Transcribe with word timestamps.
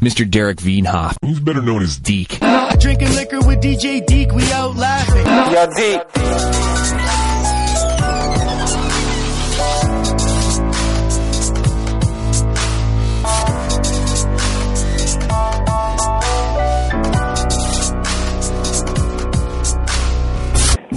Mr. 0.00 0.28
Derek 0.28 0.58
Veenhoff. 0.58 1.16
Who's 1.22 1.40
better 1.40 1.60
known 1.60 1.82
as 1.82 1.98
Deke. 1.98 2.40
Drinking 2.78 3.14
liquor 3.14 3.40
with 3.40 3.60
DJ 3.60 4.04
Deke, 4.06 4.32
we 4.32 4.50
out 4.52 4.76
laughing. 4.76 5.26
Yo, 5.52 5.66
Deke. 5.76 7.00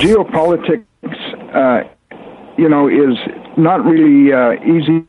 geopolitics, 0.03 0.85
uh, 1.55 1.87
you 2.57 2.67
know, 2.67 2.87
is 2.89 3.17
not 3.57 3.85
really 3.85 4.33
uh, 4.33 4.53
easy 4.63 5.07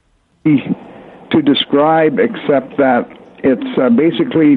to 1.32 1.42
describe, 1.42 2.18
except 2.20 2.76
that 2.76 3.08
it's 3.45 3.79
uh, 3.79 3.90
basically 3.90 4.57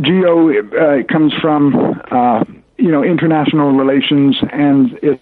geo 0.00 0.50
uh, 0.50 1.02
comes 1.04 1.32
from 1.40 1.74
uh, 2.10 2.44
you 2.78 2.90
know 2.90 3.02
international 3.02 3.72
relations, 3.72 4.38
and 4.52 4.98
it, 5.02 5.20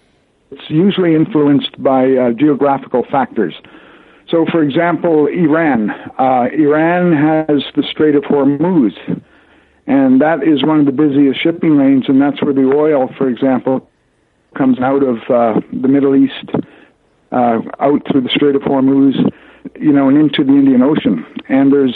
it's 0.51 0.69
usually 0.69 1.15
influenced 1.15 1.81
by 1.81 2.13
uh, 2.13 2.31
geographical 2.31 3.03
factors. 3.11 3.55
So, 4.29 4.45
for 4.49 4.63
example, 4.63 5.27
Iran. 5.27 5.89
Iran 6.17 7.11
has 7.11 7.63
the 7.75 7.83
Strait 7.83 8.15
of 8.15 8.23
Hormuz, 8.23 8.93
and 9.87 10.21
that 10.21 10.43
is 10.43 10.63
one 10.63 10.79
of 10.79 10.85
the 10.85 10.93
busiest 10.93 11.41
shipping 11.41 11.77
lanes, 11.77 12.05
and 12.07 12.21
that's 12.21 12.41
where 12.41 12.53
the 12.53 12.71
oil, 12.73 13.09
for 13.17 13.27
example, 13.27 13.89
comes 14.55 14.79
out 14.79 15.03
of 15.03 15.17
uh, 15.29 15.59
the 15.73 15.87
Middle 15.87 16.15
East, 16.15 16.49
uh, 17.31 17.59
out 17.79 18.01
through 18.09 18.21
the 18.21 18.29
Strait 18.29 18.55
of 18.55 18.61
Hormuz, 18.61 19.15
you 19.79 19.91
know, 19.91 20.09
and 20.09 20.17
into 20.17 20.43
the 20.43 20.51
Indian 20.51 20.81
Ocean. 20.81 21.25
And 21.49 21.71
there's 21.71 21.95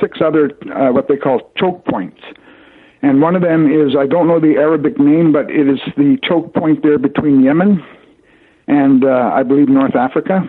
six 0.00 0.18
other 0.24 0.50
uh, 0.74 0.92
what 0.92 1.08
they 1.08 1.16
call 1.16 1.50
choke 1.56 1.84
points. 1.84 2.20
And 3.02 3.20
one 3.20 3.36
of 3.36 3.42
them 3.42 3.70
is 3.70 3.94
I 3.96 4.06
don't 4.06 4.26
know 4.26 4.40
the 4.40 4.56
Arabic 4.56 4.98
name, 4.98 5.32
but 5.32 5.50
it 5.50 5.68
is 5.68 5.80
the 5.96 6.16
choke 6.22 6.54
point 6.54 6.82
there 6.82 6.98
between 6.98 7.42
Yemen 7.42 7.84
and 8.66 9.04
uh, 9.04 9.30
I 9.34 9.42
believe 9.42 9.68
North 9.68 9.94
Africa. 9.94 10.40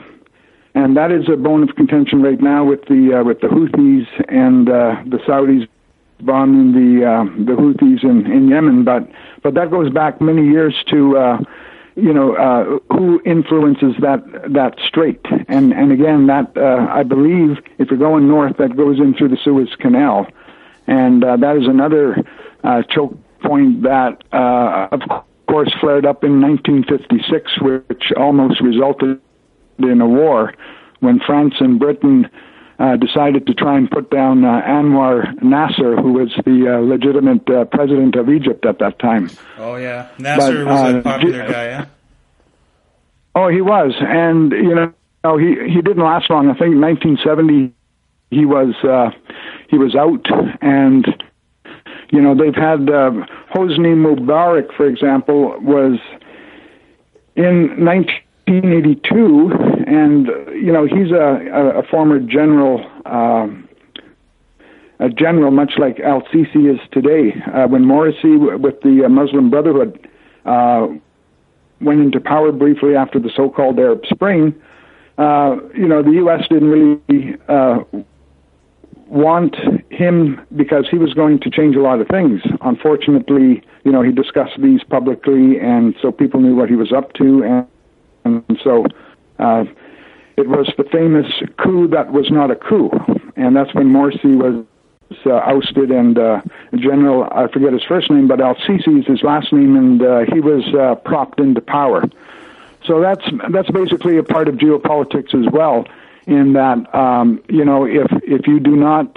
And 0.73 0.95
that 0.97 1.11
is 1.11 1.29
a 1.31 1.37
bone 1.37 1.63
of 1.63 1.75
contention 1.75 2.21
right 2.21 2.39
now 2.39 2.65
with 2.65 2.81
the 2.87 3.19
uh, 3.19 3.23
with 3.23 3.39
the 3.41 3.47
Houthis 3.47 4.07
and 4.27 4.69
uh, 4.69 5.03
the 5.05 5.17
Saudis 5.27 5.67
bombing 6.21 6.73
the 6.73 7.05
uh, 7.05 7.23
the 7.45 7.53
Houthis 7.53 8.03
in, 8.03 8.29
in 8.31 8.49
Yemen, 8.49 8.83
but 8.83 9.09
but 9.43 9.53
that 9.55 9.71
goes 9.71 9.91
back 9.91 10.21
many 10.21 10.45
years 10.45 10.75
to 10.89 11.17
uh, 11.17 11.37
you 11.95 12.13
know 12.13 12.35
uh, 12.35 12.79
who 12.93 13.21
influences 13.25 13.95
that 14.01 14.23
that 14.53 14.77
strait, 14.85 15.21
and 15.47 15.73
and 15.73 15.91
again 15.91 16.27
that 16.27 16.55
uh, 16.57 16.87
I 16.89 17.03
believe 17.03 17.57
if 17.77 17.89
you're 17.89 17.99
going 17.99 18.27
north, 18.27 18.57
that 18.57 18.75
goes 18.75 18.99
in 18.99 19.13
through 19.13 19.29
the 19.29 19.37
Suez 19.37 19.69
Canal, 19.79 20.27
and 20.87 21.23
uh, 21.23 21.37
that 21.37 21.57
is 21.57 21.67
another 21.67 22.23
uh, 22.63 22.83
choke 22.83 23.17
point 23.41 23.83
that 23.83 24.23
uh, 24.33 24.89
of 24.91 25.01
course 25.47 25.73
flared 25.79 26.05
up 26.05 26.23
in 26.23 26.41
1956, 26.41 27.61
which 27.61 28.11
almost 28.17 28.59
resulted 28.61 29.21
in 29.79 30.01
a 30.01 30.07
war 30.07 30.53
when 30.99 31.19
France 31.19 31.55
and 31.59 31.79
Britain 31.79 32.29
uh, 32.79 32.95
decided 32.97 33.47
to 33.47 33.53
try 33.53 33.77
and 33.77 33.89
put 33.89 34.09
down 34.11 34.43
uh, 34.43 34.61
Anwar 34.61 35.41
Nasser, 35.41 35.95
who 35.95 36.13
was 36.13 36.29
the 36.45 36.75
uh, 36.75 36.79
legitimate 36.79 37.49
uh, 37.49 37.65
president 37.65 38.15
of 38.15 38.29
Egypt 38.29 38.65
at 38.65 38.79
that 38.79 38.99
time. 38.99 39.29
Oh 39.57 39.75
yeah, 39.75 40.09
Nasser 40.17 40.65
but, 40.65 40.71
was 40.71 40.93
a 40.93 40.97
uh, 40.97 41.01
popular 41.01 41.47
guy. 41.47 41.65
Yeah. 41.65 41.85
Oh, 43.33 43.49
he 43.49 43.61
was, 43.61 43.93
and 43.99 44.51
you 44.51 44.75
know, 44.75 45.37
he 45.37 45.55
he 45.73 45.81
didn't 45.81 46.03
last 46.03 46.29
long. 46.29 46.49
I 46.49 46.53
think 46.53 46.73
in 46.73 46.81
1970 46.81 47.73
he 48.31 48.45
was 48.45 48.73
uh, 48.83 49.11
he 49.69 49.77
was 49.77 49.95
out, 49.95 50.25
and 50.61 51.05
you 52.11 52.21
know 52.21 52.35
they've 52.35 52.55
had 52.55 52.79
Hosni 53.53 53.95
Mubarak, 53.95 54.75
for 54.75 54.87
example, 54.87 55.57
was 55.61 55.99
in 57.35 57.83
19. 57.83 58.24
1982, 58.47 59.51
and 59.87 60.27
you 60.53 60.71
know 60.71 60.85
he's 60.85 61.11
a, 61.11 61.79
a, 61.79 61.83
former 61.83 62.19
general, 62.19 62.85
um, 63.05 63.67
a 64.99 65.09
general 65.09 65.49
much 65.49 65.73
like 65.77 65.99
Al 65.99 66.21
Sisi 66.23 66.71
is 66.71 66.79
today. 66.91 67.33
Uh, 67.53 67.67
when 67.67 67.85
Morsi 67.85 68.59
with 68.59 68.81
the 68.81 69.05
uh, 69.05 69.09
Muslim 69.09 69.49
Brotherhood 69.49 70.07
uh, 70.45 70.87
went 71.81 72.01
into 72.01 72.19
power 72.19 72.51
briefly 72.51 72.95
after 72.95 73.19
the 73.19 73.31
so-called 73.35 73.79
Arab 73.79 74.05
Spring, 74.05 74.53
uh, 75.17 75.57
you 75.73 75.87
know 75.87 76.03
the 76.03 76.11
U.S. 76.11 76.43
didn't 76.47 76.69
really 76.69 77.37
uh, 77.47 77.79
want 79.07 79.55
him 79.89 80.39
because 80.55 80.85
he 80.91 80.99
was 80.99 81.15
going 81.15 81.39
to 81.39 81.49
change 81.49 81.75
a 81.75 81.81
lot 81.81 81.99
of 81.99 82.07
things. 82.09 82.41
Unfortunately, 82.61 83.63
you 83.83 83.91
know 83.91 84.03
he 84.03 84.11
discussed 84.11 84.61
these 84.61 84.83
publicly, 84.83 85.59
and 85.59 85.95
so 85.99 86.11
people 86.11 86.41
knew 86.41 86.55
what 86.55 86.69
he 86.69 86.75
was 86.75 86.93
up 86.93 87.13
to 87.13 87.43
and 87.43 87.67
and 88.25 88.43
so 88.63 88.85
uh, 89.39 89.63
it 90.37 90.47
was 90.49 90.71
the 90.77 90.83
famous 90.83 91.27
coup 91.57 91.87
that 91.87 92.11
was 92.11 92.29
not 92.29 92.51
a 92.51 92.55
coup, 92.55 92.91
and 93.35 93.55
that's 93.55 93.73
when 93.73 93.87
Morsi 93.87 94.35
was 94.35 94.65
uh, 95.25 95.33
ousted 95.33 95.91
and 95.91 96.17
uh, 96.17 96.41
General 96.75 97.29
I 97.31 97.47
forget 97.47 97.73
his 97.73 97.83
first 97.83 98.09
name, 98.09 98.27
but 98.27 98.41
Al 98.41 98.55
Sisi 98.55 98.99
is 98.99 99.05
his 99.05 99.21
last 99.23 99.53
name, 99.53 99.75
and 99.75 100.01
uh, 100.01 100.21
he 100.33 100.39
was 100.39 100.63
uh, 100.73 100.95
propped 100.95 101.39
into 101.39 101.61
power. 101.61 102.03
So 102.85 103.01
that's 103.01 103.23
that's 103.49 103.69
basically 103.71 104.17
a 104.17 104.23
part 104.23 104.47
of 104.47 104.55
geopolitics 104.55 105.33
as 105.33 105.51
well. 105.51 105.85
In 106.27 106.53
that, 106.53 106.93
um, 106.95 107.41
you 107.49 107.63
know, 107.63 107.85
if 107.85 108.11
if 108.23 108.47
you 108.47 108.59
do 108.59 108.75
not 108.75 109.15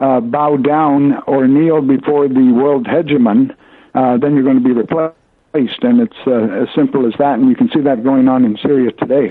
uh, 0.00 0.20
bow 0.20 0.56
down 0.56 1.22
or 1.26 1.46
kneel 1.46 1.80
before 1.80 2.28
the 2.28 2.52
world 2.52 2.86
hegemon, 2.86 3.54
uh, 3.94 4.16
then 4.18 4.34
you're 4.34 4.44
going 4.44 4.62
to 4.62 4.64
be 4.64 4.72
replaced 4.72 5.14
and 5.54 6.00
it's 6.00 6.16
uh, 6.26 6.62
as 6.62 6.68
simple 6.74 7.06
as 7.06 7.14
that. 7.18 7.38
And 7.38 7.48
you 7.48 7.56
can 7.56 7.70
see 7.70 7.80
that 7.80 8.02
going 8.02 8.28
on 8.28 8.44
in 8.44 8.56
Syria 8.56 8.92
today. 8.92 9.30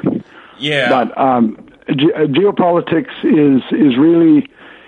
Yeah. 0.57 0.89
But 0.89 1.17
um, 1.17 1.57
ge- 1.89 2.13
uh, 2.15 2.27
geopolitics 2.27 3.13
is 3.23 3.63
is 3.71 3.97
really 3.97 4.47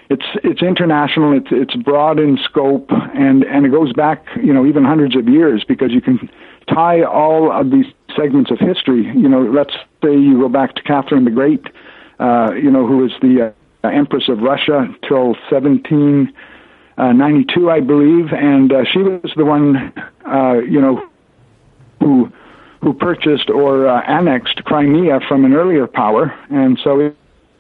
it's 0.10 0.26
it's 0.44 0.62
international. 0.62 1.38
It's 1.38 1.52
it's 1.52 1.76
broad 1.76 2.20
in 2.20 2.38
scope, 2.38 2.92
and 2.92 3.44
and 3.46 3.66
it 3.66 3.70
goes 3.70 3.94
back 3.94 4.26
you 4.42 4.54
know 4.54 4.66
even 4.66 4.84
hundreds 4.84 5.16
of 5.16 5.28
years 5.28 5.64
because 5.64 5.92
you 5.92 6.02
can 6.02 6.30
tie 6.68 7.04
all 7.04 7.52
of 7.52 7.72
these 7.72 7.88
segments 8.16 8.52
of 8.52 8.60
history. 8.60 9.06
You 9.06 9.30
know, 9.30 9.42
let's 9.42 9.74
say 10.04 10.14
you 10.14 10.40
go 10.40 10.50
back 10.50 10.76
to 10.76 10.84
Catherine 10.84 11.26
the 11.26 11.32
Great. 11.32 11.66
Uh, 12.20 12.54
you 12.54 12.70
know, 12.70 12.86
who 12.86 12.98
was 12.98 13.12
the 13.22 13.52
uh, 13.84 13.88
Empress 13.88 14.30
of 14.30 14.42
Russia 14.42 14.88
till 15.08 15.30
1792, 15.50 17.70
uh, 17.70 17.72
I 17.72 17.80
believe, 17.80 18.32
and 18.32 18.72
uh, 18.72 18.84
she 18.86 19.00
was 19.00 19.34
the 19.36 19.44
one, 19.44 19.92
uh, 20.28 20.60
you 20.60 20.80
know, 20.80 21.02
who 22.02 22.32
who 22.82 22.94
purchased 22.94 23.50
or 23.50 23.88
uh, 23.88 24.02
annexed 24.02 24.64
Crimea 24.66 25.20
from 25.28 25.46
an 25.46 25.54
earlier 25.54 25.86
power, 25.86 26.34
and 26.50 26.80
so 26.84 27.00
it, 27.00 27.16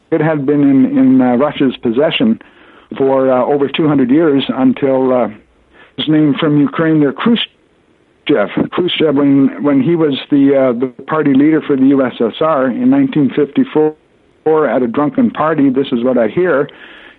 it 0.09 0.19
had 0.19 0.45
been 0.45 0.61
in 0.61 0.97
in 0.97 1.21
uh, 1.21 1.35
Russia's 1.35 1.77
possession 1.77 2.41
for 2.97 3.31
uh, 3.31 3.45
over 3.45 3.69
200 3.69 4.09
years 4.09 4.43
until 4.49 5.13
uh, 5.13 5.29
his 5.97 6.09
name 6.09 6.33
from 6.39 6.59
Ukraine 6.59 6.99
there 6.99 7.13
Khrushchev. 7.13 8.49
Khrushchev, 8.71 9.15
when 9.15 9.63
when 9.63 9.81
he 9.81 9.95
was 9.95 10.19
the 10.29 10.43
uh, 10.55 10.73
the 10.73 10.87
party 11.03 11.33
leader 11.33 11.61
for 11.61 11.75
the 11.75 11.83
USSR 11.95 12.71
in 12.71 12.89
1954 12.89 14.67
at 14.67 14.81
a 14.81 14.87
drunken 14.87 15.29
party, 15.29 15.69
this 15.69 15.87
is 15.91 16.03
what 16.03 16.17
I 16.17 16.27
hear, 16.27 16.67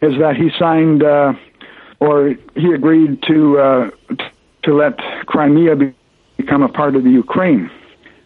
is 0.02 0.18
that 0.18 0.36
he 0.36 0.50
signed 0.58 1.02
uh, 1.04 1.34
or 2.00 2.34
he 2.56 2.72
agreed 2.72 3.22
to 3.28 3.58
uh, 3.58 3.90
to 4.64 4.74
let 4.74 4.98
Crimea 5.26 5.76
be 5.76 5.94
become 6.42 6.62
a 6.62 6.68
part 6.68 6.96
of 6.96 7.02
the 7.04 7.10
Ukraine. 7.10 7.70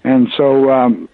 And 0.04 0.28
so, 0.36 0.70
um, 0.70 1.08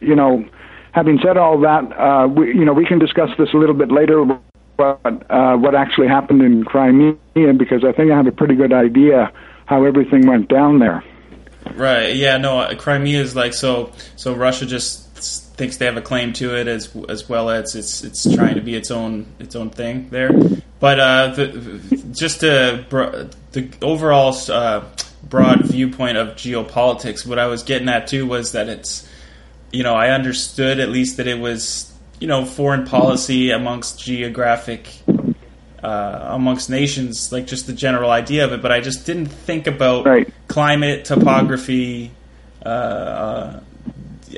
you 0.00 0.14
know, 0.14 0.44
having 0.92 1.18
said 1.24 1.36
all 1.36 1.58
that, 1.60 1.82
uh, 1.98 2.26
we, 2.28 2.48
you 2.48 2.64
know, 2.64 2.72
we 2.72 2.86
can 2.86 2.98
discuss 2.98 3.30
this 3.38 3.48
a 3.54 3.56
little 3.56 3.74
bit 3.82 3.90
later. 3.90 4.24
but 4.76 5.30
uh, 5.30 5.56
what 5.56 5.74
actually 5.74 6.08
happened 6.08 6.42
in 6.42 6.64
Crimea? 6.64 7.14
Because 7.34 7.82
I 7.84 7.92
think 7.92 8.12
I 8.12 8.16
have 8.16 8.26
a 8.26 8.36
pretty 8.40 8.56
good 8.62 8.72
idea 8.72 9.32
how 9.66 9.84
everything 9.84 10.26
went 10.26 10.48
down 10.48 10.78
there. 10.78 11.02
Right. 11.74 12.14
Yeah. 12.14 12.36
No. 12.36 12.74
Crimea 12.76 13.20
is 13.20 13.34
like 13.34 13.54
so. 13.54 13.92
So 14.16 14.34
Russia 14.34 14.66
just 14.66 15.06
thinks 15.56 15.78
they 15.78 15.86
have 15.86 15.96
a 15.96 16.02
claim 16.02 16.32
to 16.34 16.54
it 16.54 16.68
as 16.68 16.94
as 17.08 17.28
well 17.28 17.50
as 17.50 17.74
it's 17.74 18.04
it's 18.04 18.22
trying 18.34 18.54
to 18.54 18.60
be 18.60 18.74
its 18.74 18.90
own 18.90 19.26
its 19.38 19.56
own 19.56 19.70
thing 19.70 20.08
there. 20.10 20.30
But 20.78 21.00
uh, 21.00 21.28
the, 21.34 22.12
just 22.12 22.40
to, 22.40 22.84
the 23.52 23.68
overall 23.80 24.36
uh, 24.50 24.84
broad 25.28 25.64
viewpoint 25.64 26.16
of 26.16 26.28
geopolitics. 26.36 27.26
What 27.26 27.38
I 27.38 27.46
was 27.46 27.62
getting 27.62 27.88
at 27.88 28.06
too 28.06 28.26
was 28.26 28.52
that 28.52 28.68
it's, 28.68 29.08
you 29.72 29.82
know, 29.82 29.94
I 29.94 30.10
understood 30.10 30.80
at 30.80 30.88
least 30.88 31.16
that 31.16 31.26
it 31.26 31.38
was, 31.38 31.92
you 32.20 32.28
know, 32.28 32.44
foreign 32.44 32.84
policy 32.84 33.50
amongst 33.50 34.00
geographic, 34.00 34.88
uh, 35.82 36.26
amongst 36.30 36.70
nations, 36.70 37.32
like 37.32 37.46
just 37.46 37.66
the 37.66 37.72
general 37.72 38.10
idea 38.10 38.44
of 38.44 38.52
it. 38.52 38.62
But 38.62 38.72
I 38.72 38.80
just 38.80 39.06
didn't 39.06 39.26
think 39.26 39.66
about 39.66 40.06
right. 40.06 40.32
climate, 40.48 41.04
topography, 41.04 42.12
uh, 42.64 42.68
uh 42.68 43.60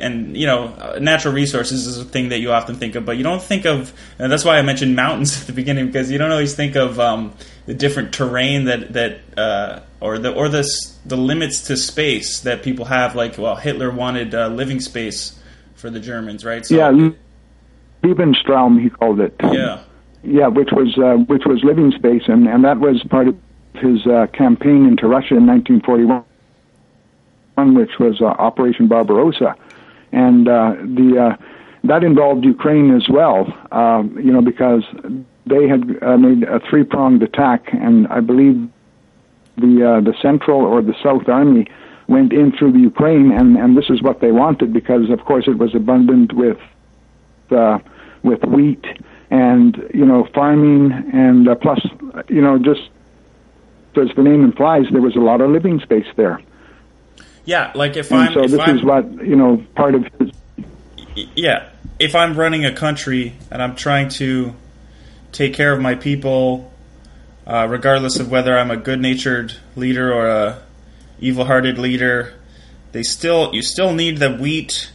and 0.00 0.36
you 0.36 0.46
know, 0.46 0.98
natural 0.98 1.34
resources 1.34 1.86
is 1.86 1.98
a 1.98 2.04
thing 2.04 2.30
that 2.30 2.38
you 2.40 2.52
often 2.52 2.76
think 2.76 2.94
of, 2.94 3.04
but 3.04 3.16
you 3.16 3.22
don't 3.22 3.42
think 3.42 3.64
of. 3.64 3.92
And 4.18 4.30
that's 4.30 4.44
why 4.44 4.58
I 4.58 4.62
mentioned 4.62 4.96
mountains 4.96 5.40
at 5.40 5.46
the 5.46 5.52
beginning 5.52 5.86
because 5.86 6.10
you 6.10 6.18
don't 6.18 6.30
always 6.30 6.54
think 6.54 6.76
of 6.76 6.98
um, 7.00 7.34
the 7.66 7.74
different 7.74 8.12
terrain 8.12 8.64
that 8.64 8.92
that 8.92 9.20
uh, 9.36 9.80
or 10.00 10.18
the 10.18 10.32
or 10.32 10.48
the 10.48 10.68
the 11.06 11.16
limits 11.16 11.62
to 11.68 11.76
space 11.76 12.40
that 12.40 12.62
people 12.62 12.84
have. 12.86 13.14
Like, 13.14 13.38
well, 13.38 13.56
Hitler 13.56 13.90
wanted 13.90 14.34
uh, 14.34 14.48
living 14.48 14.80
space 14.80 15.38
for 15.74 15.90
the 15.90 16.00
Germans, 16.00 16.44
right? 16.44 16.64
So, 16.66 16.74
yeah, 16.74 17.10
Lebensraum, 18.02 18.82
he 18.82 18.90
called 18.90 19.20
it. 19.20 19.34
Yeah, 19.42 19.82
yeah, 20.22 20.48
which 20.48 20.70
was 20.72 20.96
uh, 20.98 21.22
which 21.24 21.44
was 21.46 21.62
living 21.64 21.92
space, 21.92 22.22
and 22.26 22.46
and 22.46 22.64
that 22.64 22.78
was 22.78 23.02
part 23.04 23.28
of 23.28 23.36
his 23.74 24.06
uh, 24.06 24.26
campaign 24.32 24.86
into 24.86 25.06
Russia 25.06 25.36
in 25.36 25.46
1941 25.46 26.24
which 27.66 27.98
was 27.98 28.20
uh, 28.20 28.26
Operation 28.26 28.86
Barbarossa, 28.86 29.56
and 30.12 30.48
uh, 30.48 30.74
the 30.78 31.36
uh, 31.38 31.44
that 31.84 32.02
involved 32.04 32.44
Ukraine 32.44 32.94
as 32.94 33.08
well. 33.08 33.46
you 34.16 34.32
know, 34.32 34.42
because 34.42 34.84
they 35.46 35.68
had 35.68 35.86
made 36.20 36.42
a 36.42 36.60
three-pronged 36.68 37.22
attack, 37.22 37.72
and 37.72 38.06
I 38.08 38.20
believe 38.20 38.68
the 39.56 40.02
the 40.04 40.14
Central 40.20 40.60
or 40.60 40.82
the 40.82 40.94
South 41.02 41.28
Army 41.28 41.66
went 42.08 42.32
in 42.32 42.52
through 42.52 42.72
the 42.72 42.80
Ukraine, 42.80 43.30
and 43.30 43.56
and 43.56 43.76
this 43.76 43.90
is 43.90 44.02
what 44.02 44.20
they 44.20 44.32
wanted 44.32 44.72
because, 44.72 45.10
of 45.10 45.24
course, 45.24 45.46
it 45.46 45.58
was 45.58 45.74
abundant 45.74 46.32
with 46.32 46.58
uh, 47.50 47.78
with 48.22 48.42
wheat 48.44 48.84
and 49.30 49.76
you 49.94 50.04
know 50.04 50.26
farming, 50.34 50.92
and 51.12 51.48
uh, 51.48 51.54
plus 51.54 51.80
you 52.28 52.40
know 52.40 52.58
just 52.58 52.90
as 53.96 54.08
the 54.16 54.22
name 54.22 54.44
implies, 54.44 54.84
there 54.92 55.02
was 55.02 55.16
a 55.16 55.20
lot 55.20 55.40
of 55.40 55.50
living 55.50 55.80
space 55.80 56.06
there. 56.16 56.40
Yeah, 57.48 57.72
like 57.74 57.96
if 57.96 58.10
and 58.12 58.20
I'm. 58.20 58.32
So 58.34 58.44
if 58.44 58.50
this 58.50 58.60
I'm, 58.60 58.76
is 58.76 58.84
what 58.84 59.10
you 59.26 59.34
know 59.34 59.64
part 59.74 59.94
of 59.94 60.06
his. 60.18 60.30
Yeah, 61.34 61.70
if 61.98 62.14
I'm 62.14 62.36
running 62.36 62.66
a 62.66 62.74
country 62.74 63.32
and 63.50 63.62
I'm 63.62 63.74
trying 63.74 64.10
to 64.20 64.54
take 65.32 65.54
care 65.54 65.72
of 65.72 65.80
my 65.80 65.94
people, 65.94 66.70
uh, 67.46 67.66
regardless 67.70 68.18
of 68.20 68.30
whether 68.30 68.56
I'm 68.58 68.70
a 68.70 68.76
good-natured 68.76 69.54
leader 69.76 70.12
or 70.12 70.28
a 70.28 70.62
evil-hearted 71.20 71.78
leader, 71.78 72.34
they 72.92 73.02
still 73.02 73.54
you 73.54 73.62
still 73.62 73.94
need 73.94 74.18
the 74.18 74.36
wheat. 74.36 74.92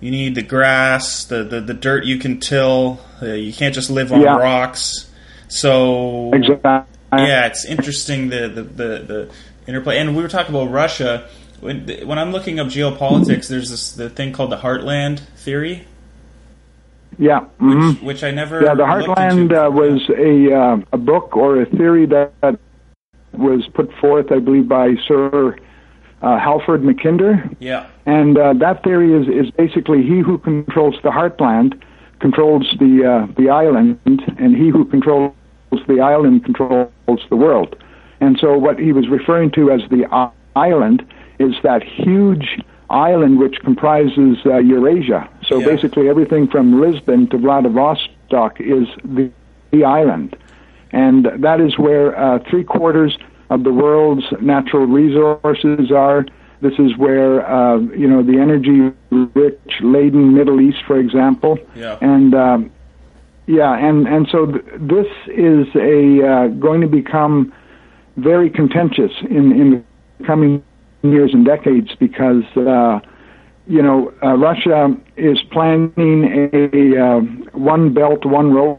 You 0.00 0.10
need 0.10 0.34
the 0.34 0.42
grass, 0.42 1.24
the, 1.24 1.42
the, 1.44 1.62
the 1.62 1.72
dirt 1.72 2.04
you 2.04 2.18
can 2.18 2.38
till. 2.38 3.00
Uh, 3.22 3.28
you 3.32 3.54
can't 3.54 3.74
just 3.74 3.88
live 3.88 4.12
on 4.12 4.20
Yeah. 4.20 4.36
rocks. 4.36 5.10
So 5.48 6.30
Exactly. 6.34 6.68
yeah, 7.14 7.46
it's 7.46 7.64
interesting 7.64 8.28
the, 8.28 8.48
the, 8.48 8.62
the, 8.62 8.84
the 8.98 9.30
interplay. 9.66 9.96
And 9.96 10.14
we 10.14 10.22
were 10.22 10.28
talking 10.28 10.54
about 10.54 10.70
Russia. 10.70 11.26
When, 11.60 11.88
when 12.06 12.18
I'm 12.18 12.32
looking 12.32 12.60
up 12.60 12.68
geopolitics, 12.68 13.48
there's 13.48 13.70
this 13.70 13.92
the 13.92 14.10
thing 14.10 14.32
called 14.32 14.50
the 14.50 14.58
Heartland 14.58 15.20
theory, 15.36 15.86
Yeah. 17.18 17.44
mhm. 17.60 18.02
which 18.02 18.22
I 18.22 18.30
never. 18.30 18.62
Yeah, 18.62 18.74
the 18.74 18.84
Heartland 18.84 19.52
uh, 19.52 19.70
was 19.70 20.02
a 20.10 20.54
uh, 20.54 20.76
a 20.92 20.98
book 20.98 21.36
or 21.36 21.62
a 21.62 21.66
theory 21.66 22.06
that, 22.06 22.32
that 22.42 22.58
was 23.32 23.66
put 23.74 23.92
forth, 23.94 24.30
I 24.30 24.38
believe, 24.38 24.68
by 24.68 24.94
Sir 25.06 25.56
uh, 26.22 26.38
Halford 26.38 26.82
Mackinder, 26.82 27.54
yeah, 27.60 27.86
and 28.06 28.38
uh, 28.38 28.52
that 28.54 28.82
theory 28.82 29.12
is 29.14 29.28
is 29.28 29.50
basically 29.52 30.02
he 30.02 30.20
who 30.20 30.38
controls 30.38 30.96
the 31.02 31.10
Heartland 31.10 31.80
controls 32.20 32.66
the 32.78 33.04
uh, 33.04 33.32
the 33.36 33.50
island, 33.50 33.98
and 34.04 34.56
he 34.56 34.70
who 34.70 34.84
controls 34.86 35.32
the 35.86 36.00
island 36.00 36.44
controls 36.44 36.90
the 37.30 37.36
world. 37.36 37.76
And 38.20 38.38
so, 38.38 38.56
what 38.56 38.78
he 38.78 38.92
was 38.92 39.08
referring 39.08 39.50
to 39.52 39.70
as 39.70 39.80
the 39.90 40.06
island 40.56 41.04
is 41.38 41.54
that 41.62 41.82
huge 41.82 42.58
island 42.90 43.38
which 43.38 43.56
comprises 43.60 44.38
uh, 44.46 44.58
Eurasia. 44.58 45.28
So 45.48 45.58
Yeah. 45.58 45.66
basically, 45.66 46.08
everything 46.08 46.46
from 46.46 46.80
Lisbon 46.80 47.26
to 47.28 47.38
Vladivostok 47.38 48.60
is 48.60 48.86
the, 49.04 49.30
the 49.70 49.84
island, 49.84 50.36
and 50.92 51.24
that 51.38 51.60
is 51.60 51.78
where 51.78 52.16
uh, 52.18 52.38
three 52.48 52.64
quarters 52.64 53.18
of 53.50 53.64
the 53.64 53.72
world's 53.72 54.24
natural 54.40 54.86
resources 54.86 55.90
are. 55.90 56.26
This 56.60 56.78
is 56.78 56.96
where 56.96 57.46
uh, 57.46 57.78
you 57.78 58.08
know 58.08 58.22
the 58.22 58.38
energy-rich, 58.38 59.72
laden 59.82 60.34
Middle 60.34 60.60
East, 60.60 60.82
for 60.86 60.98
example, 60.98 61.58
yeah, 61.74 61.98
and 62.00 62.34
um, 62.34 62.70
yeah, 63.46 63.72
and 63.76 64.06
and 64.08 64.26
so 64.28 64.46
th- 64.46 64.64
this 64.78 65.06
is 65.28 65.66
a 65.74 66.26
uh, 66.26 66.46
going 66.48 66.80
to 66.80 66.86
become 66.86 67.52
very 68.16 68.48
contentious 68.48 69.12
in 69.28 69.52
in 69.60 69.84
the 70.18 70.24
coming 70.24 70.62
years 71.12 71.32
and 71.32 71.44
decades 71.44 71.94
because 71.98 72.44
uh, 72.56 73.00
you 73.66 73.82
know 73.82 74.12
uh, 74.22 74.34
Russia 74.36 74.94
is 75.16 75.38
planning 75.52 76.50
a, 76.52 76.98
uh, 76.98 77.20
one 77.58 77.92
belt, 77.92 78.24
one 78.24 78.52
road, 78.52 78.78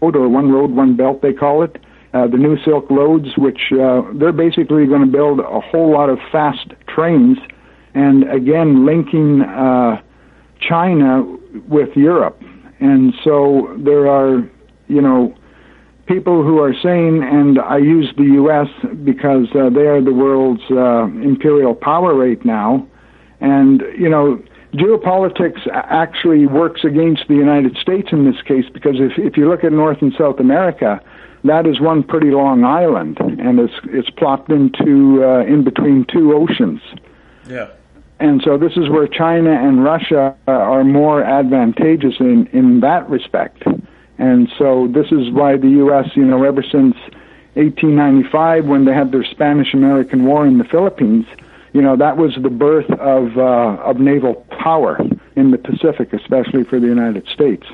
or 0.00 0.28
one 0.28 0.50
road, 0.52 0.70
one 0.70 0.96
belt 0.96 1.22
they 1.22 1.32
call 1.32 1.62
it. 1.62 1.76
Uh, 2.14 2.26
the 2.26 2.38
new 2.38 2.56
Silk 2.64 2.88
Roads, 2.88 3.36
which 3.36 3.72
uh, 3.72 4.02
they're 4.14 4.32
basically 4.32 4.86
going 4.86 5.02
to 5.02 5.10
build 5.10 5.40
a 5.40 5.60
whole 5.60 5.92
lot 5.92 6.08
of 6.08 6.18
fast 6.32 6.68
trains, 6.88 7.36
and 7.94 8.30
again 8.30 8.86
linking 8.86 9.42
uh, 9.42 10.00
China 10.60 11.24
with 11.68 11.94
Europe. 11.96 12.40
And 12.80 13.14
so 13.24 13.74
there 13.78 14.08
are, 14.08 14.48
you 14.88 15.00
know, 15.00 15.34
people 16.06 16.42
who 16.42 16.58
are 16.60 16.74
saying, 16.82 17.22
and 17.22 17.58
I 17.58 17.78
use 17.78 18.12
the 18.16 18.24
U.S. 18.24 18.68
because 19.04 19.46
uh, 19.54 19.70
they 19.70 19.86
are 19.86 20.00
the 20.00 20.12
world's 20.12 20.62
uh, 20.70 21.04
imperial 21.04 21.74
power 21.74 22.14
right 22.14 22.42
now, 22.44 22.86
and 23.40 23.82
you 23.98 24.08
know, 24.08 24.42
geopolitics 24.74 25.66
actually 25.72 26.46
works 26.46 26.84
against 26.84 27.28
the 27.28 27.34
United 27.34 27.76
States 27.76 28.08
in 28.12 28.24
this 28.30 28.40
case 28.42 28.64
because 28.72 28.96
if 28.98 29.18
if 29.18 29.36
you 29.36 29.48
look 29.48 29.64
at 29.64 29.72
North 29.72 30.00
and 30.00 30.12
South 30.16 30.40
America, 30.40 31.00
that 31.44 31.66
is 31.66 31.80
one 31.80 32.02
pretty 32.02 32.30
long 32.30 32.64
island, 32.64 33.18
and 33.20 33.58
it's 33.58 33.74
it's 33.84 34.10
plopped 34.10 34.50
into 34.50 35.24
uh, 35.24 35.44
in 35.44 35.64
between 35.64 36.04
two 36.04 36.34
oceans. 36.34 36.80
yeah, 37.48 37.68
And 38.18 38.42
so 38.42 38.58
this 38.58 38.72
is 38.76 38.88
where 38.88 39.06
China 39.06 39.50
and 39.50 39.84
Russia 39.84 40.36
uh, 40.48 40.50
are 40.50 40.84
more 40.84 41.22
advantageous 41.22 42.14
in, 42.20 42.46
in 42.52 42.80
that 42.80 43.08
respect. 43.08 43.62
And 44.18 44.48
so 44.58 44.88
this 44.88 45.06
is 45.12 45.30
why 45.30 45.56
the 45.56 45.68
U.S., 45.68 46.08
you 46.14 46.24
know, 46.24 46.42
ever 46.42 46.62
since 46.62 46.96
1895, 47.54 48.66
when 48.66 48.84
they 48.84 48.92
had 48.92 49.12
their 49.12 49.24
Spanish-American 49.24 50.24
War 50.24 50.46
in 50.46 50.58
the 50.58 50.64
Philippines, 50.64 51.26
you 51.72 51.82
know, 51.82 51.96
that 51.96 52.16
was 52.16 52.34
the 52.40 52.50
birth 52.50 52.90
of 52.90 53.36
uh, 53.36 53.82
of 53.82 53.98
naval 53.98 54.46
power 54.58 54.98
in 55.36 55.50
the 55.50 55.58
Pacific, 55.58 56.12
especially 56.14 56.64
for 56.64 56.80
the 56.80 56.86
United 56.86 57.26
States. 57.28 57.66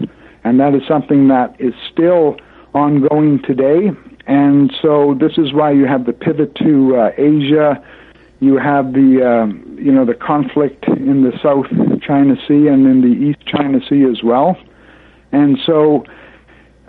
And 0.43 0.59
that 0.59 0.75
is 0.75 0.83
something 0.89 1.29
that 1.29 1.55
is 1.61 1.75
still 1.93 2.37
ongoing 2.75 3.41
today. 3.43 3.93
And 4.27 4.73
so 4.83 5.15
this 5.15 5.39
is 5.39 5.53
why 5.53 5.71
you 5.71 5.87
have 5.87 6.07
the 6.07 6.13
pivot 6.13 6.55
to 6.57 6.97
uh, 6.97 7.11
Asia 7.17 7.83
you 8.43 8.59
have 8.59 8.93
the 8.93 9.23
um, 9.25 9.79
you 9.81 9.93
know 9.93 10.05
the 10.05 10.15
conflict 10.15 10.85
in 10.89 11.23
the 11.23 11.31
South 11.41 11.67
China 12.03 12.35
Sea 12.49 12.67
and 12.67 12.87
in 12.87 13.01
the 13.01 13.27
East 13.27 13.47
China 13.47 13.79
Sea 13.89 14.03
as 14.03 14.25
well, 14.25 14.59
and 15.31 15.57
so 15.65 16.05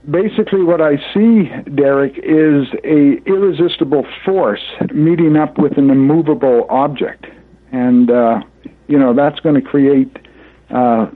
basically 0.10 0.64
what 0.64 0.82
I 0.82 0.98
see, 1.14 1.50
Derek, 1.76 2.18
is 2.18 2.68
a 2.84 3.22
irresistible 3.26 4.06
force 4.26 4.64
meeting 4.94 5.36
up 5.38 5.58
with 5.58 5.78
an 5.78 5.90
immovable 5.90 6.66
object, 6.70 7.26
and 7.72 8.10
uh, 8.10 8.42
you 8.88 9.00
know 9.00 9.14
that's 9.14 9.40
going 9.40 9.56
to 9.56 9.62
create 9.62 10.16
uh, 10.70 11.08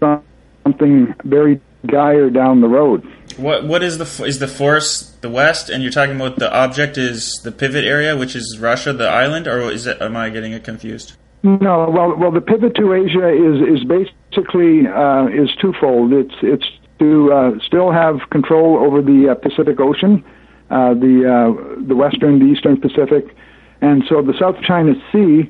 something 0.00 1.14
very 1.24 1.60
dire 1.86 2.30
down 2.30 2.60
the 2.60 2.68
road. 2.68 3.06
What 3.36 3.64
what 3.64 3.82
is 3.82 3.98
the 3.98 4.24
is 4.24 4.38
the 4.38 4.48
force 4.48 5.02
the 5.20 5.30
West, 5.30 5.68
and 5.68 5.82
you're 5.82 5.92
talking 5.92 6.16
about 6.16 6.36
the 6.36 6.52
object 6.52 6.96
is 6.96 7.40
the 7.44 7.52
pivot 7.52 7.84
area, 7.84 8.16
which 8.16 8.34
is 8.34 8.58
Russia, 8.58 8.92
the 8.92 9.08
island, 9.08 9.46
or 9.46 9.60
is 9.70 9.86
it? 9.86 10.00
Am 10.00 10.16
I 10.16 10.30
getting 10.30 10.52
it 10.52 10.64
confused? 10.64 11.14
No, 11.42 11.88
well, 11.90 12.16
well, 12.16 12.32
the 12.32 12.40
pivot 12.40 12.74
to 12.76 12.92
Asia 12.92 13.28
is 13.28 13.78
is 13.78 13.84
basically 13.84 14.86
uh, 14.86 15.26
is 15.26 15.54
twofold. 15.60 16.12
It's 16.12 16.34
it's 16.42 16.66
to 16.98 17.32
uh, 17.32 17.50
still 17.66 17.92
have 17.92 18.20
control 18.30 18.78
over 18.78 19.02
the 19.02 19.30
uh, 19.30 19.34
Pacific 19.34 19.80
Ocean, 19.80 20.24
uh, 20.70 20.94
the 20.94 21.24
uh, 21.26 21.86
the 21.86 21.94
Western, 21.94 22.38
the 22.38 22.46
Eastern 22.46 22.80
Pacific, 22.80 23.36
and 23.80 24.02
so 24.08 24.22
the 24.22 24.34
South 24.38 24.56
China 24.62 24.94
Sea. 25.12 25.48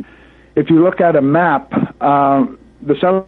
If 0.56 0.70
you 0.70 0.82
look 0.82 1.00
at 1.00 1.16
a 1.16 1.22
map, 1.22 1.72
uh, 2.00 2.46
the 2.82 2.96
South 3.00 3.26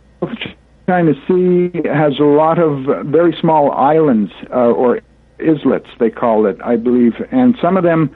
China 0.86 1.12
Sea 1.26 1.70
has 1.84 2.18
a 2.18 2.24
lot 2.24 2.58
of 2.58 3.06
very 3.06 3.36
small 3.40 3.70
islands 3.72 4.32
uh, 4.50 4.72
or 4.72 5.00
islets, 5.40 5.88
they 6.00 6.10
call 6.10 6.46
it, 6.46 6.56
I 6.64 6.76
believe, 6.76 7.12
and 7.30 7.54
some 7.60 7.76
of 7.76 7.84
them, 7.84 8.10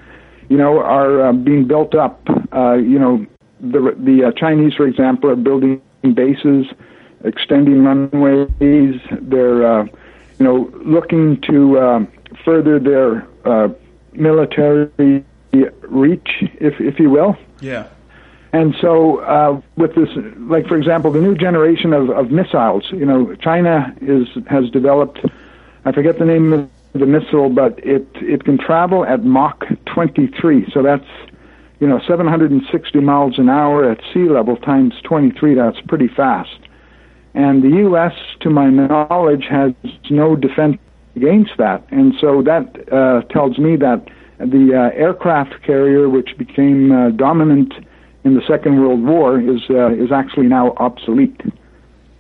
you 0.49 0.57
know, 0.57 0.81
are 0.81 1.33
being 1.33 1.69
built 1.69 1.95
up. 1.95 2.21
You 2.29 2.99
know, 2.99 3.27
the 3.61 3.95
the 3.97 4.33
Chinese, 4.37 4.75
for 4.75 4.87
example, 4.87 5.31
are 5.31 5.37
building 5.37 5.81
bases, 6.03 6.67
extending 7.25 7.85
runways. 7.85 9.01
They're, 9.21 9.81
uh, 9.81 9.85
you 10.39 10.45
know, 10.45 10.71
looking 10.85 11.41
to 11.43 11.81
um, 11.81 12.09
further 12.45 12.79
their 12.79 13.27
uh, 13.45 13.69
military 14.13 15.25
reach, 15.83 16.29
if 16.61 16.81
if 16.81 16.99
you 16.99 17.11
will. 17.11 17.37
Yeah. 17.61 17.89
And 18.55 18.75
so, 18.83 19.21
uh, 19.21 19.61
with 19.77 19.95
this, 19.95 20.11
like 20.37 20.67
for 20.67 20.77
example, 20.77 21.11
the 21.11 21.21
new 21.21 21.35
generation 21.35 21.95
of, 21.95 22.11
of 22.11 22.31
missiles, 22.31 22.85
you 22.91 23.07
know, 23.07 23.35
China 23.37 23.95
is 24.03 24.29
has 24.47 24.69
developed. 24.71 25.21
I 25.85 25.93
forget 25.93 26.19
the 26.19 26.27
name 26.27 26.53
of 26.53 26.71
the 26.93 27.07
missile, 27.07 27.49
but 27.49 27.79
it 27.79 28.07
it 28.17 28.45
can 28.45 28.59
travel 28.59 29.07
at 29.07 29.25
Mach 29.25 29.65
23. 29.87 30.71
So 30.73 30.83
that's 30.83 31.07
you 31.81 31.89
know 31.89 32.01
760 32.07 33.01
miles 33.01 33.39
an 33.39 33.49
hour 33.49 33.91
at 33.91 34.01
sea 34.13 34.29
level 34.29 34.57
times 34.57 34.95
23. 35.03 35.55
That's 35.55 35.81
pretty 35.83 36.09
fast. 36.09 36.59
And 37.35 37.63
the 37.63 37.77
U.S., 37.79 38.13
to 38.41 38.51
my 38.51 38.69
knowledge, 38.69 39.47
has 39.51 39.73
no 40.11 40.37
defense 40.37 40.79
against 41.17 41.53
that. 41.59 41.85
And 41.91 42.15
so 42.21 42.43
that 42.43 42.93
uh, 42.93 43.23
tells 43.33 43.59
me 43.59 43.77
that 43.77 44.09
the 44.39 44.75
uh, 44.75 44.97
aircraft 44.97 45.63
carrier, 45.63 46.09
which 46.09 46.37
became 46.37 46.93
uh, 46.93 47.11
dominant 47.11 47.73
in 48.25 48.35
the 48.35 48.43
Second 48.47 48.81
World 48.81 49.03
War, 49.03 49.41
is 49.41 49.63
uh, 49.71 49.93
is 49.93 50.13
actually 50.13 50.47
now 50.47 50.75
obsolete. 50.77 51.41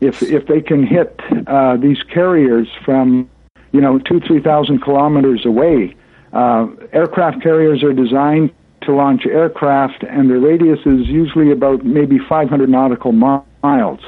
If 0.00 0.22
if 0.22 0.46
they 0.46 0.60
can 0.60 0.86
hit 0.86 1.20
uh, 1.46 1.76
these 1.76 2.02
carriers 2.02 2.68
from 2.84 3.28
you 3.72 3.80
know 3.80 3.98
two 3.98 4.20
three 4.20 4.40
thousand 4.40 4.80
kilometers 4.80 5.44
away, 5.44 5.94
uh, 6.32 6.68
aircraft 6.92 7.42
carriers 7.42 7.82
are 7.82 7.92
designed 7.92 8.50
to 8.82 8.92
launch 8.94 9.26
aircraft, 9.26 10.02
and 10.02 10.28
their 10.30 10.40
radius 10.40 10.80
is 10.80 11.06
usually 11.06 11.52
about 11.52 11.84
maybe 11.84 12.18
500 12.18 12.68
nautical 12.68 13.12
miles 13.12 14.00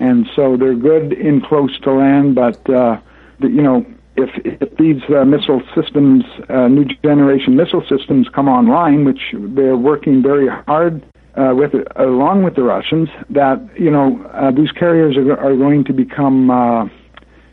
and 0.00 0.28
so 0.34 0.56
they're 0.56 0.74
good 0.74 1.12
in 1.12 1.40
close 1.40 1.78
to 1.80 1.92
land. 1.92 2.34
But 2.34 2.68
uh, 2.70 3.00
you 3.40 3.62
know, 3.62 3.86
if, 4.16 4.30
if 4.44 4.76
these 4.76 5.02
uh, 5.10 5.24
missile 5.24 5.62
systems, 5.74 6.24
uh, 6.48 6.68
new 6.68 6.84
generation 7.04 7.56
missile 7.56 7.84
systems, 7.88 8.28
come 8.28 8.48
online, 8.48 9.04
which 9.04 9.20
they're 9.32 9.76
working 9.76 10.22
very 10.22 10.48
hard 10.48 11.02
uh, 11.36 11.54
with, 11.54 11.72
along 11.96 12.42
with 12.42 12.56
the 12.56 12.62
Russians, 12.62 13.08
that 13.30 13.60
you 13.78 13.90
know 13.90 14.22
uh, 14.32 14.50
these 14.50 14.72
carriers 14.72 15.16
are, 15.16 15.36
are 15.38 15.56
going 15.56 15.84
to 15.84 15.92
become 15.92 16.50
uh, 16.50 16.88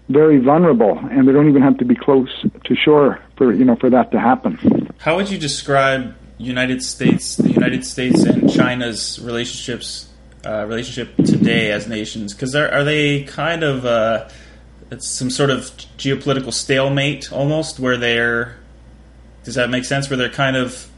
very 0.09 0.39
vulnerable, 0.39 0.97
and 1.11 1.27
they 1.27 1.31
don't 1.31 1.49
even 1.49 1.61
have 1.61 1.77
to 1.77 1.85
be 1.85 1.95
close 1.95 2.45
to 2.63 2.75
shore 2.75 3.19
for 3.37 3.53
you 3.53 3.65
know 3.65 3.75
for 3.75 3.89
that 3.89 4.11
to 4.11 4.19
happen. 4.19 4.89
How 4.97 5.15
would 5.15 5.29
you 5.29 5.37
describe 5.37 6.15
United 6.37 6.83
States, 6.83 7.35
the 7.35 7.51
United 7.51 7.85
States 7.85 8.23
and 8.23 8.51
China's 8.51 9.19
relationships 9.21 10.09
uh, 10.45 10.65
relationship 10.65 11.15
today 11.17 11.71
as 11.71 11.87
nations? 11.87 12.33
Because 12.33 12.55
are, 12.55 12.69
are 12.71 12.83
they 12.83 13.23
kind 13.23 13.63
of 13.63 13.85
uh, 13.85 14.29
it's 14.91 15.07
some 15.07 15.29
sort 15.29 15.49
of 15.49 15.61
geopolitical 15.97 16.53
stalemate 16.53 17.31
almost, 17.31 17.79
where 17.79 17.97
they're 17.97 18.57
does 19.43 19.55
that 19.55 19.69
make 19.69 19.85
sense? 19.85 20.09
Where 20.09 20.17
they're 20.17 20.29
kind 20.29 20.55
of 20.55 20.89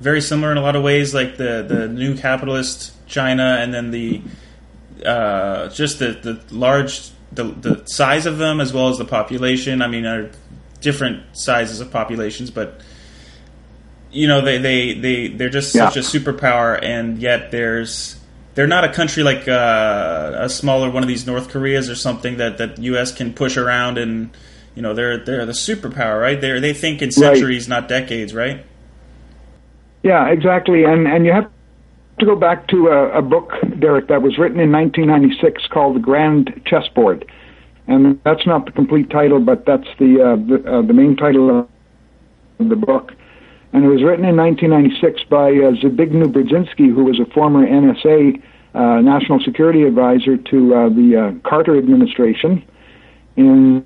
very 0.00 0.20
similar 0.20 0.52
in 0.52 0.58
a 0.58 0.60
lot 0.60 0.76
of 0.76 0.82
ways, 0.82 1.14
like 1.14 1.36
the 1.36 1.64
the 1.66 1.88
new 1.88 2.16
capitalist 2.16 2.92
China, 3.06 3.58
and 3.60 3.72
then 3.72 3.90
the 3.90 4.22
uh, 5.04 5.68
just 5.68 5.98
the 5.98 6.12
the 6.12 6.54
large 6.54 7.10
the 7.32 7.44
the 7.44 7.82
size 7.86 8.26
of 8.26 8.38
them 8.38 8.60
as 8.60 8.72
well 8.72 8.88
as 8.88 8.98
the 8.98 9.04
population. 9.04 9.82
I 9.82 9.88
mean, 9.88 10.06
are 10.06 10.30
different 10.80 11.36
sizes 11.36 11.80
of 11.80 11.90
populations, 11.90 12.50
but 12.50 12.80
you 14.10 14.28
know 14.28 14.40
they 14.40 14.58
they 14.58 14.94
they 14.94 15.28
they're 15.28 15.48
just 15.48 15.74
yeah. 15.74 15.88
such 15.88 15.96
a 15.96 16.00
superpower, 16.00 16.78
and 16.82 17.18
yet 17.18 17.50
there's 17.50 18.18
they're 18.58 18.66
not 18.66 18.82
a 18.82 18.92
country 18.92 19.22
like 19.22 19.46
uh, 19.46 20.32
a 20.34 20.48
smaller 20.48 20.90
one 20.90 21.04
of 21.04 21.08
these 21.08 21.24
North 21.24 21.48
Koreas 21.48 21.88
or 21.88 21.94
something 21.94 22.38
that 22.38 22.58
that 22.58 22.76
U.S. 22.78 23.12
can 23.12 23.32
push 23.32 23.56
around 23.56 23.98
and 23.98 24.36
you 24.74 24.82
know 24.82 24.94
they're 24.94 25.24
they're 25.24 25.46
the 25.46 25.52
superpower, 25.52 26.20
right? 26.20 26.40
They 26.40 26.58
they 26.58 26.74
think 26.74 27.00
in 27.00 27.12
centuries, 27.12 27.68
right. 27.68 27.82
not 27.82 27.88
decades, 27.88 28.34
right? 28.34 28.66
Yeah, 30.02 30.26
exactly. 30.26 30.82
And 30.82 31.06
and 31.06 31.24
you 31.24 31.30
have 31.30 31.48
to 32.18 32.26
go 32.26 32.34
back 32.34 32.66
to 32.70 32.88
a, 32.88 33.18
a 33.18 33.22
book, 33.22 33.52
Derek, 33.78 34.08
that 34.08 34.22
was 34.22 34.38
written 34.38 34.58
in 34.58 34.72
1996 34.72 35.68
called 35.68 35.94
The 35.94 36.00
Grand 36.00 36.60
Chessboard, 36.66 37.30
and 37.86 38.20
that's 38.24 38.44
not 38.44 38.66
the 38.66 38.72
complete 38.72 39.08
title, 39.08 39.38
but 39.38 39.66
that's 39.66 39.86
the 40.00 40.20
uh, 40.20 40.34
the, 40.34 40.78
uh, 40.78 40.82
the 40.82 40.94
main 40.94 41.14
title 41.14 41.60
of 41.60 42.68
the 42.68 42.74
book 42.74 43.12
and 43.72 43.84
it 43.84 43.88
was 43.88 44.02
written 44.02 44.24
in 44.24 44.36
1996 44.36 45.24
by 45.24 45.48
uh, 45.50 45.72
Zbigniew 45.82 46.32
Brzezinski, 46.32 46.92
who 46.92 47.04
was 47.04 47.20
a 47.20 47.26
former 47.26 47.66
NSA 47.66 48.42
uh, 48.74 49.00
national 49.00 49.40
security 49.40 49.82
advisor 49.82 50.36
to 50.36 50.74
uh, 50.74 50.88
the 50.88 51.16
uh, 51.16 51.48
Carter 51.48 51.76
administration 51.76 52.64
in 53.36 53.84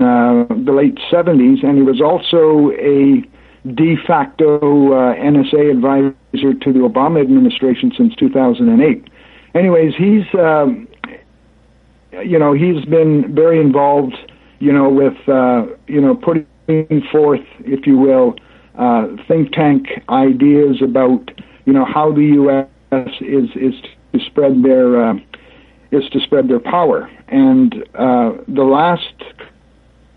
uh, 0.00 0.44
the 0.48 0.72
late 0.72 0.96
70s, 1.10 1.64
and 1.64 1.76
he 1.76 1.82
was 1.82 2.00
also 2.00 2.70
a 2.72 3.22
de 3.74 3.96
facto 4.06 4.92
uh, 4.92 5.14
NSA 5.16 5.70
advisor 5.70 6.54
to 6.54 6.72
the 6.72 6.80
Obama 6.80 7.20
administration 7.20 7.92
since 7.96 8.14
2008. 8.16 9.08
Anyways, 9.54 9.94
he's 9.96 10.24
um, 10.38 10.86
you 12.12 12.38
know 12.38 12.52
he's 12.52 12.84
been 12.84 13.34
very 13.34 13.60
involved, 13.60 14.16
you 14.58 14.72
know, 14.72 14.88
with 14.88 15.16
you 15.86 16.00
know 16.00 16.14
putting 16.14 16.46
forth, 17.10 17.44
if 17.60 17.86
you 17.86 17.96
will, 17.98 18.36
uh, 18.78 19.08
think 19.26 19.52
tank 19.52 19.88
ideas 20.08 20.82
about 20.82 21.30
you 21.64 21.72
know 21.72 21.84
how 21.84 22.12
the 22.12 22.24
U.S. 22.40 22.68
is 23.20 23.48
is 23.54 23.74
to 24.12 24.20
spread 24.26 24.62
their 24.62 25.10
uh, 25.10 25.14
is 25.92 26.08
to 26.10 26.20
spread 26.20 26.48
their 26.48 26.60
power. 26.60 27.10
And 27.28 27.74
uh, 27.94 28.32
the 28.48 28.64
last 28.64 29.14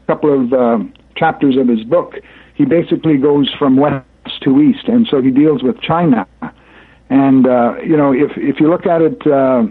couple 0.07 0.45
of 0.45 0.53
uh, 0.53 0.83
chapters 1.15 1.57
of 1.57 1.67
his 1.67 1.83
book, 1.83 2.15
he 2.55 2.65
basically 2.65 3.17
goes 3.17 3.49
from 3.57 3.77
west 3.77 4.05
to 4.41 4.61
east, 4.61 4.87
and 4.87 5.07
so 5.09 5.21
he 5.21 5.31
deals 5.31 5.63
with 5.63 5.79
China. 5.81 6.27
And 7.09 7.47
uh, 7.47 7.75
you 7.83 7.97
know, 7.97 8.13
if 8.13 8.31
if 8.35 8.59
you 8.59 8.69
look 8.69 8.85
at 8.85 9.01
it 9.01 9.25
uh, 9.25 9.63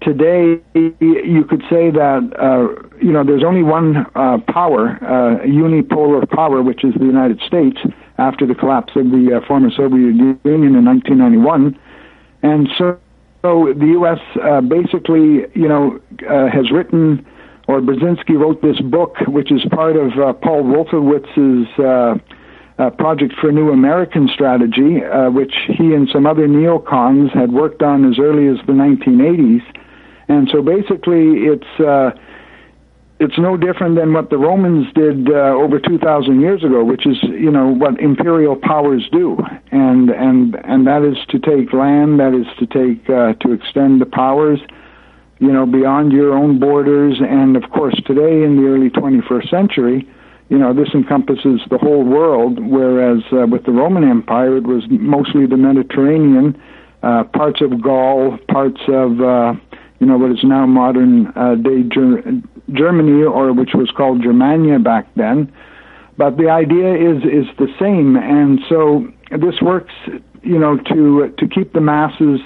today, 0.00 0.60
you 0.74 1.44
could 1.48 1.62
say 1.70 1.90
that 1.90 2.32
uh, 2.38 2.88
you 3.00 3.12
know 3.12 3.24
there's 3.24 3.44
only 3.44 3.62
one 3.62 4.06
uh, 4.14 4.38
power, 4.48 4.98
uh, 5.02 5.44
unipolar 5.44 6.28
power, 6.28 6.62
which 6.62 6.84
is 6.84 6.94
the 6.94 7.04
United 7.04 7.40
States 7.46 7.78
after 8.18 8.46
the 8.46 8.54
collapse 8.54 8.94
of 8.96 9.10
the 9.10 9.36
uh, 9.36 9.46
former 9.46 9.70
Soviet 9.70 10.14
Union 10.44 10.76
in 10.76 10.84
1991, 10.84 11.78
and 12.42 12.68
so, 12.76 12.98
so 13.42 13.72
the 13.76 13.86
U.S. 13.98 14.18
Uh, 14.42 14.60
basically, 14.60 15.46
you 15.54 15.68
know, 15.68 16.00
uh, 16.28 16.48
has 16.48 16.70
written, 16.70 17.26
or 17.66 17.80
Brzezinski 17.80 18.38
wrote 18.38 18.62
this 18.62 18.80
book, 18.80 19.16
which 19.26 19.52
is 19.52 19.64
part 19.70 19.96
of 19.96 20.12
Paul 20.40 20.62
Wolfowitz's. 20.64 21.68
Uh, 21.78 22.90
project 22.90 23.34
for 23.40 23.48
a 23.48 23.52
new 23.52 23.72
American 23.72 24.28
strategy, 24.32 25.02
uh, 25.02 25.28
which 25.30 25.52
he 25.66 25.94
and 25.94 26.08
some 26.12 26.26
other 26.26 26.46
neocons 26.46 27.28
had 27.34 27.50
worked 27.50 27.82
on 27.82 28.08
as 28.08 28.20
early 28.20 28.46
as 28.46 28.56
the 28.68 28.72
1980s. 28.72 29.62
And 30.28 30.48
so 30.52 30.62
basically, 30.62 31.48
it's 31.48 31.80
uh, 31.80 32.10
it's 33.20 33.38
no 33.38 33.56
different 33.56 33.96
than 33.96 34.12
what 34.12 34.30
the 34.30 34.38
Romans 34.38 34.86
did 34.94 35.28
uh, 35.28 35.50
over 35.56 35.80
2,000 35.80 36.40
years 36.40 36.62
ago, 36.62 36.84
which 36.84 37.06
is 37.06 37.16
you 37.22 37.50
know 37.50 37.68
what 37.68 37.98
imperial 37.98 38.54
powers 38.54 39.08
do, 39.10 39.38
and 39.72 40.10
and 40.10 40.54
and 40.64 40.86
that 40.86 41.02
is 41.02 41.16
to 41.30 41.38
take 41.38 41.72
land, 41.72 42.20
that 42.20 42.34
is 42.34 42.46
to 42.58 42.66
take 42.66 43.08
uh, 43.10 43.32
to 43.40 43.52
extend 43.52 44.00
the 44.00 44.06
powers, 44.06 44.60
you 45.38 45.52
know, 45.52 45.66
beyond 45.66 46.12
your 46.12 46.32
own 46.32 46.60
borders, 46.60 47.20
and 47.20 47.56
of 47.56 47.68
course 47.70 47.94
today 48.06 48.44
in 48.44 48.56
the 48.56 48.68
early 48.68 48.90
21st 48.90 49.50
century. 49.50 50.08
You 50.50 50.56
know, 50.56 50.72
this 50.72 50.88
encompasses 50.94 51.60
the 51.68 51.76
whole 51.76 52.04
world, 52.04 52.58
whereas 52.58 53.22
uh, 53.32 53.46
with 53.46 53.66
the 53.66 53.72
Roman 53.72 54.02
Empire, 54.02 54.56
it 54.56 54.66
was 54.66 54.82
mostly 54.88 55.44
the 55.44 55.58
Mediterranean, 55.58 56.58
uh, 57.02 57.24
parts 57.24 57.60
of 57.60 57.82
Gaul, 57.82 58.38
parts 58.48 58.80
of 58.88 59.20
uh, 59.20 59.52
you 60.00 60.06
know, 60.06 60.16
what 60.16 60.30
is 60.30 60.44
now 60.44 60.66
modern 60.66 61.26
uh, 61.36 61.56
day 61.56 61.82
Ger- 61.82 62.22
Germany, 62.72 63.24
or 63.24 63.52
which 63.52 63.70
was 63.74 63.90
called 63.90 64.22
Germania 64.22 64.78
back 64.78 65.08
then. 65.16 65.52
But 66.16 66.36
the 66.36 66.50
idea 66.50 66.94
is 66.94 67.22
is 67.24 67.46
the 67.58 67.68
same, 67.78 68.16
and 68.16 68.60
so 68.68 69.08
this 69.30 69.60
works, 69.62 69.94
you 70.42 70.58
know, 70.58 70.76
to 70.76 71.32
to 71.36 71.48
keep 71.48 71.72
the 71.72 71.80
masses 71.80 72.40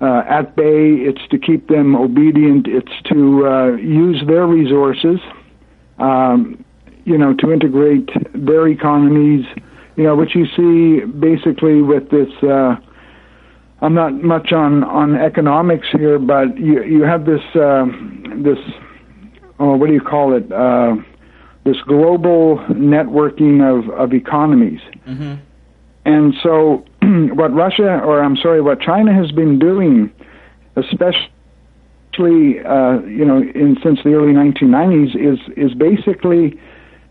uh, 0.00 0.22
at 0.28 0.56
bay. 0.56 0.94
It's 0.94 1.26
to 1.30 1.38
keep 1.38 1.68
them 1.68 1.94
obedient. 1.94 2.66
It's 2.66 2.92
to 3.10 3.46
uh, 3.46 3.66
use 3.76 4.22
their 4.26 4.46
resources, 4.46 5.18
um, 5.98 6.64
you 7.04 7.18
know, 7.18 7.34
to 7.34 7.52
integrate 7.52 8.10
their 8.34 8.66
economies. 8.68 9.44
You 9.96 10.04
know, 10.04 10.16
which 10.16 10.34
you 10.34 10.46
see 10.56 11.04
basically 11.04 11.82
with 11.82 12.10
this. 12.10 12.28
I'm 13.82 13.94
not 13.94 14.12
much 14.22 14.52
on 14.52 14.84
on 14.84 15.16
economics 15.16 15.86
here, 15.92 16.18
but 16.18 16.58
you 16.58 16.82
you 16.84 17.02
have 17.02 17.24
this 17.24 17.40
uh, 17.54 17.86
this 18.36 18.58
oh, 19.58 19.76
what 19.76 19.86
do 19.86 19.94
you 19.94 20.00
call 20.00 20.36
it? 20.36 20.50
Uh, 20.52 20.96
this 21.64 21.76
global 21.86 22.58
networking 22.68 23.62
of 23.62 23.88
of 23.90 24.12
economies, 24.12 24.80
mm-hmm. 25.06 25.34
and 26.04 26.34
so 26.42 26.84
what 27.34 27.54
Russia 27.54 28.00
or 28.00 28.22
I'm 28.22 28.36
sorry, 28.36 28.60
what 28.60 28.80
China 28.80 29.14
has 29.14 29.32
been 29.32 29.58
doing, 29.58 30.12
especially 30.76 31.30
uh, 32.60 33.00
you 33.00 33.24
know 33.24 33.38
in 33.38 33.78
since 33.82 34.00
the 34.04 34.12
early 34.12 34.34
1990s, 34.34 35.16
is 35.16 35.38
is 35.56 35.74
basically 35.74 36.60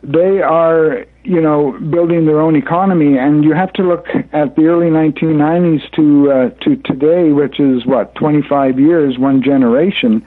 they 0.03 0.41
are, 0.41 1.05
you 1.23 1.41
know, 1.41 1.77
building 1.91 2.25
their 2.25 2.39
own 2.39 2.55
economy, 2.55 3.17
and 3.17 3.43
you 3.43 3.53
have 3.53 3.73
to 3.73 3.83
look 3.83 4.07
at 4.31 4.55
the 4.55 4.65
early 4.65 4.87
1990s 4.87 5.91
to 5.95 6.31
uh, 6.31 6.49
to 6.63 6.75
today, 6.77 7.31
which 7.31 7.59
is 7.59 7.85
what 7.85 8.15
25 8.15 8.79
years, 8.79 9.17
one 9.17 9.43
generation. 9.43 10.25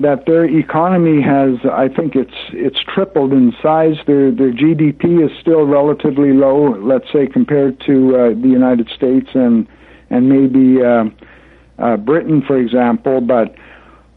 That 0.00 0.26
their 0.26 0.44
economy 0.44 1.22
has, 1.22 1.54
I 1.70 1.86
think 1.86 2.16
it's 2.16 2.34
it's 2.52 2.78
tripled 2.92 3.32
in 3.32 3.52
size. 3.62 3.94
Their 4.06 4.32
their 4.32 4.52
GDP 4.52 5.24
is 5.24 5.30
still 5.40 5.64
relatively 5.64 6.32
low, 6.32 6.76
let's 6.80 7.10
say 7.12 7.28
compared 7.28 7.80
to 7.86 8.16
uh, 8.16 8.28
the 8.30 8.48
United 8.48 8.88
States 8.88 9.28
and 9.34 9.68
and 10.10 10.28
maybe 10.28 10.84
uh, 10.84 11.04
uh, 11.78 11.96
Britain, 11.96 12.42
for 12.42 12.58
example, 12.58 13.20
but 13.20 13.54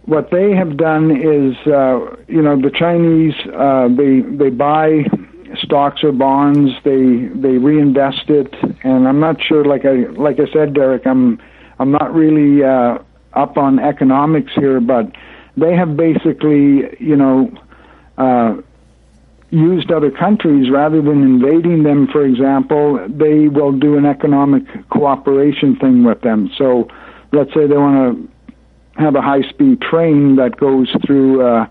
what 0.08 0.32
they 0.32 0.56
have 0.56 0.78
done 0.78 1.12
is, 1.12 1.56
uh, 1.68 2.16
you 2.28 2.42
know, 2.42 2.60
the 2.60 2.72
Chinese 2.72 3.36
uh, 3.54 3.90
they 3.90 4.22
they 4.22 4.50
buy 4.50 5.04
stocks 5.62 6.02
or 6.02 6.14
bonds, 6.14 6.72
they 6.84 7.28
they 7.36 7.58
reinvest 7.58 8.30
it, 8.30 8.54
and 8.84 9.08
I'm 9.08 9.20
not 9.20 9.36
sure. 9.42 9.66
Like 9.66 9.86
I 9.86 10.08
like 10.16 10.40
I 10.40 10.52
said, 10.52 10.74
Derek, 10.74 11.06
I'm 11.06 11.40
I'm 11.80 11.92
not 11.92 12.14
really 12.14 12.64
uh, 12.64 13.00
up 13.34 13.58
on 13.58 13.80
economics 13.80 14.54
here, 14.56 14.80
but 14.80 15.12
they 15.56 15.76
have 15.76 15.96
basically, 15.96 16.96
you 17.00 17.16
know. 17.16 17.52
Uh, 18.18 18.62
used 19.50 19.92
other 19.92 20.12
countries 20.12 20.70
rather 20.70 21.02
than 21.02 21.24
invading 21.24 21.84
them 21.84 22.06
for 22.12 22.26
example 22.26 23.00
they 23.08 23.48
will 23.48 23.72
do 23.72 23.98
an 23.98 24.06
economic 24.06 24.64
cooperation 24.90 25.74
thing 25.78 26.04
with 26.04 26.20
them 26.20 26.52
so 26.58 26.86
let's 27.32 27.54
say 27.54 27.66
they 27.66 27.78
want 27.78 27.96
to 27.96 28.37
have 28.98 29.16
a 29.16 29.22
high 29.22 29.48
speed 29.50 29.82
train 29.82 30.36
that 30.38 30.58
goes 30.58 30.90
through 31.06 31.46
uh, 31.46 31.68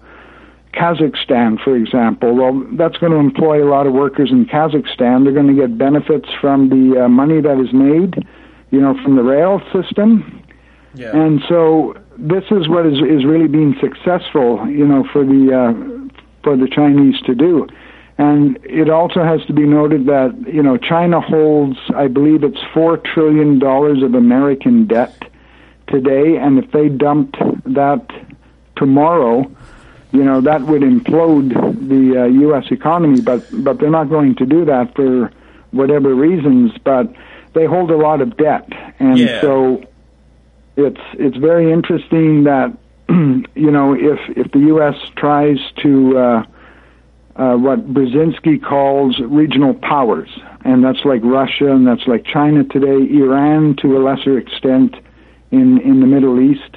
Kazakhstan, 0.74 1.62
for 1.62 1.74
example. 1.74 2.34
Well, 2.34 2.66
that's 2.72 2.96
going 2.98 3.12
to 3.12 3.18
employ 3.18 3.64
a 3.64 3.68
lot 3.68 3.86
of 3.86 3.92
workers 3.92 4.30
in 4.30 4.46
Kazakhstan. 4.46 5.24
They're 5.24 5.32
going 5.32 5.48
to 5.48 5.54
get 5.54 5.76
benefits 5.78 6.28
from 6.40 6.68
the 6.68 7.04
uh, 7.04 7.08
money 7.08 7.40
that 7.40 7.58
is 7.58 7.72
made, 7.72 8.26
you 8.70 8.80
know, 8.80 8.94
from 9.02 9.16
the 9.16 9.22
rail 9.22 9.60
system. 9.72 10.42
Yeah. 10.94 11.16
And 11.16 11.42
so 11.48 11.94
this 12.16 12.44
is 12.50 12.68
what 12.68 12.86
is 12.86 12.98
is 12.98 13.24
really 13.24 13.48
being 13.48 13.76
successful, 13.80 14.66
you 14.68 14.86
know, 14.86 15.04
for 15.12 15.24
the 15.24 15.52
uh, 15.52 16.18
for 16.42 16.56
the 16.56 16.68
Chinese 16.68 17.20
to 17.22 17.34
do. 17.34 17.66
And 18.18 18.58
it 18.62 18.88
also 18.88 19.22
has 19.22 19.44
to 19.46 19.52
be 19.52 19.66
noted 19.66 20.06
that 20.06 20.34
you 20.46 20.62
know 20.62 20.78
China 20.78 21.20
holds, 21.20 21.78
I 21.94 22.08
believe, 22.08 22.44
it's 22.44 22.62
four 22.72 22.96
trillion 22.96 23.58
dollars 23.58 24.02
of 24.02 24.14
American 24.14 24.86
debt 24.86 25.30
today, 25.88 26.36
and 26.36 26.58
if 26.58 26.70
they 26.72 26.88
dumped 26.88 27.36
that 27.64 28.04
tomorrow, 28.76 29.50
you 30.12 30.24
know 30.24 30.40
that 30.40 30.62
would 30.62 30.82
implode 30.82 31.50
the 31.88 32.22
uh, 32.22 32.24
U.S. 32.26 32.64
economy. 32.70 33.20
But 33.20 33.44
but 33.64 33.78
they're 33.78 33.90
not 33.90 34.08
going 34.08 34.34
to 34.36 34.46
do 34.46 34.64
that 34.64 34.94
for 34.94 35.30
whatever 35.70 36.14
reasons. 36.14 36.72
But 36.84 37.12
they 37.54 37.66
hold 37.66 37.90
a 37.90 37.96
lot 37.96 38.20
of 38.20 38.36
debt, 38.36 38.68
and 38.98 39.18
Yeah. 39.18 39.40
so 39.40 39.84
it's 40.76 41.00
it's 41.14 41.36
very 41.36 41.72
interesting 41.72 42.44
that 42.44 42.76
you 43.08 43.70
know 43.70 43.94
if 43.94 44.18
if 44.36 44.52
the 44.52 44.60
U.S. 44.74 44.94
tries 45.16 45.58
to 45.82 46.18
uh, 46.18 46.44
uh, 47.36 47.56
what 47.56 47.92
Brzezinski 47.92 48.62
calls 48.62 49.18
regional 49.20 49.74
powers, 49.74 50.30
and 50.64 50.82
that's 50.84 51.04
like 51.04 51.22
Russia 51.22 51.70
and 51.72 51.86
that's 51.86 52.06
like 52.06 52.24
China 52.24 52.64
today, 52.64 52.98
Iran 53.18 53.76
to 53.82 53.96
a 53.96 54.00
lesser 54.00 54.38
extent 54.38 54.96
in 55.50 55.80
in 55.80 56.00
the 56.00 56.06
Middle 56.06 56.40
East. 56.40 56.76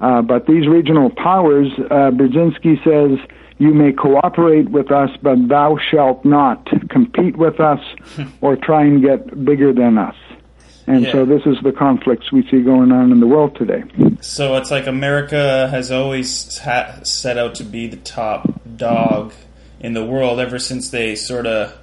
Uh, 0.00 0.20
but 0.22 0.46
these 0.46 0.66
regional 0.66 1.08
powers, 1.08 1.68
uh, 1.78 2.10
Brzezinski 2.10 2.82
says, 2.84 3.18
you 3.58 3.72
may 3.72 3.92
cooperate 3.92 4.68
with 4.68 4.90
us, 4.90 5.10
but 5.22 5.48
thou 5.48 5.78
shalt 5.78 6.24
not 6.24 6.68
compete 6.90 7.36
with 7.36 7.60
us 7.60 7.80
or 8.40 8.56
try 8.56 8.82
and 8.82 9.02
get 9.02 9.44
bigger 9.44 9.72
than 9.72 9.96
us. 9.96 10.16
And 10.86 11.06
so 11.06 11.24
this 11.24 11.42
is 11.46 11.56
the 11.62 11.72
conflicts 11.72 12.30
we 12.30 12.46
see 12.50 12.60
going 12.60 12.92
on 12.92 13.10
in 13.10 13.20
the 13.20 13.26
world 13.26 13.56
today. 13.56 13.84
So 14.20 14.56
it's 14.56 14.70
like 14.70 14.86
America 14.86 15.68
has 15.68 15.90
always 15.90 16.58
ha- 16.58 17.00
set 17.04 17.38
out 17.38 17.54
to 17.56 17.64
be 17.64 17.86
the 17.86 17.96
top 17.96 18.60
dog 18.76 19.32
in 19.80 19.94
the 19.94 20.04
world 20.04 20.40
ever 20.40 20.58
since 20.58 20.90
they 20.90 21.16
sort 21.16 21.46
of. 21.46 21.78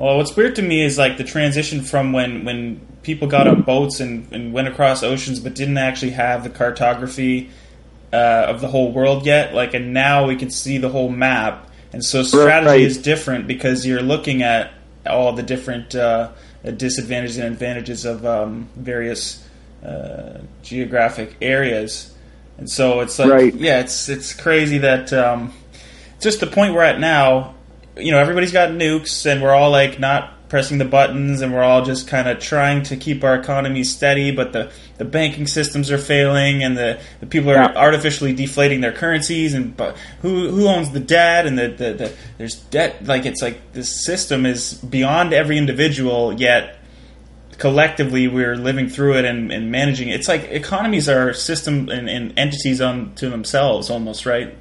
Well, 0.00 0.16
what's 0.16 0.34
weird 0.34 0.56
to 0.56 0.62
me 0.62 0.82
is 0.82 0.96
like 0.96 1.18
the 1.18 1.24
transition 1.24 1.82
from 1.82 2.14
when 2.14 2.46
when 2.46 2.80
people 3.02 3.28
got 3.28 3.46
on 3.46 3.60
boats 3.62 4.00
and, 4.00 4.32
and 4.32 4.50
went 4.50 4.66
across 4.66 5.02
oceans, 5.02 5.40
but 5.40 5.54
didn't 5.54 5.76
actually 5.76 6.12
have 6.12 6.42
the 6.42 6.48
cartography 6.48 7.50
uh, 8.10 8.16
of 8.48 8.62
the 8.62 8.68
whole 8.68 8.92
world 8.92 9.26
yet. 9.26 9.54
Like, 9.54 9.74
and 9.74 9.92
now 9.92 10.26
we 10.26 10.36
can 10.36 10.48
see 10.50 10.78
the 10.78 10.88
whole 10.88 11.10
map, 11.10 11.68
and 11.92 12.02
so 12.02 12.22
strategy 12.22 12.66
Right. 12.66 12.80
is 12.80 12.96
different 12.96 13.46
because 13.46 13.84
you're 13.86 14.00
looking 14.00 14.42
at 14.42 14.72
all 15.06 15.34
the 15.34 15.42
different 15.42 15.94
uh, 15.94 16.30
disadvantages 16.78 17.36
and 17.36 17.52
advantages 17.52 18.06
of 18.06 18.24
um, 18.24 18.70
various 18.76 19.46
uh, 19.84 20.38
geographic 20.62 21.36
areas, 21.42 22.14
and 22.56 22.70
so 22.70 23.00
it's 23.00 23.18
like, 23.18 23.30
Right. 23.30 23.54
yeah, 23.54 23.80
it's 23.80 24.08
it's 24.08 24.32
crazy 24.32 24.78
that 24.78 25.12
um, 25.12 25.52
just 26.20 26.40
the 26.40 26.46
point 26.46 26.72
we're 26.72 26.84
at 26.84 26.98
now. 27.00 27.54
You 28.00 28.12
know, 28.12 28.18
everybody's 28.18 28.52
got 28.52 28.70
nukes, 28.70 29.26
and 29.30 29.42
we're 29.42 29.54
all 29.54 29.70
like 29.70 29.98
not 30.00 30.34
pressing 30.48 30.78
the 30.78 30.84
buttons, 30.84 31.42
and 31.42 31.54
we're 31.54 31.62
all 31.62 31.84
just 31.84 32.08
kind 32.08 32.28
of 32.28 32.40
trying 32.40 32.82
to 32.82 32.96
keep 32.96 33.22
our 33.22 33.36
economy 33.36 33.84
steady. 33.84 34.32
But 34.32 34.52
the, 34.52 34.72
the 34.98 35.04
banking 35.04 35.46
systems 35.46 35.90
are 35.92 35.98
failing, 35.98 36.64
and 36.64 36.76
the, 36.76 37.00
the 37.20 37.26
people 37.26 37.50
are 37.50 37.54
Yeah. 37.54 37.72
artificially 37.76 38.32
deflating 38.32 38.80
their 38.80 38.92
currencies. 38.92 39.54
And 39.54 39.76
but 39.76 39.96
who 40.22 40.48
who 40.50 40.66
owns 40.66 40.90
the 40.90 41.00
debt? 41.00 41.46
And 41.46 41.56
the, 41.58 41.68
the, 41.68 41.92
the 41.92 42.12
there's 42.38 42.56
debt. 42.56 43.04
Like 43.06 43.26
it's 43.26 43.42
like 43.42 43.72
this 43.72 44.04
system 44.04 44.44
is 44.44 44.74
beyond 44.74 45.32
every 45.32 45.56
individual. 45.56 46.32
Yet 46.32 46.76
collectively 47.58 48.26
we're 48.26 48.56
living 48.56 48.88
through 48.88 49.18
it 49.18 49.24
and, 49.26 49.52
and 49.52 49.70
managing 49.70 50.08
it. 50.08 50.14
It's 50.14 50.28
like 50.28 50.44
economies 50.44 51.08
are 51.10 51.34
system 51.34 51.90
and, 51.90 52.08
and 52.08 52.38
entities 52.38 52.80
unto 52.80 53.28
themselves, 53.28 53.90
almost 53.90 54.24
right. 54.24 54.56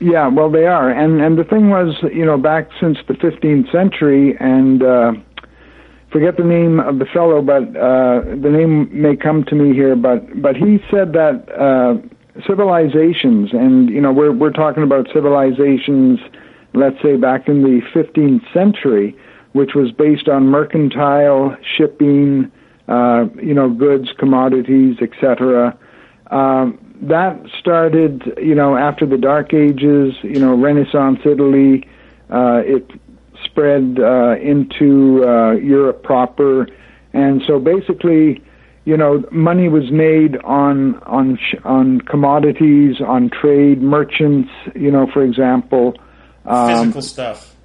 Yeah, 0.00 0.28
well, 0.28 0.50
they 0.50 0.64
are, 0.64 0.90
and 0.90 1.20
and 1.20 1.38
the 1.38 1.44
thing 1.44 1.68
was, 1.68 1.94
you 2.14 2.24
know, 2.24 2.38
back 2.38 2.70
since 2.80 2.96
the 3.06 3.12
15th 3.12 3.70
century, 3.70 4.34
and 4.40 4.82
uh, 4.82 5.12
forget 6.10 6.38
the 6.38 6.44
name 6.44 6.80
of 6.80 6.98
the 6.98 7.04
fellow, 7.04 7.42
but 7.42 7.64
uh, 7.76 8.20
the 8.24 8.48
name 8.50 8.88
may 8.90 9.14
come 9.14 9.44
to 9.44 9.54
me 9.54 9.74
here. 9.74 9.94
But 9.96 10.40
but 10.40 10.56
he 10.56 10.78
said 10.90 11.12
that 11.12 11.44
uh, 11.52 12.00
civilizations, 12.46 13.52
and 13.52 13.90
you 13.90 14.00
know, 14.00 14.10
we're 14.10 14.32
we're 14.32 14.52
talking 14.52 14.82
about 14.82 15.06
civilizations, 15.12 16.18
let's 16.72 16.96
say 17.02 17.16
back 17.16 17.46
in 17.46 17.62
the 17.62 17.82
15th 17.94 18.50
century, 18.54 19.14
which 19.52 19.74
was 19.74 19.92
based 19.92 20.28
on 20.28 20.46
mercantile 20.46 21.56
shipping, 21.76 22.50
uh, 22.88 23.26
you 23.42 23.52
know, 23.52 23.68
goods, 23.68 24.08
commodities, 24.18 24.96
etc. 25.02 25.76
Um, 26.30 26.89
that 27.02 27.40
started, 27.58 28.22
you 28.38 28.54
know, 28.54 28.76
after 28.76 29.06
the 29.06 29.16
Dark 29.18 29.54
Ages, 29.54 30.14
you 30.22 30.38
know, 30.40 30.54
Renaissance 30.54 31.20
Italy. 31.24 31.88
Uh, 32.30 32.62
it 32.64 32.90
spread 33.44 33.98
uh, 33.98 34.36
into 34.40 35.24
uh, 35.26 35.52
Europe 35.52 36.02
proper, 36.02 36.68
and 37.12 37.42
so 37.46 37.58
basically, 37.58 38.42
you 38.84 38.96
know, 38.96 39.24
money 39.32 39.68
was 39.68 39.90
made 39.90 40.36
on 40.44 40.96
on 41.04 41.36
sh- 41.36 41.56
on 41.64 42.00
commodities, 42.02 43.00
on 43.00 43.30
trade, 43.30 43.82
merchants. 43.82 44.50
You 44.74 44.90
know, 44.90 45.06
for 45.12 45.24
example. 45.24 45.94
Um, 46.46 46.92
Physical 46.92 47.02
stuff. 47.02 47.56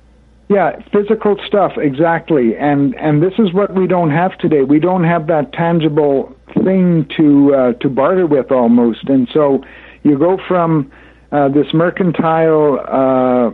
yeah, 0.50 0.80
physical 0.92 1.38
stuff 1.48 1.74
exactly, 1.78 2.56
and 2.58 2.96
and 2.96 3.22
this 3.22 3.34
is 3.40 3.54
what 3.54 3.74
we 3.74 3.88
don't 3.88 4.12
have 4.12 4.38
today. 4.38 4.64
We 4.64 4.80
don't 4.80 5.04
have 5.04 5.28
that 5.28 5.54
tangible 5.54 6.35
thing 6.64 7.08
to 7.18 7.56
uh, 7.56 7.74
to 7.74 7.90
barter 7.90 8.26
with 8.26 8.52
almost, 8.52 9.08
and 9.10 9.28
so 9.34 9.64
you 10.04 10.18
go 10.18 10.40
from 10.48 10.92
uh, 11.32 11.50
this 11.50 11.74
mercantile 11.74 12.80
uh, 12.80 13.48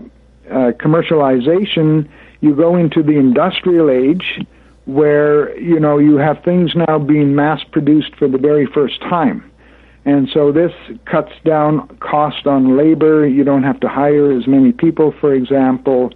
uh, 0.51 0.71
commercialization, 0.73 2.09
you 2.41 2.55
go 2.55 2.75
into 2.75 3.01
the 3.01 3.17
industrial 3.17 3.89
age, 3.89 4.45
where 4.85 5.57
you 5.59 5.79
know 5.79 5.97
you 5.97 6.17
have 6.17 6.43
things 6.43 6.75
now 6.75 6.99
being 6.99 7.35
mass 7.35 7.63
produced 7.71 8.15
for 8.15 8.27
the 8.27 8.37
very 8.37 8.65
first 8.65 8.99
time. 9.01 9.49
And 10.03 10.29
so 10.33 10.51
this 10.51 10.71
cuts 11.05 11.31
down 11.45 11.87
cost 11.99 12.47
on 12.47 12.75
labor. 12.75 13.27
You 13.27 13.43
don't 13.43 13.63
have 13.63 13.79
to 13.81 13.87
hire 13.87 14.31
as 14.31 14.47
many 14.47 14.71
people, 14.71 15.13
for 15.19 15.33
example. 15.33 16.11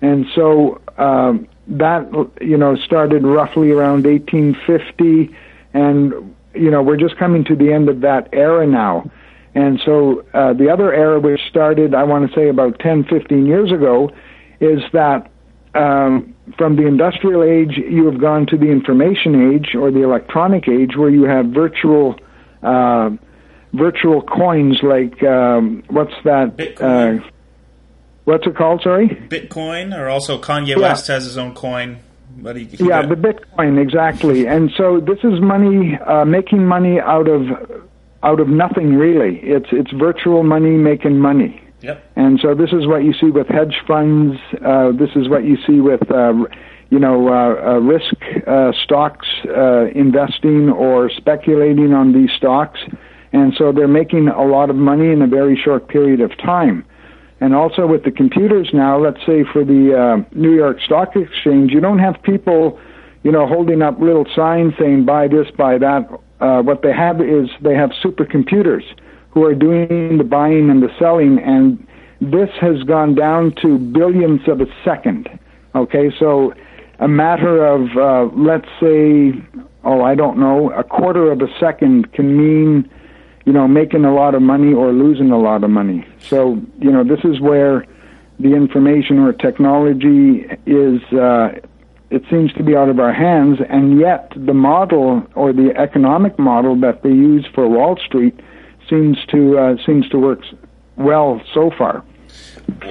And 0.00 0.26
so 0.34 0.80
um, 0.96 1.46
that 1.68 2.08
you 2.40 2.56
know 2.56 2.76
started 2.76 3.24
roughly 3.24 3.70
around 3.72 4.04
1850, 4.04 5.34
and 5.74 6.34
you 6.54 6.70
know 6.70 6.82
we're 6.82 6.96
just 6.96 7.16
coming 7.18 7.44
to 7.44 7.56
the 7.56 7.72
end 7.72 7.88
of 7.88 8.00
that 8.00 8.28
era 8.32 8.66
now. 8.66 9.10
And 9.54 9.80
so 9.84 10.22
uh, 10.34 10.52
the 10.52 10.68
other 10.68 10.92
era, 10.92 11.18
which 11.18 11.40
started, 11.48 11.94
I 11.94 12.04
want 12.04 12.30
to 12.30 12.36
say 12.36 12.50
about 12.50 12.78
10, 12.78 13.04
15 13.04 13.46
years 13.46 13.72
ago, 13.72 14.10
is 14.60 14.82
that 14.92 15.30
um, 15.74 16.34
from 16.58 16.76
the 16.76 16.86
industrial 16.86 17.42
age, 17.42 17.78
you 17.78 18.04
have 18.04 18.20
gone 18.20 18.46
to 18.48 18.58
the 18.58 18.66
information 18.66 19.54
age 19.54 19.74
or 19.74 19.90
the 19.90 20.02
electronic 20.02 20.68
age, 20.68 20.96
where 20.96 21.08
you 21.08 21.24
have 21.24 21.46
virtual 21.46 22.16
uh, 22.62 23.08
virtual 23.72 24.20
coins 24.20 24.80
like 24.82 25.22
um, 25.22 25.82
what's 25.88 26.14
that? 26.24 26.56
Bitcoin. 26.56 27.24
Uh, 27.24 27.30
What's 28.26 28.44
it 28.44 28.56
called? 28.56 28.82
Sorry. 28.82 29.08
Bitcoin, 29.08 29.96
or 29.96 30.08
also 30.08 30.40
Kanye 30.40 30.70
yeah. 30.70 30.78
West 30.78 31.06
has 31.06 31.22
his 31.22 31.38
own 31.38 31.54
coin. 31.54 32.00
He 32.70 32.88
yeah, 32.88 33.02
the 33.02 33.14
Bitcoin 33.14 33.80
exactly. 33.80 34.46
And 34.46 34.70
so 34.76 35.00
this 35.00 35.18
is 35.24 35.40
money 35.40 35.96
uh, 36.06 36.24
making 36.24 36.66
money 36.66 37.00
out 37.00 37.28
of 37.28 37.42
out 38.22 38.40
of 38.40 38.48
nothing 38.48 38.94
really. 38.94 39.38
It's 39.42 39.68
it's 39.72 39.90
virtual 39.92 40.42
money 40.42 40.76
making 40.76 41.18
money. 41.18 41.62
Yep. 41.82 42.02
And 42.16 42.40
so 42.40 42.54
this 42.54 42.72
is 42.72 42.86
what 42.86 43.04
you 43.04 43.12
see 43.14 43.30
with 43.30 43.48
hedge 43.48 43.76
funds. 43.86 44.38
Uh, 44.64 44.92
this 44.92 45.10
is 45.14 45.28
what 45.28 45.44
you 45.44 45.56
see 45.66 45.80
with 45.80 46.10
uh, 46.10 46.32
you 46.90 46.98
know 46.98 47.28
uh, 47.28 47.32
uh, 47.32 47.78
risk 47.78 48.14
uh, 48.46 48.72
stocks 48.84 49.28
uh, 49.46 49.86
investing 49.94 50.70
or 50.70 51.10
speculating 51.10 51.92
on 51.92 52.12
these 52.12 52.30
stocks. 52.36 52.80
And 53.32 53.54
so 53.58 53.70
they're 53.72 53.88
making 53.88 54.28
a 54.28 54.44
lot 54.44 54.70
of 54.70 54.76
money 54.76 55.10
in 55.10 55.20
a 55.20 55.26
very 55.26 55.60
short 55.62 55.88
period 55.88 56.20
of 56.20 56.36
time. 56.38 56.84
And 57.40 57.54
also 57.54 57.86
with 57.86 58.04
the 58.04 58.10
computers 58.10 58.70
now, 58.72 58.98
let's 58.98 59.20
say 59.26 59.44
for 59.52 59.64
the 59.64 59.94
uh, 59.94 60.36
New 60.38 60.54
York 60.54 60.78
Stock 60.80 61.16
Exchange, 61.16 61.70
you 61.70 61.80
don't 61.80 61.98
have 61.98 62.16
people, 62.22 62.80
you 63.24 63.30
know, 63.30 63.46
holding 63.46 63.82
up 63.82 64.00
little 64.00 64.26
signs 64.34 64.72
saying 64.78 65.04
buy 65.04 65.28
this, 65.28 65.46
buy 65.56 65.76
that. 65.78 66.08
Uh, 66.40 66.62
what 66.62 66.82
they 66.82 66.92
have 66.92 67.20
is 67.20 67.48
they 67.62 67.74
have 67.74 67.90
supercomputers 68.02 68.82
who 69.30 69.44
are 69.44 69.54
doing 69.54 70.16
the 70.16 70.24
buying 70.24 70.70
and 70.70 70.82
the 70.82 70.88
selling, 70.98 71.38
and 71.38 71.86
this 72.20 72.48
has 72.58 72.82
gone 72.84 73.14
down 73.14 73.54
to 73.60 73.78
billions 73.78 74.40
of 74.48 74.62
a 74.62 74.66
second. 74.82 75.28
Okay, 75.74 76.10
so 76.18 76.54
a 77.00 77.08
matter 77.08 77.66
of 77.66 77.82
uh, 77.98 78.34
let's 78.34 78.68
say, 78.80 79.32
oh, 79.84 80.02
I 80.02 80.14
don't 80.14 80.38
know, 80.38 80.70
a 80.72 80.82
quarter 80.82 81.30
of 81.30 81.42
a 81.42 81.48
second 81.60 82.12
can 82.14 82.34
mean 82.34 82.90
you 83.46 83.52
know, 83.52 83.66
making 83.66 84.04
a 84.04 84.12
lot 84.12 84.34
of 84.34 84.42
money 84.42 84.74
or 84.74 84.92
losing 84.92 85.30
a 85.30 85.38
lot 85.38 85.62
of 85.64 85.70
money. 85.70 86.04
So, 86.18 86.60
you 86.80 86.90
know, 86.90 87.04
this 87.04 87.20
is 87.24 87.40
where 87.40 87.86
the 88.40 88.54
information 88.54 89.20
or 89.20 89.32
technology 89.32 90.44
is, 90.66 91.00
uh, 91.12 91.52
it 92.10 92.22
seems 92.28 92.52
to 92.54 92.64
be 92.64 92.76
out 92.76 92.88
of 92.88 92.98
our 92.98 93.12
hands, 93.12 93.58
and 93.68 93.98
yet 94.00 94.32
the 94.36 94.52
model 94.52 95.24
or 95.34 95.52
the 95.52 95.72
economic 95.76 96.38
model 96.38 96.78
that 96.80 97.02
they 97.02 97.10
use 97.10 97.46
for 97.54 97.68
Wall 97.68 97.96
Street 98.04 98.38
seems 98.90 99.16
to 99.26 99.58
uh, 99.58 99.76
seems 99.84 100.08
to 100.10 100.18
work 100.18 100.40
well 100.96 101.40
so 101.54 101.70
far. 101.76 102.04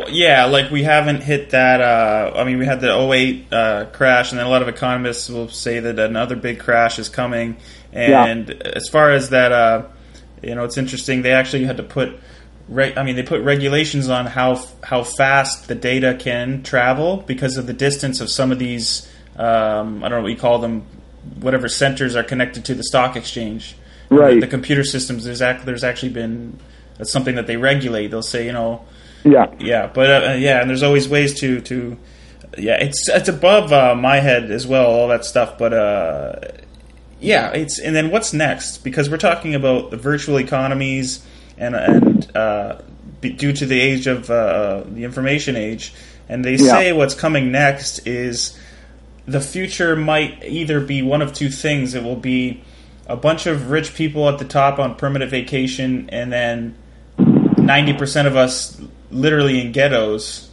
Yeah, 0.09 0.45
like 0.45 0.71
we 0.71 0.83
haven't 0.83 1.21
hit 1.21 1.51
that. 1.51 1.81
Uh, 1.81 2.33
I 2.35 2.43
mean, 2.43 2.59
we 2.59 2.65
had 2.65 2.81
the 2.81 2.93
08 2.93 3.53
uh, 3.53 3.85
crash, 3.91 4.31
and 4.31 4.39
then 4.39 4.45
a 4.45 4.49
lot 4.49 4.61
of 4.61 4.67
economists 4.67 5.29
will 5.29 5.49
say 5.49 5.79
that 5.79 5.99
another 5.99 6.35
big 6.35 6.59
crash 6.59 6.97
is 6.97 7.07
coming. 7.07 7.57
And 7.93 8.49
yeah. 8.49 8.71
as 8.75 8.89
far 8.89 9.11
as 9.11 9.29
that 9.29 9.51
uh, 9.51 9.87
you 10.45 10.55
know, 10.55 10.63
it's 10.63 10.77
interesting. 10.77 11.21
They 11.21 11.31
actually 11.31 11.65
had 11.65 11.77
to 11.77 11.83
put, 11.83 12.17
right? 12.69 12.97
I 12.97 13.03
mean, 13.03 13.15
they 13.15 13.23
put 13.23 13.41
regulations 13.41 14.09
on 14.09 14.25
how 14.25 14.63
how 14.83 15.03
fast 15.03 15.67
the 15.67 15.75
data 15.75 16.15
can 16.19 16.63
travel 16.63 17.17
because 17.17 17.57
of 17.57 17.67
the 17.67 17.73
distance 17.73 18.21
of 18.21 18.29
some 18.29 18.51
of 18.51 18.59
these. 18.59 19.09
Um, 19.35 20.03
I 20.03 20.09
don't 20.09 20.19
know 20.19 20.23
what 20.23 20.31
you 20.31 20.37
call 20.37 20.59
them, 20.59 20.85
whatever 21.39 21.67
centers 21.67 22.15
are 22.15 22.23
connected 22.23 22.63
to 22.65 22.75
the 22.75 22.83
stock 22.83 23.15
exchange. 23.15 23.75
Right. 24.09 24.35
The, 24.35 24.41
the 24.41 24.47
computer 24.47 24.83
systems. 24.83 25.25
There's 25.25 25.41
act, 25.41 25.65
there's 25.65 25.83
actually 25.83 26.13
been 26.13 26.59
that's 26.97 27.11
something 27.11 27.35
that 27.35 27.47
they 27.47 27.57
regulate. 27.57 28.07
They'll 28.07 28.21
say, 28.21 28.45
you 28.45 28.53
know, 28.53 28.85
yeah, 29.23 29.51
yeah, 29.59 29.87
but 29.87 30.09
uh, 30.09 30.33
yeah, 30.33 30.61
and 30.61 30.69
there's 30.69 30.83
always 30.83 31.09
ways 31.09 31.33
to 31.39 31.59
to 31.61 31.97
yeah, 32.57 32.75
it's 32.75 33.09
it's 33.09 33.29
above 33.29 33.73
uh, 33.73 33.95
my 33.95 34.17
head 34.17 34.51
as 34.51 34.67
well, 34.67 34.85
all 34.85 35.07
that 35.09 35.25
stuff. 35.25 35.57
But 35.57 35.73
uh, 35.73 36.35
yeah, 37.19 37.51
it's 37.51 37.79
and 37.79 37.95
then 37.95 38.11
what's 38.11 38.33
next? 38.33 38.83
Because 38.83 39.09
we're 39.09 39.17
talking 39.17 39.55
about 39.55 39.91
the 39.91 39.97
virtual 39.97 40.37
economies 40.37 41.25
and 41.57 41.75
and 41.75 42.35
uh, 42.35 42.81
due 43.21 43.53
to 43.53 43.65
the 43.65 43.79
age 43.79 44.07
of 44.07 44.29
uh, 44.29 44.83
the 44.85 45.03
information 45.03 45.55
age, 45.55 45.93
and 46.29 46.43
they 46.43 46.55
yeah. 46.55 46.71
say 46.71 46.93
what's 46.93 47.15
coming 47.15 47.51
next 47.51 48.05
is 48.07 48.57
the 49.25 49.41
future 49.41 49.95
might 49.95 50.43
either 50.43 50.79
be 50.79 51.01
one 51.01 51.21
of 51.21 51.33
two 51.33 51.49
things. 51.49 51.95
It 51.95 52.03
will 52.03 52.15
be 52.15 52.63
a 53.07 53.15
bunch 53.15 53.47
of 53.47 53.69
rich 53.69 53.95
people 53.95 54.27
at 54.29 54.39
the 54.39 54.45
top 54.45 54.79
on 54.79 54.95
permanent 54.95 55.31
vacation, 55.31 56.09
and 56.11 56.31
then 56.31 56.75
ninety 57.17 57.93
percent 57.93 58.27
of 58.27 58.35
us 58.35 58.79
literally 59.09 59.61
in 59.61 59.71
ghettos. 59.71 60.49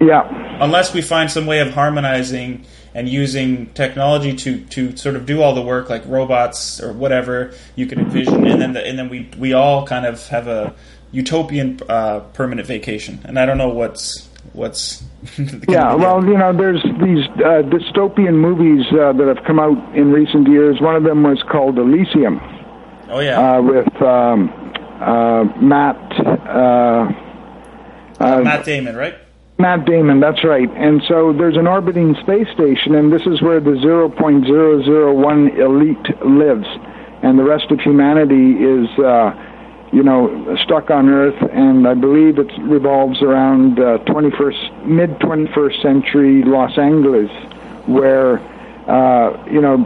Yeah. 0.00 0.26
Unless 0.62 0.94
we 0.94 1.02
find 1.02 1.30
some 1.30 1.44
way 1.44 1.60
of 1.60 1.72
harmonizing 1.72 2.64
and 2.94 3.08
using 3.08 3.66
technology 3.74 4.34
to, 4.34 4.60
to 4.66 4.96
sort 4.96 5.16
of 5.16 5.26
do 5.26 5.42
all 5.42 5.54
the 5.54 5.62
work, 5.62 5.88
like 5.88 6.02
robots 6.06 6.80
or 6.80 6.92
whatever 6.92 7.54
you 7.76 7.86
can 7.86 8.00
envision, 8.00 8.46
and 8.46 8.60
then 8.60 8.72
the, 8.72 8.84
and 8.84 8.98
then 8.98 9.08
we 9.08 9.30
we 9.38 9.52
all 9.52 9.86
kind 9.86 10.06
of 10.06 10.26
have 10.28 10.48
a 10.48 10.74
utopian 11.12 11.80
uh, 11.88 12.20
permanent 12.32 12.66
vacation. 12.66 13.20
And 13.24 13.38
I 13.38 13.46
don't 13.46 13.58
know 13.58 13.68
what's 13.68 14.28
what's 14.52 15.04
yeah 15.68 15.94
well 15.94 16.24
you 16.24 16.36
know 16.36 16.52
there's 16.52 16.82
these 16.82 17.26
uh, 17.44 17.62
dystopian 17.68 18.34
movies 18.34 18.86
uh, 18.92 19.12
that 19.12 19.28
have 19.28 19.44
come 19.46 19.60
out 19.60 19.96
in 19.96 20.10
recent 20.10 20.48
years. 20.48 20.80
One 20.80 20.96
of 20.96 21.04
them 21.04 21.22
was 21.22 21.42
called 21.50 21.78
elysium. 21.78 22.40
Oh 23.08 23.20
yeah. 23.20 23.56
Uh, 23.56 23.62
with 23.62 24.02
um, 24.02 24.50
uh, 25.00 25.44
matt 25.60 25.96
uh, 26.26 27.12
uh, 28.18 28.40
matt 28.42 28.64
damon 28.64 28.96
right 28.96 29.16
Matt 29.60 29.84
Damon, 29.84 30.20
that's 30.20 30.42
right. 30.42 30.70
And 30.74 31.02
so 31.06 31.34
there's 31.34 31.58
an 31.58 31.66
orbiting 31.66 32.14
space 32.22 32.48
station, 32.54 32.94
and 32.94 33.12
this 33.12 33.26
is 33.26 33.42
where 33.42 33.60
the 33.60 33.72
0.001 33.72 35.58
elite 35.58 36.24
lives, 36.24 36.66
and 37.22 37.38
the 37.38 37.44
rest 37.44 37.70
of 37.70 37.78
humanity 37.78 38.52
is, 38.56 38.88
uh, 38.98 39.34
you 39.92 40.02
know, 40.02 40.56
stuck 40.64 40.90
on 40.90 41.10
Earth. 41.10 41.36
And 41.52 41.86
I 41.86 41.92
believe 41.92 42.38
it 42.38 42.50
revolves 42.62 43.20
around 43.20 43.78
uh, 43.78 43.98
21st, 44.08 44.86
mid 44.86 45.10
21st 45.18 45.82
century 45.82 46.42
Los 46.42 46.78
Angeles, 46.78 47.30
where, 47.86 48.38
uh, 48.88 49.44
you 49.50 49.60
know, 49.60 49.84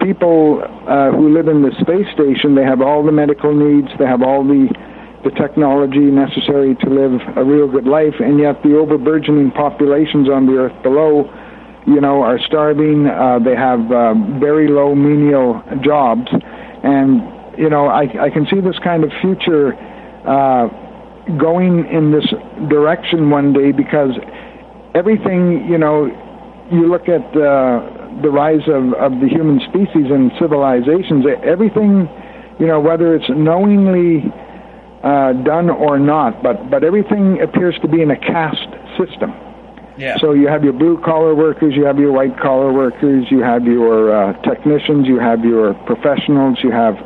people 0.00 0.62
uh, 0.86 1.10
who 1.10 1.34
live 1.34 1.48
in 1.48 1.62
the 1.62 1.72
space 1.80 2.06
station, 2.14 2.54
they 2.54 2.62
have 2.62 2.80
all 2.80 3.04
the 3.04 3.12
medical 3.12 3.52
needs, 3.52 3.88
they 3.98 4.06
have 4.06 4.22
all 4.22 4.44
the 4.44 4.68
the 5.24 5.30
technology 5.30 6.10
necessary 6.10 6.74
to 6.76 6.88
live 6.88 7.20
a 7.36 7.44
real 7.44 7.68
good 7.68 7.86
life, 7.86 8.14
and 8.20 8.38
yet 8.38 8.62
the 8.62 8.70
overburgeoning 8.70 9.54
populations 9.54 10.28
on 10.28 10.46
the 10.46 10.56
earth 10.56 10.82
below, 10.82 11.28
you 11.86 12.00
know, 12.00 12.22
are 12.22 12.38
starving. 12.46 13.06
Uh, 13.06 13.38
they 13.38 13.54
have 13.54 13.80
uh, 13.92 14.14
very 14.40 14.68
low 14.68 14.94
menial 14.94 15.62
jobs, 15.82 16.28
and 16.82 17.20
you 17.58 17.68
know, 17.68 17.86
I, 17.86 18.08
I 18.24 18.30
can 18.30 18.46
see 18.50 18.60
this 18.60 18.78
kind 18.82 19.04
of 19.04 19.10
future 19.20 19.74
uh, 20.24 20.68
going 21.36 21.86
in 21.92 22.12
this 22.12 22.26
direction 22.68 23.28
one 23.28 23.52
day 23.52 23.72
because 23.72 24.16
everything, 24.94 25.68
you 25.68 25.76
know, 25.76 26.08
you 26.72 26.88
look 26.88 27.08
at 27.08 27.24
uh, 27.36 27.84
the 28.22 28.30
rise 28.30 28.66
of, 28.68 28.94
of 28.94 29.20
the 29.20 29.28
human 29.28 29.60
species 29.68 30.08
and 30.10 30.30
civilizations, 30.40 31.26
everything, 31.44 32.08
you 32.58 32.66
know, 32.66 32.80
whether 32.80 33.14
it's 33.14 33.28
knowingly 33.28 34.24
uh, 35.02 35.32
done 35.44 35.70
or 35.70 35.98
not, 35.98 36.42
but 36.42 36.70
but 36.70 36.84
everything 36.84 37.40
appears 37.40 37.76
to 37.82 37.88
be 37.88 38.02
in 38.02 38.10
a 38.10 38.18
caste 38.18 38.72
system. 38.98 39.32
Yeah. 39.96 40.16
So 40.18 40.32
you 40.32 40.48
have 40.48 40.64
your 40.64 40.72
blue 40.72 41.00
collar 41.04 41.34
workers, 41.34 41.74
you 41.76 41.84
have 41.84 41.98
your 41.98 42.12
white 42.12 42.38
collar 42.38 42.72
workers, 42.72 43.26
you 43.30 43.42
have 43.42 43.64
your 43.64 44.12
uh, 44.12 44.32
technicians, 44.42 45.06
you 45.06 45.18
have 45.18 45.44
your 45.44 45.74
professionals, 45.84 46.58
you 46.62 46.70
have, 46.70 46.96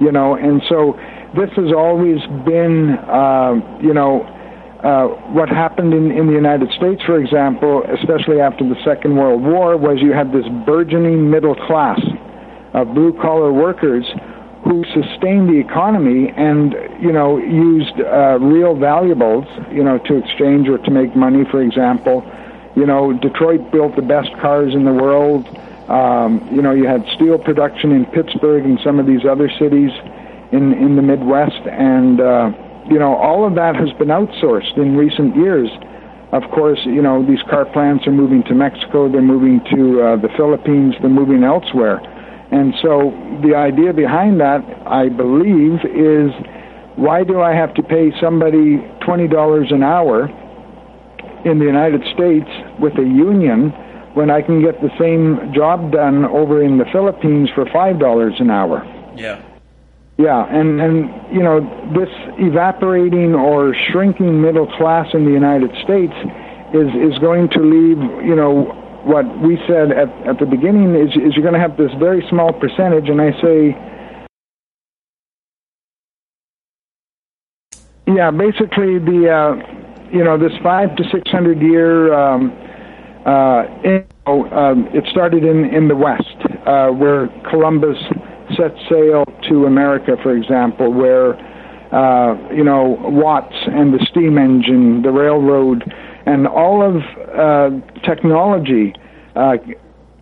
you 0.00 0.10
know, 0.10 0.34
and 0.34 0.62
so 0.68 0.98
this 1.36 1.50
has 1.56 1.72
always 1.76 2.20
been, 2.46 2.96
uh, 3.04 3.52
you 3.82 3.92
know, 3.92 4.24
uh, 4.82 5.08
what 5.32 5.48
happened 5.48 5.92
in, 5.92 6.10
in 6.10 6.26
the 6.26 6.32
United 6.32 6.70
States, 6.72 7.02
for 7.04 7.20
example, 7.20 7.82
especially 8.00 8.40
after 8.40 8.64
the 8.64 8.76
Second 8.84 9.16
World 9.16 9.42
War, 9.42 9.76
was 9.76 9.98
you 10.00 10.12
had 10.12 10.32
this 10.32 10.46
burgeoning 10.64 11.28
middle 11.28 11.56
class 11.66 12.00
of 12.72 12.94
blue 12.94 13.12
collar 13.20 13.52
workers 13.52 14.04
who 14.68 14.84
sustained 14.92 15.48
the 15.48 15.58
economy 15.58 16.28
and 16.36 16.74
you 17.00 17.10
know 17.10 17.38
used 17.38 17.98
uh, 18.00 18.38
real 18.38 18.76
valuables 18.76 19.46
you 19.72 19.82
know 19.82 19.96
to 19.98 20.16
exchange 20.16 20.68
or 20.68 20.76
to 20.76 20.90
make 20.90 21.16
money 21.16 21.44
for 21.50 21.62
example. 21.62 22.22
You 22.76 22.84
know 22.84 23.14
Detroit 23.14 23.72
built 23.72 23.96
the 23.96 24.02
best 24.02 24.30
cars 24.40 24.74
in 24.74 24.84
the 24.84 24.92
world. 24.92 25.48
Um, 25.88 26.46
you 26.52 26.60
know 26.60 26.72
you 26.72 26.86
had 26.86 27.02
steel 27.16 27.38
production 27.38 27.92
in 27.92 28.04
Pittsburgh 28.06 28.64
and 28.64 28.78
some 28.84 28.98
of 29.00 29.06
these 29.06 29.24
other 29.24 29.48
cities 29.58 29.90
in 30.52 30.74
in 30.74 30.96
the 30.96 31.02
Midwest. 31.02 31.64
And 31.66 32.20
uh, 32.20 32.52
you 32.90 32.98
know 32.98 33.16
all 33.16 33.46
of 33.46 33.54
that 33.54 33.74
has 33.74 33.90
been 33.96 34.08
outsourced 34.08 34.76
in 34.76 34.96
recent 34.96 35.34
years. 35.34 35.70
Of 36.30 36.42
course 36.50 36.80
you 36.84 37.00
know 37.00 37.24
these 37.24 37.42
car 37.48 37.64
plants 37.64 38.06
are 38.06 38.12
moving 38.12 38.42
to 38.44 38.54
Mexico. 38.54 39.08
They're 39.10 39.22
moving 39.22 39.64
to 39.72 40.02
uh, 40.02 40.16
the 40.16 40.28
Philippines. 40.36 40.94
They're 41.00 41.08
moving 41.08 41.42
elsewhere 41.42 42.02
and 42.50 42.74
so 42.80 43.12
the 43.42 43.54
idea 43.54 43.92
behind 43.92 44.40
that, 44.40 44.64
I 44.86 45.08
believe, 45.08 45.84
is 45.84 46.32
why 46.96 47.22
do 47.22 47.40
I 47.40 47.54
have 47.54 47.74
to 47.74 47.82
pay 47.82 48.10
somebody 48.20 48.78
$20 49.06 49.72
an 49.72 49.82
hour 49.82 50.28
in 51.44 51.58
the 51.58 51.64
United 51.64 52.02
States 52.14 52.48
with 52.80 52.94
a 52.98 53.04
union 53.04 53.70
when 54.14 54.30
I 54.30 54.42
can 54.42 54.62
get 54.62 54.80
the 54.80 54.90
same 54.98 55.52
job 55.54 55.92
done 55.92 56.24
over 56.24 56.62
in 56.62 56.78
the 56.78 56.86
Philippines 56.90 57.50
for 57.54 57.66
$5 57.66 58.40
an 58.40 58.50
hour? 58.50 58.82
Yeah. 59.16 59.42
Yeah, 60.18 60.46
and 60.50 60.80
and 60.80 61.08
you 61.32 61.44
know 61.44 61.60
this 61.94 62.10
evaporating 62.42 63.36
or 63.36 63.72
shrinking 63.92 64.42
middle 64.42 64.66
class 64.66 65.06
in 65.14 65.24
the 65.24 65.30
United 65.30 65.70
States 65.84 66.12
is 66.74 66.90
is 66.90 67.16
going 67.20 67.48
to 67.50 67.60
leave 67.62 68.26
you 68.26 68.34
know 68.34 68.66
what 69.08 69.24
we 69.40 69.56
said 69.66 69.90
at 69.90 70.08
at 70.28 70.38
the 70.38 70.44
beginning 70.44 70.94
is 70.94 71.08
is 71.16 71.32
you're 71.34 71.42
going 71.42 71.56
to 71.56 71.60
have 71.60 71.76
this 71.76 71.90
very 71.98 72.22
small 72.28 72.52
percentage, 72.52 73.08
and 73.08 73.20
I 73.20 73.32
say. 73.40 73.76
Yeah, 78.06 78.30
basically 78.30 78.98
the 78.98 79.28
uh, 79.32 80.12
you 80.12 80.24
know 80.24 80.38
this 80.38 80.52
five 80.62 80.94
to 80.96 81.04
six 81.10 81.30
hundred 81.30 81.60
year 81.60 82.12
um, 82.12 82.52
uh, 83.24 83.64
um, 84.26 84.88
it 84.92 85.04
started 85.10 85.44
in 85.44 85.64
in 85.66 85.88
the 85.88 85.96
West 85.96 86.36
uh, 86.66 86.88
where 86.88 87.28
Columbus 87.50 87.96
set 88.56 88.72
sail 88.88 89.24
to 89.48 89.66
America, 89.66 90.16
for 90.22 90.36
example, 90.36 90.92
where 90.92 91.34
uh, 91.94 92.36
you 92.52 92.64
know 92.64 92.96
Watts 93.00 93.56
and 93.66 93.92
the 93.92 94.04
steam 94.10 94.36
engine, 94.36 95.02
the 95.02 95.10
railroad, 95.10 95.84
and 96.28 96.46
all 96.46 96.82
of 96.82 96.96
uh, 96.96 97.70
technology 98.02 98.94
uh, 99.34 99.56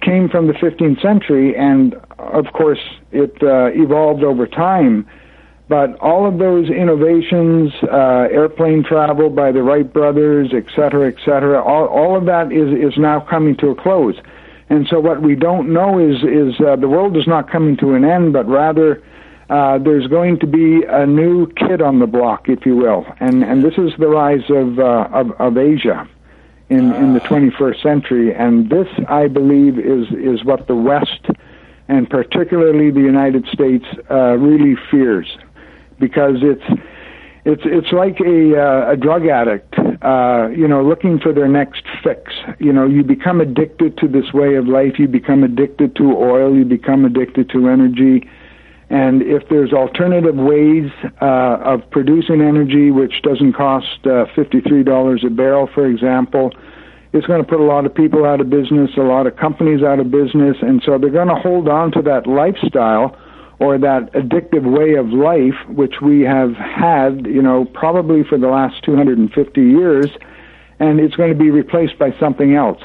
came 0.00 0.28
from 0.28 0.46
the 0.46 0.52
15th 0.52 1.02
century, 1.02 1.56
and 1.56 1.94
of 2.18 2.46
course 2.52 2.78
it 3.10 3.42
uh, 3.42 3.70
evolved 3.74 4.22
over 4.22 4.46
time. 4.46 5.04
But 5.68 5.98
all 5.98 6.24
of 6.24 6.38
those 6.38 6.70
innovations, 6.70 7.72
uh, 7.82 8.28
airplane 8.30 8.84
travel 8.84 9.30
by 9.30 9.50
the 9.50 9.64
Wright 9.64 9.92
brothers, 9.92 10.50
et 10.54 10.66
cetera, 10.76 11.08
et 11.08 11.16
cetera, 11.24 11.60
all, 11.60 11.86
all 11.86 12.16
of 12.16 12.26
that 12.26 12.52
is, 12.52 12.70
is 12.72 12.96
now 12.96 13.18
coming 13.18 13.56
to 13.56 13.70
a 13.70 13.74
close. 13.74 14.14
And 14.68 14.86
so 14.86 15.00
what 15.00 15.22
we 15.22 15.34
don't 15.34 15.72
know 15.72 15.98
is 15.98 16.22
is 16.22 16.60
uh, 16.60 16.76
the 16.76 16.88
world 16.88 17.16
is 17.16 17.26
not 17.26 17.50
coming 17.50 17.76
to 17.78 17.94
an 17.94 18.04
end, 18.04 18.32
but 18.32 18.46
rather 18.46 19.02
uh, 19.48 19.78
there's 19.78 20.06
going 20.08 20.38
to 20.40 20.46
be 20.46 20.82
a 20.88 21.06
new 21.06 21.46
kid 21.52 21.80
on 21.80 21.98
the 22.00 22.06
block, 22.06 22.48
if 22.48 22.66
you 22.66 22.76
will, 22.76 23.06
and 23.20 23.44
and 23.44 23.64
this 23.64 23.74
is 23.78 23.92
the 23.98 24.08
rise 24.08 24.48
of 24.50 24.78
uh, 24.78 25.08
of, 25.12 25.30
of 25.40 25.56
Asia 25.56 26.08
in 26.68 26.92
in 26.94 27.14
the 27.14 27.20
21st 27.20 27.82
century, 27.82 28.34
and 28.34 28.70
this 28.70 28.88
I 29.08 29.28
believe 29.28 29.78
is 29.78 30.08
is 30.10 30.44
what 30.44 30.66
the 30.66 30.74
West 30.74 31.26
and 31.88 32.08
particularly 32.08 32.90
the 32.90 33.00
United 33.00 33.46
States 33.52 33.84
uh, 34.10 34.36
really 34.36 34.76
fears, 34.90 35.38
because 35.98 36.38
it's 36.42 36.80
it's 37.44 37.62
it's 37.64 37.92
like 37.92 38.18
a 38.20 38.60
uh, 38.60 38.92
a 38.92 38.96
drug 38.96 39.26
addict, 39.26 39.78
uh, 40.02 40.48
you 40.48 40.66
know, 40.66 40.82
looking 40.82 41.20
for 41.20 41.32
their 41.32 41.48
next 41.48 41.84
fix. 42.02 42.32
You 42.58 42.72
know, 42.72 42.86
you 42.86 43.04
become 43.04 43.40
addicted 43.40 43.96
to 43.98 44.08
this 44.08 44.32
way 44.32 44.56
of 44.56 44.66
life. 44.66 44.98
You 44.98 45.06
become 45.06 45.44
addicted 45.44 45.94
to 45.96 46.16
oil. 46.16 46.56
You 46.56 46.64
become 46.64 47.04
addicted 47.04 47.48
to 47.50 47.68
energy. 47.68 48.28
And 48.88 49.22
if 49.22 49.48
there's 49.48 49.72
alternative 49.72 50.36
ways 50.36 50.90
uh, 51.20 51.58
of 51.64 51.90
producing 51.90 52.40
energy, 52.40 52.90
which 52.90 53.22
doesn't 53.22 53.54
cost 53.54 53.98
uh, 54.04 54.26
$53 54.36 55.26
a 55.26 55.30
barrel, 55.30 55.68
for 55.74 55.86
example, 55.86 56.52
it's 57.12 57.26
going 57.26 57.42
to 57.42 57.48
put 57.48 57.60
a 57.60 57.64
lot 57.64 57.84
of 57.86 57.94
people 57.94 58.24
out 58.24 58.40
of 58.40 58.48
business, 58.48 58.90
a 58.96 59.00
lot 59.00 59.26
of 59.26 59.36
companies 59.36 59.82
out 59.82 59.98
of 59.98 60.10
business, 60.10 60.56
and 60.60 60.82
so 60.84 60.98
they're 60.98 61.10
going 61.10 61.28
to 61.28 61.34
hold 61.34 61.68
on 61.68 61.90
to 61.92 62.02
that 62.02 62.26
lifestyle 62.26 63.16
or 63.58 63.78
that 63.78 64.12
addictive 64.12 64.70
way 64.70 64.94
of 64.94 65.08
life, 65.08 65.54
which 65.68 66.00
we 66.02 66.20
have 66.20 66.54
had, 66.54 67.26
you 67.26 67.40
know, 67.40 67.64
probably 67.64 68.22
for 68.22 68.38
the 68.38 68.48
last 68.48 68.84
250 68.84 69.60
years, 69.60 70.08
and 70.78 71.00
it's 71.00 71.16
going 71.16 71.30
to 71.30 71.38
be 71.38 71.50
replaced 71.50 71.98
by 71.98 72.14
something 72.20 72.54
else. 72.54 72.80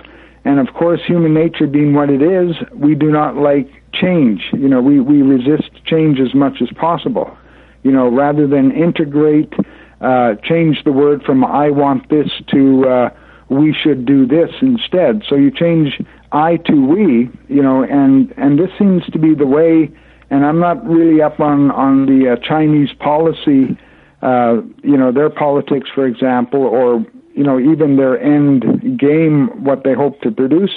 And 0.46 0.60
of 0.60 0.74
course, 0.74 1.02
human 1.06 1.34
nature 1.34 1.68
being 1.68 1.94
what 1.94 2.10
it 2.10 2.22
is, 2.22 2.56
we 2.74 2.96
do 2.96 3.12
not 3.12 3.36
like 3.36 3.81
change. 3.94 4.50
You 4.54 4.68
know, 4.68 4.82
we, 4.82 5.00
we 5.00 5.22
resist 5.22 5.70
change 5.86 6.20
as 6.20 6.34
much 6.34 6.62
as 6.62 6.70
possible. 6.78 7.36
You 7.84 7.92
know, 7.92 8.10
rather 8.10 8.48
than 8.48 8.72
integrate, 8.72 9.54
uh, 10.02 10.36
change 10.44 10.84
the 10.84 10.92
word 10.92 11.24
from 11.24 11.44
I 11.44 11.70
want 11.70 12.10
this 12.10 12.30
to 12.52 12.88
uh, 12.88 13.10
we 13.50 13.74
should 13.74 14.06
do 14.06 14.26
this 14.26 14.50
instead. 14.62 15.24
So 15.28 15.36
you 15.36 15.52
change 15.52 16.02
I 16.32 16.58
to 16.58 16.88
we, 16.88 17.30
you 17.50 17.62
know, 17.62 17.84
and, 17.84 18.34
and 18.38 18.58
this 18.58 18.70
seems 18.78 19.06
to 19.08 19.20
be 19.20 19.36
the 19.36 19.46
way 19.46 19.92
and 20.32 20.46
I'm 20.46 20.60
not 20.60 20.84
really 20.88 21.22
up 21.22 21.40
on 21.40 21.70
on 21.72 22.06
the 22.06 22.32
uh, 22.32 22.36
Chinese 22.38 22.90
policy, 23.00 23.78
uh, 24.22 24.62
you 24.82 24.98
know, 24.98 25.12
their 25.12 25.30
politics, 25.30 25.90
for 25.94 26.08
example, 26.08 26.62
or 26.62 27.06
you 27.36 27.44
know, 27.44 27.60
even 27.60 27.98
their 27.98 28.20
end 28.20 28.98
game, 28.98 29.48
what 29.64 29.84
they 29.84 29.94
hope 29.94 30.22
to 30.22 30.32
produce. 30.32 30.72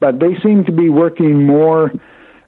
But 0.00 0.20
they 0.20 0.38
seem 0.42 0.64
to 0.64 0.72
be 0.72 0.88
working 0.88 1.44
more 1.46 1.92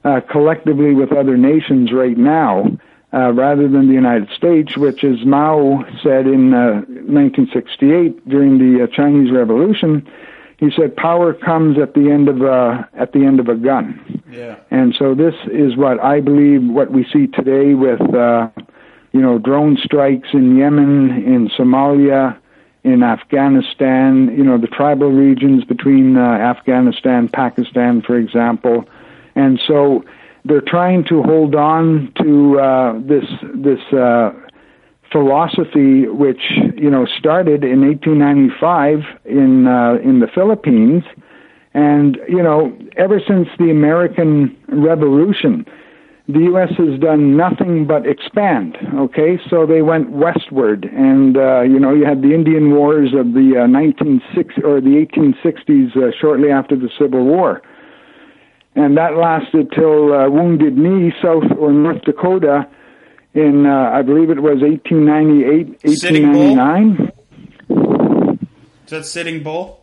uh, 0.05 0.21
collectively 0.21 0.93
with 0.93 1.11
other 1.11 1.35
nations 1.35 1.91
right 1.91 2.17
now, 2.17 2.65
uh, 3.11 3.33
rather 3.33 3.67
than 3.67 3.87
the 3.87 3.93
United 3.93 4.29
States, 4.35 4.77
which, 4.77 5.03
as 5.03 5.25
Mao 5.25 5.83
said 6.03 6.27
in 6.27 6.53
uh, 6.53 6.85
1968 7.07 8.27
during 8.29 8.59
the 8.59 8.83
uh, 8.83 8.87
Chinese 8.87 9.31
Revolution, 9.31 10.07
he 10.57 10.69
said 10.75 10.95
power 10.95 11.33
comes 11.33 11.77
at 11.77 11.93
the 11.95 12.11
end 12.11 12.29
of 12.29 12.41
a 12.41 12.87
at 12.93 13.11
the 13.11 13.25
end 13.25 13.39
of 13.39 13.49
a 13.49 13.55
gun. 13.55 14.23
Yeah. 14.31 14.57
And 14.71 14.95
so 14.97 15.13
this 15.15 15.33
is 15.51 15.75
what 15.75 15.99
I 15.99 16.21
believe 16.21 16.63
what 16.63 16.91
we 16.91 17.05
see 17.11 17.27
today 17.27 17.73
with 17.73 18.01
uh, 18.13 18.49
you 19.11 19.21
know 19.21 19.37
drone 19.37 19.77
strikes 19.83 20.29
in 20.33 20.57
Yemen, 20.57 21.09
in 21.25 21.49
Somalia, 21.57 22.37
in 22.83 23.03
Afghanistan. 23.03 24.33
You 24.37 24.43
know 24.43 24.57
the 24.57 24.67
tribal 24.67 25.11
regions 25.11 25.65
between 25.65 26.15
uh, 26.15 26.21
Afghanistan, 26.21 27.27
Pakistan, 27.27 28.01
for 28.01 28.17
example, 28.17 28.85
and 29.35 29.59
so 29.67 30.03
they're 30.45 30.61
trying 30.61 31.03
to 31.05 31.23
hold 31.23 31.55
on 31.55 32.13
to 32.21 32.59
uh, 32.59 32.99
this 32.99 33.25
this. 33.53 33.79
Uh, 33.93 34.31
philosophy 35.11 36.07
which 36.07 36.51
you 36.75 36.89
know 36.89 37.05
started 37.05 37.63
in 37.63 37.87
1895 37.87 38.99
in 39.23 39.65
uh, 39.65 39.95
in 40.03 40.19
the 40.19 40.27
Philippines, 40.27 41.03
and 41.73 42.17
you 42.27 42.43
know 42.43 42.77
ever 42.97 43.21
since 43.25 43.47
the 43.57 43.71
American 43.71 44.55
Revolution, 44.67 45.65
the 46.27 46.39
U.S. 46.51 46.71
has 46.77 46.99
done 46.99 47.37
nothing 47.37 47.85
but 47.85 48.05
expand. 48.05 48.77
Okay, 48.95 49.39
so 49.49 49.65
they 49.65 49.81
went 49.81 50.09
westward, 50.09 50.85
and 50.85 51.37
uh, 51.37 51.61
you 51.61 51.79
know 51.79 51.93
you 51.93 52.05
had 52.05 52.21
the 52.21 52.33
Indian 52.33 52.75
Wars 52.75 53.13
of 53.13 53.33
the 53.33 53.63
uh, 53.63 53.67
1960 53.69 54.63
or 54.63 54.81
the 54.81 55.05
1860s, 55.05 55.95
uh, 55.95 56.11
shortly 56.19 56.51
after 56.51 56.75
the 56.75 56.89
Civil 56.99 57.23
War. 57.23 57.61
And 58.75 58.97
that 58.97 59.15
lasted 59.15 59.71
till 59.73 60.13
uh, 60.13 60.29
Wounded 60.29 60.77
Knee, 60.77 61.13
South 61.21 61.49
or 61.57 61.71
North 61.71 62.01
Dakota, 62.01 62.67
in 63.33 63.65
uh, 63.65 63.91
I 63.93 64.01
believe 64.01 64.29
it 64.29 64.41
was 64.41 64.61
1898, 64.61 65.83
1899. 65.83 67.11
Is 68.85 68.91
that 68.91 69.05
Sitting 69.05 69.43
Bull? 69.43 69.81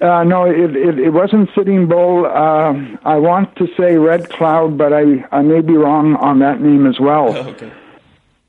Uh, 0.00 0.24
no, 0.24 0.44
it, 0.44 0.76
it, 0.76 0.98
it 0.98 1.10
wasn't 1.10 1.48
Sitting 1.56 1.88
Bull. 1.88 2.26
Uh, 2.26 2.74
I 3.04 3.16
want 3.16 3.56
to 3.56 3.66
say 3.78 3.96
Red 3.96 4.28
Cloud, 4.28 4.76
but 4.76 4.92
I, 4.92 5.24
I 5.30 5.42
may 5.42 5.60
be 5.60 5.74
wrong 5.74 6.16
on 6.16 6.40
that 6.40 6.60
name 6.60 6.86
as 6.86 6.98
well. 7.00 7.34
Oh, 7.34 7.48
okay. 7.50 7.72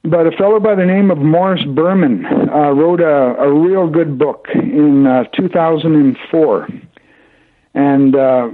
But 0.03 0.27
a 0.27 0.31
fellow 0.31 0.59
by 0.59 0.75
the 0.75 0.85
name 0.85 1.09
of 1.09 1.17
Morris 1.17 1.63
Berman 1.63 2.25
uh, 2.25 2.71
wrote 2.71 3.01
a, 3.01 3.41
a 3.41 3.51
real 3.51 3.87
good 3.87 4.19
book 4.19 4.47
in 4.53 5.07
uh, 5.07 5.23
2004. 5.35 6.67
And 7.73 8.15
uh, 8.15 8.49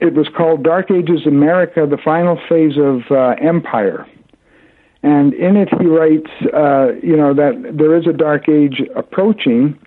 it 0.00 0.14
was 0.14 0.28
called 0.28 0.62
Dark 0.62 0.90
Ages 0.90 1.26
America, 1.26 1.86
the 1.88 1.98
Final 1.98 2.38
Phase 2.48 2.78
of 2.78 3.02
uh, 3.10 3.34
Empire. 3.40 4.06
And 5.02 5.34
in 5.34 5.56
it, 5.56 5.68
he 5.80 5.86
writes, 5.86 6.30
uh, 6.52 6.92
you 7.02 7.16
know, 7.16 7.34
that 7.34 7.76
there 7.76 7.96
is 7.96 8.06
a 8.06 8.12
dark 8.12 8.48
age 8.48 8.80
approaching. 8.96 9.78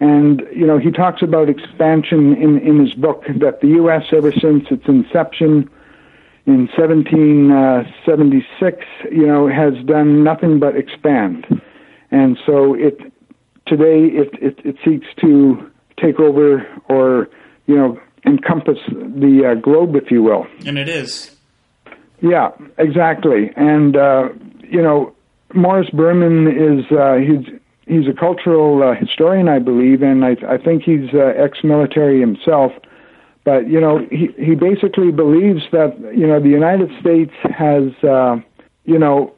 And, 0.00 0.42
you 0.54 0.66
know, 0.66 0.78
he 0.78 0.90
talks 0.90 1.22
about 1.22 1.48
expansion 1.48 2.36
in, 2.36 2.58
in 2.58 2.84
his 2.84 2.94
book 2.94 3.24
that 3.40 3.60
the 3.60 3.68
U.S., 3.68 4.02
ever 4.12 4.32
since 4.32 4.64
its 4.70 4.86
inception 4.86 5.70
in 6.46 6.68
1776, 6.76 8.86
you 9.10 9.26
know, 9.26 9.48
has 9.48 9.74
done 9.84 10.24
nothing 10.24 10.58
but 10.58 10.76
expand. 10.76 11.46
And 12.10 12.38
so 12.46 12.74
it, 12.74 12.98
today, 13.66 14.06
it, 14.06 14.30
it, 14.40 14.58
it 14.64 14.76
seeks 14.84 15.06
to 15.20 15.70
take 16.00 16.18
over 16.20 16.66
or, 16.88 17.28
you 17.66 17.76
know, 17.76 18.00
encompass 18.26 18.78
the 18.88 19.52
uh, 19.52 19.60
globe, 19.60 19.96
if 19.96 20.10
you 20.10 20.22
will. 20.22 20.46
And 20.66 20.78
it 20.78 20.88
is. 20.88 21.34
Yeah, 22.20 22.50
exactly. 22.78 23.52
And 23.56 23.96
uh, 23.96 24.30
you 24.62 24.82
know, 24.82 25.14
Morris 25.54 25.88
Berman 25.90 26.48
is 26.48 26.84
uh, 26.90 27.16
he's 27.16 27.60
he's 27.86 28.08
a 28.08 28.12
cultural 28.12 28.82
uh, 28.82 28.94
historian, 28.94 29.48
I 29.48 29.58
believe, 29.58 30.02
and 30.02 30.24
I, 30.24 30.36
I 30.48 30.58
think 30.58 30.82
he's 30.82 31.08
uh, 31.14 31.32
ex-military 31.36 32.20
himself. 32.20 32.72
But 33.44 33.68
you 33.68 33.80
know, 33.80 34.06
he 34.10 34.28
he 34.36 34.54
basically 34.54 35.10
believes 35.10 35.62
that 35.72 35.96
you 36.14 36.26
know 36.26 36.40
the 36.40 36.50
United 36.50 36.90
States 37.00 37.32
has 37.44 37.92
uh, 38.02 38.36
you 38.84 38.98
know 38.98 39.32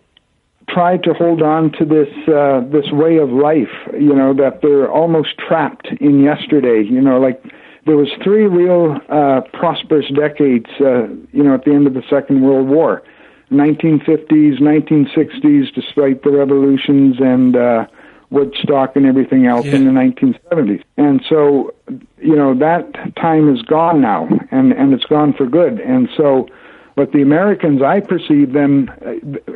tried 0.68 1.02
to 1.04 1.12
hold 1.12 1.42
on 1.42 1.72
to 1.72 1.84
this 1.84 2.08
uh, 2.28 2.60
this 2.72 2.90
way 2.90 3.18
of 3.18 3.30
life. 3.30 3.72
You 3.92 4.14
know 4.14 4.34
that 4.34 4.62
they're 4.62 4.90
almost 4.90 5.38
trapped 5.38 5.88
in 6.00 6.22
yesterday. 6.22 6.82
You 6.82 7.00
know, 7.00 7.20
like 7.20 7.42
there 7.86 7.96
was 7.96 8.08
three 8.22 8.46
real 8.46 8.98
uh, 9.08 9.40
prosperous 9.52 10.06
decades. 10.14 10.66
Uh, 10.80 11.08
you 11.32 11.42
know, 11.42 11.54
at 11.54 11.64
the 11.64 11.72
end 11.72 11.86
of 11.86 11.94
the 11.94 12.02
Second 12.08 12.42
World 12.42 12.68
War 12.68 13.02
1950s, 13.50 14.60
1960s, 14.60 15.74
despite 15.74 16.22
the 16.22 16.30
revolutions 16.30 17.16
and 17.18 17.56
uh, 17.56 17.86
Woodstock 18.30 18.94
and 18.94 19.06
everything 19.06 19.46
else 19.46 19.66
Yeah. 19.66 19.76
in 19.76 19.84
the 19.86 19.90
1970s. 19.90 20.82
And 20.96 21.20
so, 21.28 21.74
you 22.18 22.36
know, 22.36 22.54
that 22.54 23.16
time 23.16 23.52
is 23.52 23.62
gone 23.62 24.00
now, 24.00 24.28
and, 24.50 24.72
and 24.72 24.92
it's 24.92 25.04
gone 25.04 25.32
for 25.32 25.46
good. 25.46 25.80
And 25.80 26.08
so, 26.16 26.48
what 26.94 27.12
the 27.12 27.22
Americans, 27.22 27.82
I 27.82 28.00
perceive 28.00 28.52
them, 28.52 28.90
uh, 29.04 29.14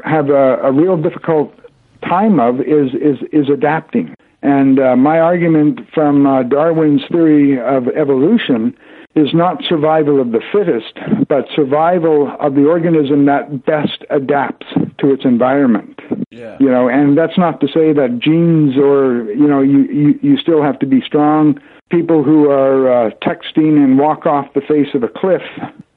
have 0.09 0.31
a, 0.31 0.57
a 0.63 0.73
real 0.73 0.97
difficult 0.97 1.55
time 2.03 2.41
of 2.41 2.61
is 2.61 2.95
is 2.95 3.19
is 3.33 3.49
adapting. 3.49 4.14
And 4.45 4.79
uh, 4.79 4.95
my 4.95 5.21
argument 5.21 5.81
from 5.95 6.27
uh, 6.27 6.43
Darwin's 6.43 7.01
theory 7.11 7.59
of 7.59 7.89
evolution 7.89 8.77
is 9.17 9.33
not 9.33 9.63
survival 9.67 10.21
of 10.21 10.33
the 10.33 10.43
fittest, 10.53 10.99
but 11.29 11.47
survival 11.57 12.31
of 12.39 12.55
the 12.55 12.67
organism 12.67 13.25
that 13.25 13.65
best 13.65 14.05
adapts 14.11 14.67
to 14.99 15.15
its 15.15 15.25
environment. 15.25 15.99
Yeah. 16.31 16.59
You 16.61 16.69
know, 16.69 16.89
and 16.89 17.17
that's 17.17 17.39
not 17.39 17.61
to 17.63 17.69
say 17.69 17.95
that 17.95 18.19
genes 18.19 18.77
or 18.77 19.33
you 19.33 19.47
know 19.47 19.63
you 19.63 19.85
you, 19.85 20.19
you 20.21 20.37
still 20.37 20.63
have 20.63 20.79
to 20.81 20.87
be 20.87 21.01
strong. 21.01 21.59
People 21.91 22.23
who 22.23 22.51
are 22.51 23.07
uh, 23.07 23.11
texting 23.23 23.83
and 23.83 23.99
walk 23.99 24.27
off 24.27 24.53
the 24.53 24.61
face 24.61 24.89
of 24.95 25.03
a 25.03 25.09
cliff, 25.09 25.43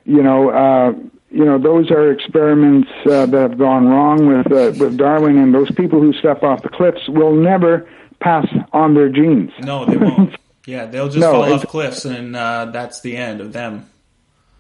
you 0.06 0.24
know. 0.24 0.50
Uh, 0.50 0.94
you 1.30 1.44
know, 1.44 1.60
those 1.60 1.92
are 1.92 2.10
experiments 2.10 2.88
uh, 3.06 3.26
that 3.26 3.42
have 3.42 3.58
gone 3.58 3.86
wrong 3.88 4.28
with 4.28 4.48
uh, 4.50 4.72
with 4.80 4.98
Darwin, 4.98 5.38
and 5.38 5.54
those 5.54 5.70
people 5.72 6.00
who 6.00 6.14
step 6.14 6.42
off 6.42 6.64
the 6.64 6.70
cliffs 6.70 7.10
will 7.10 7.36
never 7.36 7.86
pass 8.20 8.48
on 8.74 8.94
their 8.94 9.10
genes. 9.10 9.52
No, 9.62 9.86
they 9.86 9.98
won't. 9.98 10.36
Yeah, 10.68 10.86
they'll 10.86 11.08
just 11.08 11.20
No, 11.20 11.32
fall 11.32 11.54
off 11.54 11.66
cliffs, 11.68 12.04
and 12.04 12.36
uh, 12.36 12.66
that's 12.74 13.00
the 13.00 13.16
end 13.16 13.40
of 13.40 13.54
them. 13.54 13.90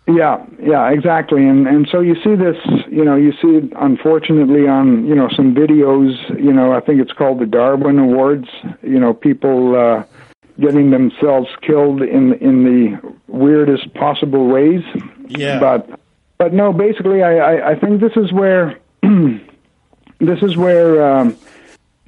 Yeah, 0.08 0.46
yeah, 0.58 0.90
exactly. 0.90 1.46
And 1.46 1.68
and 1.68 1.86
so 1.92 2.00
you 2.00 2.16
see 2.24 2.36
this, 2.36 2.56
you 2.90 3.04
know, 3.04 3.18
you 3.18 3.34
see 3.42 3.58
it 3.58 3.74
unfortunately 3.76 4.66
on, 4.66 5.06
you 5.06 5.14
know, 5.14 5.28
some 5.36 5.54
videos, 5.54 6.16
you 6.42 6.54
know, 6.54 6.72
I 6.72 6.80
think 6.80 7.02
it's 7.02 7.12
called 7.12 7.40
the 7.40 7.46
Darwin 7.46 8.00
Awards, 8.00 8.48
you 8.82 9.00
know, 9.02 9.14
people 9.14 9.76
uh 9.76 10.04
getting 10.62 10.92
themselves 10.92 11.50
killed 11.62 12.02
in 12.02 12.34
in 12.36 12.64
the 12.64 13.16
weirdest 13.28 13.94
possible 13.96 14.48
ways. 14.48 14.82
Yeah. 15.28 15.60
But 15.60 16.00
but 16.38 16.54
no, 16.54 16.72
basically 16.72 17.22
I 17.22 17.38
I, 17.38 17.72
I 17.72 17.76
think 17.76 18.00
this 18.00 18.16
is 18.16 18.32
where 18.32 18.80
this 19.02 20.42
is 20.42 20.56
where 20.56 21.06
um 21.06 21.36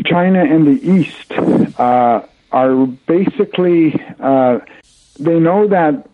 China 0.05 0.43
and 0.43 0.65
the 0.67 0.81
East 0.81 1.31
uh 1.79 2.21
are 2.51 2.85
basically 2.85 3.93
uh 4.19 4.59
they 5.19 5.39
know 5.39 5.67
that 5.67 6.09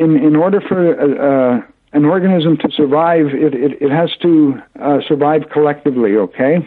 in 0.00 0.16
in 0.16 0.36
order 0.36 0.60
for 0.60 0.80
uh, 1.00 1.58
uh, 1.58 1.66
an 1.92 2.04
organism 2.04 2.56
to 2.58 2.70
survive, 2.70 3.26
it 3.26 3.54
it, 3.54 3.82
it 3.82 3.90
has 3.90 4.10
to 4.22 4.60
uh, 4.80 5.00
survive 5.06 5.50
collectively. 5.50 6.16
Okay, 6.16 6.66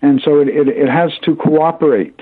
and 0.00 0.20
so 0.24 0.40
it, 0.40 0.48
it 0.48 0.68
it 0.68 0.88
has 0.88 1.10
to 1.24 1.34
cooperate, 1.36 2.20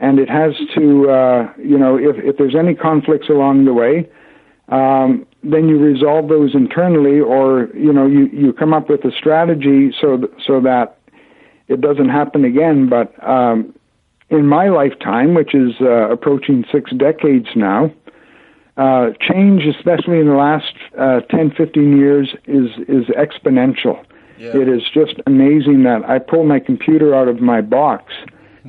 and 0.00 0.18
it 0.18 0.28
has 0.28 0.54
to 0.74 1.10
uh, 1.10 1.52
you 1.58 1.78
know 1.78 1.96
if 1.96 2.16
if 2.18 2.36
there's 2.36 2.56
any 2.56 2.74
conflicts 2.74 3.28
along 3.28 3.64
the 3.64 3.74
way. 3.74 4.08
Um, 4.68 5.26
then 5.44 5.68
you 5.68 5.76
resolve 5.76 6.28
those 6.28 6.54
internally, 6.54 7.20
or 7.20 7.68
you 7.74 7.92
know 7.92 8.06
you, 8.06 8.26
you 8.26 8.52
come 8.52 8.72
up 8.72 8.88
with 8.88 9.04
a 9.04 9.12
strategy 9.12 9.94
so 10.00 10.16
th- 10.16 10.32
so 10.46 10.60
that 10.60 10.98
it 11.72 11.80
doesn't 11.80 12.08
happen 12.10 12.44
again. 12.44 12.88
But 12.88 13.12
um, 13.26 13.74
in 14.30 14.46
my 14.46 14.68
lifetime, 14.68 15.34
which 15.34 15.54
is 15.54 15.72
uh, 15.80 16.10
approaching 16.10 16.64
six 16.72 16.90
decades 16.92 17.48
now, 17.56 17.92
uh, 18.76 19.10
change, 19.20 19.62
especially 19.66 20.18
in 20.20 20.26
the 20.26 20.34
last 20.34 20.74
uh, 20.98 21.20
10, 21.30 21.52
15 21.56 21.96
years, 21.98 22.34
is 22.46 22.68
is 22.88 23.04
exponential. 23.16 24.02
Yeah. 24.38 24.56
It 24.56 24.68
is 24.68 24.82
just 24.92 25.14
amazing 25.26 25.82
that 25.84 26.04
I 26.08 26.18
pull 26.18 26.44
my 26.44 26.58
computer 26.58 27.14
out 27.14 27.28
of 27.28 27.40
my 27.40 27.60
box, 27.60 28.12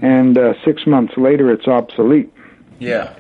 and 0.02 0.38
uh, 0.38 0.54
six 0.66 0.86
months 0.86 1.14
later, 1.18 1.52
it's 1.52 1.68
obsolete. 1.68 2.32
Yeah. 2.80 3.16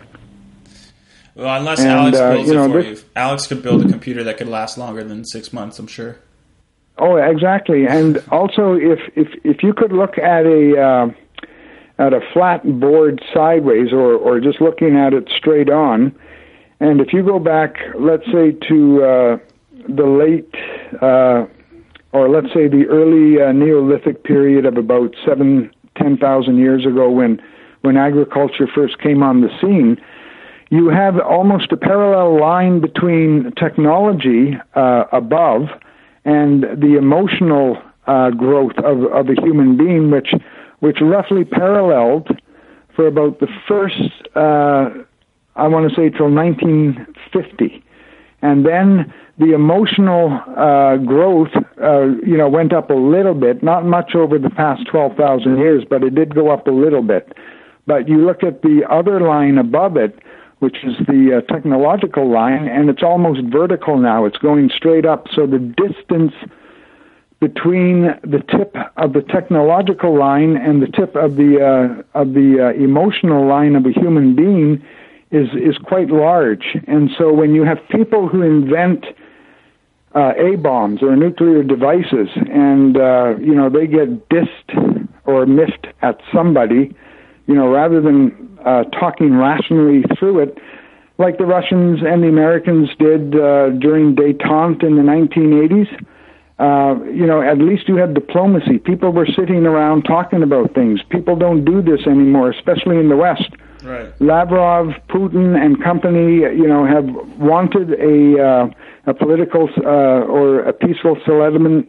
Well, 1.36 1.58
unless 1.58 1.80
And, 1.80 1.90
Alex 1.90 2.18
uh, 2.20 2.34
builds 2.34 2.50
you 2.50 2.56
know, 2.56 2.66
it 2.66 2.72
for 2.72 2.84
this- 2.84 3.02
you. 3.02 3.08
Alex 3.16 3.48
could 3.48 3.64
build 3.64 3.84
a 3.86 3.90
computer 3.90 4.24
that 4.26 4.38
could 4.38 4.48
last 4.50 4.78
longer 4.78 5.04
than 5.04 5.26
six 5.26 5.52
months, 5.52 5.80
I'm 5.80 5.88
sure. 5.88 6.18
Oh, 6.98 7.16
exactly. 7.16 7.88
And 7.88 8.24
also, 8.32 8.74
if 8.74 9.00
if 9.16 9.28
if 9.44 9.64
you 9.64 9.74
could 9.74 9.92
look 9.92 10.18
at 10.18 10.46
a 10.46 10.80
uh, 10.80 11.08
at 11.98 12.14
a 12.14 12.22
flat 12.34 12.64
board 12.80 13.24
sideways, 13.34 13.92
or 13.92 14.14
or 14.14 14.40
just 14.40 14.62
looking 14.62 14.96
at 14.96 15.14
it 15.14 15.28
straight 15.36 15.70
on, 15.70 16.16
and 16.80 17.02
if 17.02 17.12
you 17.12 17.24
go 17.24 17.40
back, 17.40 17.78
let's 17.96 18.26
say 18.26 18.52
to 18.70 19.04
uh, 19.04 19.38
the 19.88 20.06
late, 20.06 20.54
uh, 21.02 21.46
or 22.12 22.30
let's 22.30 22.54
say 22.54 22.68
the 22.68 22.86
early 22.88 23.42
uh, 23.42 23.52
Neolithic 23.52 24.24
period 24.24 24.66
of 24.66 24.78
about 24.78 25.16
seven 25.26 25.72
ten 25.98 26.16
thousand 26.18 26.58
years 26.60 26.86
ago, 26.86 27.10
when 27.10 27.42
when 27.82 27.98
agriculture 27.98 28.68
first 28.68 29.00
came 29.00 29.24
on 29.24 29.42
the 29.42 29.50
scene. 29.60 30.00
You 30.70 30.90
have 30.90 31.20
almost 31.20 31.72
a 31.72 31.78
parallel 31.78 32.40
line 32.40 32.80
between 32.80 33.52
technology 33.52 34.58
uh, 34.74 35.04
above 35.12 35.68
and 36.26 36.64
the 36.64 36.96
emotional 36.98 37.78
uh, 38.08 38.32
growth 38.32 38.78
of, 38.78 39.04
of 39.06 39.30
a 39.30 39.42
human 39.42 39.78
being, 39.78 40.12
which 40.12 40.34
which 40.80 40.98
roughly 41.02 41.46
paralleled 41.46 42.28
for 42.94 43.08
about 43.08 43.40
the 43.40 43.48
first, 43.68 44.12
uh, 44.36 44.90
I 45.56 45.68
want 45.68 45.90
to 45.90 45.96
say, 45.96 46.10
till 46.10 46.30
1950, 46.30 47.84
and 48.42 48.66
then 48.66 49.14
the 49.38 49.54
emotional 49.54 50.40
uh, 50.58 50.98
growth, 50.98 51.50
uh, 51.82 52.08
you 52.26 52.38
know, 52.38 52.50
went 52.50 52.74
up 52.74 52.90
a 52.90 52.96
little 52.96 53.34
bit, 53.34 53.64
not 53.64 53.86
much 53.86 54.14
over 54.14 54.38
the 54.38 54.50
past 54.50 54.86
12,000 54.92 55.58
years, 55.58 55.84
but 55.90 56.04
it 56.04 56.14
did 56.14 56.36
go 56.36 56.52
up 56.52 56.68
a 56.68 56.72
little 56.72 57.02
bit. 57.02 57.32
But 57.88 58.08
you 58.08 58.18
look 58.18 58.44
at 58.44 58.62
the 58.62 58.84
other 58.90 59.20
line 59.22 59.58
above 59.58 59.98
it, 59.98 60.20
which 60.64 60.78
is 60.84 60.96
the 61.08 61.38
uh, 61.38 61.54
technological 61.54 62.32
line, 62.32 62.68
and 62.70 62.90
it's 62.90 63.04
almost 63.04 63.42
vertical 63.52 63.98
now. 63.98 64.24
It's 64.24 64.38
going 64.38 64.72
straight 64.74 65.06
up. 65.06 65.28
So 65.36 65.46
the 65.46 65.60
distance 65.60 66.34
between 67.42 68.04
the 68.24 68.42
tip 68.50 68.74
of 68.96 69.12
the 69.12 69.22
technological 69.22 70.18
line 70.18 70.56
and 70.56 70.82
the 70.82 70.88
tip 70.88 71.16
of 71.18 71.36
the 71.36 71.52
uh, 71.62 72.20
of 72.20 72.34
the 72.34 72.50
uh, 72.64 72.82
emotional 72.82 73.46
line 73.46 73.76
of 73.76 73.86
a 73.86 73.92
human 73.92 74.36
being 74.36 74.82
is 75.32 75.50
is 75.54 75.78
quite 75.78 76.10
large. 76.10 76.78
And 76.88 77.10
so 77.18 77.34
when 77.34 77.54
you 77.54 77.64
have 77.66 77.80
people 77.90 78.30
who 78.30 78.42
invent 78.42 79.06
uh, 80.16 80.32
A 80.38 80.56
bombs 80.56 81.04
or 81.04 81.16
nuclear 81.18 81.62
devices, 81.64 82.30
and 82.36 82.96
uh, 82.96 83.36
you 83.42 83.54
know 83.54 83.70
they 83.70 83.88
get 83.88 84.30
dissed 84.30 85.08
or 85.26 85.46
miffed 85.46 85.88
at 86.02 86.22
somebody, 86.34 86.96
you 87.48 87.56
know, 87.56 87.68
rather 87.68 88.00
than 88.00 88.53
uh, 88.66 88.84
talking 88.86 89.36
rationally 89.36 90.04
through 90.18 90.40
it, 90.40 90.58
like 91.18 91.38
the 91.38 91.46
Russians 91.46 92.00
and 92.06 92.24
the 92.24 92.28
Americans 92.28 92.90
did 92.98 93.36
uh, 93.36 93.70
during 93.70 94.16
détente 94.16 94.84
in 94.84 94.96
the 94.96 95.04
1980s. 95.04 96.06
Uh, 96.60 97.04
you 97.06 97.26
know, 97.26 97.42
at 97.42 97.58
least 97.58 97.88
you 97.88 97.96
had 97.96 98.14
diplomacy. 98.14 98.78
People 98.78 99.12
were 99.12 99.26
sitting 99.26 99.66
around 99.66 100.04
talking 100.04 100.44
about 100.44 100.74
things. 100.74 101.02
People 101.10 101.36
don't 101.36 101.66
do 101.66 101.82
this 101.82 102.06
anymore, 102.06 102.52
especially 102.52 102.98
in 102.98 103.10
the 103.10 103.18
West. 103.18 103.50
Right. 103.84 104.10
Lavrov, 104.22 104.94
Putin, 105.10 105.58
and 105.62 105.84
company, 105.84 106.38
you 106.38 106.68
know, 106.68 106.86
have 106.86 107.06
wanted 107.38 107.92
a 108.00 108.42
uh, 108.42 108.68
a 109.08 109.14
political 109.14 109.68
uh, 109.78 110.24
or 110.24 110.62
a 110.62 110.72
peaceful 110.72 111.18
settlement 111.26 111.88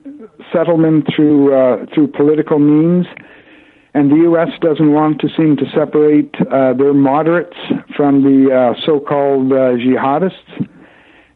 settlement 0.53 1.07
through 1.15 1.55
uh, 1.55 1.87
through 1.95 2.09
political 2.09 2.59
means, 2.59 3.07
and 3.95 4.11
the 4.11 4.17
U.S. 4.17 4.49
doesn't 4.61 4.93
want 4.93 5.21
to 5.21 5.29
seem 5.37 5.57
to 5.57 5.71
separate 5.71 6.35
uh, 6.51 6.75
their 6.75 6.93
moderates 6.93 7.57
from 7.97 8.23
the 8.23 8.53
uh, 8.53 8.81
so-called 8.85 9.53
uh, 9.53 9.79
jihadists. 9.79 10.69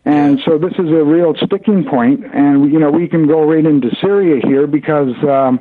And 0.04 0.40
so 0.44 0.58
this 0.58 0.72
is 0.72 0.90
a 0.90 1.04
real 1.04 1.34
sticking 1.36 1.84
point, 1.84 2.24
and 2.34 2.72
you 2.72 2.78
know 2.78 2.90
we 2.90 3.08
can 3.08 3.26
go 3.26 3.44
right 3.44 3.64
into 3.64 3.94
Syria 4.00 4.40
here 4.44 4.66
because 4.66 5.14
um, 5.22 5.60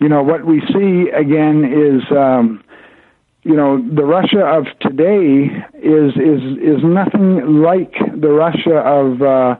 you 0.00 0.08
know 0.08 0.22
what 0.22 0.46
we 0.46 0.60
see 0.72 1.10
again 1.10 1.64
is 1.64 2.02
um, 2.10 2.64
you 3.42 3.54
know 3.54 3.76
the 3.78 4.04
Russia 4.04 4.46
of 4.46 4.66
today 4.80 5.50
is 5.74 6.12
is 6.16 6.42
is 6.58 6.82
nothing 6.84 7.62
like 7.62 7.92
the 8.14 8.30
Russia 8.30 8.78
of 8.78 9.20
uh, 9.20 9.56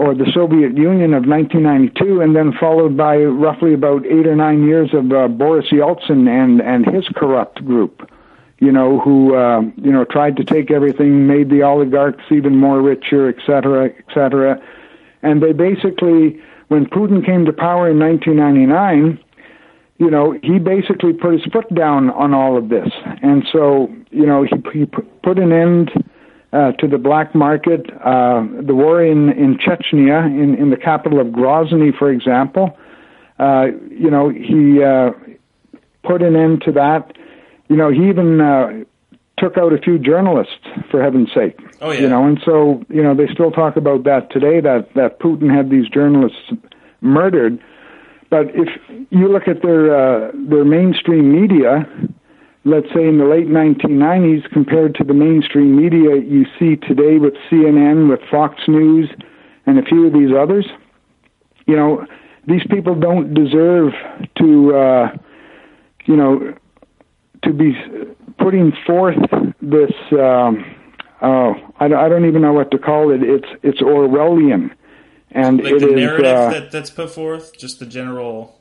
or 0.00 0.14
the 0.14 0.30
Soviet 0.32 0.76
Union 0.76 1.12
of 1.12 1.26
1992, 1.26 2.22
and 2.22 2.34
then 2.34 2.52
followed 2.58 2.96
by 2.96 3.16
roughly 3.18 3.74
about 3.74 4.06
eight 4.06 4.26
or 4.26 4.34
nine 4.34 4.66
years 4.66 4.94
of 4.94 5.12
uh, 5.12 5.28
Boris 5.28 5.66
Yeltsin 5.70 6.26
and 6.26 6.60
and 6.60 6.86
his 6.86 7.06
corrupt 7.14 7.64
group 7.64 8.10
you 8.60 8.70
know, 8.70 9.00
who 9.00 9.34
uh, 9.34 9.62
you 9.76 9.90
know 9.90 10.04
tried 10.04 10.36
to 10.36 10.44
take 10.44 10.70
everything, 10.70 11.26
made 11.26 11.48
the 11.48 11.62
oligarchs 11.62 12.24
even 12.30 12.56
more 12.56 12.80
richer, 12.80 13.28
et 13.28 13.36
cetera, 13.46 13.86
et 13.86 14.04
cetera. 14.14 14.62
And 15.22 15.42
they 15.42 15.52
basically, 15.52 16.40
when 16.68 16.86
Putin 16.86 17.24
came 17.24 17.46
to 17.46 17.52
power 17.52 17.90
in 17.90 17.98
1999, 17.98 19.18
you 19.98 20.10
know, 20.10 20.38
he 20.42 20.58
basically 20.58 21.12
put 21.12 21.32
his 21.32 21.44
foot 21.52 21.74
down 21.74 22.10
on 22.10 22.32
all 22.34 22.56
of 22.56 22.68
this, 22.68 22.88
and 23.22 23.46
so 23.50 23.90
you 24.10 24.26
know 24.26 24.44
he 24.44 24.78
he 24.78 24.86
put 24.86 25.38
an 25.38 25.52
end 25.52 25.90
uh, 26.52 26.72
to 26.72 26.88
the 26.88 26.98
black 26.98 27.34
market. 27.34 27.88
Uh, 28.04 28.44
the 28.60 28.74
war 28.74 29.04
in, 29.04 29.30
in 29.30 29.58
Chechnya, 29.58 30.26
in, 30.26 30.54
in 30.54 30.70
the 30.70 30.76
capital 30.76 31.20
of 31.20 31.28
Grozny, 31.28 31.96
for 31.96 32.10
example, 32.10 32.76
uh, 33.38 33.66
you 33.90 34.10
know, 34.10 34.28
he 34.28 34.82
uh, 34.82 35.10
put 36.02 36.22
an 36.22 36.36
end 36.36 36.62
to 36.66 36.72
that. 36.72 37.12
You 37.68 37.76
know, 37.76 37.90
he 37.90 38.08
even 38.08 38.40
uh, 38.40 38.84
took 39.38 39.56
out 39.56 39.72
a 39.72 39.78
few 39.78 39.98
journalists, 39.98 40.66
for 40.90 41.02
heaven's 41.02 41.32
sake. 41.32 41.58
Oh, 41.80 41.90
yeah. 41.92 42.00
You 42.00 42.08
know, 42.08 42.26
and 42.26 42.40
so, 42.44 42.84
you 42.88 43.02
know, 43.02 43.14
they 43.14 43.26
still 43.32 43.50
talk 43.50 43.76
about 43.76 44.04
that 44.04 44.30
today, 44.30 44.60
that, 44.60 44.92
that 44.94 45.20
Putin 45.20 45.54
had 45.54 45.70
these 45.70 45.88
journalists 45.88 46.52
murdered. 47.00 47.58
But 48.28 48.46
if 48.54 48.68
you 49.10 49.26
look 49.28 49.48
at 49.48 49.62
their 49.62 49.90
uh, 49.92 50.30
their 50.34 50.64
mainstream 50.64 51.32
media, 51.32 51.84
let's 52.64 52.86
say 52.94 53.06
in 53.06 53.18
the 53.18 53.24
late 53.24 53.48
1990s, 53.48 54.50
compared 54.50 54.94
to 54.96 55.04
the 55.04 55.14
mainstream 55.14 55.76
media 55.76 56.16
you 56.16 56.44
see 56.58 56.76
today 56.76 57.18
with 57.18 57.34
CNN, 57.50 58.08
with 58.08 58.20
Fox 58.30 58.56
News, 58.68 59.08
and 59.66 59.78
a 59.78 59.82
few 59.82 60.06
of 60.06 60.12
these 60.12 60.30
others, 60.36 60.66
you 61.66 61.76
know, 61.76 62.06
these 62.46 62.62
people 62.70 62.94
don't 62.94 63.34
deserve 63.34 63.92
to, 64.38 64.74
uh, 64.74 65.16
you 66.06 66.16
know, 66.16 66.54
to 67.44 67.52
be 67.52 67.74
putting 68.38 68.72
forth 68.86 69.18
this. 69.62 69.92
Um, 70.12 70.64
oh, 71.22 71.54
I, 71.78 71.86
I 71.86 72.08
don't 72.08 72.26
even 72.26 72.42
know 72.42 72.52
what 72.52 72.70
to 72.72 72.78
call 72.78 73.10
it. 73.12 73.22
It's 73.22 73.48
it's 73.62 73.80
Orwellian 73.80 74.70
and 75.30 75.62
like 75.62 75.74
it 75.74 75.80
the 75.80 75.88
is, 75.90 75.94
narrative 75.94 76.26
uh, 76.26 76.50
that, 76.50 76.72
that's 76.72 76.90
put 76.90 77.10
forth, 77.10 77.56
just 77.56 77.78
the 77.78 77.86
general. 77.86 78.59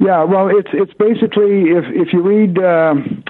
Yeah, 0.00 0.24
well, 0.24 0.48
it's 0.48 0.70
it's 0.72 0.94
basically 0.94 1.70
if 1.70 1.84
if 1.88 2.12
you 2.12 2.22
read 2.22 2.58
um 2.58 3.22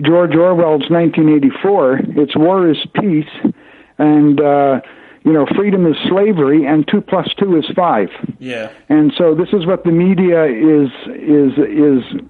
George 0.00 0.34
Orwell's 0.34 0.88
1984, 0.90 2.00
it's 2.16 2.36
war 2.36 2.68
is 2.68 2.78
peace, 2.94 3.52
and 3.98 4.40
uh, 4.40 4.80
you 5.24 5.32
know 5.32 5.46
freedom 5.54 5.86
is 5.86 5.96
slavery, 6.08 6.66
and 6.66 6.86
two 6.86 7.00
plus 7.00 7.28
two 7.38 7.56
is 7.56 7.64
five. 7.74 8.08
Yeah. 8.38 8.70
And 8.88 9.12
so 9.16 9.34
this 9.34 9.48
is 9.54 9.66
what 9.66 9.84
the 9.84 9.90
media 9.90 10.44
is 10.44 10.90
is 11.08 11.52
is 11.58 12.20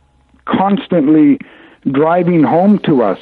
constantly 0.44 1.38
driving 1.90 2.42
home 2.42 2.78
to 2.80 3.02
us 3.02 3.18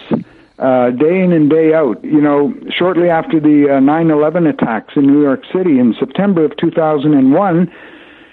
uh, 0.59 0.91
day 0.91 1.21
in 1.23 1.33
and 1.33 1.49
day 1.49 1.73
out. 1.75 2.03
You 2.05 2.21
know, 2.21 2.55
shortly 2.71 3.09
after 3.09 3.41
the 3.41 3.67
uh, 3.71 3.81
9/11 3.81 4.49
attacks 4.49 4.95
in 4.97 5.07
New 5.07 5.23
York 5.23 5.43
City 5.53 5.79
in 5.79 5.95
September 5.99 6.45
of 6.45 6.57
2001, 6.57 7.71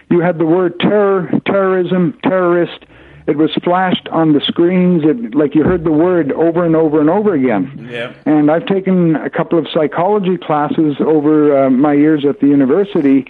you 0.10 0.20
had 0.22 0.38
the 0.38 0.45
word 0.45 0.80
terror, 0.80 1.30
terrorism, 1.45 2.18
terrorist. 2.24 2.86
It 3.28 3.36
was 3.36 3.53
flashed 3.62 4.08
on 4.10 4.32
the 4.32 4.39
screens, 4.39 5.03
it, 5.03 5.36
like 5.36 5.53
you 5.53 5.64
heard 5.64 5.84
the 5.84 5.91
word 5.91 6.32
over 6.32 6.64
and 6.64 6.76
over 6.78 7.01
and 7.01 7.10
over 7.10 7.34
again. 7.34 7.89
Yeah. 7.91 8.14
And 8.26 8.49
I've 8.49 8.66
taken 8.66 9.18
a 9.18 9.30
couple 9.30 9.60
of 9.60 9.68
psychology 9.74 10.38
classes 10.38 10.95
over 11.01 11.66
uh, 11.66 11.70
my 11.70 11.93
years 11.93 12.26
at 12.26 12.39
the 12.39 12.47
university, 12.47 13.30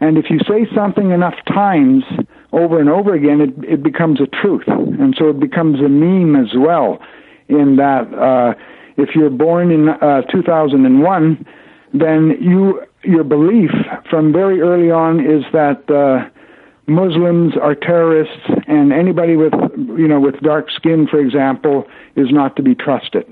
and 0.00 0.18
if 0.18 0.30
you 0.30 0.38
say 0.40 0.66
something 0.74 1.10
enough 1.10 1.34
times 1.46 2.04
over 2.52 2.78
and 2.78 2.88
over 2.88 3.14
again, 3.14 3.40
it, 3.40 3.64
it 3.64 3.82
becomes 3.82 4.20
a 4.20 4.26
truth. 4.26 4.66
And 4.66 5.14
so 5.18 5.30
it 5.30 5.40
becomes 5.40 5.80
a 5.80 5.88
meme 5.88 6.36
as 6.36 6.54
well, 6.54 7.00
in 7.48 7.76
that 7.76 8.12
uh, 8.14 8.54
if 8.96 9.14
you're 9.14 9.30
born 9.30 9.70
in 9.70 9.88
uh, 9.88 10.22
2001, 10.22 11.46
then 11.94 12.36
you 12.40 12.82
your 13.04 13.24
belief 13.24 13.70
from 14.10 14.32
very 14.32 14.60
early 14.60 14.90
on 14.90 15.20
is 15.20 15.44
that 15.52 15.88
uh, 15.90 16.28
Muslims 16.86 17.54
are 17.56 17.74
terrorists, 17.74 18.42
and 18.66 18.92
anybody 18.92 19.36
with 19.36 19.52
you 19.76 20.08
know 20.08 20.20
with 20.20 20.40
dark 20.40 20.70
skin, 20.70 21.06
for 21.06 21.20
example, 21.20 21.86
is 22.16 22.30
not 22.30 22.56
to 22.56 22.62
be 22.62 22.74
trusted. 22.74 23.24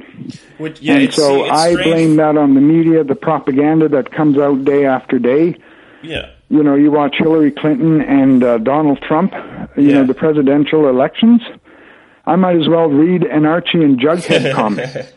Which, 0.58 0.80
yeah, 0.82 0.94
and 0.94 1.02
it's, 1.04 1.16
so 1.16 1.44
it's 1.44 1.52
I 1.52 1.72
strange. 1.72 1.84
blame 1.90 2.16
that 2.16 2.36
on 2.36 2.54
the 2.54 2.60
media, 2.60 3.02
the 3.04 3.14
propaganda 3.14 3.88
that 3.88 4.12
comes 4.12 4.36
out 4.38 4.64
day 4.64 4.84
after 4.86 5.18
day. 5.18 5.56
Yeah. 6.02 6.30
You 6.48 6.62
know, 6.62 6.76
you 6.76 6.92
watch 6.92 7.16
Hillary 7.18 7.50
Clinton 7.50 8.00
and 8.02 8.44
uh, 8.44 8.58
Donald 8.58 9.00
Trump, 9.02 9.32
you 9.76 9.88
Yeah. 9.88 9.94
know, 9.94 10.04
the 10.06 10.14
presidential 10.14 10.88
elections. 10.88 11.40
I 12.24 12.36
might 12.36 12.56
as 12.56 12.68
well 12.68 12.88
read 12.88 13.24
an 13.24 13.46
Archie 13.46 13.82
and 13.82 13.98
Jughead 13.98 14.52
comic. 14.54 15.12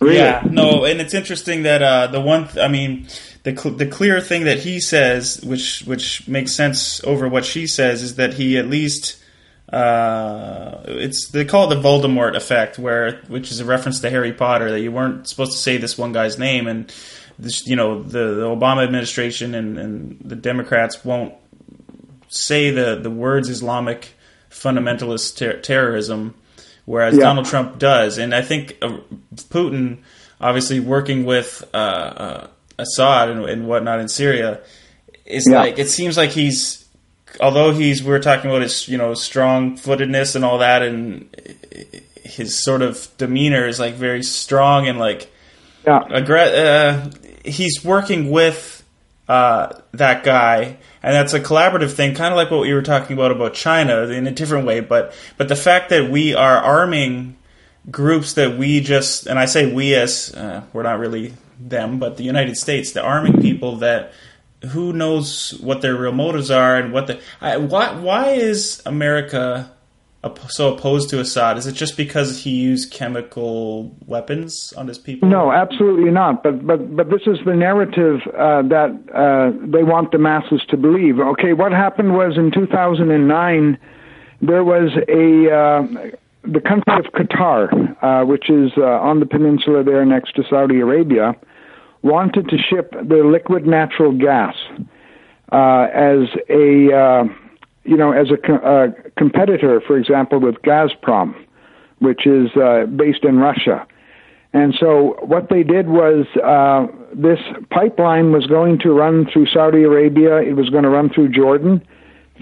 Really? 0.00 0.16
Yeah, 0.16 0.42
no, 0.50 0.84
and 0.84 1.00
it's 1.00 1.14
interesting 1.14 1.62
that 1.64 1.82
uh, 1.82 2.06
the 2.08 2.20
one, 2.20 2.48
th- 2.48 2.58
I 2.58 2.68
mean, 2.68 3.06
the 3.42 3.56
cl- 3.56 3.74
the 3.74 3.86
clear 3.86 4.20
thing 4.20 4.44
that 4.44 4.58
he 4.60 4.80
says, 4.80 5.40
which 5.42 5.82
which 5.86 6.26
makes 6.28 6.52
sense 6.52 7.02
over 7.04 7.28
what 7.28 7.44
she 7.44 7.66
says, 7.66 8.02
is 8.02 8.16
that 8.16 8.34
he 8.34 8.58
at 8.58 8.68
least 8.68 9.16
uh, 9.72 10.82
it's 10.86 11.28
they 11.28 11.44
call 11.44 11.70
it 11.70 11.74
the 11.74 11.80
Voldemort 11.80 12.36
effect, 12.36 12.78
where 12.78 13.20
which 13.28 13.50
is 13.50 13.60
a 13.60 13.64
reference 13.64 14.00
to 14.00 14.10
Harry 14.10 14.32
Potter 14.32 14.70
that 14.70 14.80
you 14.80 14.92
weren't 14.92 15.28
supposed 15.28 15.52
to 15.52 15.58
say 15.58 15.76
this 15.76 15.96
one 15.96 16.12
guy's 16.12 16.38
name, 16.38 16.66
and 16.66 16.92
this, 17.38 17.66
you 17.66 17.76
know 17.76 18.02
the, 18.02 18.34
the 18.34 18.46
Obama 18.46 18.82
administration 18.84 19.54
and, 19.54 19.78
and 19.78 20.18
the 20.24 20.36
Democrats 20.36 21.04
won't 21.04 21.34
say 22.28 22.70
the 22.70 22.96
the 22.96 23.10
words 23.10 23.48
Islamic 23.48 24.14
fundamentalist 24.50 25.36
ter- 25.36 25.60
terrorism, 25.60 26.34
whereas 26.84 27.14
Yeah. 27.14 27.22
Donald 27.22 27.46
Trump 27.46 27.78
does. 27.78 28.18
And 28.18 28.34
I 28.34 28.42
think 28.42 28.76
uh, 28.82 28.98
Putin, 29.34 29.98
obviously 30.40 30.80
working 30.80 31.24
with 31.24 31.62
uh, 31.72 31.76
uh, 31.76 32.46
Assad 32.80 33.28
and, 33.28 33.44
and 33.44 33.66
whatnot 33.68 34.00
in 34.00 34.08
Syria, 34.08 34.60
is 35.26 35.46
Yeah. 35.50 35.58
like 35.60 35.78
it 35.78 35.88
seems 35.88 36.16
like 36.16 36.30
he's, 36.30 36.84
although 37.40 37.72
he's 37.72 38.02
we 38.02 38.12
are 38.12 38.18
talking 38.20 38.50
about 38.50 38.62
his 38.62 38.88
you 38.88 38.98
know 38.98 39.14
strong 39.14 39.76
footedness 39.76 40.34
and 40.34 40.44
all 40.44 40.58
that, 40.58 40.82
and 40.82 41.28
his 42.22 42.62
sort 42.62 42.82
of 42.82 43.08
demeanor 43.18 43.66
is 43.66 43.78
like 43.80 43.94
very 43.94 44.22
strong 44.22 44.86
and 44.88 44.98
like 44.98 45.30
Yeah. 45.86 46.00
aggre- 46.10 46.54
uh, 46.66 47.10
he's 47.44 47.84
working 47.84 48.30
with 48.30 48.82
uh, 49.28 49.68
that 49.92 50.24
guy, 50.24 50.76
and 51.04 51.14
that's 51.14 51.32
a 51.34 51.38
collaborative 51.40 51.92
thing, 51.92 52.14
kind 52.16 52.32
of 52.32 52.36
like 52.36 52.50
what 52.50 52.60
we 52.62 52.74
were 52.74 52.82
talking 52.82 53.16
about 53.16 53.30
about 53.30 53.54
China 53.54 54.02
in 54.08 54.26
a 54.26 54.32
different 54.32 54.66
way. 54.66 54.80
But 54.80 55.14
but 55.38 55.46
the 55.48 55.54
fact 55.56 55.90
that 55.90 56.10
we 56.10 56.34
are 56.34 56.56
arming 56.56 57.36
groups 57.90 58.34
that 58.34 58.58
we 58.58 58.80
just, 58.80 59.26
and 59.26 59.38
I 59.38 59.46
say 59.46 59.72
we 59.72 59.94
as 59.94 60.34
uh, 60.34 60.62
we're 60.72 60.82
not 60.82 60.98
really 60.98 61.32
them, 61.60 61.98
but 61.98 62.16
the 62.16 62.24
United 62.24 62.56
States, 62.56 62.92
the 62.92 63.02
arming 63.02 63.40
people 63.40 63.76
that 63.76 64.12
who 64.72 64.92
knows 64.92 65.58
what 65.60 65.80
their 65.80 65.96
real 65.96 66.12
motives 66.12 66.50
are 66.50 66.76
and 66.76 66.92
what 66.92 67.06
the 67.06 67.20
I, 67.40 67.56
why 67.56 67.94
why 67.94 68.30
is 68.30 68.82
America 68.84 69.70
so 70.48 70.74
opposed 70.74 71.08
to 71.10 71.20
Assad? 71.20 71.56
Is 71.56 71.66
it 71.66 71.72
just 71.72 71.96
because 71.96 72.42
he 72.42 72.50
used 72.50 72.92
chemical 72.92 73.96
weapons 74.06 74.74
on 74.76 74.86
his 74.86 74.98
people? 74.98 75.28
No, 75.28 75.50
absolutely 75.50 76.10
not. 76.10 76.42
But 76.42 76.66
but 76.66 76.94
but 76.94 77.10
this 77.10 77.22
is 77.26 77.38
the 77.46 77.54
narrative 77.54 78.20
uh, 78.36 78.62
that 78.62 78.90
uh, 79.14 79.66
they 79.66 79.82
want 79.82 80.12
the 80.12 80.18
masses 80.18 80.62
to 80.68 80.76
believe. 80.76 81.20
Okay, 81.20 81.52
what 81.54 81.72
happened 81.72 82.14
was 82.14 82.36
in 82.36 82.50
2009 82.50 83.78
there 84.42 84.64
was 84.64 84.90
a 85.08 85.54
uh, 85.54 86.16
the 86.42 86.60
country 86.60 86.94
of 86.98 87.12
Qatar, 87.12 87.96
uh, 88.02 88.24
which 88.24 88.48
is 88.50 88.72
uh, 88.76 88.82
on 88.82 89.20
the 89.20 89.26
peninsula 89.26 89.84
there 89.84 90.04
next 90.04 90.34
to 90.36 90.42
Saudi 90.48 90.80
Arabia, 90.80 91.34
wanted 92.02 92.48
to 92.48 92.58
ship 92.58 92.94
their 93.02 93.24
liquid 93.24 93.66
natural 93.66 94.12
gas 94.12 94.54
uh, 95.52 95.88
as 95.92 96.28
a 96.48 96.92
uh, 96.92 97.24
you 97.84 97.96
know 97.96 98.12
as 98.12 98.30
a 98.30 98.36
co- 98.36 98.54
uh, 98.56 99.10
competitor, 99.16 99.80
for 99.86 99.98
example, 99.98 100.38
with 100.38 100.56
Gazprom, 100.62 101.34
which 101.98 102.26
is 102.26 102.50
uh, 102.56 102.86
based 102.86 103.24
in 103.24 103.38
Russia. 103.38 103.86
And 104.52 104.74
so 104.78 105.16
what 105.20 105.48
they 105.48 105.62
did 105.62 105.88
was 105.88 106.26
uh, 106.42 106.86
this 107.14 107.38
pipeline 107.70 108.32
was 108.32 108.46
going 108.46 108.80
to 108.80 108.90
run 108.90 109.26
through 109.32 109.46
Saudi 109.46 109.84
Arabia. 109.84 110.38
It 110.38 110.54
was 110.54 110.70
going 110.70 110.82
to 110.82 110.90
run 110.90 111.08
through 111.08 111.28
Jordan, 111.28 111.86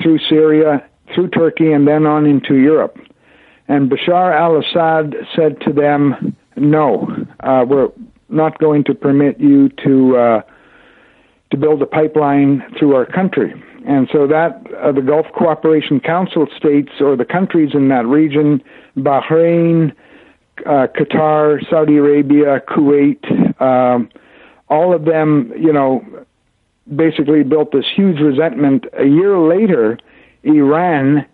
through 0.03 0.19
Syria, 0.27 0.89
through 1.15 1.29
Turkey, 1.29 1.71
and 1.71 1.87
then 1.87 2.07
on 2.07 2.25
into 2.25 2.57
Europe. 2.57 2.97
And 3.69 3.91
Bashar 3.91 4.35
al-Assad 4.35 5.15
said 5.37 5.61
to 5.63 5.73
them, 5.73 6.35
"No, 6.57 7.27
uh, 7.41 7.67
we're 7.69 7.89
not 8.29 8.59
going 8.59 8.85
to 8.85 8.95
permit 8.95 9.41
you 9.41 9.69
to 9.85 10.17
uh, 10.17 10.43
to 11.51 11.57
build 11.57 11.81
a 11.83 11.87
pipeline 11.87 12.63
through 12.79 12.95
our 12.95 13.07
country." 13.07 13.53
And 13.87 14.09
so 14.13 14.27
that 14.27 14.63
uh, 14.83 14.93
the 14.93 15.01
Gulf 15.01 15.27
Cooperation 15.35 16.01
Council 16.01 16.47
states, 16.57 16.93
or 17.01 17.17
the 17.17 17.25
countries 17.25 17.71
in 17.75 17.89
that 17.89 18.07
region, 18.07 18.63
Bahrain, 18.97 19.93
uh, 20.67 20.89
Qatar, 20.95 21.59
Saudi 21.71 21.97
Arabia, 21.97 22.61
Kuwait, 22.69 23.25
um, 23.63 24.11
all 24.69 24.95
of 24.95 25.05
them, 25.05 25.53
you 25.57 25.73
know, 25.73 26.05
basically 26.95 27.43
built 27.43 27.73
this 27.73 27.87
huge 27.95 28.21
resentment. 28.21 28.85
A 28.99 29.07
year 29.07 29.39
later, 29.39 29.99
Iran 30.43 31.25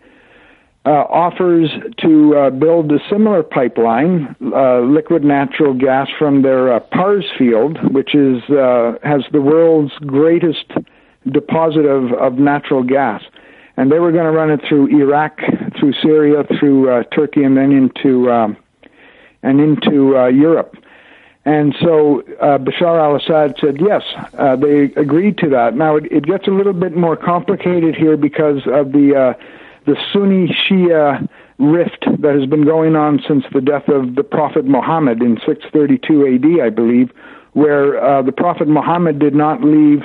uh, 0.87 0.91
offers 0.91 1.71
to 1.99 2.37
uh, 2.37 2.51
build 2.51 2.93
a 2.93 2.99
similar 3.09 3.43
pipeline, 3.43 4.37
uh, 4.55 4.81
liquid 4.81 5.25
natural 5.25 5.73
gas 5.73 6.09
from 6.19 6.43
their 6.43 6.75
uh, 6.75 6.81
Pars 6.81 7.25
field, 7.39 7.79
which 7.93 8.15
is 8.15 8.43
uh, 8.51 8.93
has 9.03 9.23
the 9.33 9.41
world's 9.41 9.95
greatest 10.01 10.71
deposit 11.31 11.87
of, 11.87 12.13
of 12.13 12.35
natural 12.35 12.83
gas. 12.83 13.23
And 13.77 13.91
they 13.91 13.99
were 13.99 14.13
going 14.13 14.27
to 14.27 14.31
run 14.31 14.51
it 14.51 14.61
through 14.69 14.89
Iraq, 14.89 15.39
through 15.81 15.95
Syria, 15.95 16.45
through 16.61 16.91
uh, 16.91 17.03
Turkey, 17.05 17.43
and 17.43 17.57
then 17.57 17.73
into 17.73 18.31
um, 18.31 18.57
and 19.43 19.61
into 19.61 20.19
uh, 20.19 20.27
Europe. 20.27 20.77
And 21.47 21.75
so 21.81 22.21
uh, 22.41 22.59
Bashar 22.59 22.99
al-Assad 22.99 23.57
said 23.61 23.79
yes. 23.79 24.03
They 24.61 24.85
agreed 25.01 25.39
to 25.39 25.49
that. 25.51 25.77
Now 25.77 25.97
it, 25.97 26.05
it, 26.11 26.25
gets 26.25 26.47
a 26.47 26.51
little 26.51 26.73
bit 26.73 26.97
more 26.97 27.17
complicated 27.17 27.95
here 27.95 28.17
because 28.17 28.63
of 28.67 28.93
the 28.93 29.35
uh, 29.37 29.45
the 29.87 29.97
Sunni 30.13 30.49
Shia 30.49 31.29
rift 31.59 32.05
that 32.21 32.35
has 32.35 32.49
been 32.49 32.65
going 32.65 32.97
on 32.97 33.23
since 33.27 33.45
the 33.53 33.61
death 33.61 33.89
of 33.89 34.15
the 34.15 34.25
Prophet 34.25 34.65
Muhammad 34.65 35.23
in 35.23 35.37
632 35.47 36.61
AD, 36.61 36.67
I 36.67 36.71
believe, 36.71 37.11
where 37.53 38.03
uh, 38.03 38.23
the 38.23 38.33
Prophet 38.33 38.69
Muhammad 38.69 39.19
did 39.19 39.35
not 39.35 39.63
leave 39.63 40.03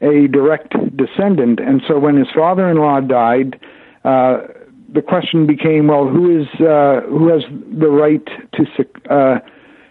a 0.00 0.26
direct 0.28 0.74
descendant, 0.96 1.60
and 1.60 1.82
so 1.86 1.98
when 1.98 2.16
his 2.16 2.28
father-in-law 2.34 3.00
died. 3.00 3.58
Uh, 4.04 4.42
the 4.88 5.02
question 5.02 5.46
became, 5.46 5.88
well, 5.88 6.06
who 6.06 6.40
is 6.40 6.46
uh, 6.60 7.00
who 7.08 7.26
has 7.28 7.42
the 7.76 7.88
right 7.88 8.24
to 8.52 8.64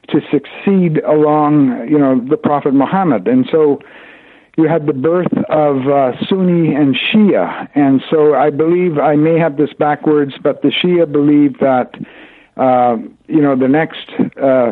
to 0.10 0.22
succeed 0.32 1.00
along, 1.00 1.88
you 1.90 1.98
know, 1.98 2.20
the 2.30 2.38
Prophet 2.38 2.74
Muhammad. 2.74 3.28
And 3.28 3.48
so 3.52 3.80
you 4.58 4.68
had 4.68 4.86
the 4.86 4.94
birth 4.94 5.34
of 5.50 5.88
uh, 5.88 6.14
Sunni 6.28 6.74
and 6.74 6.96
Shia. 6.96 7.70
And 7.76 8.02
so 8.10 8.36
I 8.36 8.50
believe, 8.50 8.98
I 8.98 9.16
may 9.16 9.38
have 9.38 9.58
this 9.58 9.74
backwards, 9.74 10.34
but 10.42 10.62
the 10.62 10.70
Shia 10.70 11.12
believe 11.12 11.60
that, 11.60 11.94
uh, 12.58 12.98
you 13.28 13.42
know, 13.42 13.56
the 13.56 13.68
next 13.68 14.10
uh, 14.42 14.72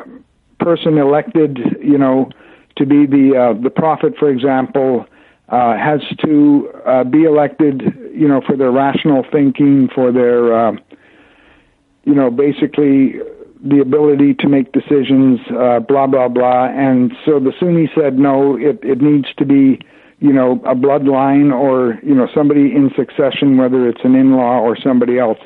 person 0.60 0.98
elected, 0.98 1.60
you 1.82 1.98
know, 1.98 2.30
to 2.78 2.86
be 2.86 3.06
the, 3.06 3.56
uh, 3.56 3.62
the 3.62 3.70
Prophet, 3.70 4.14
for 4.18 4.30
example, 4.30 5.06
uh, 5.50 5.78
has 5.78 6.02
to 6.26 6.72
uh, 6.86 7.04
be 7.04 7.24
elected, 7.24 7.84
you 8.14 8.28
know, 8.28 8.42
for 8.42 8.56
their 8.56 8.72
rational 8.72 9.26
thinking, 9.32 9.90
for 9.94 10.12
their, 10.12 10.70
uh 10.70 10.76
you 12.06 12.14
know, 12.14 12.30
basically 12.30 13.16
the 13.64 13.80
ability 13.80 14.34
to 14.36 14.50
make 14.50 14.72
decisions, 14.74 15.40
uh, 15.58 15.80
blah 15.80 16.08
blah 16.08 16.28
blah. 16.28 16.66
And 16.66 17.14
so 17.26 17.40
the 17.40 17.54
Sunni 17.60 17.90
said 17.96 18.20
no, 18.20 18.58
it 18.58 18.80
it 18.84 19.02
needs 19.02 19.34
to 19.38 19.46
be 19.46 19.80
you 20.20 20.34
know 20.34 20.54
a 20.66 20.76
bloodline 20.76 21.54
or 21.54 22.00
you 22.04 22.14
know 22.14 22.28
somebody 22.36 22.76
in 22.76 22.92
succession, 22.96 23.58
whether 23.58 23.88
it's 23.88 24.02
an 24.04 24.16
in-law 24.16 24.60
or 24.60 24.78
somebody 24.78 25.18
else. 25.18 25.40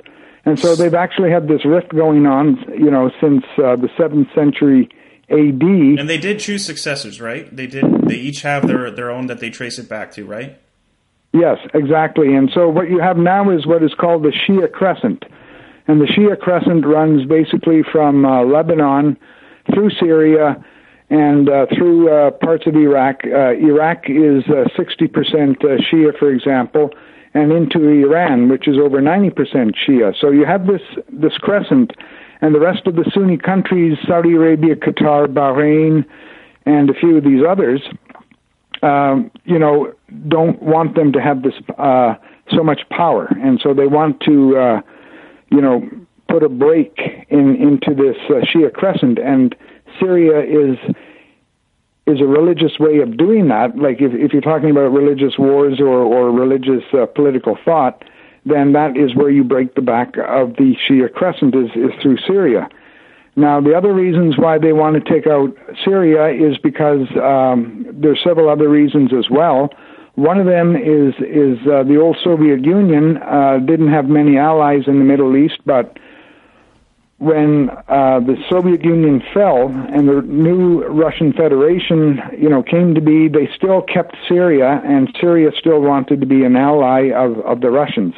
And 0.45 0.57
so 0.57 0.75
they've 0.75 0.93
actually 0.93 1.29
had 1.29 1.49
this 1.49 1.65
rift 1.65 1.89
going 1.89 2.25
on, 2.25 2.57
you 2.69 2.89
know, 2.89 3.11
since 3.19 3.43
uh, 3.57 3.75
the 3.75 3.89
seventh 3.97 4.29
century 4.33 4.87
AD. 5.29 5.61
And 5.61 6.07
they 6.07 6.17
did 6.17 6.39
choose 6.39 6.65
successors, 6.65 7.19
right? 7.19 7.53
They 7.53 7.67
did. 7.67 7.83
They 8.03 8.15
each 8.15 8.41
have 8.41 8.65
their 8.65 8.89
their 8.89 9.11
own 9.11 9.27
that 9.27 9.39
they 9.39 9.49
trace 9.49 9.77
it 9.77 9.89
back 9.89 10.11
to, 10.13 10.25
right? 10.25 10.57
Yes, 11.33 11.57
exactly. 11.73 12.33
And 12.33 12.49
so 12.53 12.69
what 12.69 12.89
you 12.89 12.99
have 12.99 13.17
now 13.17 13.51
is 13.51 13.67
what 13.67 13.83
is 13.83 13.93
called 13.93 14.23
the 14.23 14.31
Shia 14.31 14.71
Crescent. 14.71 15.25
And 15.87 16.01
the 16.01 16.05
Shia 16.05 16.37
Crescent 16.37 16.85
runs 16.85 17.25
basically 17.25 17.81
from 17.81 18.25
uh, 18.25 18.43
Lebanon 18.43 19.17
through 19.73 19.89
Syria 19.91 20.63
and 21.09 21.49
uh, 21.49 21.65
through 21.75 22.11
uh, 22.11 22.31
parts 22.31 22.67
of 22.67 22.75
Iraq. 22.75 23.21
Uh, 23.25 23.51
Iraq 23.53 24.09
is 24.09 24.43
60% 24.43 24.67
uh, 24.83 25.67
uh, 25.67 25.77
Shia, 25.77 26.17
for 26.17 26.31
example, 26.31 26.89
and 27.33 27.51
into 27.51 27.87
Iran, 27.87 28.49
which 28.49 28.67
is 28.67 28.77
over 28.77 29.01
90% 29.01 29.73
Shia. 29.87 30.13
So 30.19 30.31
you 30.31 30.45
have 30.45 30.67
this, 30.67 30.81
this 31.11 31.37
crescent, 31.37 31.93
and 32.41 32.53
the 32.53 32.59
rest 32.59 32.85
of 32.85 32.95
the 32.95 33.09
Sunni 33.13 33.37
countries, 33.37 33.97
Saudi 34.05 34.33
Arabia, 34.33 34.75
Qatar, 34.75 35.27
Bahrain, 35.27 36.05
and 36.65 36.89
a 36.89 36.93
few 36.93 37.17
of 37.17 37.23
these 37.23 37.43
others, 37.47 37.81
um, 38.83 39.31
you 39.45 39.57
know, 39.57 39.93
don't 40.27 40.61
want 40.61 40.95
them 40.95 41.13
to 41.13 41.21
have 41.21 41.41
this 41.41 41.53
so 42.51 42.63
much 42.63 42.81
power, 42.89 43.25
and 43.41 43.59
so 43.61 43.73
they 43.73 43.87
want 43.87 44.19
to 44.21 44.83
you 45.49 45.61
know, 45.61 45.87
put 46.29 46.43
a 46.43 46.49
break 46.49 46.99
in 47.29 47.55
into 47.55 47.93
this 47.95 48.17
uh, 48.29 48.45
Shia 48.45 48.73
crescent, 48.73 49.19
and 49.19 49.55
Syria 49.99 50.41
is 50.41 50.77
is 52.05 52.21
a 52.21 52.25
religious 52.25 52.79
way 52.79 52.99
of 52.99 53.17
doing 53.17 53.47
that. 53.49 53.77
Like 53.77 54.01
if 54.01 54.13
if 54.13 54.33
you're 54.33 54.41
talking 54.41 54.71
about 54.71 54.91
religious 54.91 55.37
wars 55.37 55.79
or 55.79 55.99
or 55.99 56.31
religious 56.31 56.83
uh, 56.93 57.05
political 57.05 57.57
thought, 57.63 58.03
then 58.45 58.73
that 58.73 58.97
is 58.97 59.15
where 59.15 59.29
you 59.29 59.43
break 59.43 59.75
the 59.75 59.81
back 59.81 60.15
of 60.17 60.55
the 60.55 60.75
Shia 60.87 61.11
crescent 61.11 61.55
is 61.55 61.69
is 61.75 61.91
through 62.01 62.17
Syria. 62.25 62.69
Now, 63.37 63.61
the 63.61 63.75
other 63.75 63.93
reasons 63.93 64.35
why 64.35 64.57
they 64.57 64.73
want 64.73 64.95
to 64.95 65.13
take 65.13 65.27
out 65.27 65.55
Syria 65.85 66.29
is 66.29 66.57
because 66.57 67.05
um, 67.21 67.85
there's 67.93 68.19
several 68.23 68.49
other 68.49 68.67
reasons 68.67 69.13
as 69.13 69.29
well. 69.29 69.69
One 70.17 70.39
of 70.39 70.47
them 70.47 70.75
is 70.75 71.13
is 71.19 71.59
uh, 71.67 71.83
the 71.83 71.99
old 72.01 72.17
Soviet 72.23 72.65
Union 72.65 73.17
uh, 73.17 73.59
didn't 73.59 73.89
have 73.89 74.05
many 74.05 74.35
allies 74.35 74.87
in 74.87 74.97
the 74.97 75.05
Middle 75.05 75.37
East, 75.37 75.59
but 75.63 75.99
when 77.19 77.69
uh, 77.87 78.19
the 78.21 78.35
Soviet 78.49 78.83
Union 78.83 79.21
fell 79.31 79.67
and 79.67 80.09
the 80.09 80.23
new 80.23 80.83
Russian 80.87 81.33
Federation, 81.33 82.19
you 82.35 82.49
know, 82.49 82.63
came 82.63 82.95
to 82.95 83.01
be, 83.01 83.27
they 83.27 83.47
still 83.55 83.83
kept 83.83 84.17
Syria, 84.27 84.81
and 84.83 85.15
Syria 85.21 85.51
still 85.55 85.81
wanted 85.81 86.19
to 86.21 86.25
be 86.25 86.43
an 86.43 86.55
ally 86.55 87.11
of, 87.11 87.37
of 87.41 87.61
the 87.61 87.69
Russians. 87.69 88.15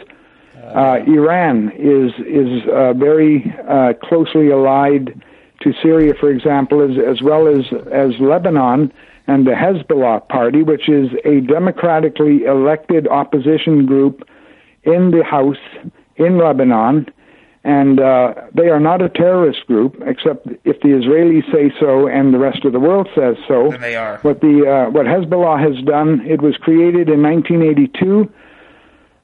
Uh, 0.55 0.99
Iran 1.05 1.69
is 1.75 2.13
is 2.25 2.65
uh, 2.69 2.93
very 2.93 3.53
uh, 3.67 3.91
closely 4.01 4.51
allied 4.51 5.21
to 5.63 5.73
Syria, 5.83 6.13
for 6.17 6.31
example, 6.31 6.79
as 6.81 6.97
as 6.97 7.21
well 7.21 7.49
as 7.49 7.65
as 7.91 8.11
Lebanon 8.21 8.93
and 9.29 9.45
the 9.45 9.51
Hezbollah 9.51 10.27
Party, 10.27 10.63
which 10.63 10.89
is 10.89 11.09
a 11.23 11.41
democratically 11.41 12.45
elected 12.45 13.07
opposition 13.07 13.85
group 13.85 14.27
in 14.83 15.11
the 15.11 15.23
House 15.23 15.63
in 16.15 16.39
Lebanon. 16.39 17.05
And 17.63 17.99
uh, 17.99 18.33
they 18.55 18.69
are 18.69 18.79
not 18.79 19.03
a 19.03 19.09
terrorist 19.09 19.67
group, 19.67 20.01
except 20.07 20.47
if 20.63 20.79
the 20.81 20.89
Israelis 20.99 21.45
say 21.53 21.71
so 21.79 22.07
and 22.07 22.33
the 22.33 22.39
rest 22.39 22.65
of 22.65 22.73
the 22.73 22.79
world 22.79 23.07
says 23.13 23.35
so. 23.47 23.71
And 23.71 23.83
they 23.83 23.95
are. 23.95 24.17
What 24.19 24.41
the 24.41 24.65
uh, 24.65 24.89
what 24.89 25.05
Hezbollah 25.05 25.59
has 25.61 25.85
done, 25.85 26.25
it 26.25 26.41
was 26.41 26.55
created 26.57 27.09
in 27.09 27.21
1982 27.21 28.31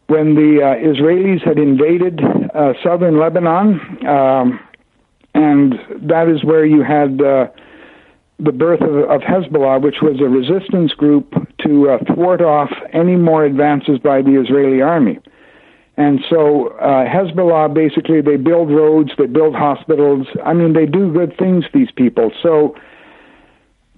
when 0.07 0.35
the 0.35 0.61
uh, 0.61 0.75
Israelis 0.85 1.43
had 1.43 1.57
invaded 1.57 2.21
uh, 2.53 2.73
southern 2.83 3.17
Lebanon, 3.19 3.79
um, 4.05 4.59
and 5.33 5.73
that 6.07 6.27
is 6.27 6.43
where 6.43 6.63
you 6.65 6.83
had 6.83 7.19
uh, 7.21 7.47
the 8.45 8.51
birth 8.51 8.81
of, 8.81 8.95
of, 9.09 9.21
Hezbollah, 9.21 9.81
which 9.81 9.97
was 10.01 10.21
a 10.21 10.29
resistance 10.29 10.93
group 10.93 11.33
to 11.65 11.89
uh, 11.89 11.97
thwart 12.13 12.41
off 12.41 12.69
any 12.93 13.15
more 13.15 13.43
advances 13.43 13.99
by 13.99 14.21
the 14.21 14.39
Israeli 14.41 14.81
army. 14.81 15.19
And 15.97 16.19
so 16.29 16.69
uh, 16.77 17.05
Hezbollah 17.05 17.73
basically 17.73 18.21
they 18.21 18.37
build 18.37 18.69
roads, 18.69 19.11
they 19.17 19.27
build 19.27 19.55
hospitals. 19.55 20.27
I 20.43 20.53
mean, 20.53 20.73
they 20.73 20.85
do 20.85 21.11
good 21.11 21.37
things. 21.37 21.65
These 21.73 21.91
people. 21.95 22.31
So 22.43 22.75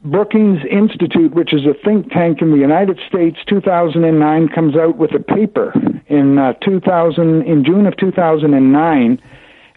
Brookings 0.06 0.60
Institute, 0.70 1.34
which 1.34 1.54
is 1.54 1.62
a 1.66 1.74
think 1.84 2.12
tank 2.12 2.42
in 2.42 2.52
the 2.52 2.58
United 2.58 3.00
States, 3.08 3.38
2009 3.48 4.48
comes 4.50 4.76
out 4.76 4.98
with 4.98 5.12
a 5.14 5.20
paper 5.20 5.74
in 6.08 6.38
uh, 6.38 6.54
2000 6.64 7.42
in 7.44 7.66
June 7.66 7.88
of 7.88 7.98
2009, 7.98 9.22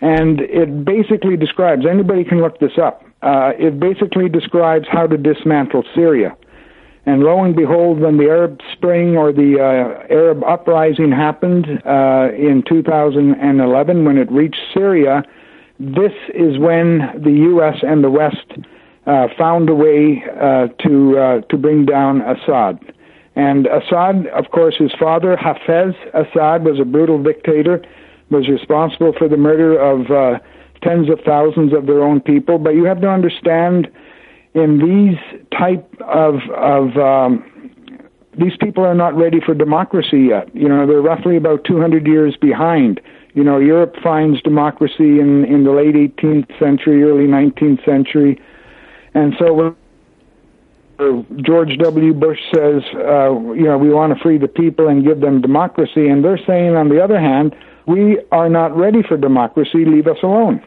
and 0.02 0.40
it 0.40 0.84
basically 0.84 1.36
describes. 1.36 1.86
Anybody 1.90 2.24
can 2.24 2.40
look 2.40 2.60
this 2.60 2.78
up 2.80 3.02
uh, 3.22 3.52
it 3.58 3.78
basically 3.78 4.28
describes 4.28 4.86
how 4.90 5.06
to 5.06 5.16
dismantle 5.16 5.84
Syria. 5.94 6.36
And 7.06 7.22
lo 7.22 7.42
and 7.42 7.56
behold, 7.56 8.00
when 8.00 8.18
the 8.18 8.24
Arab 8.24 8.60
Spring 8.72 9.16
or 9.16 9.32
the 9.32 9.58
uh, 9.58 10.12
Arab 10.12 10.44
uprising 10.44 11.10
happened 11.10 11.66
uh, 11.86 12.28
in 12.36 12.62
2011, 12.68 14.04
when 14.04 14.18
it 14.18 14.30
reached 14.30 14.60
Syria, 14.74 15.22
this 15.78 16.12
is 16.34 16.58
when 16.58 16.98
the 17.18 17.32
U.S. 17.52 17.76
and 17.82 18.04
the 18.04 18.10
West 18.10 18.52
uh, 19.06 19.28
found 19.38 19.70
a 19.70 19.74
way 19.74 20.22
uh, 20.40 20.68
to 20.86 21.18
uh, 21.18 21.40
to 21.48 21.56
bring 21.56 21.86
down 21.86 22.20
Assad. 22.20 22.78
And 23.34 23.66
Assad, 23.66 24.26
of 24.28 24.50
course, 24.50 24.76
his 24.78 24.92
father 25.00 25.36
Hafez 25.36 25.94
Assad 26.12 26.64
was 26.64 26.78
a 26.78 26.84
brutal 26.84 27.22
dictator, 27.22 27.82
was 28.30 28.46
responsible 28.48 29.14
for 29.16 29.26
the 29.26 29.38
murder 29.38 29.78
of 29.78 30.40
tens 30.82 31.08
of 31.10 31.20
thousands 31.20 31.72
of 31.72 31.86
their 31.86 32.02
own 32.02 32.20
people. 32.20 32.58
But 32.58 32.70
you 32.70 32.84
have 32.84 33.00
to 33.00 33.08
understand, 33.08 33.90
in 34.54 34.78
these 34.78 35.18
type 35.56 35.86
of 36.00 36.36
of 36.50 36.96
um, 36.96 37.44
these 38.38 38.56
people 38.60 38.84
are 38.84 38.94
not 38.94 39.14
ready 39.14 39.40
for 39.44 39.54
democracy 39.54 40.28
yet. 40.30 40.54
You 40.54 40.68
know, 40.68 40.86
they're 40.86 41.02
roughly 41.02 41.36
about 41.36 41.64
200 41.64 42.06
years 42.06 42.36
behind. 42.36 43.00
You 43.34 43.44
know, 43.44 43.58
Europe 43.58 43.96
finds 44.02 44.42
democracy 44.42 45.20
in 45.20 45.44
in 45.44 45.64
the 45.64 45.72
late 45.72 45.94
18th 45.94 46.58
century, 46.58 47.02
early 47.02 47.26
19th 47.26 47.84
century, 47.84 48.40
and 49.14 49.34
so. 49.38 49.52
when 49.54 49.76
George 51.40 51.78
W. 51.78 52.12
Bush 52.12 52.38
says, 52.54 52.82
uh, 52.94 53.32
you 53.54 53.64
know, 53.64 53.78
we 53.78 53.88
want 53.88 54.14
to 54.14 54.22
free 54.22 54.36
the 54.36 54.48
people 54.48 54.86
and 54.88 55.02
give 55.02 55.20
them 55.20 55.40
democracy. 55.40 56.08
And 56.08 56.22
they're 56.22 56.40
saying, 56.46 56.76
on 56.76 56.90
the 56.90 57.02
other 57.02 57.18
hand, 57.18 57.56
we 57.86 58.20
are 58.32 58.48
not 58.48 58.76
ready 58.76 59.02
for 59.02 59.16
democracy. 59.16 59.84
Leave 59.84 60.06
us 60.06 60.18
alone. 60.22 60.62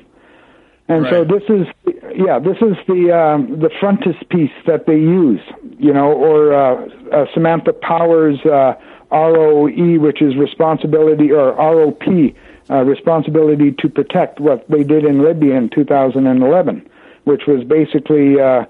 And 0.88 1.04
right. 1.04 1.12
so 1.12 1.24
this 1.24 1.44
is, 1.48 1.68
yeah, 2.16 2.40
this 2.40 2.58
is 2.58 2.76
the 2.88 3.12
um, 3.16 3.60
the 3.60 3.70
frontispiece 3.80 4.52
that 4.68 4.86
they 4.86 4.98
use, 4.98 5.40
you 5.80 5.94
know, 5.94 6.12
or 6.12 6.54
uh, 6.54 6.88
uh, 7.12 7.26
Samantha 7.34 7.72
Power's 7.72 8.40
uh, 8.46 8.74
ROE, 9.12 10.00
which 10.00 10.22
is 10.22 10.36
responsibility, 10.36 11.32
or 11.32 11.54
ROP, 11.54 12.36
uh, 12.70 12.84
responsibility 12.84 13.72
to 13.80 13.88
protect 13.88 14.42
what 14.42 14.70
they 14.70 14.84
did 14.84 15.06
in 15.06 15.24
Libya 15.24 15.56
in 15.56 15.70
2011, 15.70 16.90
which 17.24 17.44
was 17.48 17.64
basically, 17.64 18.42
uh, 18.42 18.66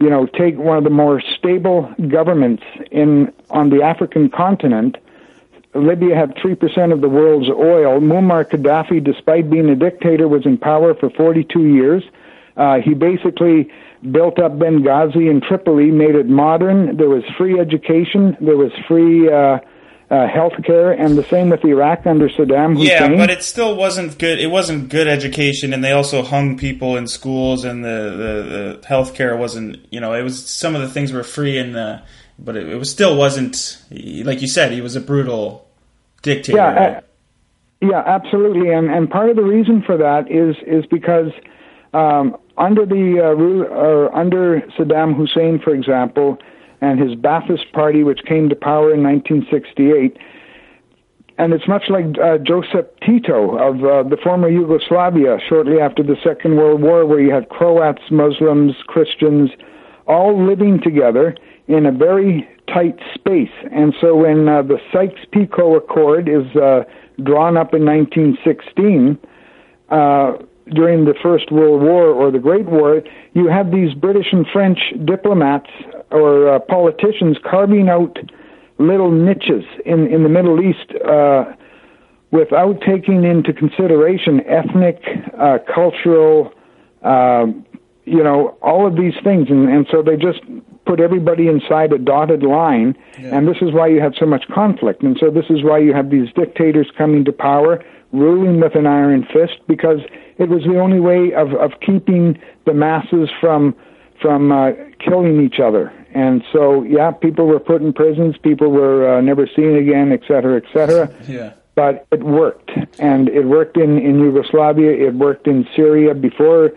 you 0.00 0.10
know, 0.10 0.26
take 0.26 0.56
one 0.58 0.78
of 0.78 0.84
the 0.84 0.90
more 0.90 1.20
stable 1.38 1.92
governments 2.08 2.64
in 2.90 3.32
on 3.50 3.70
the 3.70 3.82
African 3.82 4.30
continent. 4.30 4.96
Libya 5.74 6.14
had 6.14 6.34
three 6.40 6.54
percent 6.54 6.92
of 6.92 7.00
the 7.00 7.08
world's 7.08 7.48
oil. 7.48 8.00
Muammar 8.00 8.44
Gaddafi, 8.44 9.02
despite 9.02 9.50
being 9.50 9.68
a 9.70 9.76
dictator, 9.76 10.28
was 10.28 10.44
in 10.44 10.58
power 10.58 10.94
for 10.94 11.10
42 11.10 11.66
years. 11.66 12.02
Uh, 12.56 12.78
he 12.84 12.92
basically 12.92 13.70
built 14.10 14.38
up 14.38 14.52
Benghazi 14.52 15.30
and 15.30 15.42
Tripoli, 15.42 15.90
made 15.90 16.14
it 16.14 16.26
modern. 16.26 16.96
There 16.98 17.08
was 17.08 17.24
free 17.38 17.58
education. 17.58 18.36
There 18.40 18.56
was 18.56 18.72
free. 18.86 19.32
Uh, 19.32 19.60
uh, 20.12 20.28
healthcare, 20.28 20.94
and 20.98 21.16
the 21.16 21.24
same 21.24 21.48
with 21.48 21.64
Iraq 21.64 22.06
under 22.06 22.28
Saddam 22.28 22.76
Hussein. 22.76 23.12
Yeah, 23.12 23.16
but 23.16 23.30
it 23.30 23.42
still 23.42 23.74
wasn't 23.74 24.18
good. 24.18 24.38
It 24.38 24.48
wasn't 24.48 24.90
good 24.90 25.08
education, 25.08 25.72
and 25.72 25.82
they 25.82 25.92
also 25.92 26.22
hung 26.22 26.58
people 26.58 26.98
in 26.98 27.06
schools, 27.08 27.64
and 27.64 27.82
the 27.82 27.88
the, 27.88 28.82
the 28.82 28.86
healthcare 28.86 29.38
wasn't. 29.38 29.78
You 29.90 30.00
know, 30.00 30.12
it 30.12 30.20
was 30.20 30.46
some 30.46 30.74
of 30.74 30.82
the 30.82 30.88
things 30.88 31.12
were 31.12 31.22
free, 31.22 31.56
and 31.56 31.74
the 31.74 32.02
but 32.44 32.56
it, 32.56 32.68
it 32.68 32.76
was 32.76 32.90
still 32.90 33.16
wasn't 33.16 33.82
like 33.90 34.42
you 34.42 34.48
said. 34.48 34.72
He 34.72 34.80
was 34.80 34.96
a 34.96 35.00
brutal 35.00 35.68
dictator. 36.22 36.58
Yeah, 36.58 36.68
uh, 36.68 37.00
yeah, 37.80 38.02
absolutely, 38.06 38.70
and 38.70 38.90
and 38.90 39.10
part 39.10 39.30
of 39.30 39.36
the 39.36 39.42
reason 39.42 39.82
for 39.82 39.96
that 39.96 40.30
is 40.30 40.56
is 40.66 40.86
because. 40.86 41.32
Um, 41.94 42.38
under 42.56 42.86
the 42.86 43.20
uh, 43.22 43.34
rule, 43.34 43.64
or 43.64 44.14
under 44.14 44.60
Saddam 44.78 45.16
Hussein, 45.16 45.58
for 45.62 45.74
example, 45.74 46.38
and 46.80 47.00
his 47.00 47.14
Ba'athist 47.14 47.72
Party, 47.72 48.02
which 48.02 48.20
came 48.26 48.48
to 48.48 48.56
power 48.56 48.92
in 48.92 49.02
1968. 49.02 50.16
And 51.38 51.52
it's 51.52 51.66
much 51.66 51.84
like 51.88 52.04
uh, 52.22 52.38
Joseph 52.38 52.86
Tito 53.04 53.56
of 53.56 53.84
uh, 53.84 54.08
the 54.08 54.18
former 54.22 54.50
Yugoslavia 54.50 55.38
shortly 55.48 55.80
after 55.80 56.02
the 56.02 56.16
Second 56.22 56.56
World 56.56 56.82
War, 56.82 57.06
where 57.06 57.20
you 57.20 57.32
had 57.32 57.48
Croats, 57.48 58.02
Muslims, 58.10 58.74
Christians, 58.86 59.50
all 60.06 60.44
living 60.44 60.80
together 60.82 61.34
in 61.68 61.86
a 61.86 61.92
very 61.92 62.48
tight 62.72 62.98
space. 63.14 63.52
And 63.70 63.94
so 64.00 64.16
when 64.16 64.48
uh, 64.48 64.62
the 64.62 64.78
Sykes-Picot 64.92 65.76
Accord 65.76 66.28
is 66.28 66.44
uh, 66.56 66.84
drawn 67.22 67.56
up 67.56 67.74
in 67.74 67.84
1916, 67.84 69.18
uh, 69.90 70.32
during 70.74 71.04
the 71.04 71.14
First 71.22 71.50
World 71.50 71.82
War 71.82 72.06
or 72.06 72.30
the 72.30 72.38
Great 72.38 72.66
War, 72.66 73.02
you 73.34 73.48
have 73.48 73.70
these 73.70 73.94
British 73.94 74.26
and 74.32 74.46
French 74.52 74.78
diplomats 75.04 75.68
or 76.10 76.54
uh, 76.54 76.58
politicians 76.60 77.36
carving 77.48 77.88
out 77.88 78.16
little 78.78 79.10
niches 79.10 79.64
in, 79.84 80.06
in 80.06 80.22
the 80.22 80.28
Middle 80.28 80.60
East 80.60 80.92
uh, 81.04 81.44
without 82.30 82.80
taking 82.80 83.24
into 83.24 83.52
consideration 83.52 84.40
ethnic, 84.46 85.02
uh, 85.38 85.58
cultural, 85.72 86.52
you 88.04 88.22
know, 88.22 88.56
all 88.62 88.86
of 88.86 88.96
these 88.96 89.14
things. 89.22 89.48
And, 89.50 89.68
and 89.68 89.86
so 89.90 90.02
they 90.02 90.16
just 90.16 90.40
put 90.84 91.00
everybody 91.00 91.48
inside 91.48 91.92
a 91.92 91.98
dotted 91.98 92.42
line. 92.42 92.96
Yeah. 93.20 93.36
And 93.36 93.48
this 93.48 93.58
is 93.62 93.72
why 93.72 93.86
you 93.88 94.00
have 94.00 94.14
so 94.18 94.26
much 94.26 94.44
conflict. 94.48 95.02
And 95.02 95.16
so 95.18 95.30
this 95.30 95.46
is 95.48 95.62
why 95.62 95.78
you 95.78 95.92
have 95.94 96.10
these 96.10 96.32
dictators 96.34 96.90
coming 96.96 97.24
to 97.24 97.32
power, 97.32 97.84
ruling 98.12 98.60
with 98.60 98.74
an 98.74 98.86
iron 98.86 99.26
fist, 99.32 99.58
because 99.68 100.00
it 100.38 100.48
was 100.48 100.62
the 100.64 100.78
only 100.78 101.00
way 101.00 101.32
of, 101.32 101.52
of 101.54 101.72
keeping 101.80 102.38
the 102.66 102.74
masses 102.74 103.28
from 103.40 103.74
from 104.20 104.52
uh, 104.52 104.70
killing 105.00 105.44
each 105.44 105.58
other. 105.58 105.92
And 106.14 106.44
so, 106.52 106.84
yeah, 106.84 107.10
people 107.10 107.46
were 107.46 107.58
put 107.58 107.82
in 107.82 107.92
prisons, 107.92 108.36
people 108.38 108.70
were 108.70 109.16
uh, 109.16 109.20
never 109.20 109.48
seen 109.56 109.74
again, 109.74 110.12
et 110.12 110.20
cetera, 110.28 110.58
et 110.58 110.64
cetera. 110.72 111.12
Yeah. 111.26 111.54
But 111.74 112.06
it 112.12 112.22
worked, 112.22 112.70
and 113.00 113.28
it 113.30 113.46
worked 113.46 113.76
in, 113.78 113.98
in 113.98 114.20
Yugoslavia. 114.20 114.92
It 115.08 115.14
worked 115.14 115.46
in 115.48 115.66
Syria 115.74 116.14
before 116.14 116.70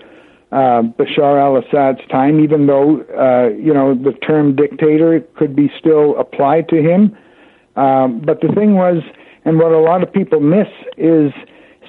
uh, 0.51 0.83
Bashar 0.97 1.41
al-Assad's 1.41 2.07
time, 2.09 2.39
even 2.39 2.67
though 2.67 3.01
uh, 3.17 3.55
you 3.55 3.73
know 3.73 3.95
the 3.95 4.13
term 4.25 4.55
dictator 4.55 5.21
could 5.35 5.55
be 5.55 5.71
still 5.77 6.17
applied 6.17 6.69
to 6.69 6.77
him. 6.77 7.15
Um, 7.75 8.21
but 8.25 8.41
the 8.41 8.47
thing 8.55 8.75
was, 8.75 9.03
and 9.43 9.57
what 9.57 9.71
a 9.71 9.79
lot 9.79 10.01
of 10.01 10.13
people 10.13 10.39
miss 10.39 10.67
is 10.97 11.31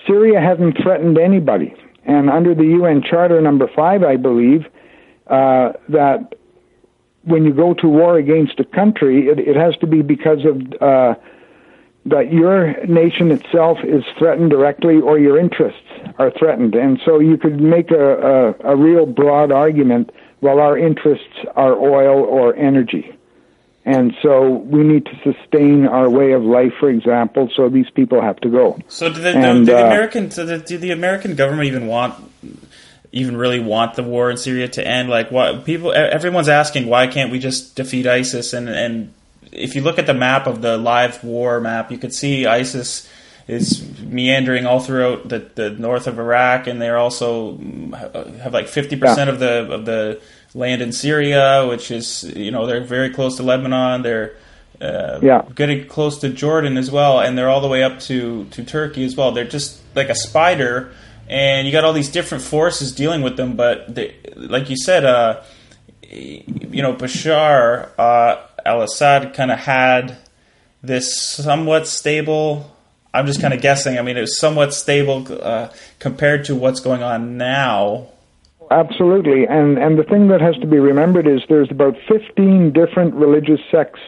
Syria 0.06 0.40
hasn't 0.40 0.76
threatened 0.82 1.18
anybody. 1.18 1.74
And 2.04 2.30
under 2.30 2.54
the 2.54 2.64
UN 2.64 3.02
Charter 3.02 3.40
number 3.40 3.68
five, 3.74 4.02
I 4.02 4.16
believe, 4.16 4.66
uh, 5.26 5.72
that 5.88 6.34
when 7.24 7.44
you 7.44 7.52
go 7.52 7.74
to 7.74 7.88
war 7.88 8.16
against 8.16 8.60
a 8.60 8.64
country, 8.64 9.28
it, 9.28 9.40
it 9.40 9.56
has 9.56 9.76
to 9.78 9.86
be 9.86 10.02
because 10.02 10.44
of 10.44 10.62
uh, 10.80 11.14
that 12.06 12.32
your 12.32 12.86
nation 12.86 13.32
itself 13.32 13.78
is 13.82 14.04
threatened 14.18 14.50
directly 14.50 15.00
or 15.00 15.18
your 15.18 15.38
interests 15.38 15.80
are 16.18 16.30
threatened. 16.30 16.74
And 16.74 17.00
so 17.04 17.18
you 17.18 17.36
could 17.36 17.60
make 17.60 17.90
a, 17.90 18.54
a, 18.62 18.72
a 18.72 18.76
real 18.76 19.06
broad 19.06 19.50
argument, 19.50 20.10
well, 20.40 20.60
our 20.60 20.78
interests 20.78 21.36
are 21.56 21.74
oil 21.74 22.22
or 22.22 22.54
energy. 22.54 23.12
And 23.84 24.14
so 24.22 24.50
we 24.50 24.82
need 24.82 25.06
to 25.06 25.32
sustain 25.32 25.86
our 25.86 26.08
way 26.08 26.32
of 26.32 26.42
life, 26.42 26.72
for 26.78 26.90
example. 26.90 27.48
So 27.54 27.68
these 27.68 27.90
people 27.90 28.20
have 28.20 28.36
to 28.40 28.48
go. 28.48 28.78
So 28.88 29.12
do 29.12 29.20
the, 29.20 29.30
and, 29.30 29.66
the 29.66 29.76
uh, 29.76 29.86
American, 29.86 30.30
so 30.30 30.44
the, 30.44 30.58
do 30.58 30.78
the 30.78 30.90
American 30.90 31.34
government 31.36 31.68
even 31.68 31.86
want, 31.86 32.14
even 33.12 33.36
really 33.36 33.60
want 33.60 33.94
the 33.94 34.02
war 34.02 34.30
in 34.30 34.36
Syria 34.36 34.68
to 34.68 34.86
end? 34.86 35.08
Like, 35.08 35.30
what 35.30 35.64
people, 35.64 35.92
everyone's 35.92 36.48
asking, 36.48 36.88
why 36.88 37.06
can't 37.06 37.30
we 37.30 37.38
just 37.38 37.76
defeat 37.76 38.06
ISIS? 38.06 38.52
And 38.52 38.68
and 38.68 39.14
if 39.52 39.74
you 39.74 39.82
look 39.82 39.98
at 39.98 40.06
the 40.06 40.14
map 40.14 40.46
of 40.46 40.62
the 40.62 40.76
live 40.76 41.22
war 41.22 41.60
map, 41.60 41.90
you 41.90 41.98
could 41.98 42.14
see 42.14 42.46
ISIS 42.46 43.08
is 43.48 44.00
meandering 44.00 44.66
all 44.66 44.80
throughout 44.80 45.28
the, 45.28 45.50
the 45.54 45.70
north 45.70 46.06
of 46.06 46.18
Iraq, 46.18 46.66
and 46.66 46.82
they're 46.82 46.98
also 46.98 47.58
have 48.42 48.52
like 48.52 48.68
fifty 48.68 48.96
percent 48.96 49.30
of 49.30 49.38
the 49.38 49.72
of 49.72 49.84
the 49.84 50.20
land 50.54 50.82
in 50.82 50.92
Syria, 50.92 51.66
which 51.68 51.90
is 51.90 52.24
you 52.24 52.50
know 52.50 52.66
they're 52.66 52.82
very 52.82 53.10
close 53.10 53.36
to 53.36 53.42
Lebanon. 53.42 54.02
They're 54.02 54.34
uh, 54.80 55.20
yeah. 55.22 55.44
getting 55.54 55.86
close 55.86 56.18
to 56.18 56.28
Jordan 56.28 56.76
as 56.76 56.90
well, 56.90 57.20
and 57.20 57.38
they're 57.38 57.48
all 57.48 57.60
the 57.60 57.68
way 57.68 57.82
up 57.82 58.00
to 58.00 58.46
to 58.46 58.64
Turkey 58.64 59.04
as 59.04 59.16
well. 59.16 59.32
They're 59.32 59.44
just 59.44 59.80
like 59.94 60.08
a 60.08 60.14
spider, 60.14 60.92
and 61.28 61.66
you 61.66 61.72
got 61.72 61.84
all 61.84 61.92
these 61.92 62.10
different 62.10 62.42
forces 62.42 62.92
dealing 62.92 63.22
with 63.22 63.36
them. 63.36 63.54
But 63.54 63.94
they, 63.94 64.16
like 64.34 64.68
you 64.70 64.76
said, 64.76 65.04
uh, 65.04 65.42
you 66.10 66.82
know, 66.82 66.94
Bashar 66.94 67.90
uh, 67.96 68.42
al-Assad 68.66 69.34
kind 69.34 69.50
of 69.50 69.60
had 69.60 70.18
this 70.82 71.16
somewhat 71.20 71.86
stable. 71.86 72.70
I'm 73.14 73.26
just 73.26 73.40
kind 73.40 73.54
of 73.54 73.60
guessing. 73.60 73.98
I 73.98 74.02
mean, 74.02 74.16
it 74.16 74.20
was 74.20 74.38
somewhat 74.38 74.74
stable 74.74 75.26
uh, 75.42 75.70
compared 75.98 76.44
to 76.46 76.54
what's 76.54 76.80
going 76.80 77.02
on 77.02 77.38
now 77.38 78.08
Absolutely, 78.70 79.46
and 79.46 79.78
and 79.78 79.96
the 79.98 80.02
thing 80.02 80.28
that 80.28 80.40
has 80.40 80.56
to 80.56 80.66
be 80.66 80.78
remembered 80.78 81.26
is 81.26 81.40
there's 81.48 81.70
about 81.70 81.94
15 82.08 82.72
different 82.72 83.14
religious 83.14 83.60
sects 83.70 84.00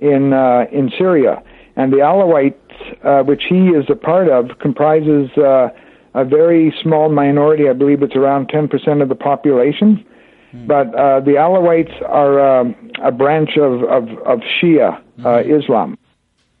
in 0.00 0.32
uh, 0.32 0.66
in 0.72 0.90
Syria, 0.98 1.42
and 1.76 1.92
the 1.92 1.98
Alawites, 1.98 2.56
uh, 3.04 3.22
which 3.22 3.44
he 3.48 3.68
is 3.68 3.84
a 3.88 3.94
part 3.94 4.28
of, 4.28 4.58
comprises 4.58 5.30
uh, 5.38 5.68
a 6.14 6.24
very 6.24 6.74
small 6.82 7.10
minority. 7.10 7.68
I 7.68 7.74
believe 7.74 8.02
it's 8.02 8.16
around 8.16 8.48
10% 8.48 9.02
of 9.02 9.08
the 9.08 9.14
population. 9.14 10.04
Mm. 10.52 10.66
But 10.66 10.94
uh, 10.94 11.20
the 11.20 11.32
Alawites 11.32 11.94
are 12.08 12.40
uh, 12.40 12.64
a 13.02 13.12
branch 13.12 13.56
of 13.56 13.82
of, 13.84 14.08
of 14.26 14.40
Shia 14.40 15.00
mm. 15.18 15.62
Islam, 15.62 15.98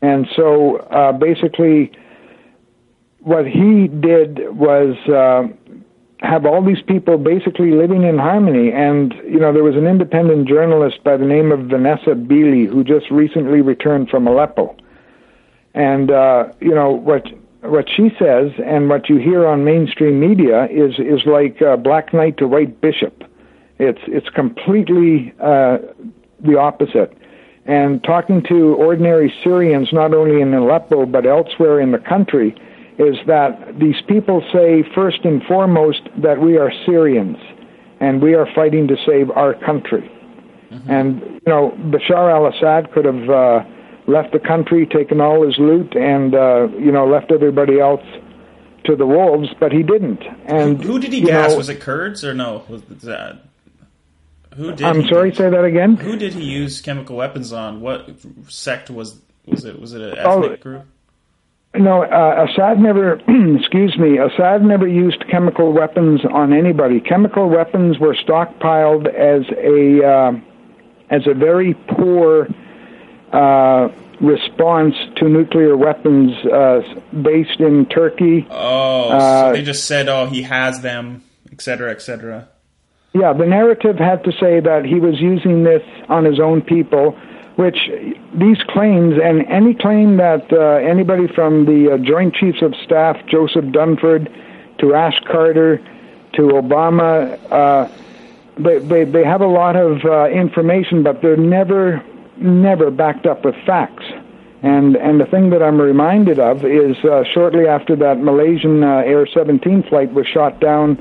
and 0.02 0.26
so 0.34 0.76
uh, 0.76 1.12
basically, 1.12 1.92
what 3.20 3.46
he 3.46 3.88
did 3.88 4.56
was 4.56 4.96
have 6.20 6.46
all 6.46 6.64
these 6.64 6.82
people 6.82 7.18
basically 7.18 7.72
living 7.72 8.04
in 8.04 8.18
harmony. 8.18 8.72
And, 8.72 9.14
you 9.24 9.38
know, 9.38 9.52
there 9.52 9.62
was 9.62 9.76
an 9.76 9.86
independent 9.86 10.48
journalist 10.48 11.02
by 11.04 11.16
the 11.16 11.24
name 11.26 11.52
of 11.52 11.66
Vanessa 11.66 12.14
Beeley 12.14 12.66
who 12.66 12.82
just 12.82 13.10
recently 13.10 13.60
returned 13.60 14.08
from 14.08 14.26
Aleppo. 14.26 14.76
And, 15.74 16.10
uh, 16.10 16.52
you 16.60 16.74
know, 16.74 16.90
what 16.90 17.26
what 17.62 17.86
she 17.94 18.10
says 18.18 18.52
and 18.64 18.88
what 18.88 19.08
you 19.08 19.16
hear 19.16 19.46
on 19.46 19.64
mainstream 19.64 20.20
media 20.20 20.66
is 20.66 20.98
is 20.98 21.26
like 21.26 21.60
uh, 21.60 21.76
black 21.76 22.14
knight 22.14 22.38
to 22.38 22.48
white 22.48 22.80
bishop. 22.80 23.24
It's 23.78 24.00
it's 24.06 24.28
completely 24.30 25.34
uh, 25.38 25.78
the 26.40 26.58
opposite. 26.58 27.16
And 27.64 28.02
talking 28.04 28.42
to 28.48 28.74
ordinary 28.74 29.34
Syrians, 29.42 29.92
not 29.92 30.14
only 30.14 30.40
in 30.40 30.54
Aleppo 30.54 31.06
but 31.06 31.26
elsewhere 31.26 31.80
in 31.80 31.90
the 31.92 31.98
country, 31.98 32.54
is 32.98 33.16
that 33.26 33.78
these 33.78 34.00
people 34.06 34.42
say, 34.52 34.84
first 34.94 35.24
and 35.24 35.42
foremost, 35.42 36.02
that 36.22 36.40
we 36.40 36.56
are 36.56 36.72
Syrians 36.86 37.36
and 38.00 38.22
we 38.22 38.34
are 38.34 38.46
fighting 38.54 38.86
to 38.88 38.96
save 39.06 39.30
our 39.30 39.54
country. 39.54 40.10
Mm-hmm. 40.70 40.90
And, 40.90 41.20
you 41.20 41.40
know, 41.46 41.70
Bashar 41.90 42.30
al 42.32 42.46
Assad 42.46 42.92
could 42.92 43.04
have 43.04 43.30
uh, 43.30 43.64
left 44.06 44.32
the 44.32 44.38
country, 44.38 44.86
taken 44.86 45.20
all 45.20 45.44
his 45.46 45.58
loot, 45.58 45.94
and, 45.96 46.34
uh, 46.34 46.68
you 46.78 46.92
know, 46.92 47.06
left 47.06 47.30
everybody 47.30 47.80
else 47.80 48.04
to 48.84 48.96
the 48.96 49.06
wolves, 49.06 49.48
but 49.58 49.72
he 49.72 49.82
didn't. 49.82 50.22
And 50.46 50.82
Who, 50.82 50.98
did 50.98 51.12
he 51.12 51.20
gas? 51.20 51.52
Know, 51.52 51.56
was 51.56 51.68
it 51.68 51.80
Kurds 51.80 52.24
or 52.24 52.34
no? 52.34 52.64
Was 52.68 52.82
that. 53.02 53.42
Who 54.56 54.72
did 54.72 54.86
I'm 54.86 55.06
sorry, 55.06 55.34
say 55.34 55.50
that 55.50 55.64
again. 55.64 55.96
Who 55.96 56.16
did 56.16 56.32
he 56.32 56.44
use 56.44 56.80
chemical 56.80 57.16
weapons 57.16 57.52
on? 57.52 57.80
What 57.82 58.08
sect 58.48 58.88
was 58.88 59.20
was 59.46 59.64
it? 59.64 59.78
Was 59.78 59.92
it 59.92 60.00
an 60.00 60.18
ethnic 60.18 60.24
oh, 60.24 60.56
group? 60.56 60.86
No, 61.74 62.02
uh, 62.04 62.46
Assad 62.48 62.80
never, 62.80 63.14
excuse 63.58 63.98
me, 63.98 64.18
Assad 64.18 64.62
never 64.62 64.88
used 64.88 65.24
chemical 65.28 65.72
weapons 65.72 66.22
on 66.24 66.52
anybody. 66.52 67.00
Chemical 67.00 67.50
weapons 67.50 67.98
were 67.98 68.14
stockpiled 68.14 69.06
as 69.06 69.44
a 69.58 70.06
uh, 70.06 70.32
as 71.10 71.26
a 71.26 71.34
very 71.34 71.74
poor 71.74 72.48
uh, 73.32 73.88
response 74.20 74.94
to 75.16 75.28
nuclear 75.28 75.76
weapons 75.76 76.32
uh, 76.46 76.80
based 77.22 77.60
in 77.60 77.86
Turkey. 77.86 78.46
Oh, 78.50 79.10
Uh, 79.10 79.48
so 79.48 79.52
they 79.52 79.62
just 79.62 79.84
said, 79.84 80.08
"Oh, 80.08 80.26
he 80.26 80.42
has 80.42 80.80
them," 80.80 81.22
etc., 81.52 81.60
cetera, 81.60 81.90
et 81.90 82.00
cetera. 82.00 82.48
Yeah, 83.12 83.32
the 83.32 83.46
narrative 83.46 83.96
had 83.96 84.24
to 84.24 84.32
say 84.32 84.60
that 84.60 84.84
he 84.84 85.00
was 85.00 85.20
using 85.20 85.64
this 85.64 85.82
on 86.08 86.24
his 86.24 86.38
own 86.38 86.60
people, 86.60 87.12
which 87.56 87.88
these 88.34 88.58
claims 88.68 89.14
and 89.22 89.46
any 89.46 89.74
claim 89.74 90.18
that 90.18 90.52
uh, 90.52 90.86
anybody 90.86 91.26
from 91.26 91.64
the 91.64 91.94
uh, 91.94 91.98
Joint 91.98 92.34
Chiefs 92.34 92.60
of 92.60 92.74
Staff, 92.84 93.16
Joseph 93.26 93.64
Dunford, 93.66 94.30
to 94.78 94.94
Ash 94.94 95.18
Carter, 95.26 95.78
to 96.34 96.42
Obama, 96.42 97.38
uh, 97.50 97.88
they, 98.58 98.78
they 98.78 99.04
they 99.04 99.24
have 99.24 99.40
a 99.40 99.46
lot 99.46 99.76
of 99.76 100.04
uh, 100.04 100.28
information, 100.28 101.02
but 101.02 101.22
they're 101.22 101.36
never 101.36 102.04
never 102.36 102.90
backed 102.90 103.26
up 103.26 103.44
with 103.44 103.54
facts. 103.66 104.04
And 104.62 104.96
and 104.96 105.20
the 105.20 105.26
thing 105.26 105.50
that 105.50 105.62
I'm 105.62 105.80
reminded 105.80 106.38
of 106.38 106.64
is 106.64 106.96
uh, 107.04 107.24
shortly 107.32 107.66
after 107.66 107.96
that 107.96 108.18
Malaysian 108.20 108.82
uh, 108.82 109.02
Air 109.04 109.26
17 109.26 109.84
flight 109.88 110.12
was 110.12 110.26
shot 110.26 110.60
down 110.60 110.96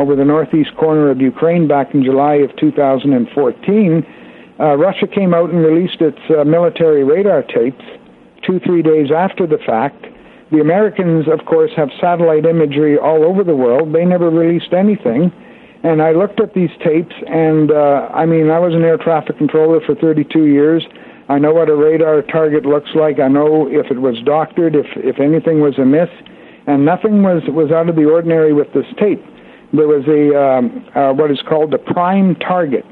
over 0.00 0.16
the 0.16 0.24
northeast 0.24 0.74
corner 0.78 1.10
of 1.10 1.20
Ukraine 1.20 1.68
back 1.68 1.92
in 1.92 2.02
July 2.02 2.36
of 2.36 2.56
2014, 2.56 4.06
uh, 4.58 4.76
Russia 4.76 5.06
came 5.06 5.34
out 5.34 5.50
and 5.50 5.60
released 5.60 6.00
its 6.00 6.18
uh, 6.30 6.42
military 6.44 7.04
radar 7.04 7.42
tapes 7.42 7.84
two, 8.46 8.58
three 8.64 8.82
days 8.82 9.10
after 9.14 9.46
the 9.46 9.58
fact. 9.58 10.06
The 10.50 10.60
Americans, 10.60 11.26
of 11.28 11.44
course, 11.46 11.70
have 11.76 11.90
satellite 12.00 12.46
imagery 12.46 12.96
all 12.96 13.24
over 13.24 13.44
the 13.44 13.54
world. 13.54 13.94
They 13.94 14.04
never 14.06 14.30
released 14.30 14.72
anything. 14.72 15.30
And 15.82 16.02
I 16.02 16.12
looked 16.12 16.40
at 16.40 16.54
these 16.54 16.70
tapes, 16.84 17.14
and 17.26 17.70
uh, 17.70 18.08
I 18.12 18.26
mean, 18.26 18.50
I 18.50 18.58
was 18.58 18.74
an 18.74 18.82
air 18.82 18.98
traffic 18.98 19.38
controller 19.38 19.80
for 19.84 19.94
32 19.94 20.46
years. 20.46 20.84
I 21.28 21.38
know 21.38 21.52
what 21.52 21.68
a 21.68 21.76
radar 21.76 22.22
target 22.22 22.64
looks 22.66 22.90
like. 22.94 23.20
I 23.20 23.28
know 23.28 23.68
if 23.68 23.90
it 23.90 24.00
was 24.00 24.16
doctored, 24.24 24.74
if 24.74 24.86
if 24.96 25.20
anything 25.20 25.60
was 25.60 25.78
amiss, 25.78 26.10
and 26.66 26.84
nothing 26.84 27.22
was 27.22 27.42
was 27.48 27.70
out 27.70 27.88
of 27.88 27.96
the 27.96 28.04
ordinary 28.04 28.52
with 28.52 28.72
this 28.74 28.84
tape. 28.98 29.24
There 29.72 29.86
was 29.86 30.04
a 30.08 30.34
um, 30.34 30.84
uh, 30.94 31.12
what 31.12 31.30
is 31.30 31.40
called 31.48 31.72
a 31.74 31.78
prime 31.78 32.34
target, 32.36 32.84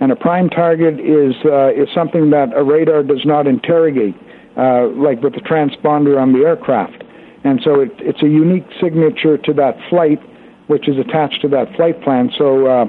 and 0.00 0.10
a 0.10 0.16
prime 0.16 0.48
target 0.48 0.98
is 0.98 1.34
uh, 1.44 1.72
is 1.72 1.88
something 1.94 2.30
that 2.30 2.56
a 2.56 2.64
radar 2.64 3.02
does 3.02 3.24
not 3.24 3.46
interrogate, 3.46 4.16
uh, 4.56 4.88
like 4.88 5.22
with 5.22 5.34
the 5.34 5.40
transponder 5.40 6.20
on 6.20 6.32
the 6.32 6.40
aircraft. 6.40 7.04
And 7.44 7.60
so 7.62 7.80
it, 7.80 7.90
it's 7.98 8.22
a 8.22 8.28
unique 8.28 8.66
signature 8.80 9.36
to 9.36 9.52
that 9.54 9.76
flight, 9.90 10.20
which 10.68 10.88
is 10.88 10.96
attached 10.96 11.42
to 11.42 11.48
that 11.48 11.74
flight 11.76 12.00
plan. 12.02 12.30
So 12.38 12.66
uh, 12.66 12.84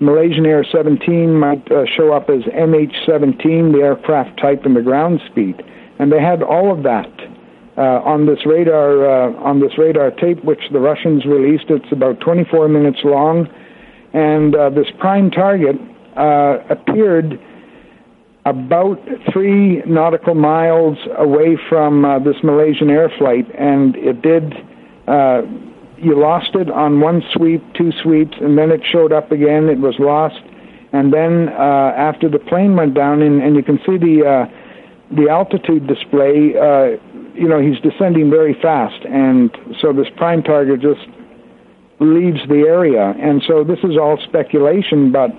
Malaysian 0.00 0.46
Air 0.46 0.64
17 0.70 1.34
might 1.34 1.70
uh, 1.70 1.84
show 1.96 2.12
up 2.12 2.30
as 2.30 2.42
MH17, 2.44 3.72
the 3.72 3.80
aircraft 3.82 4.40
type 4.40 4.64
and 4.64 4.76
the 4.76 4.82
ground 4.82 5.20
speed, 5.26 5.60
and 5.98 6.12
they 6.12 6.22
had 6.22 6.42
all 6.42 6.72
of 6.72 6.84
that 6.84 7.10
uh, 7.78 8.02
on 8.02 8.26
this 8.26 8.44
radar 8.44 9.06
uh, 9.06 9.32
on 9.36 9.60
this 9.60 9.78
radar 9.78 10.10
tape, 10.10 10.42
which 10.44 10.62
the 10.72 10.80
Russians 10.80 11.24
released. 11.24 11.66
It's 11.68 11.92
about 11.92 12.18
24 12.20 12.68
minutes 12.68 12.98
long, 13.04 13.46
and 14.12 14.54
uh, 14.54 14.70
this 14.70 14.88
prime 14.98 15.30
target 15.30 15.76
uh, 16.16 16.58
appeared 16.70 17.40
about 18.44 18.98
three 19.32 19.80
nautical 19.86 20.34
miles 20.34 20.98
away 21.18 21.56
from 21.68 22.04
uh, 22.04 22.18
this 22.18 22.34
Malaysian 22.42 22.90
air 22.90 23.12
flight, 23.16 23.46
and 23.56 23.94
it 23.96 24.22
did. 24.22 24.54
Uh, 25.06 25.42
you 25.98 26.18
lost 26.18 26.54
it 26.54 26.70
on 26.70 27.00
one 27.00 27.22
sweep, 27.32 27.62
two 27.74 27.92
sweeps, 28.02 28.36
and 28.40 28.58
then 28.58 28.70
it 28.70 28.80
showed 28.84 29.12
up 29.12 29.30
again. 29.30 29.68
It 29.68 29.78
was 29.78 29.94
lost, 29.98 30.40
and 30.92 31.12
then 31.12 31.48
after 31.48 32.28
the 32.28 32.38
plane 32.38 32.74
went 32.76 32.94
down, 32.94 33.22
and, 33.22 33.40
and 33.40 33.54
you 33.54 33.62
can 33.62 33.78
see 33.78 33.98
the 33.98 34.48
the 35.10 35.28
altitude 35.28 35.86
display. 35.86 36.54
You 37.38 37.48
know, 37.48 37.60
he's 37.60 37.78
descending 37.80 38.30
very 38.30 38.54
fast, 38.60 39.04
and 39.04 39.56
so 39.80 39.92
this 39.92 40.08
prime 40.16 40.42
target 40.42 40.80
just 40.80 41.06
leaves 42.00 42.40
the 42.48 42.64
area. 42.66 43.14
And 43.20 43.42
so 43.46 43.64
this 43.64 43.78
is 43.82 43.96
all 43.96 44.18
speculation, 44.26 45.12
but 45.12 45.30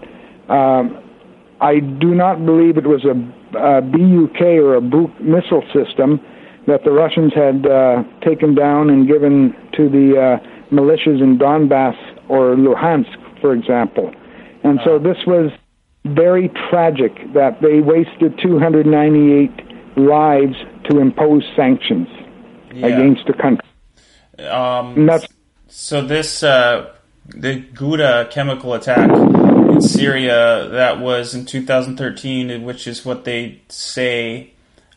um, 0.52 0.98
I 1.62 1.80
do 1.80 2.16
not 2.16 2.46
believe 2.46 2.78
it 2.78 2.88
was 2.88 3.06
a, 3.06 3.16
a 3.58 3.82
BUK 3.82 4.42
or 4.42 4.76
a 4.76 4.82
Buk 4.82 5.20
missile 5.20 5.64
system 5.74 6.20
that 6.68 6.84
the 6.84 6.92
Russians 6.92 7.34
had 7.34 7.66
uh, 7.66 8.04
taken 8.22 8.56
down 8.56 8.90
and 8.90 9.08
given 9.08 9.56
to 9.74 9.90
the 9.90 10.40
uh, 10.40 10.74
militias 10.74 11.22
in 11.22 11.38
Donbass 11.38 11.98
or 12.30 12.56
Luhansk, 12.56 13.42
for 13.42 13.54
example. 13.54 14.14
And 14.64 14.80
so 14.86 15.00
this 15.00 15.18
was 15.26 15.52
very 16.06 16.50
tragic 16.70 17.14
that 17.34 17.62
they 17.62 17.80
wasted 17.80 18.38
298 18.42 19.98
lives 19.98 20.56
to 20.90 21.00
impose 21.00 21.44
sanctions 21.56 22.08
Yeah. 22.74 22.88
against 22.88 23.26
the 23.28 23.34
country. 23.34 23.68
Um, 24.48 25.10
So 25.68 26.02
this 26.02 26.42
uh, 26.44 26.90
the 27.28 27.62
Ghouta 27.74 28.28
chemical 28.32 28.74
attack 28.74 29.10
in 29.10 29.82
Syria 29.82 30.68
that 30.72 31.00
was 31.00 31.36
in 31.36 31.46
2013, 31.46 32.64
which 32.64 32.88
is 32.88 33.06
what 33.06 33.24
they 33.26 33.62
say, 33.70 34.52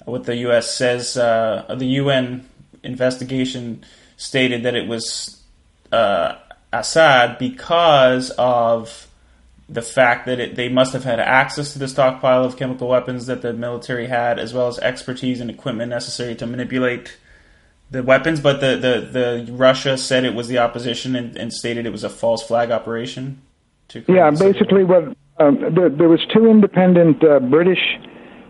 what 0.07 0.25
the 0.25 0.37
U.S. 0.49 0.73
says. 0.75 1.17
Uh, 1.19 1.75
the 1.79 1.85
UN 2.01 2.47
investigation 2.83 3.85
stated 4.17 4.63
that 4.63 4.75
it 4.75 4.89
was 4.89 5.43
uh, 5.93 6.37
Assad 6.73 7.37
because 7.39 8.31
of 8.39 9.09
the 9.73 9.83
fact 9.83 10.27
that 10.27 10.39
it, 10.39 10.55
they 10.55 10.69
must 10.69 10.93
have 10.93 11.05
had 11.05 11.19
access 11.19 11.73
to 11.73 11.79
the 11.79 11.89
stockpile 11.89 12.45
of 12.45 12.59
chemical 12.59 12.89
weapons 12.89 13.25
that 13.27 13.41
the 13.41 13.55
military 13.55 14.07
had, 14.07 14.39
as 14.39 14.53
well 14.53 14.69
as 14.69 14.79
expertise 14.81 15.41
and 15.41 15.49
equipment 15.49 15.89
necessary 15.89 16.35
to 16.35 16.47
manipulate 16.47 17.17
the 17.91 18.03
weapons, 18.03 18.41
but 18.41 18.61
the, 18.61 18.77
the, 18.77 19.47
the 19.47 19.53
Russia 19.53 19.97
said 19.97 20.25
it 20.25 20.35
was 20.35 20.49
the 20.49 20.59
opposition 20.59 21.17
and, 21.17 21.35
and 21.37 21.51
stated 21.53 21.87
it 21.87 21.93
was 21.93 22.05
a 22.05 22.11
false 22.11 22.43
flag 22.43 22.71
operation. 22.71 23.41
To 23.89 24.05
Yeah, 24.09 24.31
basically, 24.31 24.85
what 24.85 25.17
um, 25.39 25.75
there, 25.75 25.89
there 25.89 26.09
was 26.09 26.21
two 26.33 26.47
independent 26.47 27.25
uh, 27.25 27.41
British 27.41 27.81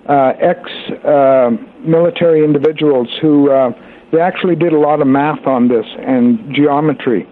uh, 0.08 0.32
ex-military 0.40 2.44
individuals 2.44 3.08
who 3.20 3.50
uh, 3.50 3.70
they 4.12 4.20
actually 4.20 4.56
did 4.56 4.72
a 4.72 4.78
lot 4.78 5.00
of 5.00 5.06
math 5.06 5.46
on 5.46 5.68
this 5.68 5.86
and 5.98 6.52
geometry, 6.54 7.26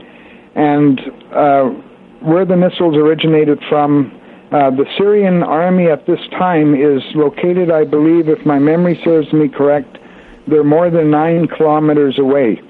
and 0.54 1.00
uh, 1.32 1.70
where 2.20 2.44
the 2.44 2.56
missiles 2.56 2.96
originated 2.96 3.58
from. 3.68 4.16
Uh, 4.52 4.70
the 4.70 4.84
Syrian 4.98 5.42
army 5.42 5.88
at 5.88 6.06
this 6.06 6.20
time 6.30 6.74
is 6.74 7.02
located, 7.14 7.70
I 7.70 7.84
believe, 7.84 8.28
if 8.28 8.44
my 8.44 8.58
memory 8.58 9.00
serves 9.04 9.32
me 9.32 9.48
correct, 9.48 9.96
they're 10.48 10.64
more 10.64 10.90
than 10.90 11.10
nine 11.10 11.46
kilometers 11.46 12.18
away. 12.18 12.60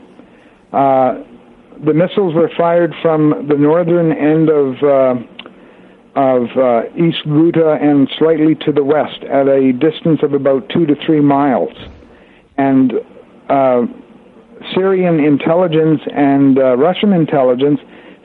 Uh, 0.72 1.24
the 1.84 1.94
missiles 1.94 2.34
were 2.34 2.50
fired 2.56 2.94
from 3.00 3.46
the 3.48 3.56
northern 3.56 4.12
end 4.12 4.50
of 4.50 4.82
uh, 4.82 5.14
of 6.16 6.48
uh, 6.56 6.82
East 6.96 7.24
Ghouta 7.24 7.80
and 7.80 8.08
slightly 8.18 8.54
to 8.66 8.72
the 8.72 8.82
west 8.82 9.22
at 9.24 9.46
a 9.46 9.72
distance 9.72 10.20
of 10.22 10.34
about 10.34 10.68
two 10.68 10.84
to 10.84 10.96
three 11.06 11.20
miles. 11.20 11.72
And 12.58 12.92
uh, 13.48 13.82
Syrian 14.74 15.20
intelligence 15.20 16.00
and 16.12 16.58
uh, 16.58 16.76
Russian 16.76 17.12
intelligence 17.12 17.80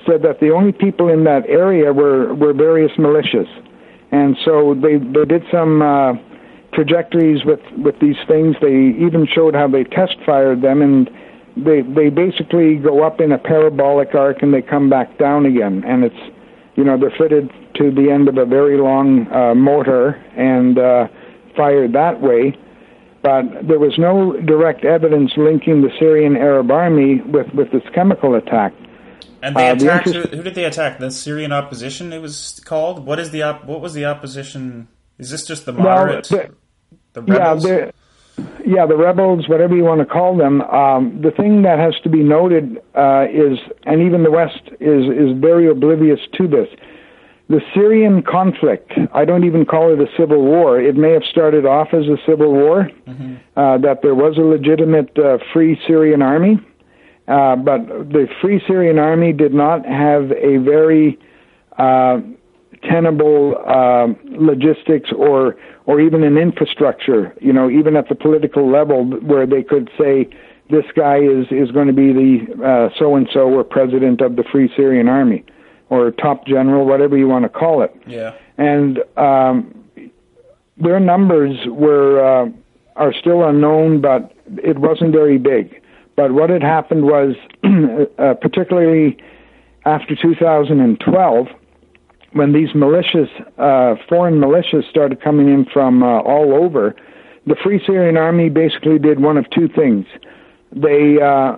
said 0.06 0.22
that 0.24 0.40
the 0.40 0.52
only 0.52 0.72
people 0.72 1.10
in 1.10 1.24
that 1.24 1.48
area 1.48 1.92
were, 1.94 2.34
were 2.36 2.54
various 2.54 2.92
militias. 2.98 3.50
And 4.12 4.38
so 4.46 4.76
they, 4.76 4.98
they 4.98 5.26
did 5.26 5.44
some 5.52 5.82
uh, 5.82 6.14
trajectories 6.74 7.44
with, 7.44 7.60
with 7.78 8.00
these 8.00 8.18
things. 8.28 8.56
They 8.62 8.96
even 9.04 9.28
showed 9.28 9.56
how 9.56 9.68
they 9.68 9.84
test 9.84 10.18
fired 10.26 10.62
them, 10.62 10.82
and 10.82 11.10
they, 11.58 11.82
they 11.82 12.10
basically 12.10 12.76
go 12.76 13.04
up 13.04 13.20
in 13.20 13.32
a 13.32 13.38
parabolic 13.38 14.14
arc 14.14 14.42
and 14.42 14.54
they 14.54 14.62
come 14.62 14.90
back 14.90 15.18
down 15.18 15.46
again. 15.46 15.84
And 15.86 16.04
it's, 16.04 16.36
you 16.76 16.84
know, 16.84 17.00
they're 17.00 17.16
fitted 17.18 17.50
to 17.76 17.92
the 17.92 18.12
end 18.12 18.28
of 18.28 18.38
a 18.38 18.46
very 18.46 18.78
long 18.78 19.32
uh, 19.32 19.56
motor 19.56 20.22
and 20.38 20.78
uh, 20.78 21.08
fired 21.56 21.94
that 21.94 22.22
way. 22.22 22.58
But 23.24 23.68
there 23.68 23.80
was 23.80 23.98
no 23.98 24.40
direct 24.46 24.86
evidence 24.86 25.32
linking 25.36 25.82
the 25.82 25.90
Syrian 25.98 26.36
Arab 26.36 26.70
Army 26.70 27.22
with, 27.22 27.48
with 27.56 27.72
this 27.72 27.82
chemical 27.94 28.36
attack. 28.36 28.72
And 29.46 29.56
they 29.56 29.70
uh, 29.70 29.76
the 29.76 29.86
attacked. 29.86 30.08
interest- 30.08 30.30
who, 30.30 30.38
who 30.38 30.44
did 30.44 30.56
they 30.56 30.66
attack? 30.66 31.00
The 31.00 31.12
Syrian 31.12 31.52
opposition. 31.52 32.12
It 32.14 32.22
was 32.22 32.62
called. 32.66 33.06
What 33.06 33.20
is 33.20 33.32
the 33.32 33.44
op- 33.44 33.66
What 33.66 33.82
was 33.82 33.94
the 33.94 34.06
opposition? 34.06 34.88
Is 35.18 35.30
this 35.30 35.46
just 35.46 35.66
the 35.66 35.74
moderate? 35.74 36.28
the- 36.28 36.52
the 37.14 37.24
Yeah, 37.28 37.34
rebels. 37.38 37.64
the 37.64 37.94
yeah 38.66 38.86
the 38.86 38.98
rebels, 38.98 39.48
whatever 39.48 39.74
you 39.76 39.84
want 39.86 40.00
to 40.02 40.06
call 40.06 40.36
them. 40.36 40.62
Um, 40.62 41.22
the 41.22 41.32
thing 41.32 41.62
that 41.62 41.80
has 41.80 41.94
to 42.04 42.10
be 42.10 42.22
noted 42.24 42.78
uh, 42.94 43.26
is, 43.32 43.58
and 43.86 44.02
even 44.02 44.24
the 44.24 44.32
West 44.32 44.64
is 44.82 45.04
is 45.24 45.38
very 45.40 45.70
oblivious 45.70 46.20
to 46.38 46.48
this. 46.48 46.68
the 47.48 47.62
Syrian 47.76 48.24
conflict, 48.24 48.92
I 49.14 49.24
don't 49.24 49.44
even 49.46 49.66
call 49.66 49.94
it 49.94 50.00
a 50.02 50.10
civil 50.20 50.42
war. 50.42 50.82
It 50.82 50.96
may 50.96 51.12
have 51.12 51.24
started 51.36 51.64
off 51.66 51.90
as 51.94 52.06
a 52.08 52.18
civil 52.26 52.52
war, 52.52 52.90
mm-hmm. 53.08 53.36
uh, 53.56 53.78
that 53.86 54.02
there 54.02 54.16
was 54.16 54.34
a 54.38 54.42
legitimate 54.42 55.12
uh, 55.18 55.38
free 55.54 55.80
Syrian 55.88 56.22
army, 56.24 56.58
uh, 57.28 57.56
but 57.56 57.88
the 57.88 58.28
free 58.42 58.62
Syrian 58.68 59.00
army 59.00 59.34
did 59.34 59.54
not 59.54 59.86
have 59.86 60.32
a 60.32 60.58
very 60.58 61.18
uh, 61.78 62.20
tenable 62.84 63.56
uh, 63.68 64.08
logistics 64.24 65.12
or 65.16 65.58
or 65.86 66.02
even 66.02 66.24
an 66.24 66.38
infrastructure. 66.38 67.34
You 67.42 67.54
know, 67.54 67.70
even 67.70 67.96
at 67.96 68.10
the 68.10 68.16
political 68.16 68.70
level, 68.70 69.06
where 69.06 69.46
they 69.46 69.64
could 69.64 69.90
say 69.98 70.30
this 70.70 70.86
guy 70.96 71.18
is 71.18 71.48
is 71.52 71.72
going 71.72 71.88
to 71.88 71.94
be 71.94 72.14
the 72.14 72.64
uh 72.64 72.90
so 72.98 73.16
and 73.16 73.28
so 73.34 73.50
or 73.50 73.64
president 73.64 74.22
of 74.22 74.36
the 74.36 74.44
Free 74.44 74.72
Syrian 74.76 75.08
Army 75.08 75.44
or 75.90 76.12
top 76.12 76.46
general, 76.48 76.86
whatever 76.86 77.18
you 77.18 77.28
want 77.28 77.44
to 77.44 77.50
call 77.50 77.82
it. 77.82 77.96
Yeah. 78.08 78.34
And 78.58 79.00
um, 79.18 79.86
their 80.78 81.00
numbers 81.00 81.58
were 81.68 82.46
uh, 82.46 82.50
are 82.96 83.14
still 83.14 83.44
unknown, 83.44 84.02
but 84.02 84.34
it 84.64 84.80
wasn't 84.80 85.12
very 85.12 85.38
big. 85.38 85.82
But 86.16 86.32
what 86.32 86.50
had 86.50 86.62
happened 86.62 87.04
was, 87.04 87.36
uh, 88.18 88.36
particularly 88.36 89.18
after 89.86 90.16
2012, 90.16 91.48
when 92.32 92.54
these 92.54 92.70
militias, 92.70 93.30
uh, 93.58 93.96
foreign 94.10 94.36
militias, 94.36 94.90
started 94.90 95.22
coming 95.22 95.48
in 95.48 95.66
from 95.66 96.04
uh, 96.04 96.22
all 96.22 96.54
over, 96.54 96.96
the 97.46 97.56
Free 97.64 97.82
Syrian 97.86 98.18
Army 98.18 98.50
basically 98.50 98.98
did 98.98 99.20
one 99.20 99.38
of 99.38 99.50
two 99.52 99.68
things. 99.68 100.06
They 100.72 101.22
uh, 101.22 101.58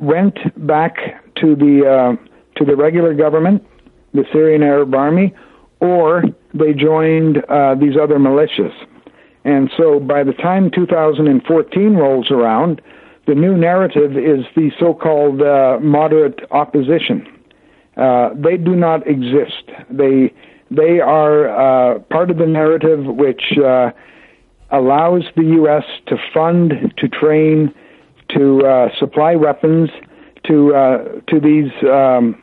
went 0.00 0.38
back 0.66 0.96
to 1.36 1.54
the 1.54 1.86
uh, 1.86 2.26
to 2.56 2.64
the 2.64 2.76
regular 2.76 3.14
government, 3.14 3.64
the 4.12 4.24
Syrian 4.32 4.62
Arab 4.62 4.94
Army, 4.94 5.34
or 5.80 6.24
they 6.54 6.72
joined 6.72 7.38
uh, 7.48 7.74
these 7.74 7.96
other 8.00 8.16
militias. 8.18 8.72
And 9.44 9.70
so 9.76 10.00
by 10.00 10.24
the 10.24 10.32
time 10.32 10.70
2014 10.70 11.94
rolls 11.94 12.30
around, 12.30 12.82
the 13.26 13.34
new 13.34 13.56
narrative 13.56 14.16
is 14.16 14.44
the 14.54 14.70
so 14.78 14.94
called 14.94 15.42
uh, 15.42 15.78
moderate 15.80 16.40
opposition. 16.50 17.26
Uh, 17.96 18.30
they 18.34 18.56
do 18.56 18.76
not 18.76 19.06
exist. 19.06 19.70
They, 19.90 20.32
they 20.70 21.00
are 21.00 21.48
uh, 21.48 21.98
part 22.00 22.30
of 22.30 22.38
the 22.38 22.46
narrative 22.46 23.04
which 23.06 23.58
uh, 23.58 23.90
allows 24.70 25.24
the 25.36 25.44
U.S. 25.44 25.84
to 26.06 26.16
fund, 26.32 26.94
to 26.98 27.08
train, 27.08 27.74
to 28.30 28.66
uh, 28.66 28.88
supply 28.98 29.36
weapons 29.36 29.90
to, 30.44 31.22
to 31.28 31.40
these. 31.40 31.72
Um, 31.88 32.42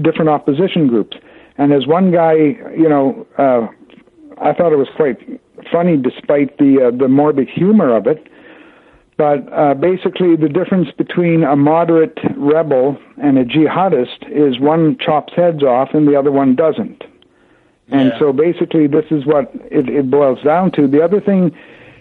different 0.00 0.30
opposition 0.30 0.86
groups. 0.86 1.16
And 1.58 1.72
as 1.72 1.86
one 1.86 2.10
guy, 2.10 2.34
you 2.34 2.88
know, 2.88 3.26
uh, 3.36 3.68
I 4.40 4.54
thought 4.54 4.72
it 4.72 4.78
was 4.78 4.88
quite 4.96 5.18
funny, 5.70 5.96
despite 5.96 6.56
the 6.58 6.88
uh, 6.88 6.96
the 6.96 7.08
morbid 7.08 7.48
humor 7.48 7.94
of 7.94 8.06
it. 8.06 8.26
But 9.16 9.52
uh, 9.52 9.74
basically, 9.74 10.36
the 10.36 10.48
difference 10.48 10.90
between 10.90 11.44
a 11.44 11.54
moderate 11.54 12.18
rebel 12.36 12.98
and 13.22 13.38
a 13.38 13.44
jihadist 13.44 14.28
is 14.28 14.58
one 14.58 14.96
chops 14.98 15.34
heads 15.34 15.62
off 15.62 15.90
and 15.92 16.08
the 16.08 16.18
other 16.18 16.32
one 16.32 16.54
doesn't. 16.56 17.04
And 17.88 18.08
yeah. 18.08 18.18
so 18.18 18.32
basically, 18.32 18.86
this 18.86 19.04
is 19.10 19.26
what 19.26 19.50
it, 19.70 19.88
it 19.88 20.10
boils 20.10 20.42
down 20.42 20.72
to. 20.72 20.88
The 20.88 21.04
other 21.04 21.20
thing, 21.20 21.54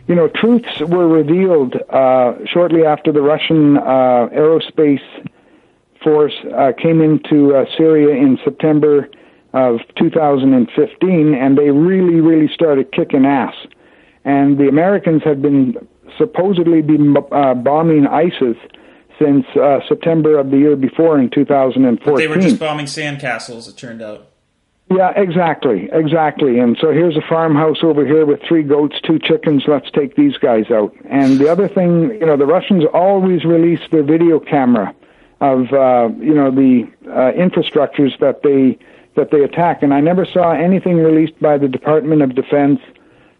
you 0.08 0.16
know, 0.16 0.30
truths 0.30 0.80
were 0.80 1.08
revealed 1.08 1.76
uh, 1.90 2.36
shortly 2.46 2.86
after 2.86 3.12
the 3.12 3.22
Russian 3.22 3.78
uh, 3.78 4.30
aerospace 4.34 5.04
force 6.02 6.34
uh, 6.56 6.72
came 6.78 7.02
into 7.02 7.56
uh, 7.56 7.66
Syria 7.78 8.16
in 8.16 8.40
September 8.44 9.10
of 9.54 9.82
2015, 9.98 11.34
and 11.34 11.58
they 11.58 11.72
really, 11.72 12.22
really 12.22 12.48
started 12.54 12.92
kicking 12.94 13.26
ass. 13.26 13.56
And 14.24 14.58
the 14.58 14.70
Americans 14.70 15.24
had 15.24 15.42
been 15.42 15.76
supposedly 16.18 16.82
been 16.82 17.16
uh, 17.32 17.54
bombing 17.54 18.08
ISIS 18.08 18.58
since 19.20 19.46
uh, 19.56 19.80
September 19.88 20.40
of 20.40 20.52
the 20.52 20.58
year 20.58 20.76
before 20.76 21.20
in 21.20 21.30
2014. 21.30 22.14
But 22.14 22.18
they 22.18 22.28
were 22.28 22.38
just 22.38 22.60
bombing 22.60 22.86
sandcastles, 22.86 23.70
it 23.70 23.78
turned 23.78 24.02
out. 24.02 24.28
Yeah, 24.90 25.14
exactly, 25.16 25.88
exactly. 25.94 26.60
And 26.60 26.78
so 26.82 26.92
here's 26.92 27.16
a 27.16 27.22
farmhouse 27.22 27.78
over 27.82 28.06
here 28.06 28.26
with 28.26 28.42
three 28.46 28.64
goats, 28.64 29.00
two 29.02 29.20
chickens. 29.20 29.64
Let's 29.66 29.90
take 29.92 30.16
these 30.16 30.38
guys 30.38 30.70
out. 30.70 30.94
And 31.10 31.40
the 31.40 31.50
other 31.50 31.70
thing, 31.70 32.12
you 32.20 32.26
know, 32.26 32.36
the 32.36 32.46
Russians 32.46 32.84
always 32.94 33.46
release 33.46 33.80
their 33.90 34.04
video 34.04 34.40
camera 34.40 34.94
of 35.40 35.74
uh, 35.74 36.10
you 36.20 36.36
know 36.36 36.52
the 36.52 36.88
uh, 37.08 37.32
infrastructures 37.32 38.18
that 38.20 38.44
they 38.44 38.78
that 39.16 39.32
they 39.32 39.44
attack. 39.44 39.82
And 39.82 39.94
I 39.94 40.02
never 40.02 40.26
saw 40.26 40.52
anything 40.52 40.98
released 40.98 41.40
by 41.40 41.58
the 41.58 41.70
Department 41.70 42.22
of 42.22 42.36
Defense. 42.36 42.80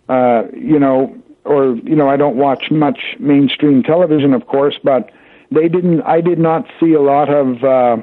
Uh, 0.08 0.44
you 0.54 0.80
know, 0.80 1.21
or 1.46 1.76
you 1.78 1.96
know, 1.96 2.10
I 2.10 2.18
don't 2.18 2.36
watch 2.36 2.72
much 2.72 3.16
mainstream 3.20 3.84
television, 3.84 4.34
of 4.34 4.48
course, 4.48 4.76
but 4.84 5.12
they 5.52 5.68
didn't. 5.68 6.02
I 6.02 6.22
did 6.22 6.40
not 6.40 6.66
see 6.80 6.94
a 6.94 7.02
lot 7.02 7.30
of 7.30 7.64
uh, 7.64 7.98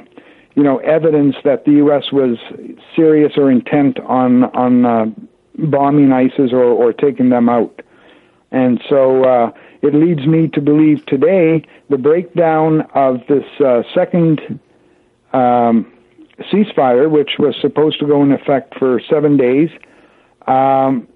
you 0.55 0.63
know 0.63 0.79
evidence 0.79 1.37
that 1.45 1.65
the 1.65 1.73
U.S. 1.73 2.13
was 2.13 2.39
serious 2.95 3.33
or 3.37 3.51
intent 3.51 4.01
on 4.01 4.45
on 4.45 4.85
uh, 4.85 5.07
bombing 5.59 6.13
ISIS 6.13 6.53
or 6.53 6.65
or 6.65 6.93
taking 6.93 7.31
them 7.31 7.49
out. 7.49 7.83
And 8.51 8.81
so 8.89 9.25
uh, 9.25 9.53
it 9.83 9.95
leads 9.95 10.27
me 10.27 10.49
to 10.49 10.61
believe 10.61 11.05
today 11.07 11.65
the 11.91 11.99
breakdown 11.99 12.83
of 12.95 13.21
this 13.29 13.45
uh, 13.61 13.83
second 13.95 14.61
um, 15.33 15.93
ceasefire, 16.51 17.11
which 17.11 17.33
was 17.39 17.55
supposed 17.61 17.99
to 18.01 18.07
go 18.07 18.23
in 18.23 18.33
effect 18.33 18.79
for 18.79 19.01
seven 19.09 19.37
days. 19.37 19.71
Um, 20.47 21.07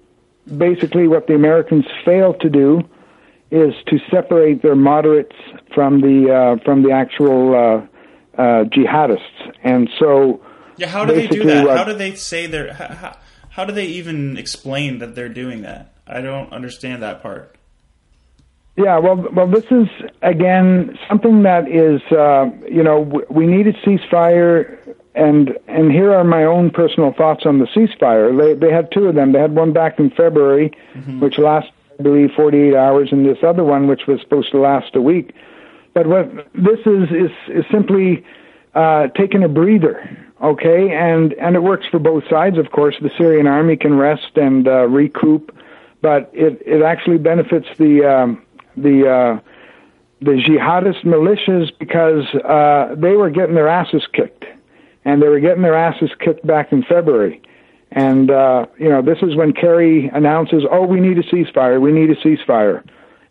basically, 0.57 1.07
what 1.07 1.27
the 1.27 1.35
Americans 1.35 1.85
failed 2.05 2.39
to 2.41 2.49
do 2.49 2.81
is 3.51 3.73
to 3.87 3.99
separate 4.09 4.61
their 4.61 4.75
moderates 4.75 5.35
from 5.73 6.01
the 6.01 6.31
uh, 6.59 6.63
from 6.63 6.83
the 6.83 6.91
actual 6.91 7.53
uh, 7.53 8.41
uh, 8.41 8.63
jihadists, 8.65 9.51
and 9.63 9.89
so. 9.99 10.41
Yeah, 10.75 10.87
how 10.87 11.05
do 11.05 11.13
they 11.13 11.27
do 11.27 11.43
that? 11.43 11.77
how 11.77 11.83
do 11.83 11.93
they 11.93 12.15
say 12.15 12.47
they're? 12.47 12.73
How, 12.73 13.17
how 13.49 13.65
do 13.65 13.73
they 13.73 13.85
even 13.85 14.37
explain 14.37 14.97
that 14.97 15.13
they're 15.13 15.29
doing 15.29 15.61
that? 15.61 15.93
I 16.07 16.21
don't 16.21 16.51
understand 16.51 17.03
that 17.03 17.21
part. 17.21 17.55
Yeah, 18.75 18.97
well, 18.97 19.27
well, 19.31 19.47
this 19.47 19.65
is 19.65 19.87
again 20.23 20.97
something 21.07 21.43
that 21.43 21.67
is, 21.67 22.01
uh, 22.11 22.49
you 22.67 22.81
know, 22.81 23.21
we 23.29 23.45
need 23.45 23.67
a 23.67 23.73
ceasefire, 23.73 24.79
and 25.15 25.57
and 25.67 25.91
here 25.91 26.13
are 26.13 26.23
my 26.23 26.43
own 26.43 26.71
personal 26.71 27.13
thoughts 27.13 27.45
on 27.45 27.59
the 27.59 27.65
ceasefire. 27.65 28.35
They 28.37 28.53
they 28.53 28.73
had 28.73 28.91
two 28.91 29.07
of 29.07 29.15
them. 29.15 29.31
They 29.31 29.39
had 29.39 29.55
one 29.55 29.73
back 29.73 29.99
in 29.99 30.09
February, 30.09 30.71
mm-hmm. 30.93 31.19
which 31.19 31.37
lasted, 31.37 31.73
I 31.99 32.03
believe, 32.03 32.31
48 32.35 32.75
hours, 32.75 33.09
and 33.11 33.25
this 33.25 33.37
other 33.43 33.63
one, 33.63 33.87
which 33.87 34.07
was 34.07 34.19
supposed 34.21 34.51
to 34.51 34.59
last 34.59 34.95
a 34.95 35.01
week. 35.01 35.33
But 35.93 36.07
what 36.07 36.33
this 36.53 36.79
is 36.85 37.09
is 37.11 37.31
is 37.47 37.65
simply 37.71 38.25
uh, 38.73 39.07
taking 39.09 39.43
a 39.43 39.49
breather, 39.49 40.09
okay, 40.41 40.91
and 40.91 41.33
and 41.33 41.55
it 41.55 41.61
works 41.61 41.85
for 41.91 41.99
both 41.99 42.23
sides. 42.27 42.57
Of 42.57 42.71
course, 42.71 42.95
the 42.99 43.11
Syrian 43.17 43.45
army 43.45 43.77
can 43.77 43.95
rest 43.97 44.35
and 44.35 44.67
uh, 44.67 44.87
recoup, 44.87 45.55
but 46.01 46.31
it 46.33 46.61
it 46.65 46.81
actually 46.81 47.19
benefits 47.19 47.67
the 47.77 48.03
um, 48.03 48.41
the 48.75 49.07
uh, 49.07 49.39
the 50.21 50.31
jihadist 50.31 51.03
militias 51.03 51.71
because 51.77 52.25
uh, 52.43 52.95
they 52.95 53.15
were 53.15 53.29
getting 53.29 53.55
their 53.55 53.67
asses 53.67 54.07
kicked, 54.11 54.45
and 55.05 55.21
they 55.21 55.27
were 55.27 55.39
getting 55.39 55.63
their 55.63 55.75
asses 55.75 56.09
kicked 56.19 56.45
back 56.45 56.71
in 56.71 56.83
February. 56.83 57.41
And 57.91 58.31
uh, 58.31 58.65
you 58.77 58.89
know, 58.89 59.01
this 59.01 59.19
is 59.21 59.35
when 59.35 59.53
Kerry 59.53 60.09
announces, 60.13 60.63
"Oh, 60.69 60.85
we 60.85 60.99
need 60.99 61.17
a 61.17 61.23
ceasefire. 61.23 61.79
We 61.79 61.91
need 61.91 62.09
a 62.09 62.15
ceasefire." 62.15 62.83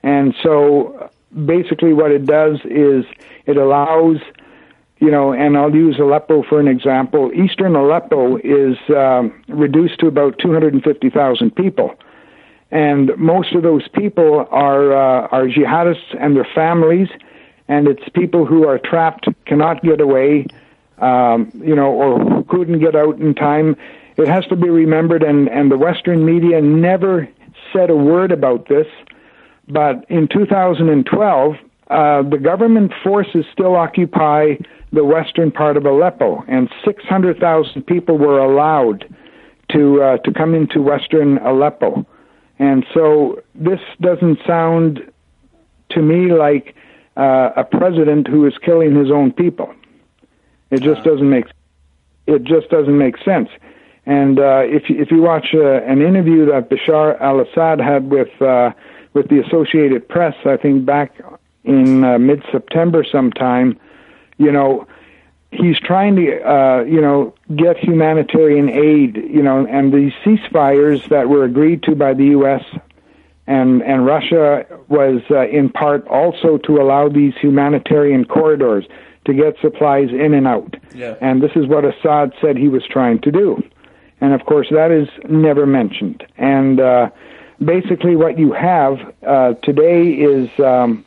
And 0.02 0.34
so, 0.42 1.10
basically, 1.46 1.92
what 1.92 2.10
it 2.10 2.26
does 2.26 2.58
is 2.64 3.04
it 3.46 3.56
allows, 3.56 4.18
you 4.98 5.10
know, 5.10 5.32
and 5.32 5.56
I'll 5.56 5.74
use 5.74 5.98
Aleppo 5.98 6.44
for 6.44 6.60
an 6.60 6.68
example. 6.68 7.32
Eastern 7.32 7.74
Aleppo 7.74 8.36
is 8.38 8.76
um, 8.90 9.42
reduced 9.48 9.98
to 10.00 10.06
about 10.06 10.38
250,000 10.38 11.54
people 11.54 11.96
and 12.72 13.10
most 13.18 13.54
of 13.54 13.62
those 13.62 13.86
people 13.88 14.46
are 14.50 14.92
uh, 14.92 15.28
are 15.28 15.46
jihadists 15.46 16.16
and 16.18 16.34
their 16.34 16.48
families, 16.54 17.08
and 17.68 17.86
it's 17.86 18.02
people 18.14 18.46
who 18.46 18.66
are 18.66 18.78
trapped, 18.78 19.28
cannot 19.44 19.82
get 19.82 20.00
away, 20.00 20.46
um, 21.03 21.50
you 21.55 21.74
know, 21.74 21.92
or 21.92 22.44
couldn't 22.44 22.80
get 22.80 22.96
out 22.96 23.18
in 23.18 23.34
time. 23.34 23.76
It 24.16 24.28
has 24.28 24.46
to 24.46 24.57
be 24.57 24.70
remembered, 24.70 25.22
and 25.22 25.48
and 25.48 25.70
the 25.70 25.78
Western 25.78 26.24
media 26.24 26.61
never 26.61 27.28
said 27.72 27.90
a 27.90 27.96
word 27.96 28.32
about 28.32 28.68
this, 28.68 28.86
but 29.68 30.05
in 30.09 30.28
2012, 30.28 31.55
uh, 31.88 32.22
the 32.22 32.38
government 32.38 32.92
forces 33.03 33.44
still 33.53 33.76
occupy 33.76 34.55
the 34.92 35.05
western 35.05 35.50
part 35.50 35.76
of 35.76 35.86
Aleppo, 35.86 36.44
and 36.48 36.68
600,000 36.84 37.82
people 37.86 38.18
were 38.18 38.38
allowed 38.38 39.05
to 39.70 40.03
uh, 40.03 40.18
to 40.18 40.32
come 40.32 40.55
into 40.55 40.82
western 40.82 41.38
Aleppo. 41.38 42.07
And 42.59 42.84
so 42.92 43.42
this 43.55 43.80
doesn't 44.00 44.38
sound 44.46 45.00
to 45.90 46.03
me 46.03 46.32
like 46.32 46.74
uh, 47.16 47.50
a 47.57 47.64
president 47.64 48.28
who 48.28 48.46
is 48.46 48.55
killing 48.62 48.94
his 48.94 49.11
own 49.11 49.32
people. 49.32 49.74
It 50.72 50.82
just 50.82 51.04
doesn't 51.04 51.28
make 51.28 51.44
it 52.26 52.44
just 52.44 52.70
doesn't 52.70 52.96
make 52.96 53.18
sense. 53.18 53.50
And 54.06 54.38
uh, 54.38 54.62
if 54.64 54.88
you, 54.88 55.00
if 55.00 55.10
you 55.10 55.22
watch 55.22 55.48
uh, 55.54 55.82
an 55.84 56.00
interview 56.02 56.46
that 56.46 56.70
Bashar 56.70 57.20
al-Assad 57.20 57.78
had 57.78 58.10
with 58.10 58.30
uh, 58.40 58.70
with 59.12 59.28
the 59.28 59.40
Associated 59.40 60.08
Press, 60.08 60.34
I 60.44 60.56
think 60.56 60.86
back 60.86 61.20
in 61.64 62.02
uh, 62.02 62.18
mid-September 62.18 63.04
sometime, 63.04 63.78
you 64.38 64.50
know, 64.50 64.86
he's 65.50 65.78
trying 65.78 66.16
to 66.16 66.40
uh, 66.40 66.82
you 66.84 67.02
know 67.02 67.34
get 67.54 67.76
humanitarian 67.76 68.70
aid, 68.70 69.16
you 69.16 69.42
know, 69.42 69.66
and 69.66 69.92
these 69.92 70.12
ceasefires 70.24 71.06
that 71.10 71.28
were 71.28 71.44
agreed 71.44 71.82
to 71.82 71.94
by 71.94 72.14
the 72.14 72.26
U.S. 72.38 72.64
and 73.46 73.82
and 73.82 74.06
Russia 74.06 74.64
was 74.88 75.20
uh, 75.30 75.46
in 75.48 75.68
part 75.68 76.06
also 76.08 76.56
to 76.58 76.80
allow 76.80 77.10
these 77.10 77.34
humanitarian 77.40 78.24
corridors 78.24 78.86
to 79.24 79.34
get 79.34 79.56
supplies 79.60 80.10
in 80.10 80.34
and 80.34 80.46
out. 80.46 80.76
Yeah. 80.94 81.16
And 81.20 81.42
this 81.42 81.52
is 81.54 81.66
what 81.66 81.84
Assad 81.84 82.32
said 82.40 82.56
he 82.56 82.68
was 82.68 82.84
trying 82.86 83.20
to 83.20 83.30
do. 83.30 83.62
And 84.20 84.32
of 84.32 84.44
course, 84.46 84.68
that 84.70 84.90
is 84.90 85.08
never 85.28 85.66
mentioned. 85.66 86.24
And 86.36 86.80
uh, 86.80 87.10
basically, 87.64 88.16
what 88.16 88.38
you 88.38 88.52
have 88.52 88.98
uh, 89.26 89.54
today 89.62 90.12
is 90.12 90.50
um, 90.60 91.04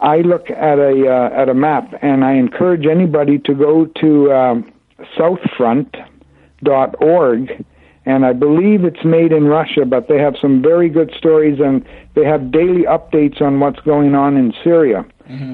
I 0.00 0.18
look 0.18 0.50
at 0.50 0.78
a 0.78 1.08
uh, 1.08 1.30
at 1.30 1.48
a 1.48 1.54
map, 1.54 1.94
and 2.02 2.24
I 2.24 2.34
encourage 2.34 2.86
anybody 2.86 3.38
to 3.40 3.54
go 3.54 3.86
to 3.86 4.32
um, 4.32 4.72
southfront.org. 5.16 7.64
And 8.06 8.26
I 8.26 8.34
believe 8.34 8.84
it's 8.84 9.02
made 9.02 9.32
in 9.32 9.44
Russia, 9.44 9.86
but 9.86 10.08
they 10.08 10.18
have 10.18 10.36
some 10.38 10.60
very 10.60 10.90
good 10.90 11.10
stories, 11.16 11.58
and 11.58 11.82
they 12.14 12.24
have 12.24 12.50
daily 12.50 12.82
updates 12.82 13.40
on 13.40 13.60
what's 13.60 13.80
going 13.80 14.14
on 14.14 14.36
in 14.36 14.52
Syria. 14.62 15.06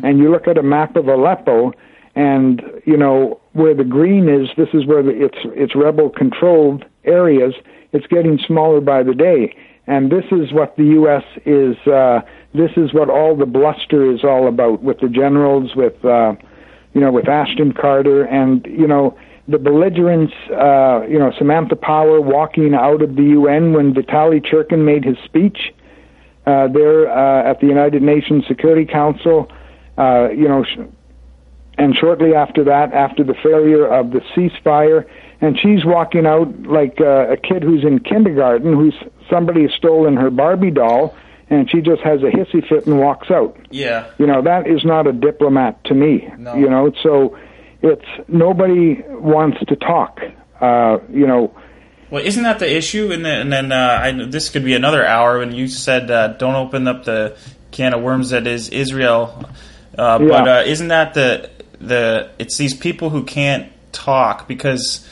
And 0.04 0.18
you 0.18 0.30
look 0.30 0.48
at 0.48 0.58
a 0.58 0.62
map 0.62 0.96
of 0.96 1.08
Aleppo, 1.08 1.72
and 2.14 2.62
you 2.84 2.96
know 2.96 3.40
where 3.52 3.74
the 3.74 3.84
green 3.84 4.28
is. 4.28 4.48
This 4.56 4.68
is 4.74 4.86
where 4.86 5.02
the, 5.02 5.10
it's 5.10 5.38
it's 5.44 5.74
rebel 5.74 6.10
controlled 6.10 6.84
areas. 7.04 7.54
It's 7.92 8.06
getting 8.06 8.38
smaller 8.46 8.80
by 8.80 9.02
the 9.02 9.14
day, 9.14 9.54
and 9.86 10.10
this 10.10 10.24
is 10.30 10.52
what 10.52 10.76
the 10.76 10.84
U.S. 10.84 11.24
is. 11.46 11.76
Uh, 11.86 12.20
this 12.54 12.72
is 12.76 12.92
what 12.92 13.08
all 13.08 13.36
the 13.36 13.46
bluster 13.46 14.10
is 14.10 14.24
all 14.24 14.48
about 14.48 14.82
with 14.82 15.00
the 15.00 15.08
generals, 15.08 15.76
with 15.76 16.04
uh, 16.04 16.34
you 16.94 17.00
know, 17.00 17.12
with 17.12 17.28
Ashton 17.28 17.72
Carter, 17.72 18.24
and 18.24 18.66
you 18.66 18.86
know 18.86 19.16
the 19.48 19.58
belligerents, 19.58 20.32
Uh, 20.50 21.02
you 21.08 21.18
know, 21.18 21.32
Samantha 21.36 21.76
Power 21.76 22.20
walking 22.20 22.74
out 22.74 23.02
of 23.02 23.16
the 23.16 23.22
UN 23.38 23.72
when 23.72 23.92
Vitaly 23.92 24.40
Churkin 24.40 24.84
made 24.84 25.04
his 25.04 25.18
speech 25.24 25.74
uh, 26.46 26.68
there 26.68 27.10
uh, 27.10 27.50
at 27.50 27.60
the 27.60 27.66
United 27.66 28.02
Nations 28.02 28.44
Security 28.46 28.84
Council. 28.84 29.48
Uh, 30.00 30.30
you 30.30 30.48
know, 30.48 30.64
sh- 30.64 30.88
and 31.76 31.94
shortly 31.94 32.34
after 32.34 32.64
that, 32.64 32.94
after 32.94 33.22
the 33.22 33.34
failure 33.34 33.86
of 33.86 34.12
the 34.12 34.20
ceasefire, 34.34 35.04
and 35.42 35.58
she's 35.58 35.84
walking 35.84 36.26
out 36.26 36.62
like 36.62 37.00
uh, 37.00 37.32
a 37.32 37.36
kid 37.36 37.62
who's 37.62 37.84
in 37.84 37.98
kindergarten, 38.00 38.72
who's 38.74 38.94
somebody 39.28 39.62
has 39.62 39.72
stolen 39.76 40.16
her 40.16 40.30
Barbie 40.30 40.70
doll, 40.70 41.14
and 41.50 41.70
she 41.70 41.80
just 41.80 42.00
has 42.02 42.20
a 42.22 42.30
hissy 42.30 42.66
fit 42.66 42.86
and 42.86 42.98
walks 42.98 43.30
out. 43.30 43.58
Yeah. 43.70 44.10
You 44.18 44.26
know, 44.26 44.40
that 44.42 44.66
is 44.66 44.84
not 44.84 45.06
a 45.06 45.12
diplomat 45.12 45.84
to 45.84 45.94
me. 45.94 46.28
No. 46.38 46.54
You 46.54 46.70
know, 46.70 46.92
so 47.02 47.38
it's 47.82 48.06
nobody 48.28 49.02
wants 49.08 49.58
to 49.68 49.76
talk. 49.76 50.20
Uh, 50.60 50.98
you 51.10 51.26
know, 51.26 51.54
Well, 52.10 52.24
isn't 52.24 52.42
that 52.42 52.58
the 52.58 52.74
issue? 52.74 53.12
And 53.12 53.24
then, 53.24 53.40
and 53.40 53.52
then 53.52 53.72
uh, 53.72 54.00
I, 54.02 54.12
know 54.12 54.26
this 54.26 54.48
could 54.48 54.64
be 54.64 54.74
another 54.74 55.04
hour 55.06 55.38
when 55.38 55.52
you 55.52 55.68
said 55.68 56.10
uh, 56.10 56.28
don't 56.28 56.54
open 56.54 56.86
up 56.88 57.04
the 57.04 57.36
can 57.70 57.94
of 57.94 58.02
worms 58.02 58.30
that 58.30 58.46
is 58.46 58.68
Israel. 58.68 59.48
Uh, 60.00 60.18
But 60.18 60.48
uh, 60.48 60.62
isn't 60.64 60.88
that 60.88 61.12
the 61.12 61.50
the? 61.78 62.30
It's 62.38 62.56
these 62.56 62.74
people 62.74 63.10
who 63.10 63.22
can't 63.22 63.70
talk 63.92 64.48
because 64.48 65.06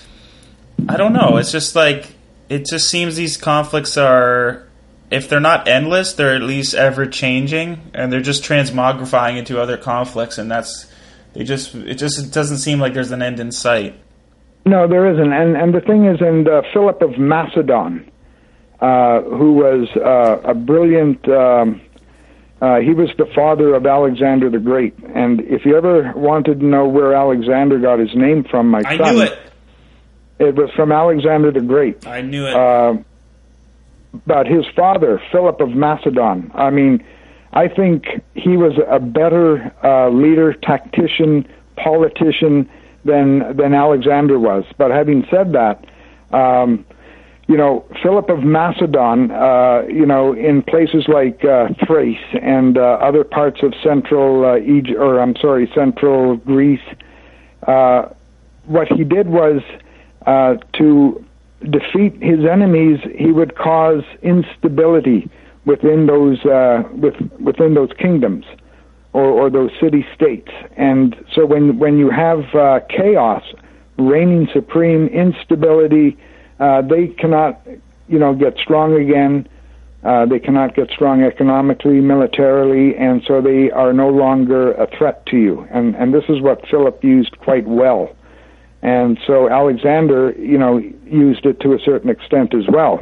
I 0.88 0.96
don't 0.96 1.12
know. 1.12 1.36
It's 1.36 1.52
just 1.52 1.76
like 1.76 2.14
it 2.48 2.64
just 2.64 2.88
seems 2.88 3.16
these 3.16 3.36
conflicts 3.36 3.98
are. 3.98 4.64
If 5.10 5.28
they're 5.28 5.40
not 5.40 5.68
endless, 5.68 6.14
they're 6.14 6.34
at 6.34 6.42
least 6.42 6.74
ever 6.74 7.06
changing, 7.06 7.90
and 7.94 8.12
they're 8.12 8.20
just 8.20 8.42
transmogrifying 8.42 9.38
into 9.38 9.60
other 9.60 9.76
conflicts, 9.76 10.38
and 10.38 10.50
that's 10.50 10.90
they 11.34 11.44
just 11.44 11.74
it 11.74 11.94
just 11.94 12.18
it 12.18 12.32
doesn't 12.32 12.58
seem 12.58 12.80
like 12.80 12.94
there's 12.94 13.10
an 13.10 13.22
end 13.22 13.40
in 13.40 13.52
sight. 13.52 13.94
No, 14.64 14.88
there 14.88 15.10
isn't. 15.12 15.32
And 15.32 15.54
and 15.56 15.74
the 15.74 15.80
thing 15.80 16.06
is, 16.06 16.20
and 16.22 16.48
uh, 16.48 16.62
Philip 16.72 17.02
of 17.02 17.18
Macedon, 17.18 18.10
uh, 18.80 19.20
who 19.20 19.52
was 19.52 19.88
uh, 19.96 20.50
a 20.50 20.54
brilliant. 20.54 21.28
Um, 21.28 21.82
uh, 22.60 22.80
he 22.80 22.92
was 22.92 23.08
the 23.18 23.26
father 23.34 23.74
of 23.74 23.86
Alexander 23.86 24.50
the 24.50 24.58
Great. 24.58 24.94
And 24.98 25.40
if 25.40 25.64
you 25.64 25.76
ever 25.76 26.12
wanted 26.16 26.60
to 26.60 26.66
know 26.66 26.88
where 26.88 27.14
Alexander 27.14 27.78
got 27.78 27.98
his 27.98 28.14
name 28.14 28.44
from, 28.44 28.68
my 28.68 28.82
I 28.84 28.96
son, 28.96 29.14
knew 29.14 29.22
it. 29.22 29.38
it 30.38 30.54
was 30.56 30.70
from 30.74 30.90
Alexander 30.90 31.52
the 31.52 31.60
Great. 31.60 32.06
I 32.06 32.20
knew 32.22 32.46
it. 32.46 32.54
Uh, 32.54 32.94
but 34.26 34.46
his 34.46 34.64
father, 34.74 35.22
Philip 35.30 35.60
of 35.60 35.70
Macedon, 35.70 36.50
I 36.54 36.70
mean, 36.70 37.04
I 37.52 37.68
think 37.68 38.06
he 38.34 38.56
was 38.56 38.72
a 38.90 38.98
better 38.98 39.72
uh, 39.84 40.08
leader, 40.10 40.52
tactician, 40.54 41.46
politician 41.76 42.68
than 43.04 43.56
than 43.56 43.74
Alexander 43.74 44.38
was. 44.38 44.64
But 44.76 44.90
having 44.90 45.26
said 45.30 45.52
that, 45.52 45.84
um, 46.32 46.84
you 47.48 47.56
know, 47.56 47.84
Philip 48.02 48.28
of 48.28 48.40
Macedon, 48.40 49.30
uh, 49.30 49.82
you 49.88 50.04
know, 50.04 50.34
in 50.34 50.62
places 50.62 51.06
like 51.08 51.42
uh, 51.44 51.68
Thrace 51.86 52.18
and 52.42 52.76
uh, 52.76 52.98
other 53.00 53.24
parts 53.24 53.62
of 53.62 53.72
central 53.82 54.44
uh, 54.44 54.58
Egypt, 54.58 54.98
or 54.98 55.18
I'm 55.18 55.34
sorry, 55.36 55.70
central 55.74 56.36
Greece, 56.36 56.86
uh, 57.66 58.10
what 58.66 58.86
he 58.88 59.02
did 59.02 59.28
was 59.28 59.62
uh, 60.26 60.56
to 60.74 61.24
defeat 61.70 62.22
his 62.22 62.44
enemies. 62.44 63.00
He 63.16 63.32
would 63.32 63.56
cause 63.56 64.04
instability 64.22 65.30
within 65.64 66.06
those 66.06 66.44
uh, 66.44 66.82
with, 66.92 67.14
within 67.40 67.72
those 67.72 67.90
kingdoms 67.98 68.44
or, 69.14 69.24
or 69.24 69.48
those 69.48 69.70
city 69.80 70.06
states. 70.14 70.50
And 70.76 71.16
so 71.34 71.46
when 71.46 71.78
when 71.78 71.98
you 71.98 72.10
have 72.10 72.54
uh, 72.54 72.80
chaos 72.90 73.42
reigning 73.98 74.48
supreme, 74.52 75.08
instability, 75.08 76.16
uh, 76.60 76.82
they 76.82 77.08
cannot 77.08 77.60
you 78.08 78.18
know 78.18 78.34
get 78.34 78.56
strong 78.58 78.94
again. 78.94 79.48
Uh, 80.04 80.24
they 80.26 80.38
cannot 80.38 80.76
get 80.76 80.88
strong 80.90 81.22
economically, 81.22 82.00
militarily, 82.00 82.96
and 82.96 83.20
so 83.26 83.40
they 83.40 83.68
are 83.72 83.92
no 83.92 84.08
longer 84.08 84.72
a 84.74 84.86
threat 84.96 85.26
to 85.26 85.36
you. 85.36 85.66
And 85.70 85.96
and 85.96 86.14
this 86.14 86.24
is 86.28 86.40
what 86.40 86.66
Philip 86.68 87.02
used 87.02 87.36
quite 87.38 87.66
well. 87.66 88.14
And 88.82 89.18
so 89.26 89.48
Alexander, 89.50 90.32
you 90.38 90.56
know, 90.56 90.78
used 91.04 91.44
it 91.46 91.60
to 91.60 91.72
a 91.72 91.78
certain 91.80 92.10
extent 92.10 92.54
as 92.54 92.64
well. 92.68 93.00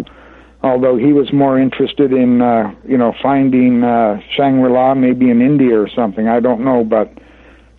Although 0.62 0.96
he 0.96 1.12
was 1.12 1.32
more 1.32 1.58
interested 1.58 2.12
in, 2.12 2.40
uh, 2.40 2.74
you 2.88 2.96
know, 2.96 3.14
finding 3.22 3.84
uh, 3.84 4.18
Shangri-La, 4.34 4.94
maybe 4.94 5.30
in 5.30 5.42
India 5.42 5.78
or 5.78 5.88
something. 5.88 6.28
I 6.28 6.40
don't 6.40 6.64
know, 6.64 6.82
but 6.82 7.12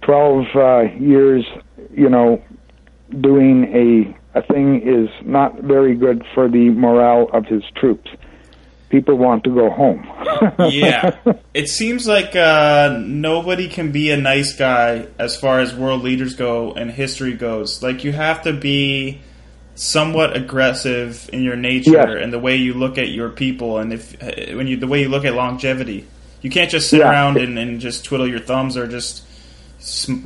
12 0.03 0.45
uh, 0.55 0.81
years, 0.99 1.43
you 1.91 2.07
know, 2.07 2.41
doing 3.19 3.65
a 3.73 4.15
a 4.37 4.41
thing 4.53 4.81
is 4.81 5.09
not 5.25 5.59
very 5.61 5.95
good 5.95 6.23
for 6.33 6.47
the 6.47 6.69
morale 6.69 7.29
of 7.33 7.45
his 7.45 7.63
troops. 7.75 8.09
People 8.89 9.15
want 9.17 9.43
to 9.43 9.53
go 9.53 9.69
home. 9.69 10.07
yeah. 10.71 11.17
It 11.53 11.67
seems 11.67 12.07
like 12.07 12.35
uh, 12.37 12.97
nobody 13.05 13.67
can 13.67 13.91
be 13.91 14.11
a 14.11 14.17
nice 14.17 14.55
guy 14.55 15.07
as 15.19 15.35
far 15.35 15.59
as 15.59 15.75
world 15.75 16.03
leaders 16.03 16.35
go 16.35 16.71
and 16.73 16.89
history 16.89 17.33
goes. 17.33 17.83
Like, 17.83 18.05
you 18.05 18.13
have 18.13 18.43
to 18.43 18.53
be 18.53 19.19
somewhat 19.75 20.35
aggressive 20.37 21.29
in 21.33 21.43
your 21.43 21.55
nature 21.57 21.91
Yes. 21.91 22.07
and 22.21 22.31
the 22.33 22.39
way 22.39 22.55
you 22.55 22.73
look 22.73 22.97
at 22.97 23.09
your 23.09 23.29
people 23.29 23.77
and 23.77 23.93
if 23.93 24.15
uh, 24.23 24.55
when 24.55 24.65
you 24.67 24.77
the 24.77 24.87
way 24.87 25.01
you 25.01 25.09
look 25.09 25.25
at 25.25 25.33
longevity. 25.35 26.07
You 26.41 26.49
can't 26.49 26.69
just 26.71 26.89
sit 26.89 26.99
Yeah. 26.99 27.09
around 27.11 27.37
and, 27.37 27.59
and 27.59 27.79
just 27.81 28.05
twiddle 28.05 28.27
your 28.27 28.39
thumbs 28.39 28.77
or 28.77 28.87
just, 28.87 29.23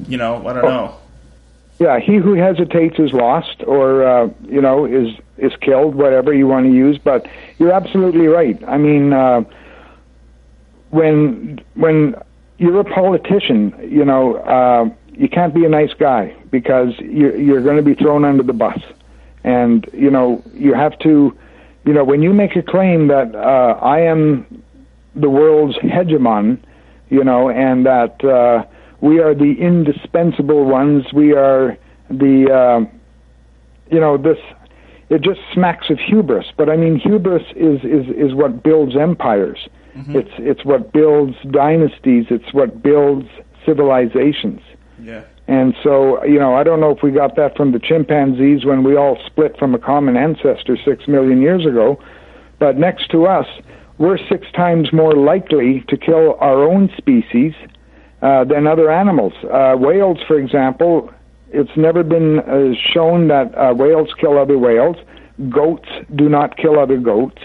you 0.08 0.18
know, 0.18 0.46
I 0.48 0.54
don't 0.54 0.66
know. 0.66 0.96
Yeah, 1.82 2.00
he 2.00 2.18
who 2.18 2.34
hesitates 2.34 3.00
is 3.00 3.12
lost, 3.12 3.64
or 3.66 4.04
uh, 4.06 4.30
you 4.48 4.62
know, 4.62 4.86
is 4.86 5.08
is 5.40 5.52
killed. 5.62 5.96
Whatever 5.96 6.32
you 6.32 6.46
want 6.46 6.68
to 6.68 6.72
use, 6.72 7.00
but 7.00 7.28
you're 7.58 7.72
absolutely 7.72 8.28
right. 8.28 8.64
I 8.68 8.78
mean, 8.78 9.12
uh, 9.12 9.42
when 10.92 11.60
when 11.74 12.14
you're 12.60 12.80
a 12.82 12.84
politician, 12.84 13.74
you 13.82 14.06
know, 14.06 14.36
uh, 14.36 14.92
you 15.08 15.28
can't 15.28 15.56
be 15.56 15.66
a 15.66 15.70
nice 15.70 15.92
guy 15.96 16.36
because 16.52 16.94
you're 17.00 17.36
you're 17.36 17.64
going 17.64 17.78
to 17.78 17.82
be 17.82 17.96
thrown 17.96 18.26
under 18.26 18.44
the 18.44 18.54
bus, 18.54 18.80
and 19.44 19.90
you 19.92 20.12
know, 20.12 20.44
you 20.54 20.76
have 20.76 21.00
to, 21.00 21.36
you 21.84 21.94
know, 21.94 22.04
when 22.04 22.22
you 22.22 22.32
make 22.32 22.56
a 22.56 22.62
claim 22.62 23.08
that 23.08 23.34
uh, 23.34 23.80
I 23.82 24.02
am 24.02 24.64
the 25.16 25.32
world's 25.32 25.80
hegemon, 25.80 26.60
you 27.10 27.24
know, 27.24 27.50
and 27.50 27.88
that 27.88 28.24
uh, 28.24 28.66
we 29.02 29.20
are 29.20 29.34
the 29.34 29.56
indispensable 29.60 30.66
ones. 30.66 31.12
We 31.14 31.34
are 31.34 31.78
the, 32.10 32.52
uh, 32.52 32.92
you 33.92 34.00
know, 34.00 34.18
this. 34.18 34.38
It 35.10 35.22
just 35.22 35.42
smacks 35.54 35.90
of 35.90 36.00
hubris. 36.00 36.46
But 36.56 36.70
I 36.70 36.78
mean, 36.78 36.98
hubris 36.98 37.44
is 37.56 37.84
is 37.84 38.08
is 38.16 38.34
what 38.34 38.64
builds 38.64 38.96
empires. 38.96 39.68
It's 40.16 40.32
it's 40.38 40.64
what 40.64 40.94
builds 40.94 41.36
dynasties. 41.52 42.28
It's 42.30 42.54
what 42.54 42.82
builds 42.82 43.28
civilizations. 43.66 44.62
Yeah. 45.02 45.24
And 45.48 45.76
so, 45.84 46.24
you 46.24 46.40
know, 46.40 46.56
I 46.56 46.64
don't 46.64 46.80
know 46.80 46.92
if 46.92 47.04
we 47.04 47.12
got 47.12 47.36
that 47.36 47.58
from 47.58 47.74
the 47.74 47.80
chimpanzees 47.80 48.64
when 48.64 48.84
we 48.84 48.96
all 48.96 49.18
split 49.26 49.58
from 49.58 49.76
a 49.76 49.80
common 49.80 50.16
ancestor 50.16 50.78
six 50.78 51.08
million 51.08 51.42
years 51.42 51.66
ago, 51.66 52.02
but 52.58 52.78
next 52.78 53.10
to 53.12 53.26
us, 53.26 53.48
we're 53.98 54.18
six 54.30 54.50
times 54.54 54.94
more 54.94 55.14
likely 55.14 55.84
to 55.90 55.98
kill 55.98 56.38
our 56.40 56.64
own 56.64 56.90
species 56.98 57.54
uh, 58.22 58.44
than 58.44 58.68
other 58.68 58.92
animals. 58.92 59.34
Uh, 59.52 59.76
whales, 59.78 60.18
for 60.28 60.38
example, 60.38 61.12
it's 61.50 61.76
never 61.76 62.04
been 62.04 62.40
uh, 62.40 62.74
shown 62.94 63.28
that 63.28 63.54
uh, 63.58 63.74
whales 63.74 64.10
kill 64.20 64.38
other 64.38 64.58
whales. 64.58 64.96
Goats 65.50 65.90
do 66.16 66.30
not 66.30 66.58
kill 66.58 66.80
other 66.80 66.98
goats. 66.98 67.42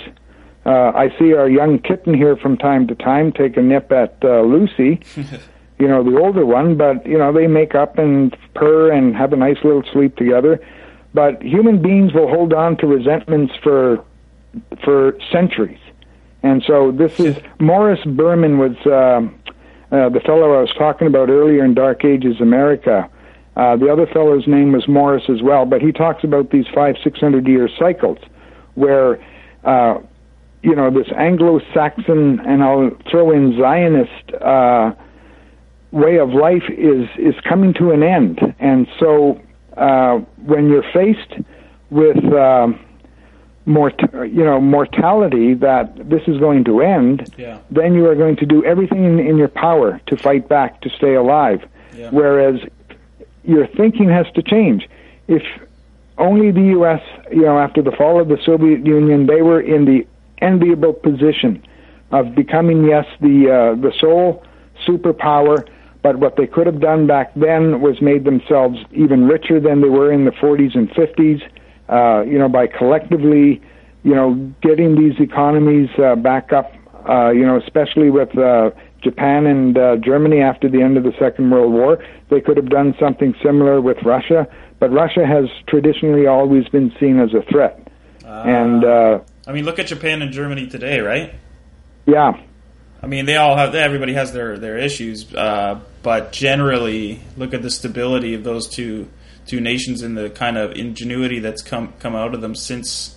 Uh, 0.65 0.93
I 0.95 1.17
see 1.19 1.33
our 1.33 1.49
young 1.49 1.79
kitten 1.79 2.13
here 2.13 2.37
from 2.37 2.57
time 2.57 2.87
to 2.89 2.95
time 2.95 3.33
take 3.33 3.57
a 3.57 3.63
nip 3.63 3.93
at 3.93 4.17
uh, 4.25 4.43
Lucy, 4.43 5.01
you 5.79 5.87
know, 5.87 6.03
the 6.03 6.19
older 6.19 6.45
one, 6.45 6.77
but, 6.77 7.07
you 7.07 7.17
know, 7.17 7.33
they 7.33 7.47
make 7.47 7.75
up 7.75 7.99
and 7.99 8.37
purr 8.55 8.91
and 8.91 9.15
have 9.15 9.33
a 9.33 9.37
nice 9.37 9.59
little 9.63 9.85
sleep 9.93 10.17
together. 10.17 10.61
But 11.15 11.41
human 11.41 11.81
beings 11.81 12.13
will 12.13 12.29
hold 12.29 12.53
on 12.53 12.77
to 12.79 12.87
resentments 12.87 13.55
for 13.63 14.05
for 14.85 15.17
centuries. 15.31 15.79
And 16.43 16.63
so 16.67 16.93
this 16.93 17.19
is 17.21 17.39
Morris 17.61 18.01
Berman 18.05 18.59
was 18.59 18.77
uh, 18.87 19.23
uh, 19.93 20.09
the 20.09 20.21
fellow 20.21 20.59
I 20.59 20.61
was 20.61 20.75
talking 20.77 21.07
about 21.07 21.29
earlier 21.29 21.65
in 21.65 21.75
Dark 21.75 22.05
Ages 22.05 22.41
America. 22.41 23.09
Uh, 23.57 23.77
the 23.77 23.91
other 23.91 24.07
fellow's 24.07 24.47
name 24.47 24.73
was 24.73 24.87
Morris 24.87 25.25
as 25.29 25.43
well, 25.43 25.65
but 25.65 25.81
he 25.81 25.93
talks 25.93 26.25
about 26.25 26.51
these 26.51 26.67
five, 26.75 26.97
six 27.03 27.21
hundred 27.21 27.47
year 27.47 27.69
cycles 27.79 28.19
where, 28.75 29.19
uh, 29.65 29.99
you 30.63 30.75
know, 30.75 30.91
this 30.91 31.07
Anglo 31.17 31.61
Saxon 31.73 32.41
and 32.41 32.63
I'll 32.63 32.91
throw 33.11 33.31
in 33.31 33.57
Zionist 33.59 34.35
uh, 34.43 34.93
way 35.93 36.19
of 36.19 36.31
life 36.31 36.65
is, 36.69 37.09
is 37.19 37.35
coming 37.49 37.73
to 37.75 37.93
an 37.93 38.03
end. 38.03 38.41
And 38.59 38.87
so 39.01 39.41
uh, 39.77 40.19
when 40.45 40.69
you're 40.69 40.85
faced 40.93 41.43
with, 41.91 42.23
uh, 42.33 42.69
mort- 43.67 44.01
you 44.15 44.45
know, 44.45 44.61
mortality 44.61 45.55
that 45.55 46.09
this 46.09 46.23
is 46.27 46.39
going 46.39 46.65
to 46.65 46.81
end, 46.81 47.33
Yeah. 47.37 47.59
then 47.71 47.95
you 47.95 48.07
are 48.09 48.15
going 48.15 48.37
to 48.37 48.47
do 48.47 48.65
everything 48.65 49.05
in, 49.05 49.19
in 49.19 49.37
your 49.37 49.49
power 49.49 50.01
to 50.07 50.17
fight 50.17 50.49
back 50.49 50.81
to 50.83 50.89
stay 50.91 51.15
alive. 51.15 51.65
Yeah. 51.95 52.11
Whereas 52.11 52.61
your 53.45 53.67
thinking 53.67 54.09
has 54.09 54.27
to 54.35 54.43
change. 54.43 54.89
If 55.29 55.43
only 56.19 56.51
the 56.51 56.63
U.S., 56.79 57.03
you 57.31 57.43
know, 57.43 57.59
after 57.59 57.83
the 57.83 57.93
fall 57.93 58.21
of 58.21 58.29
the 58.29 58.39
Soviet 58.45 58.87
Union, 58.87 59.27
they 59.27 59.43
were 59.43 59.61
in 59.61 59.85
the 59.85 60.07
enviable 60.39 60.93
position 60.93 61.63
of 62.11 62.35
becoming, 62.35 62.85
yes, 62.85 63.07
the 63.21 63.51
uh, 63.51 63.81
the 63.81 63.93
sole 63.99 64.45
superpower. 64.87 65.67
But 66.03 66.19
what 66.19 66.37
they 66.37 66.47
could 66.47 66.67
have 66.67 66.81
done 66.81 67.09
back 67.09 67.33
then 67.35 67.81
was 67.81 68.01
made 68.01 68.25
themselves 68.25 68.79
even 68.93 69.27
richer 69.27 69.59
than 69.59 69.81
they 69.81 69.89
were 69.89 70.13
in 70.13 70.25
the 70.25 70.31
40s 70.31 70.77
and 70.77 70.89
50s. 70.91 71.43
Uh, 71.89 72.23
you 72.23 72.39
know, 72.39 72.49
by 72.49 72.67
collectively, 72.67 73.61
you 74.03 74.15
know, 74.15 74.35
getting 74.63 74.97
these 74.97 75.19
economies 75.21 75.89
uh, 75.99 76.17
back 76.17 76.53
up. 76.53 76.73
Uh, 77.09 77.31
you 77.31 77.47
know, 77.47 77.57
especially 77.57 78.11
with 78.11 78.37
uh, 78.37 78.71
Japan 79.01 79.47
and 79.47 79.79
uh, 79.79 79.97
Germany 79.97 80.41
after 80.41 80.69
the 80.69 80.83
end 80.83 80.97
of 80.97 81.05
the 81.05 81.13
Second 81.21 81.51
World 81.51 81.73
War. 81.73 82.05
They 82.31 82.41
could 82.41 82.57
have 82.57 82.69
done 82.69 82.97
something 82.99 83.33
similar 83.45 83.81
with 83.81 83.99
Russia, 84.03 84.49
but 84.81 84.91
Russia 84.91 85.25
has 85.25 85.45
traditionally 85.69 86.27
always 86.27 86.67
been 86.69 86.93
seen 86.99 87.21
as 87.21 87.33
a 87.33 87.43
threat. 87.43 87.87
and 88.25 88.85
uh, 88.85 89.21
I 89.47 89.53
mean, 89.53 89.65
look 89.65 89.79
at 89.79 89.87
Japan 89.87 90.23
and 90.23 90.33
Germany 90.33 90.67
today, 90.67 90.99
right? 90.99 91.35
yeah, 92.07 92.33
I 93.03 93.07
mean, 93.07 93.27
they 93.27 93.37
all 93.37 93.57
have. 93.57 93.75
Everybody 93.75 94.15
has 94.15 94.33
their 94.33 94.59
their 94.59 94.79
issues, 94.79 95.33
uh, 95.35 95.81
but 96.03 96.33
generally, 96.33 97.21
look 97.37 97.55
at 97.55 97.63
the 97.63 97.71
stability 97.71 98.35
of 98.35 98.43
those 98.43 98.69
two 98.69 99.09
two 99.47 99.61
nations 99.61 100.03
and 100.03 100.17
the 100.17 100.29
kind 100.31 100.57
of 100.59 100.73
ingenuity 100.73 101.39
that's 101.39 101.63
come 101.63 101.93
come 101.99 102.15
out 102.17 102.35
of 102.35 102.41
them 102.41 102.55
since 102.55 103.17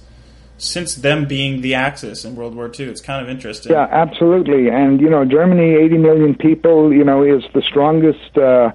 since 0.58 0.96
them 0.96 1.26
being 1.26 1.62
the 1.62 1.74
Axis 1.74 2.26
in 2.26 2.36
World 2.36 2.54
War 2.54 2.70
II. 2.78 2.86
It's 2.88 3.00
kind 3.02 3.24
of 3.24 3.30
interesting. 3.30 3.72
yeah, 3.72 3.88
absolutely. 3.92 4.68
And 4.70 5.00
you 5.00 5.10
know, 5.10 5.24
Germany, 5.26 5.76
80 5.86 5.98
million 5.98 6.36
people, 6.36 6.94
you 6.94 7.04
know, 7.04 7.24
is 7.24 7.44
the 7.54 7.62
strongest 7.62 8.38
uh, 8.38 8.72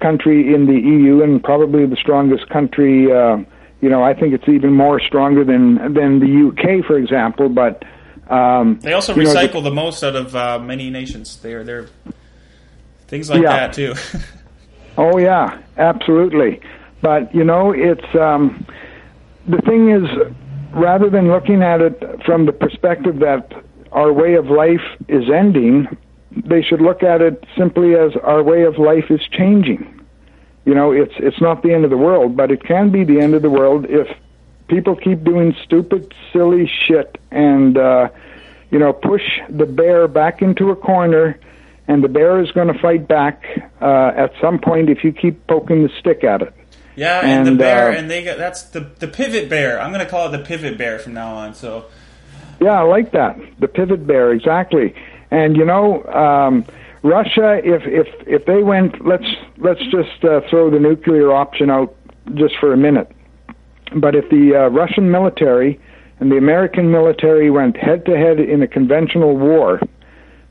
country 0.00 0.52
in 0.52 0.66
the 0.66 0.74
EU 0.74 1.22
and 1.22 1.42
probably 1.42 1.86
the 1.86 1.96
strongest 1.96 2.48
country. 2.48 3.12
Uh, 3.12 3.38
you 3.80 3.88
know, 3.88 4.02
I 4.02 4.14
think 4.14 4.34
it's 4.34 4.48
even 4.48 4.72
more 4.74 5.00
stronger 5.00 5.44
than 5.44 5.76
than 5.94 6.18
the 6.20 6.48
UK, 6.48 6.84
for 6.86 6.98
example. 6.98 7.48
But 7.48 7.84
um, 8.28 8.78
They 8.82 8.92
also 8.92 9.14
you 9.14 9.22
know, 9.24 9.32
the- 9.32 9.38
recycle 9.38 9.62
the 9.62 9.70
most 9.70 10.02
out 10.02 10.16
of 10.16 10.34
uh, 10.34 10.58
many 10.58 10.90
nations. 10.90 11.36
They're 11.40 11.62
they're 11.64 11.86
things 13.06 13.30
like 13.30 13.42
Yeah. 13.42 13.52
that 13.68 13.72
too. 13.72 13.94
Oh 14.98 15.16
yeah, 15.16 15.58
absolutely. 15.78 16.60
But 17.02 17.34
you 17.34 17.44
know, 17.44 17.72
it's 17.72 18.14
um, 18.14 18.64
the 19.46 19.60
thing 19.62 19.90
is, 19.90 20.08
rather 20.72 21.10
than 21.10 21.28
looking 21.28 21.62
at 21.62 21.80
it 21.80 22.00
from 22.24 22.46
the 22.46 22.52
perspective 22.52 23.18
that 23.18 23.52
our 23.90 24.12
way 24.12 24.34
of 24.34 24.46
life 24.46 24.80
is 25.08 25.28
ending, 25.28 25.88
they 26.30 26.62
should 26.62 26.80
look 26.80 27.02
at 27.02 27.20
it 27.20 27.44
simply 27.58 27.94
as 27.94 28.12
our 28.22 28.42
way 28.42 28.62
of 28.62 28.78
life 28.78 29.10
is 29.10 29.20
changing. 29.30 30.00
You 30.64 30.74
know, 30.74 30.92
it's 30.92 31.14
it's 31.16 31.40
not 31.40 31.62
the 31.62 31.74
end 31.74 31.84
of 31.84 31.90
the 31.90 31.96
world, 31.96 32.36
but 32.36 32.50
it 32.50 32.64
can 32.64 32.90
be 32.90 33.04
the 33.04 33.20
end 33.20 33.34
of 33.34 33.42
the 33.42 33.50
world 33.50 33.84
if 33.88 34.08
people 34.68 34.94
keep 34.94 35.24
doing 35.24 35.54
stupid, 35.64 36.14
silly 36.32 36.70
shit 36.86 37.18
and 37.32 37.76
uh, 37.76 38.08
you 38.70 38.78
know 38.78 38.92
push 38.92 39.22
the 39.50 39.66
bear 39.66 40.06
back 40.06 40.40
into 40.40 40.70
a 40.70 40.76
corner 40.76 41.38
and 41.88 42.02
the 42.02 42.08
bear 42.08 42.40
is 42.40 42.50
going 42.52 42.72
to 42.72 42.78
fight 42.78 43.08
back 43.08 43.42
uh, 43.80 44.12
at 44.16 44.32
some 44.40 44.58
point 44.58 44.88
if 44.88 45.02
you 45.02 45.12
keep 45.12 45.46
poking 45.48 45.82
the 45.82 45.90
stick 45.98 46.22
at 46.22 46.42
it. 46.42 46.54
Yeah, 46.96 47.24
and, 47.24 47.46
the 47.46 47.54
bear, 47.54 47.90
uh, 47.90 47.96
and 47.96 48.10
they 48.10 48.22
got 48.22 48.38
that's 48.38 48.62
the 48.62 48.80
the 48.98 49.08
pivot 49.08 49.48
bear. 49.48 49.80
I'm 49.80 49.92
going 49.92 50.04
to 50.04 50.10
call 50.10 50.32
it 50.32 50.36
the 50.36 50.44
pivot 50.44 50.76
bear 50.76 50.98
from 50.98 51.14
now 51.14 51.34
on. 51.34 51.54
So 51.54 51.86
Yeah, 52.60 52.80
I 52.80 52.82
like 52.82 53.12
that. 53.12 53.38
The 53.58 53.68
pivot 53.68 54.06
bear, 54.06 54.32
exactly. 54.32 54.94
And 55.30 55.56
you 55.56 55.64
know, 55.64 56.04
um, 56.04 56.64
Russia, 57.02 57.60
if 57.64 57.82
if 57.86 58.08
if 58.26 58.44
they 58.46 58.62
went, 58.62 59.04
let's 59.06 59.26
let's 59.58 59.82
just 59.90 60.24
uh, 60.24 60.40
throw 60.50 60.70
the 60.70 60.78
nuclear 60.78 61.32
option 61.32 61.70
out 61.70 61.94
just 62.34 62.54
for 62.58 62.72
a 62.72 62.76
minute. 62.76 63.10
But 63.94 64.14
if 64.14 64.28
the 64.30 64.54
uh, 64.54 64.68
Russian 64.68 65.10
military 65.10 65.80
and 66.20 66.30
the 66.30 66.36
American 66.36 66.90
military 66.90 67.50
went 67.50 67.76
head 67.76 68.04
to 68.06 68.16
head 68.16 68.38
in 68.38 68.62
a 68.62 68.68
conventional 68.68 69.36
war, 69.36 69.80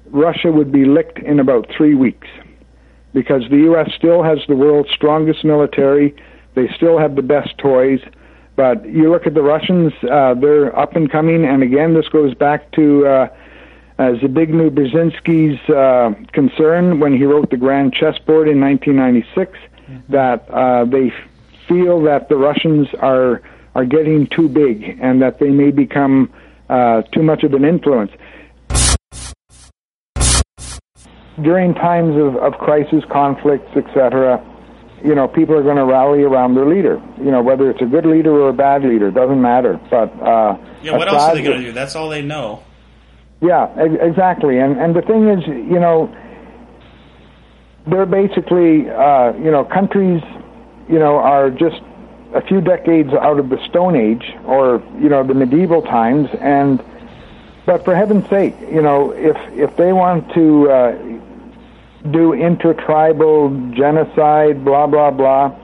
Russia 0.07 0.51
would 0.51 0.71
be 0.71 0.85
licked 0.85 1.19
in 1.19 1.39
about 1.39 1.67
three 1.75 1.95
weeks 1.95 2.27
because 3.13 3.43
the 3.49 3.57
U.S. 3.57 3.89
still 3.95 4.23
has 4.23 4.39
the 4.47 4.55
world's 4.55 4.91
strongest 4.91 5.43
military. 5.43 6.15
They 6.53 6.67
still 6.75 6.97
have 6.97 7.15
the 7.15 7.21
best 7.21 7.57
toys. 7.57 8.01
But 8.55 8.85
you 8.85 9.09
look 9.09 9.25
at 9.25 9.33
the 9.33 9.41
Russians, 9.41 9.93
uh, 10.09 10.33
they're 10.35 10.77
up 10.77 10.95
and 10.95 11.09
coming. 11.11 11.45
And 11.45 11.63
again, 11.63 11.93
this 11.93 12.07
goes 12.09 12.33
back 12.33 12.71
to 12.73 13.07
uh, 13.07 13.27
uh, 13.97 14.03
Zbigniew 14.13 14.71
Brzezinski's 14.71 15.69
uh, 15.69 16.13
concern 16.33 16.99
when 16.99 17.15
he 17.15 17.23
wrote 17.23 17.49
the 17.49 17.57
Grand 17.57 17.93
Chessboard 17.93 18.47
in 18.47 18.59
1996 18.59 19.57
that 20.09 20.49
uh, 20.49 20.85
they 20.85 21.13
feel 21.67 22.01
that 22.03 22.29
the 22.29 22.35
Russians 22.35 22.87
are 22.99 23.41
are 23.75 23.85
getting 23.85 24.27
too 24.27 24.49
big 24.49 24.97
and 25.01 25.21
that 25.21 25.39
they 25.39 25.49
may 25.49 25.71
become 25.71 26.29
uh, 26.69 27.01
too 27.13 27.23
much 27.23 27.43
of 27.43 27.53
an 27.53 27.63
influence. 27.63 28.11
During 31.41 31.73
times 31.73 32.17
of, 32.17 32.35
of 32.35 32.59
crisis, 32.59 33.03
conflicts, 33.09 33.75
etc., 33.77 34.43
you 35.03 35.15
know, 35.15 35.27
people 35.27 35.55
are 35.55 35.63
going 35.63 35.77
to 35.77 35.85
rally 35.85 36.23
around 36.23 36.55
their 36.55 36.65
leader. 36.67 37.01
You 37.17 37.31
know, 37.31 37.41
whether 37.41 37.69
it's 37.69 37.81
a 37.81 37.85
good 37.85 38.05
leader 38.05 38.31
or 38.31 38.49
a 38.49 38.53
bad 38.53 38.83
leader, 38.83 39.11
doesn't 39.11 39.41
matter. 39.41 39.79
But 39.89 40.09
uh, 40.21 40.57
yeah, 40.81 40.97
what 40.97 41.07
else 41.07 41.21
are 41.23 41.35
they 41.35 41.43
going 41.43 41.59
to 41.61 41.65
do? 41.67 41.71
That's 41.71 41.95
all 41.95 42.09
they 42.09 42.21
know. 42.21 42.63
yeah, 43.41 43.73
ex- 43.78 44.01
exactly. 44.01 44.59
And 44.59 44.78
and 44.78 44.95
the 44.95 45.01
thing 45.01 45.28
is, 45.29 45.45
you 45.47 45.79
know, 45.79 46.13
they're 47.87 48.05
basically, 48.05 48.89
uh, 48.89 49.33
you 49.33 49.51
know, 49.51 49.63
countries, 49.65 50.21
you 50.89 50.99
know, 50.99 51.17
are 51.17 51.49
just 51.49 51.82
a 52.33 52.41
few 52.41 52.61
decades 52.61 53.11
out 53.13 53.39
of 53.39 53.49
the 53.49 53.57
Stone 53.67 53.95
Age 53.95 54.33
or 54.45 54.82
you 54.99 55.09
know 55.09 55.25
the 55.25 55.33
medieval 55.33 55.82
times, 55.82 56.29
and 56.39 56.83
but 57.65 57.83
for 57.83 57.95
heaven's 57.95 58.29
sake, 58.29 58.55
you 58.71 58.82
know, 58.82 59.11
if 59.11 59.37
if 59.53 59.75
they 59.78 59.93
want 59.93 60.32
to 60.33 60.69
uh, 60.69 61.20
do 62.09 62.33
intertribal 62.33 63.49
genocide, 63.75 64.65
blah 64.65 64.87
blah 64.87 65.11
blah. 65.11 65.55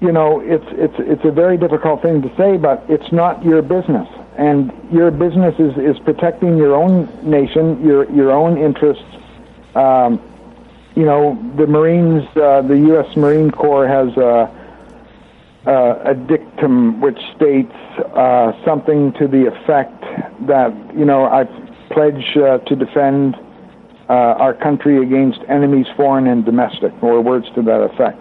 You 0.00 0.12
know, 0.12 0.40
it's 0.40 0.64
it's 0.70 0.94
it's 0.98 1.24
a 1.24 1.30
very 1.30 1.58
difficult 1.58 2.00
thing 2.02 2.22
to 2.22 2.34
say, 2.36 2.56
but 2.56 2.84
it's 2.88 3.12
not 3.12 3.44
your 3.44 3.60
business, 3.60 4.08
and 4.38 4.72
your 4.90 5.10
business 5.10 5.54
is, 5.58 5.76
is 5.76 5.98
protecting 6.04 6.56
your 6.56 6.74
own 6.74 7.08
nation, 7.22 7.84
your 7.84 8.10
your 8.10 8.30
own 8.30 8.56
interests. 8.56 9.04
Um, 9.74 10.20
you 10.96 11.04
know, 11.04 11.38
the 11.56 11.66
Marines, 11.66 12.24
uh, 12.36 12.62
the 12.62 12.76
U.S. 12.88 13.16
Marine 13.16 13.50
Corps 13.50 13.86
has 13.86 14.16
a, 14.16 14.50
a, 15.66 16.10
a 16.10 16.14
dictum 16.14 17.00
which 17.00 17.18
states 17.36 17.72
uh, 18.14 18.52
something 18.64 19.12
to 19.12 19.28
the 19.28 19.46
effect 19.46 20.00
that 20.46 20.72
you 20.96 21.04
know 21.04 21.26
I 21.26 21.44
pledge 21.90 22.36
uh, 22.36 22.58
to 22.58 22.74
defend 22.74 23.36
uh, 24.10 24.42
our 24.42 24.54
country 24.54 25.00
against 25.00 25.38
enemies, 25.48 25.86
foreign 25.96 26.26
and 26.26 26.44
domestic, 26.44 26.92
or 27.00 27.20
words 27.20 27.46
to 27.54 27.62
that 27.62 27.80
effect. 27.80 28.20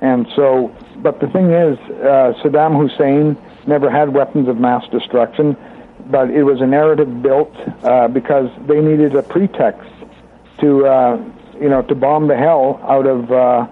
And 0.00 0.26
so, 0.34 0.74
but 1.02 1.20
the 1.20 1.26
thing 1.26 1.50
is, 1.52 1.78
uh, 2.00 2.32
Saddam 2.40 2.74
Hussein 2.80 3.36
never 3.66 3.90
had 3.90 4.14
weapons 4.14 4.48
of 4.48 4.56
mass 4.56 4.88
destruction, 4.90 5.54
but 6.10 6.30
it 6.30 6.44
was 6.44 6.62
a 6.62 6.66
narrative 6.66 7.20
built 7.20 7.54
uh, 7.82 8.08
because 8.08 8.48
they 8.66 8.80
needed 8.80 9.14
a 9.16 9.22
pretext 9.22 9.90
to, 10.60 10.86
uh, 10.86 11.22
you 11.60 11.68
know, 11.68 11.82
to 11.82 11.94
bomb 11.94 12.28
the 12.28 12.36
hell 12.36 12.80
out 12.84 13.06
of 13.06 13.30
uh, 13.30 13.66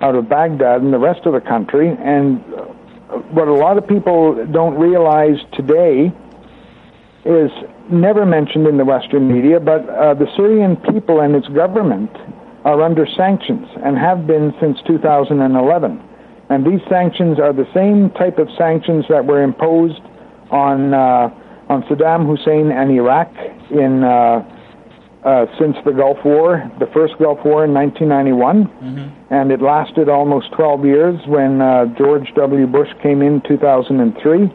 out 0.00 0.16
of 0.16 0.28
Baghdad 0.28 0.82
and 0.82 0.92
the 0.92 0.98
rest 0.98 1.24
of 1.24 1.34
the 1.34 1.40
country. 1.40 1.88
And 1.88 2.42
what 3.30 3.46
a 3.46 3.54
lot 3.54 3.78
of 3.78 3.86
people 3.86 4.44
don't 4.46 4.74
realize 4.74 5.38
today 5.52 6.12
is 7.24 7.50
never 7.90 8.24
mentioned 8.24 8.66
in 8.66 8.78
the 8.78 8.84
Western 8.84 9.30
media, 9.30 9.60
but 9.60 9.88
uh, 9.88 10.14
the 10.14 10.26
Syrian 10.36 10.76
people 10.76 11.20
and 11.20 11.34
its 11.34 11.48
government 11.48 12.10
are 12.64 12.82
under 12.82 13.06
sanctions 13.16 13.66
and 13.84 13.98
have 13.98 14.26
been 14.26 14.52
since 14.60 14.78
2011. 14.86 16.02
And 16.50 16.66
these 16.66 16.80
sanctions 16.88 17.38
are 17.38 17.52
the 17.52 17.68
same 17.74 18.10
type 18.10 18.38
of 18.38 18.48
sanctions 18.58 19.04
that 19.08 19.24
were 19.24 19.42
imposed 19.42 20.00
on 20.50 20.92
uh, 20.94 21.30
on 21.68 21.82
Saddam 21.84 22.26
Hussein 22.26 22.72
and 22.72 22.90
Iraq 22.90 23.30
in 23.70 24.02
uh, 24.02 24.42
uh, 25.24 25.46
since 25.60 25.76
the 25.84 25.92
Gulf 25.92 26.18
War, 26.24 26.70
the 26.80 26.88
first 26.94 27.14
Gulf 27.18 27.38
War 27.44 27.64
in 27.64 27.74
1991, 27.74 28.64
mm-hmm. 28.64 29.32
and 29.34 29.52
it 29.52 29.60
lasted 29.60 30.08
almost 30.08 30.50
12 30.52 30.84
years 30.84 31.20
when 31.26 31.60
uh, 31.60 31.86
George 31.96 32.26
W. 32.36 32.66
Bush 32.66 32.88
came 33.02 33.20
in 33.22 33.42
2003. 33.46 34.48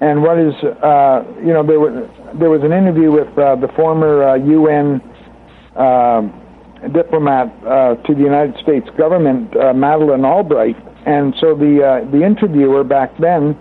And 0.00 0.22
what 0.22 0.38
is, 0.38 0.54
uh, 0.62 1.24
you 1.38 1.52
know, 1.52 1.64
there 1.64 1.80
was 1.80 2.10
there 2.34 2.50
was 2.50 2.62
an 2.62 2.72
interview 2.72 3.12
with 3.12 3.28
uh, 3.38 3.56
the 3.56 3.68
former 3.76 4.36
UN 4.36 5.00
uh, 5.76 6.22
diplomat 6.92 7.48
uh, 7.64 7.94
to 7.94 8.14
the 8.14 8.20
United 8.20 8.56
States 8.62 8.88
government, 8.96 9.56
uh, 9.56 9.72
Madeleine 9.72 10.24
Albright, 10.24 10.76
and 11.06 11.34
so 11.40 11.54
the 11.54 11.82
uh, 11.82 12.10
the 12.10 12.22
interviewer 12.22 12.84
back 12.84 13.16
then, 13.18 13.56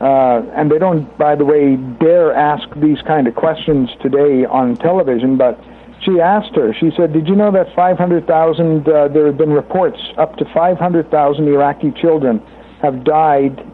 uh, 0.00 0.42
and 0.54 0.70
they 0.70 0.78
don't, 0.78 1.06
by 1.18 1.34
the 1.34 1.44
way, 1.44 1.76
dare 1.98 2.34
ask 2.34 2.68
these 2.76 3.00
kind 3.06 3.26
of 3.26 3.34
questions 3.34 3.88
today 4.02 4.44
on 4.44 4.76
television, 4.76 5.36
but 5.36 5.58
she 6.04 6.20
asked 6.20 6.54
her. 6.54 6.74
She 6.74 6.90
said, 6.96 7.12
"Did 7.12 7.26
you 7.28 7.34
know 7.34 7.50
that 7.52 7.74
500,000? 7.74 8.88
Uh, 8.88 9.08
there 9.08 9.26
have 9.26 9.38
been 9.38 9.52
reports 9.52 9.98
up 10.18 10.36
to 10.36 10.44
500,000 10.52 11.48
Iraqi 11.48 11.92
children 12.00 12.42
have 12.82 13.04
died 13.04 13.64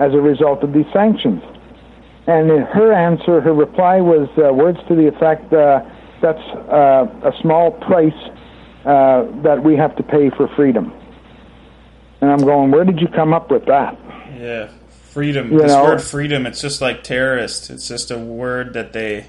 as 0.00 0.12
a 0.12 0.20
result 0.20 0.64
of 0.64 0.72
these 0.72 0.90
sanctions." 0.92 1.42
And 2.26 2.50
her 2.50 2.92
answer, 2.92 3.40
her 3.40 3.54
reply 3.54 4.00
was 4.00 4.28
uh, 4.38 4.52
words 4.52 4.78
to 4.88 4.94
the 4.94 5.08
effect. 5.08 5.52
Uh, 5.52 5.82
that's 6.20 6.38
uh, 6.38 7.06
a 7.24 7.32
small 7.40 7.72
price 7.72 8.12
uh, 8.84 9.24
that 9.42 9.62
we 9.64 9.76
have 9.76 9.96
to 9.96 10.02
pay 10.02 10.30
for 10.30 10.48
freedom. 10.54 10.92
And 12.20 12.30
I'm 12.30 12.38
going, 12.38 12.70
where 12.70 12.84
did 12.84 13.00
you 13.00 13.08
come 13.08 13.32
up 13.32 13.50
with 13.50 13.64
that? 13.66 13.98
Yeah, 14.38 14.70
freedom. 15.12 15.50
You 15.50 15.58
this 15.60 15.72
know? 15.72 15.84
word 15.84 16.02
freedom, 16.02 16.46
it's 16.46 16.60
just 16.60 16.80
like 16.80 17.02
terrorist. 17.02 17.70
It's 17.70 17.88
just 17.88 18.10
a 18.10 18.18
word 18.18 18.74
that 18.74 18.92
they 18.92 19.26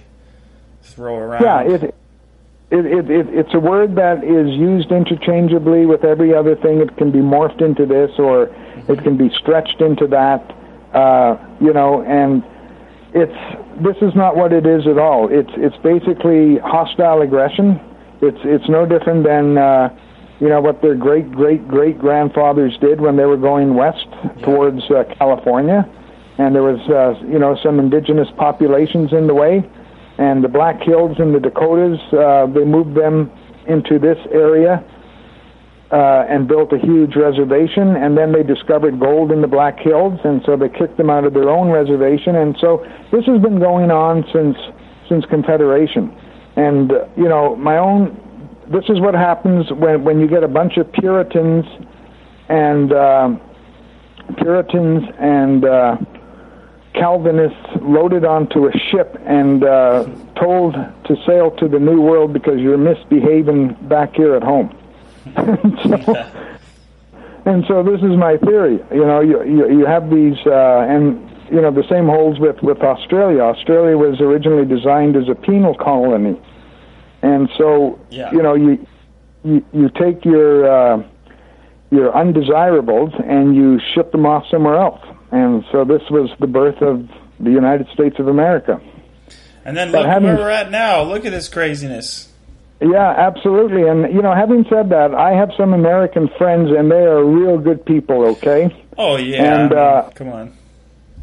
throw 0.84 1.16
around. 1.16 1.44
Yeah, 1.44 1.76
it, 1.76 1.84
it, 1.84 2.86
it, 2.86 3.10
it, 3.10 3.30
it's 3.30 3.54
a 3.54 3.60
word 3.60 3.96
that 3.96 4.24
is 4.24 4.48
used 4.50 4.92
interchangeably 4.92 5.86
with 5.86 6.04
every 6.04 6.36
other 6.36 6.56
thing. 6.56 6.80
It 6.80 6.98
can 6.98 7.12
be 7.12 7.20
morphed 7.20 7.62
into 7.62 7.86
this 7.86 8.12
or 8.20 8.44
it 8.88 9.04
can 9.04 9.18
be 9.18 9.30
stretched 9.38 9.82
into 9.82 10.08
that. 10.08 10.56
Uh, 10.94 11.38
you 11.62 11.74
know, 11.74 12.04
and 12.04 12.44
it's 13.14 13.82
this 13.84 13.96
is 14.02 14.16
not 14.16 14.36
what 14.36 14.54
it 14.54 14.66
is 14.66 14.88
at 14.88 14.98
all. 14.98 15.30
It's 15.32 15.52
it's 15.56 15.78
basically 15.84 16.58
hostile 16.60 17.22
aggression. 17.22 17.80
It's 18.22 18.40
it's 18.44 18.68
no 18.70 18.86
different 18.86 19.24
than 19.26 19.58
uh, 19.58 19.90
you 20.40 20.50
know 20.50 20.60
what 20.60 20.82
their 20.82 20.96
great 20.96 21.32
great 21.32 21.68
great 21.68 21.98
grandfathers 21.98 22.78
did 22.80 23.00
when 23.00 23.16
they 23.16 23.26
were 23.26 23.38
going 23.38 23.76
west 23.76 24.08
towards 24.44 24.82
uh, 24.92 25.04
California, 25.18 25.88
and 26.38 26.56
there 26.56 26.64
was 26.64 26.80
uh, 26.90 27.20
you 27.26 27.40
know 27.40 27.58
some 27.64 27.80
indigenous 27.80 28.28
populations 28.38 29.14
in 29.14 29.28
the 29.28 29.34
way, 29.34 29.64
and 30.18 30.44
the 30.44 30.50
Black 30.50 30.82
Hills 30.82 31.18
and 31.20 31.34
the 31.34 31.40
Dakotas 31.40 32.00
uh, 32.14 32.48
they 32.48 32.66
moved 32.66 32.96
them 32.96 33.32
into 33.68 34.00
this 34.00 34.18
area 34.32 34.84
uh, 35.92 36.26
and 36.30 36.48
built 36.48 36.72
a 36.72 36.78
huge 36.78 37.16
reservation, 37.16 37.98
and 37.98 38.18
then 38.18 38.32
they 38.32 38.44
discovered 38.44 38.98
gold 39.00 39.32
in 39.32 39.42
the 39.42 39.48
Black 39.48 39.78
Hills, 39.80 40.18
and 40.24 40.42
so 40.46 40.56
they 40.56 40.70
kicked 40.70 40.96
them 40.96 41.10
out 41.10 41.26
of 41.26 41.34
their 41.34 41.50
own 41.50 41.70
reservation, 41.70 42.36
and 42.38 42.56
so 42.62 42.86
this 43.12 43.26
has 43.26 43.42
been 43.42 43.60
going 43.60 43.92
on 43.92 44.24
since 44.34 44.56
since 45.10 45.26
Confederation, 45.26 46.16
and 46.56 46.92
uh, 46.92 47.06
you 47.18 47.28
know 47.28 47.56
my 47.58 47.78
own. 47.78 48.18
This 48.72 48.86
is 48.88 49.02
what 49.02 49.14
happens 49.14 49.70
when 49.74 50.06
when 50.06 50.22
you 50.22 50.28
get 50.30 50.44
a 50.44 50.48
bunch 50.48 50.78
of 50.78 50.90
Puritans 50.94 51.66
and 52.48 52.94
uh, 52.94 53.36
Puritans 54.38 55.04
and 55.20 55.66
uh, 55.66 55.98
Calvinists 56.94 57.68
loaded 57.82 58.24
onto 58.24 58.68
a 58.68 58.72
ship 58.72 59.18
and 59.26 59.66
uh, 59.66 60.06
told 60.40 60.74
to 60.74 61.16
sail 61.28 61.52
to 61.58 61.68
the 61.68 61.80
New 61.80 62.00
World 62.00 62.32
because 62.32 62.60
you're 62.60 62.78
misbehaving 62.78 63.76
back 63.90 64.16
here 64.16 64.36
at 64.36 64.44
home 64.44 64.78
and, 65.36 65.80
so, 65.84 66.16
and 67.46 67.66
so 67.68 67.84
this 67.84 68.02
is 68.02 68.18
my 68.18 68.38
theory. 68.38 68.80
You 68.92 69.06
know, 69.06 69.22
you 69.22 69.44
you, 69.44 69.80
you 69.80 69.86
have 69.86 70.10
these, 70.10 70.38
uh, 70.46 70.86
and 70.90 71.30
you 71.52 71.62
know, 71.62 71.72
the 71.72 71.88
same 71.90 72.06
holds 72.08 72.40
with 72.40 72.62
with 72.62 72.80
Australia. 72.80 73.42
Australia 73.42 73.98
was 73.98 74.20
originally 74.20 74.66
designed 74.66 75.16
as 75.16 75.30
a 75.30 75.36
penal 75.36 75.76
colony, 75.76 76.40
and 77.22 77.50
so 77.58 78.00
yeah. 78.10 78.32
you 78.32 78.42
know, 78.42 78.56
you 78.56 78.86
you, 79.44 79.66
you 79.74 79.90
take 79.90 80.26
your 80.26 80.66
uh, 80.66 81.04
your 81.92 82.16
undesirables 82.16 83.14
and 83.24 83.56
you 83.56 83.80
ship 83.94 84.12
them 84.12 84.26
off 84.26 84.46
somewhere 84.50 84.78
else. 84.78 85.06
And 85.32 85.64
so 85.72 85.86
this 85.86 86.02
was 86.10 86.30
the 86.40 86.48
birth 86.48 86.82
of 86.82 87.08
the 87.40 87.52
United 87.52 87.88
States 87.94 88.18
of 88.20 88.28
America. 88.28 88.82
And 89.64 89.78
then 89.78 89.92
look 89.92 90.06
having, 90.06 90.28
where 90.28 90.38
we're 90.38 90.50
at 90.50 90.72
now. 90.72 91.04
Look 91.04 91.26
at 91.26 91.32
this 91.32 91.48
craziness. 91.48 92.31
Yeah, 92.82 93.14
absolutely. 93.16 93.88
And 93.88 94.12
you 94.14 94.22
know, 94.22 94.34
having 94.34 94.66
said 94.68 94.90
that, 94.90 95.14
I 95.14 95.34
have 95.34 95.52
some 95.56 95.74
American 95.74 96.30
friends, 96.38 96.72
and 96.76 96.90
they 96.90 97.04
are 97.04 97.24
real 97.24 97.60
good 97.60 97.86
people. 97.86 98.26
Okay. 98.30 98.76
Oh 98.98 99.18
yeah. 99.18 99.64
And 99.64 99.74
uh, 99.74 100.10
come 100.16 100.30
on. 100.30 100.58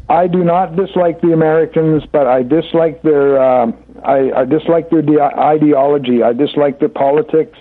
I 0.07 0.27
do 0.27 0.43
not 0.43 0.75
dislike 0.75 1.21
the 1.21 1.33
Americans, 1.33 2.03
but 2.11 2.27
I 2.27 2.43
dislike 2.43 3.01
their 3.01 3.41
uh, 3.41 3.71
I, 4.03 4.31
I 4.31 4.45
dislike 4.45 4.89
their 4.89 5.21
ideology. 5.21 6.23
I 6.23 6.31
dislike 6.31 6.79
their 6.79 6.89
politics. 6.89 7.57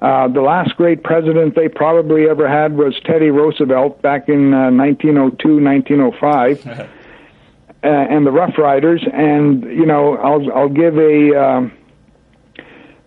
Uh, 0.00 0.28
the 0.28 0.40
last 0.40 0.74
great 0.76 1.02
president 1.02 1.54
they 1.54 1.68
probably 1.68 2.28
ever 2.28 2.48
had 2.48 2.76
was 2.76 2.98
Teddy 3.04 3.30
Roosevelt 3.30 4.02
back 4.02 4.28
in 4.28 4.52
uh, 4.52 4.70
1902, 4.70 5.62
1905, 5.62 6.66
uh, 6.66 7.86
and 7.86 8.26
the 8.26 8.32
Rough 8.32 8.56
Riders. 8.56 9.04
And 9.12 9.64
you 9.64 9.84
know, 9.84 10.16
I'll 10.16 10.50
I'll 10.50 10.68
give 10.70 10.96
a. 10.96 11.36
Uh, 11.36 11.68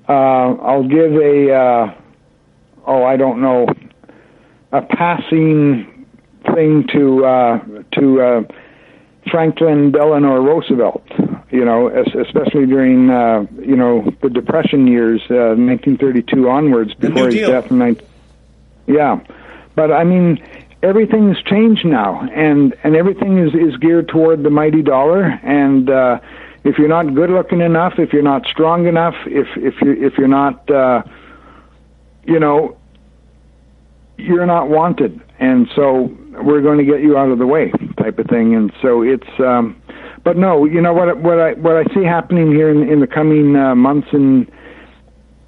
uh, 0.07 0.11
I'll 0.11 0.87
give 0.87 1.13
a, 1.13 1.53
uh, 1.53 1.93
oh, 2.85 3.03
I 3.03 3.17
don't 3.17 3.41
know, 3.41 3.67
a 4.71 4.81
passing 4.81 6.05
thing 6.53 6.87
to 6.93 7.25
uh, 7.25 7.59
to 7.93 8.21
uh, 8.21 8.41
Franklin 9.29 9.91
Delano 9.91 10.35
Roosevelt. 10.41 11.05
You 11.49 11.63
know, 11.63 11.87
especially 11.89 12.65
during 12.65 13.09
uh, 13.09 13.45
you 13.59 13.75
know 13.75 14.13
the 14.21 14.29
Depression 14.29 14.87
years, 14.87 15.21
uh, 15.29 15.55
1932 15.55 16.49
onwards, 16.49 16.93
before 16.93 17.27
his 17.27 17.35
death 17.35 17.71
in 17.71 17.77
19. 17.77 18.07
Yeah, 18.87 19.19
but 19.75 19.91
I 19.91 20.03
mean, 20.03 20.43
everything's 20.83 21.41
changed 21.43 21.85
now, 21.85 22.27
and 22.33 22.75
and 22.83 22.95
everything 22.95 23.37
is 23.37 23.53
is 23.53 23.77
geared 23.77 24.09
toward 24.09 24.43
the 24.43 24.49
mighty 24.49 24.81
dollar, 24.81 25.23
and 25.23 25.89
uh, 25.89 26.19
if 26.67 26.77
you're 26.77 26.89
not 26.89 27.15
good 27.15 27.29
looking 27.29 27.61
enough, 27.61 27.93
if 27.97 28.11
you're 28.11 28.21
not 28.21 28.45
strong 28.45 28.87
enough, 28.87 29.15
if 29.25 29.47
if 29.55 29.75
you 29.81 29.93
if 29.93 30.17
you're 30.17 30.27
not, 30.27 30.69
uh, 30.69 31.01
you 32.25 32.39
know, 32.39 32.77
you're 34.17 34.45
not 34.45 34.67
wanted, 34.67 35.21
and 35.39 35.69
so 35.73 36.13
we're 36.43 36.61
going 36.61 36.77
to 36.77 36.83
get 36.83 37.01
you 37.01 37.17
out 37.17 37.29
of 37.29 37.39
the 37.39 37.47
way, 37.47 37.71
type 37.97 38.19
of 38.19 38.27
thing. 38.27 38.53
And 38.53 38.73
so 38.81 39.01
it's, 39.01 39.39
um, 39.39 39.81
but 40.25 40.35
no, 40.35 40.65
you 40.65 40.81
know 40.81 40.93
what 40.93 41.17
what 41.19 41.39
I 41.39 41.53
what 41.53 41.77
I 41.77 41.85
see 41.93 42.03
happening 42.03 42.51
here 42.51 42.69
in, 42.69 42.83
in 42.89 42.99
the 42.99 43.07
coming 43.07 43.55
uh, 43.55 43.73
months 43.73 44.09
and 44.11 44.51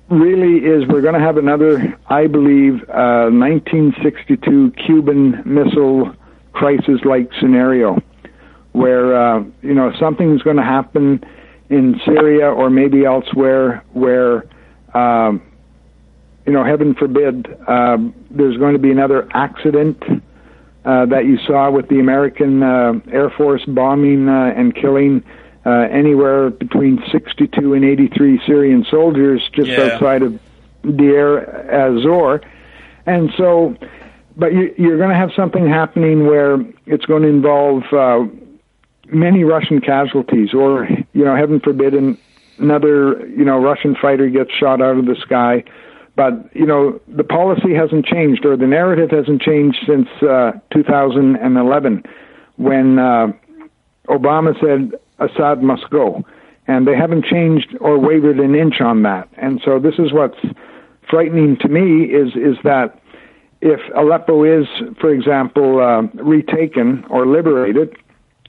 really 0.10 0.66
is 0.66 0.88
we're 0.88 1.02
going 1.02 1.14
to 1.14 1.20
have 1.20 1.38
another, 1.38 2.00
I 2.08 2.28
believe, 2.28 2.82
uh, 2.90 3.30
1962 3.30 4.72
Cuban 4.86 5.44
Missile 5.46 6.16
crisis-like 6.54 7.30
scenario 7.40 8.02
where 8.74 9.16
uh, 9.16 9.44
you 9.62 9.74
know 9.74 9.92
something's 10.00 10.42
going 10.42 10.58
to 10.58 10.64
happen 10.64 11.24
in 11.70 12.00
Syria 12.06 12.48
or 12.50 12.70
maybe 12.70 13.06
elsewhere 13.06 13.84
where 13.94 14.46
um, 14.94 15.42
you 16.46 16.54
know 16.54 16.64
heaven 16.64 16.96
forbid 16.96 17.48
uh, 17.68 17.98
there's 18.32 18.58
going 18.58 18.74
to 18.74 18.80
be 18.80 18.92
another 18.92 19.28
accident 19.34 20.02
uh, 20.86 21.06
that 21.08 21.26
you 21.26 21.38
saw 21.46 21.70
with 21.70 21.88
the 21.90 22.00
American 22.00 22.64
uh, 22.64 22.94
Air 23.12 23.30
Force 23.30 23.64
bombing 23.66 24.30
uh, 24.30 24.54
and 24.56 24.74
killing 24.74 25.24
uh, 25.66 25.70
anywhere 25.92 26.50
between 26.50 27.04
62 27.12 27.74
and 27.74 27.84
83 27.84 28.40
Syrian 28.48 28.86
soldiers 28.90 29.42
just 29.54 29.68
Yeah. 29.70 29.82
outside 29.94 30.22
of 30.24 30.40
Deir 30.96 31.40
az-Zor, 31.70 32.42
and 33.06 33.30
so. 33.38 33.76
But 34.38 34.54
you, 34.54 34.74
you're 34.78 34.96
going 34.98 35.10
to 35.10 35.16
have 35.18 35.32
something 35.36 35.68
happening 35.68 36.26
where 36.26 36.56
it's 36.86 37.04
going 37.06 37.24
to 37.24 37.28
involve 37.28 37.84
uh, 37.92 38.24
many 39.12 39.44
Russian 39.44 39.82
casualties, 39.82 40.54
or 40.54 40.88
you 41.14 41.24
know, 41.24 41.36
heaven 41.36 41.60
forbid, 41.60 41.94
another 42.58 43.28
you 43.28 43.46
know 43.46 43.58
Russian 43.60 43.96
fighter 43.96 44.30
gets 44.30 44.52
shot 44.52 44.82
out 44.82 44.98
of 44.98 45.06
the 45.06 45.16
sky. 45.16 45.64
But 46.16 46.54
you 46.56 46.66
know, 46.66 47.00
the 47.08 47.24
policy 47.24 47.74
hasn't 47.74 48.06
changed, 48.06 48.46
or 48.46 48.58
the 48.58 48.68
narrative 48.68 49.12
hasn't 49.12 49.42
changed 49.42 49.80
since 49.88 50.10
uh, 50.22 50.52
2011, 50.74 52.04
when 52.58 53.00
uh, 53.00 53.28
Obama 54.08 54.60
said 54.60 55.00
Assad 55.20 55.64
must 55.64 55.90
go, 55.90 56.26
and 56.68 56.88
they 56.88 56.96
haven't 56.96 57.26
changed 57.26 57.76
or 57.80 57.98
wavered 57.98 58.40
an 58.40 58.56
inch 58.56 58.82
on 58.82 59.04
that. 59.04 59.30
And 59.38 59.62
so 59.64 59.80
this 59.80 59.96
is 59.98 60.12
what's 60.12 60.40
frightening 61.10 61.58
to 61.58 61.68
me 61.68 62.06
is 62.06 62.36
is 62.36 62.58
that 62.64 63.00
if 63.62 63.82
Aleppo 63.96 64.44
is, 64.44 64.68
for 65.02 65.14
example, 65.14 65.82
uh, 65.82 66.04
retaken 66.24 67.04
or 67.10 67.26
liberated, 67.26 67.98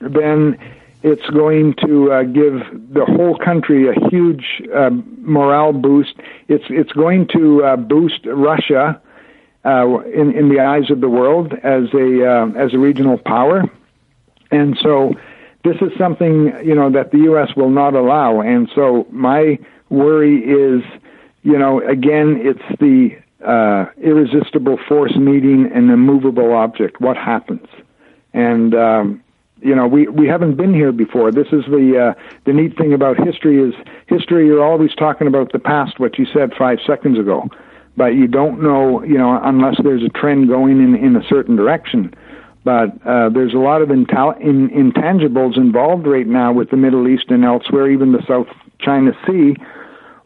then 0.01 0.59
it's 1.02 1.27
going 1.31 1.74
to 1.86 2.12
uh, 2.12 2.22
give 2.24 2.60
the 2.93 3.05
whole 3.06 3.39
country 3.39 3.89
a 3.89 4.09
huge 4.10 4.62
uh, 4.74 4.90
morale 5.18 5.72
boost. 5.72 6.14
It's 6.48 6.64
it's 6.68 6.93
going 6.93 7.28
to 7.28 7.64
uh, 7.64 7.77
boost 7.77 8.27
Russia 8.27 9.01
uh, 9.64 9.98
in 10.14 10.32
in 10.32 10.48
the 10.48 10.60
eyes 10.60 10.90
of 10.90 11.01
the 11.01 11.09
world 11.09 11.52
as 11.52 11.85
a 11.94 12.27
uh, 12.27 12.47
as 12.56 12.74
a 12.74 12.78
regional 12.78 13.18
power, 13.18 13.64
and 14.51 14.77
so 14.82 15.14
this 15.64 15.77
is 15.77 15.90
something 15.98 16.52
you 16.64 16.74
know 16.74 16.90
that 16.90 17.12
the 17.12 17.18
U.S. 17.18 17.55
will 17.56 17.70
not 17.70 17.94
allow. 17.94 18.40
And 18.40 18.70
so 18.74 19.06
my 19.10 19.59
worry 19.89 20.39
is, 20.39 20.82
you 21.43 21.59
know, 21.59 21.81
again, 21.81 22.39
it's 22.40 22.78
the 22.78 23.16
uh, 23.44 23.86
irresistible 24.02 24.78
force 24.89 25.16
meeting 25.16 25.70
an 25.74 25.90
immovable 25.90 26.52
object. 26.52 27.01
What 27.01 27.16
happens? 27.16 27.66
And 28.32 28.74
um, 28.74 29.22
you 29.62 29.74
know, 29.74 29.87
we 29.87 30.09
we 30.09 30.27
haven't 30.27 30.57
been 30.57 30.74
here 30.74 30.93
before. 30.93 31.31
This 31.31 31.49
is 31.49 31.65
the 31.66 32.15
uh, 32.15 32.20
the 32.45 32.53
neat 32.53 32.77
thing 32.77 32.93
about 32.93 33.16
history 33.19 33.62
is 33.62 33.74
history. 34.07 34.47
You're 34.47 34.65
always 34.65 34.95
talking 34.95 35.27
about 35.27 35.53
the 35.53 35.59
past, 35.59 35.99
what 35.99 36.19
you 36.19 36.27
said 36.32 36.53
five 36.59 36.78
seconds 36.87 37.19
ago, 37.19 37.49
but 37.97 38.15
you 38.15 38.27
don't 38.27 38.62
know, 38.62 39.03
you 39.05 39.19
know, 39.19 39.39
unless 39.43 39.77
there's 39.82 40.03
a 40.03 40.09
trend 40.09 40.49
going 40.49 40.82
in 40.82 40.95
in 40.95 41.16
a 41.16 41.23
certain 41.28 41.57
direction. 41.57 42.15
But 42.65 42.91
uh, 43.07 43.31
there's 43.31 43.55
a 43.55 43.59
lot 43.59 43.81
of 43.81 43.91
intal- 43.91 44.37
in, 44.39 44.69
intangibles 44.69 45.57
involved 45.57 46.07
right 46.07 46.27
now 46.27 46.53
with 46.53 46.70
the 46.70 46.77
Middle 46.77 47.09
East 47.09 47.27
and 47.28 47.43
elsewhere, 47.43 47.91
even 47.91 48.12
the 48.12 48.23
South 48.28 48.49
China 48.78 49.12
Sea, 49.27 49.57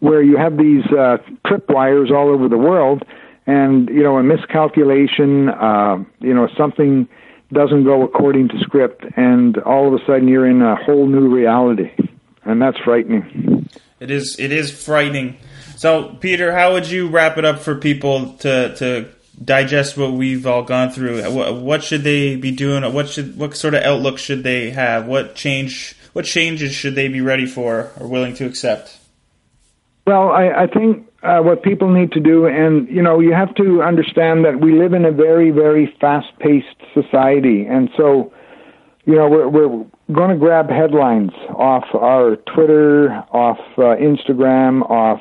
where 0.01 0.21
you 0.21 0.37
have 0.37 0.57
these 0.57 0.85
uh, 0.87 1.19
tripwires 1.47 2.11
all 2.11 2.29
over 2.29 2.49
the 2.49 2.59
world, 2.59 3.05
and 3.47 3.89
you 3.89 4.03
know 4.03 4.19
a 4.19 4.23
miscalculation, 4.23 5.49
uh, 5.49 5.97
you 6.21 6.35
know 6.35 6.49
something 6.57 7.09
doesn't 7.55 7.85
go 7.85 8.03
according 8.03 8.49
to 8.49 8.59
script, 8.61 9.05
and 9.17 9.57
all 9.59 9.89
of 9.89 10.01
a 10.01 10.05
sudden 10.05 10.29
you're 10.29 10.47
in 10.47 10.63
a 10.63 10.77
whole 10.77 11.07
new 11.07 11.29
reality, 11.29 11.91
and 12.45 12.61
that's 12.61 12.79
frightening. 12.79 13.69
It 14.01 14.11
is 14.11 14.39
it 14.39 14.53
is 14.53 14.71
frightening. 14.71 15.39
So, 15.77 16.17
Peter, 16.21 16.53
how 16.53 16.73
would 16.75 16.89
you 16.89 17.09
wrap 17.09 17.39
it 17.39 17.45
up 17.45 17.61
for 17.61 17.77
people 17.77 18.35
to 18.39 18.75
to 18.77 19.09
digest 19.43 19.97
what 19.97 20.13
we've 20.13 20.47
all 20.47 20.63
gone 20.63 20.91
through? 20.91 21.23
What, 21.31 21.57
what 21.57 21.85
should 21.85 22.03
they 22.03 22.37
be 22.37 22.51
doing? 22.51 22.91
What 22.93 23.09
should 23.09 23.39
what 23.39 23.57
sort 23.57 23.75
of 23.75 23.83
outlook 23.83 24.19
should 24.19 24.43
they 24.43 24.71
have? 24.71 25.07
What 25.07 25.35
change 25.35 25.97
what 26.13 26.25
changes 26.25 26.73
should 26.73 26.95
they 26.95 27.09
be 27.09 27.21
ready 27.21 27.47
for 27.47 27.91
or 27.99 28.07
willing 28.09 28.35
to 28.35 28.47
accept? 28.47 28.99
Well, 30.07 30.29
I, 30.31 30.51
I 30.51 30.67
think 30.67 31.09
uh, 31.25 31.41
what 31.41 31.63
people 31.63 31.91
need 31.91 32.13
to 32.13 32.21
do, 32.21 32.47
and 32.47 32.89
you 32.89 33.03
know, 33.03 33.19
you 33.19 33.33
have 33.33 33.55
to 33.55 33.83
understand 33.83 34.45
that 34.45 34.61
we 34.61 34.79
live 34.79 34.93
in 34.93 35.05
a 35.05 35.11
very, 35.11 35.51
very 35.51 35.93
fast-paced 36.01 36.77
society, 36.93 37.65
and 37.65 37.89
so, 37.97 38.33
you 39.07 39.15
know, 39.15 39.29
we're 39.29 39.49
we're 39.49 39.85
going 40.13 40.31
to 40.31 40.37
grab 40.37 40.69
headlines 40.69 41.33
off 41.57 41.85
our 41.95 42.37
Twitter, 42.37 43.11
off 43.33 43.59
uh, 43.79 43.97
Instagram, 43.97 44.83
off, 44.91 45.21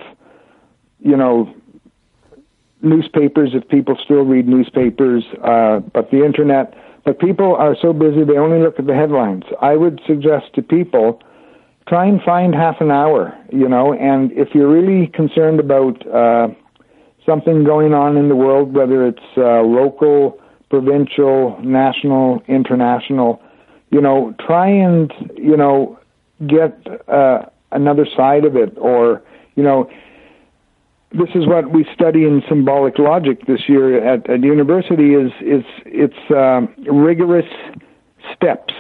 you 1.00 1.16
know, 1.16 1.54
newspapers 2.82 3.52
if 3.54 3.66
people 3.70 3.98
still 4.04 4.24
read 4.24 4.46
newspapers, 4.48 5.24
uh, 5.42 5.80
but 5.94 6.12
the 6.12 6.26
internet. 6.26 6.74
But 7.06 7.20
people 7.20 7.56
are 7.56 7.76
so 7.82 7.94
busy 7.94 8.24
they 8.24 8.38
only 8.38 8.60
look 8.60 8.78
at 8.78 8.88
the 8.88 8.96
headlines. 8.96 9.44
I 9.62 9.76
would 9.76 10.02
suggest 10.06 10.54
to 10.56 10.62
people 10.62 11.22
try 11.88 12.06
and 12.06 12.22
find 12.22 12.54
half 12.56 12.80
an 12.80 12.92
hour, 12.92 13.38
you 13.52 13.68
know, 13.68 13.94
and 13.94 14.32
if 14.32 14.50
you're 14.54 14.72
really 14.72 15.08
concerned 15.08 15.60
about 15.60 16.06
uh, 16.08 16.48
something 17.26 17.64
going 17.64 17.94
on 17.94 18.18
in 18.18 18.30
the 18.30 18.36
world, 18.36 18.74
whether 18.74 19.06
it's 19.06 19.20
uh, 19.38 19.62
local, 19.62 20.40
provincial, 20.70 21.60
national, 21.62 22.42
international, 22.48 23.42
you 23.92 24.02
know, 24.02 24.34
try 24.46 24.68
and, 24.68 25.12
you 25.38 25.58
know, 25.58 26.00
get 26.48 26.76
uh, 27.08 27.44
another 27.72 28.08
side 28.18 28.46
of 28.46 28.56
it 28.56 28.76
or, 28.78 29.22
you 29.56 29.64
know, 29.64 29.90
this 31.12 31.30
is 31.36 31.46
what 31.46 31.72
we 31.72 31.86
study 31.94 32.24
in 32.24 32.42
symbolic 32.50 32.98
logic 32.98 33.46
this 33.46 33.70
year 33.70 34.04
at, 34.04 34.28
at 34.28 34.42
university 34.42 35.14
is 35.14 35.32
is 35.42 35.64
it's 35.86 36.18
um, 36.36 36.74
rigorous 36.92 37.46
steps 38.36 38.74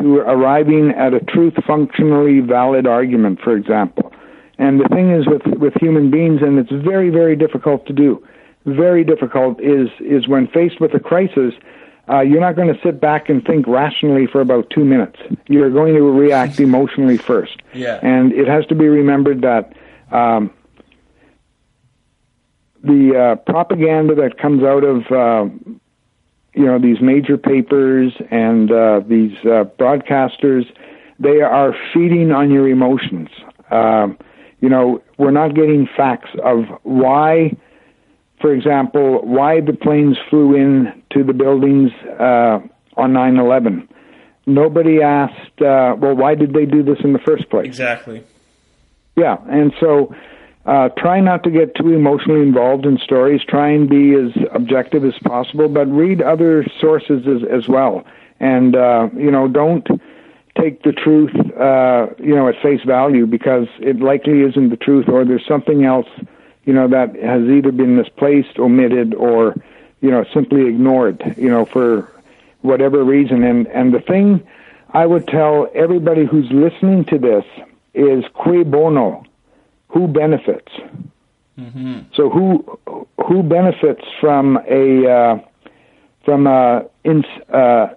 to 0.00 0.18
arriving 0.18 0.90
at 0.96 1.14
a 1.14 1.20
truth 1.20 1.54
functionally 1.66 2.40
valid 2.40 2.86
argument, 2.86 3.40
for 3.42 3.56
example. 3.56 4.12
And 4.58 4.80
the 4.80 4.88
thing 4.88 5.10
is 5.12 5.26
with, 5.26 5.46
with 5.58 5.74
human 5.74 6.10
beings, 6.10 6.40
and 6.42 6.58
it's 6.58 6.72
very, 6.72 7.10
very 7.10 7.36
difficult 7.36 7.86
to 7.86 7.92
do, 7.92 8.26
very 8.66 9.04
difficult, 9.04 9.60
is, 9.60 9.88
is 10.00 10.26
when 10.26 10.48
faced 10.48 10.80
with 10.80 10.94
a 10.94 11.00
crisis, 11.00 11.54
uh, 12.10 12.20
you're 12.20 12.40
not 12.40 12.56
going 12.56 12.72
to 12.72 12.80
sit 12.82 13.00
back 13.00 13.28
and 13.28 13.44
think 13.44 13.66
rationally 13.66 14.26
for 14.26 14.40
about 14.40 14.70
two 14.70 14.84
minutes. 14.84 15.16
You're 15.46 15.70
going 15.70 15.94
to 15.94 16.02
react 16.02 16.58
emotionally 16.68 17.18
first. 17.18 17.56
Yeah. 17.74 18.00
And 18.02 18.32
it 18.32 18.48
has 18.48 18.66
to 18.66 18.74
be 18.74 18.88
remembered 18.88 19.42
that 19.42 19.74
um, 20.10 20.50
the 22.82 23.16
uh, 23.16 23.36
propaganda 23.50 24.14
that 24.16 24.38
comes 24.38 24.62
out 24.62 24.84
of 24.84 25.02
uh, 25.12 25.48
you 26.54 26.64
know 26.66 26.78
these 26.78 27.00
major 27.00 27.36
papers 27.36 28.12
and 28.30 28.70
uh, 28.70 29.00
these 29.06 29.36
uh, 29.44 29.64
broadcasters 29.78 30.64
they 31.20 31.40
are 31.40 31.74
feeding 31.92 32.30
on 32.30 32.50
your 32.50 32.68
emotions. 32.68 33.28
Um, 33.70 34.18
you 34.60 34.68
know 34.68 35.02
we're 35.18 35.30
not 35.30 35.54
getting 35.54 35.88
facts 35.96 36.30
of 36.44 36.64
why 36.82 37.56
for 38.40 38.52
example 38.52 39.20
why 39.24 39.60
the 39.60 39.72
planes 39.72 40.16
flew 40.30 40.54
in 40.54 41.02
to 41.10 41.24
the 41.24 41.32
buildings 41.32 41.90
uh, 42.18 42.60
on 42.96 43.12
9/11 43.12 43.88
nobody 44.48 45.02
asked 45.02 45.60
uh, 45.60 45.94
well 45.98 46.14
why 46.14 46.34
did 46.34 46.52
they 46.52 46.64
do 46.64 46.82
this 46.82 46.98
in 47.04 47.12
the 47.12 47.18
first 47.20 47.48
place? 47.50 47.66
Exactly. 47.66 48.24
yeah, 49.16 49.36
and 49.48 49.72
so 49.78 50.14
uh, 50.66 50.88
try 50.90 51.20
not 51.20 51.44
to 51.44 51.50
get 51.50 51.74
too 51.74 51.92
emotionally 51.92 52.42
involved 52.42 52.84
in 52.84 52.98
stories. 52.98 53.42
Try 53.42 53.70
and 53.70 53.88
be 53.88 54.14
as 54.14 54.32
objective 54.52 55.04
as 55.04 55.14
possible, 55.24 55.68
but 55.68 55.86
read 55.86 56.20
other 56.20 56.66
sources 56.80 57.26
as, 57.26 57.48
as 57.48 57.68
well. 57.68 58.04
And 58.40 58.76
uh, 58.76 59.08
you 59.16 59.30
know, 59.30 59.48
don't 59.48 59.86
take 60.60 60.82
the 60.82 60.92
truth, 60.92 61.34
uh, 61.56 62.08
you 62.18 62.34
know, 62.34 62.48
at 62.48 62.60
face 62.62 62.82
value 62.82 63.26
because 63.26 63.68
it 63.78 64.00
likely 64.00 64.42
isn't 64.42 64.70
the 64.70 64.76
truth, 64.76 65.08
or 65.08 65.24
there's 65.24 65.46
something 65.46 65.84
else, 65.84 66.08
you 66.64 66.72
know, 66.72 66.88
that 66.88 67.14
has 67.16 67.42
either 67.48 67.72
been 67.72 67.96
misplaced, 67.96 68.58
omitted, 68.58 69.14
or 69.14 69.54
you 70.00 70.10
know, 70.10 70.24
simply 70.34 70.66
ignored. 70.66 71.34
You 71.36 71.48
know, 71.48 71.64
for 71.64 72.10
whatever 72.60 73.02
reason. 73.04 73.42
And 73.42 73.66
and 73.68 73.94
the 73.94 74.00
thing 74.00 74.46
I 74.90 75.06
would 75.06 75.26
tell 75.26 75.70
everybody 75.74 76.24
who's 76.24 76.50
listening 76.50 77.04
to 77.06 77.18
this 77.18 77.44
is 77.94 78.24
cui 78.34 78.64
bono, 78.64 79.24
who 79.88 80.06
benefits. 80.08 80.72
So 82.16 82.30
who 82.30 82.78
who 83.26 83.42
benefits 83.42 84.04
from 84.20 84.58
a 84.70 85.10
uh, 85.10 85.38
from 86.24 86.46
a 86.46 86.84
ins, 87.04 87.24
uh, 87.52 87.88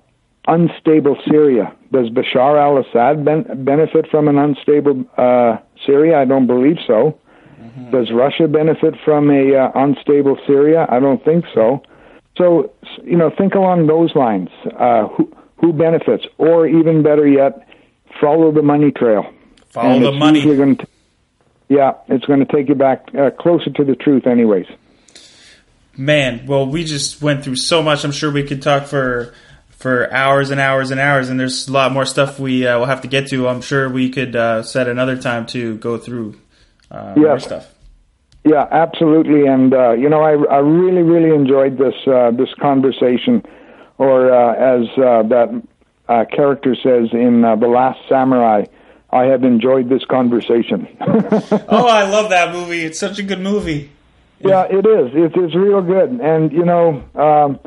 unstable 0.47 1.15
Syria? 1.29 1.71
Does 1.91 2.09
Bashar 2.09 2.57
al-Assad 2.59 3.23
ben- 3.23 3.63
benefit 3.63 4.07
from 4.09 4.27
an 4.27 4.37
unstable 4.39 5.05
uh, 5.15 5.57
Syria? 5.85 6.19
I 6.19 6.25
don't 6.25 6.47
believe 6.47 6.77
so. 6.87 7.17
Does 7.91 8.11
Russia 8.11 8.47
benefit 8.47 8.95
from 9.05 9.29
a 9.29 9.55
uh, 9.55 9.71
unstable 9.75 10.37
Syria? 10.47 10.87
I 10.89 10.99
don't 10.99 11.23
think 11.23 11.45
so. 11.53 11.83
So 12.37 12.71
you 13.03 13.15
know, 13.17 13.29
think 13.37 13.53
along 13.53 13.85
those 13.87 14.15
lines. 14.15 14.49
Uh, 14.77 15.07
who 15.09 15.31
who 15.57 15.71
benefits, 15.71 16.25
or 16.39 16.65
even 16.65 17.03
better 17.03 17.27
yet, 17.27 17.67
follow 18.19 18.51
the 18.51 18.63
money 18.63 18.91
trail. 18.91 19.23
Follow 19.69 19.91
And 19.97 20.03
the 20.05 20.11
money. 20.11 20.39
usually 20.39 20.57
gonna 20.57 20.75
t- 20.75 20.85
yeah, 21.71 21.93
it's 22.09 22.25
going 22.25 22.39
to 22.39 22.45
take 22.45 22.67
you 22.67 22.75
back 22.75 23.07
uh, 23.17 23.31
closer 23.31 23.69
to 23.69 23.85
the 23.85 23.95
truth, 23.95 24.27
anyways. 24.27 24.65
Man, 25.95 26.45
well, 26.45 26.67
we 26.67 26.83
just 26.83 27.21
went 27.21 27.45
through 27.45 27.55
so 27.55 27.81
much. 27.81 28.03
I'm 28.03 28.11
sure 28.11 28.29
we 28.29 28.43
could 28.43 28.61
talk 28.61 28.87
for 28.87 29.33
for 29.69 30.13
hours 30.13 30.49
and 30.51 30.59
hours 30.59 30.91
and 30.91 30.99
hours, 30.99 31.29
and 31.29 31.39
there's 31.39 31.69
a 31.69 31.71
lot 31.71 31.93
more 31.93 32.05
stuff 32.05 32.39
we 32.41 32.67
uh, 32.67 32.77
will 32.77 32.87
have 32.87 32.99
to 33.01 33.07
get 33.07 33.29
to. 33.29 33.47
I'm 33.47 33.61
sure 33.61 33.89
we 33.89 34.09
could 34.09 34.35
uh, 34.35 34.63
set 34.63 34.89
another 34.89 35.15
time 35.15 35.45
to 35.47 35.77
go 35.77 35.97
through 35.97 36.41
uh, 36.91 37.13
more 37.15 37.39
stuff. 37.39 37.73
Yeah, 38.43 38.67
absolutely. 38.69 39.47
And 39.47 39.73
uh, 39.73 39.93
you 39.93 40.09
know, 40.09 40.23
I 40.23 40.31
I 40.53 40.57
really 40.57 41.03
really 41.03 41.33
enjoyed 41.33 41.77
this 41.77 41.95
uh, 42.05 42.31
this 42.31 42.53
conversation, 42.59 43.43
or 43.97 44.33
uh, 44.33 44.55
as 44.55 44.89
uh, 44.97 45.23
that 45.23 45.63
uh, 46.09 46.25
character 46.35 46.75
says 46.75 47.09
in 47.13 47.45
uh, 47.45 47.55
the 47.55 47.67
Last 47.67 47.99
Samurai, 48.09 48.65
I 49.11 49.23
have 49.25 49.43
enjoyed 49.43 49.89
this 49.89 50.03
conversation. 50.05 50.87
Oh, 51.67 51.87
I 51.87 52.03
love 52.09 52.29
that 52.29 52.53
movie. 52.53 52.83
It's 52.83 52.99
such 52.99 53.19
a 53.19 53.23
good 53.23 53.39
movie. 53.39 53.91
yeah, 54.39 54.63
it 54.69 54.85
is. 54.85 55.11
It 55.13 55.37
is 55.37 55.55
real 55.55 55.81
good. 55.81 56.19
And 56.21 56.51
you 56.51 56.65
know, 56.65 57.03
um, 57.15 57.59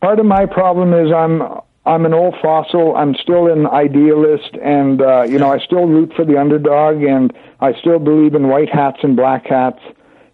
part 0.00 0.18
of 0.20 0.26
my 0.26 0.46
problem 0.46 0.92
is 0.94 1.12
I'm 1.12 1.42
I'm 1.86 2.04
an 2.04 2.12
old 2.14 2.34
fossil. 2.42 2.96
I'm 2.96 3.14
still 3.14 3.50
an 3.50 3.66
idealist, 3.66 4.54
and 4.62 5.00
uh, 5.00 5.22
you 5.22 5.38
know, 5.38 5.50
I 5.52 5.58
still 5.58 5.86
root 5.86 6.12
for 6.14 6.24
the 6.24 6.38
underdog, 6.38 7.02
and 7.02 7.32
I 7.60 7.72
still 7.80 7.98
believe 7.98 8.34
in 8.34 8.48
white 8.48 8.68
hats 8.68 8.98
and 9.02 9.16
black 9.16 9.46
hats. 9.46 9.80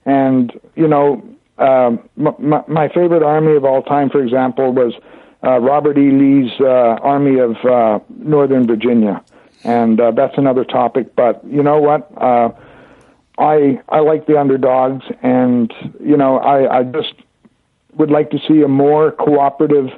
And 0.05 0.53
you 0.75 0.89
know, 0.89 1.23
um, 1.59 2.09
my, 2.17 2.63
my 2.67 2.89
favorite 2.89 3.23
army 3.23 3.57
of 3.57 3.65
all 3.65 3.83
time, 3.83 4.11
for 4.11 4.23
example, 4.23 4.73
was 4.73 4.95
uh, 5.45 5.59
Robert 5.61 5.97
E. 5.99 6.11
Lee's 6.11 6.51
uh, 6.61 6.65
Army 7.03 7.39
of 7.39 7.57
uh, 7.65 8.01
Northern 8.09 8.67
Virginia, 8.67 9.23
and 9.65 10.01
uh, 10.01 10.11
that's 10.13 10.37
another 10.37 10.65
topic. 10.65 11.15
But 11.17 11.45
you 11.45 11.63
know 11.63 11.79
what? 11.81 12.11
Uh, 12.17 12.51
I 13.39 13.81
I 13.89 14.01
like 14.01 14.27
the 14.27 14.39
underdogs, 14.39 15.05
and 15.23 15.73
you 16.01 16.17
know, 16.17 16.39
I 16.39 16.79
I 16.79 16.83
just 16.85 17.15
would 17.95 18.11
like 18.11 18.31
to 18.31 18.39
see 18.47 18.63
a 18.63 18.69
more 18.69 19.13
cooperative, 19.13 19.89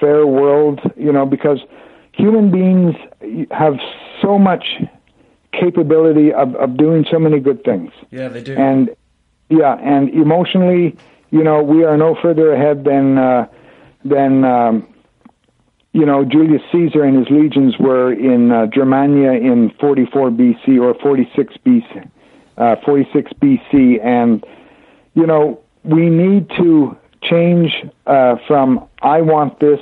fair 0.00 0.26
world. 0.26 0.80
You 0.96 1.12
know, 1.12 1.26
because 1.26 1.60
human 2.12 2.50
beings 2.50 2.96
have 3.50 3.74
so 4.20 4.38
much 4.38 4.64
capability 5.52 6.32
of, 6.32 6.54
of 6.56 6.76
doing 6.76 7.04
so 7.10 7.18
many 7.18 7.38
good 7.38 7.62
things. 7.64 7.92
Yeah, 8.10 8.28
they 8.28 8.42
do. 8.42 8.54
And 8.56 8.90
yeah, 9.48 9.74
and 9.74 10.08
emotionally, 10.10 10.96
you 11.30 11.44
know, 11.44 11.62
we 11.62 11.84
are 11.84 11.96
no 11.96 12.16
further 12.20 12.52
ahead 12.52 12.84
than 12.84 13.18
uh, 13.18 13.46
than 14.04 14.44
um, 14.44 14.91
you 15.92 16.06
know 16.06 16.24
Julius 16.24 16.62
Caesar 16.72 17.04
and 17.04 17.18
his 17.18 17.28
legions 17.30 17.78
were 17.78 18.12
in 18.12 18.50
uh, 18.50 18.66
Germania 18.66 19.32
in 19.32 19.70
44 19.80 20.30
BC 20.30 20.80
or 20.80 20.94
46 20.94 21.54
BC, 21.64 22.08
uh, 22.56 22.76
46 22.84 23.32
BC, 23.34 24.04
and 24.04 24.44
you 25.14 25.26
know 25.26 25.60
we 25.84 26.08
need 26.08 26.48
to 26.50 26.96
change 27.22 27.84
uh, 28.06 28.36
from 28.46 28.88
I 29.02 29.20
want 29.20 29.60
this 29.60 29.80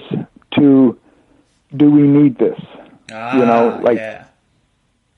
to 0.56 0.98
do 1.76 1.90
we 1.90 2.02
need 2.02 2.38
this? 2.38 2.60
ah, 3.12 3.36
you 3.36 3.44
know, 3.46 3.80
like- 3.82 3.98
yeah. 3.98 4.24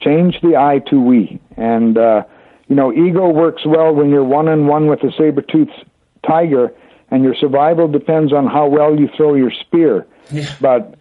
change 0.00 0.40
the 0.42 0.56
I 0.56 0.80
to 0.90 1.00
we. 1.00 1.40
And, 1.56 1.96
uh, 1.96 2.24
you 2.68 2.76
know, 2.76 2.92
ego 2.92 3.28
works 3.28 3.64
well 3.64 3.94
when 3.94 4.10
you're 4.10 4.24
one 4.24 4.48
on 4.48 4.66
one 4.66 4.86
with 4.86 5.02
a 5.02 5.12
saber-toothed 5.12 5.84
tiger, 6.26 6.72
and 7.10 7.22
your 7.22 7.34
survival 7.34 7.88
depends 7.88 8.32
on 8.32 8.46
how 8.46 8.66
well 8.66 8.98
you 8.98 9.08
throw 9.16 9.34
your 9.34 9.50
spear. 9.50 10.06
Yeah. 10.32 10.54
But 10.60 10.94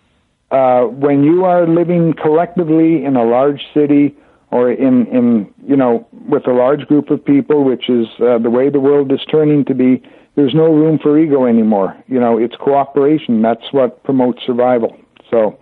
uh, 0.52 0.84
when 0.88 1.24
you 1.24 1.46
are 1.46 1.68
living 1.68 2.14
collectively 2.22 3.04
in 3.06 3.16
a 3.16 3.24
large 3.24 3.62
city 3.74 4.16
or 4.52 4.72
in, 4.72 5.08
in, 5.08 5.54
you 5.66 5.76
know, 5.78 6.08
with 6.28 6.46
a 6.48 6.52
large 6.54 6.86
group 6.88 7.10
of 7.10 7.24
people, 7.24 7.64
which 7.64 7.90
is 7.90 8.08
uh, 8.20 8.38
the 8.38 8.50
way 8.50 8.70
the 8.70 8.80
world 8.80 9.12
is 9.12 9.22
turning 9.32 9.64
to 9.66 9.74
be, 9.74 10.04
there's 10.36 10.54
no 10.54 10.66
room 10.74 11.00
for 11.02 11.18
ego 11.18 11.46
anymore. 11.46 11.96
You 12.08 12.20
know, 12.20 12.38
it's 12.38 12.56
cooperation. 12.58 13.42
That's 13.42 13.64
what 13.72 14.04
promotes 14.04 14.40
survival. 14.46 14.98
So 15.30 15.58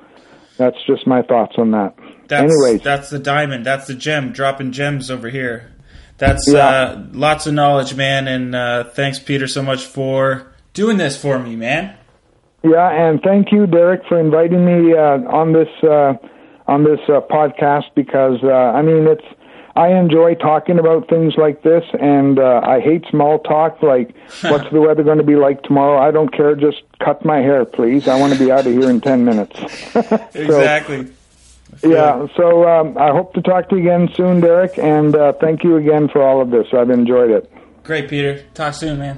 that's 0.57 0.77
just 0.87 1.05
my 1.05 1.21
thoughts 1.21 1.55
on 1.57 1.71
that. 1.71 1.93
That's, 2.27 2.51
Anyways. 2.51 2.81
that's 2.81 3.09
the 3.09 3.19
diamond. 3.19 3.65
That's 3.65 3.87
the 3.87 3.95
gem. 3.95 4.31
Dropping 4.33 4.71
gems 4.71 5.09
over 5.09 5.29
here. 5.29 5.71
That's 6.17 6.51
Yeah. 6.51 6.67
uh, 6.67 7.03
lots 7.13 7.47
of 7.47 7.53
knowledge, 7.53 7.95
man. 7.95 8.27
And 8.27 8.53
uh, 8.55 8.83
thanks, 8.85 9.19
Peter, 9.19 9.47
so 9.47 9.61
much 9.63 9.85
for 9.85 10.47
doing 10.73 10.97
this 10.97 11.19
for 11.19 11.39
me, 11.39 11.55
man. 11.55 11.95
Yeah, 12.63 12.89
and 12.89 13.21
thank 13.21 13.51
you, 13.51 13.67
Derek, 13.67 14.01
for 14.07 14.19
inviting 14.19 14.65
me 14.65 14.93
uh, 14.93 15.19
on 15.31 15.53
this 15.53 15.69
uh, 15.83 16.13
on 16.67 16.83
this 16.83 16.99
uh, 17.07 17.21
podcast 17.21 17.85
because 17.95 18.39
uh, 18.43 18.49
I 18.49 18.81
mean 18.81 19.07
it's 19.07 19.25
I 19.75 19.97
enjoy 19.97 20.35
talking 20.35 20.77
about 20.77 21.07
things 21.07 21.35
like 21.37 21.63
this, 21.63 21.83
and 22.01 22.37
uh, 22.37 22.59
I 22.63 22.81
hate 22.81 23.05
small 23.09 23.39
talk. 23.39 23.81
Like, 23.81 24.13
what's 24.41 24.69
the 24.71 24.81
weather 24.81 25.03
going 25.03 25.19
to 25.19 25.23
be 25.23 25.37
like 25.37 25.63
tomorrow? 25.63 25.97
I 26.05 26.11
don't 26.11 26.33
care. 26.35 26.53
Just 26.55 26.81
cut 26.99 27.23
my 27.23 27.37
hair, 27.37 27.63
please. 27.63 28.07
I 28.07 28.19
want 28.19 28.33
to 28.33 28.39
be 28.39 28.51
out 28.51 28.67
of 28.67 28.73
here 28.73 28.89
in 28.89 29.01
ten 29.01 29.25
minutes. 29.25 29.57
Exactly. 30.35 31.07
Yeah. 31.83 32.27
So 32.35 32.67
um, 32.67 32.97
I 32.97 33.11
hope 33.11 33.33
to 33.35 33.41
talk 33.41 33.69
to 33.69 33.75
you 33.75 33.83
again 33.83 34.09
soon, 34.15 34.41
Derek, 34.41 34.77
and 34.77 35.15
uh, 35.15 35.33
thank 35.39 35.63
you 35.63 35.77
again 35.77 36.09
for 36.09 36.21
all 36.21 36.41
of 36.41 36.49
this. 36.49 36.67
I've 36.73 36.89
enjoyed 36.89 37.29
it. 37.31 37.49
Great, 37.83 38.09
Peter. 38.09 38.43
Talk 38.53 38.73
soon, 38.73 38.99
man. 38.99 39.17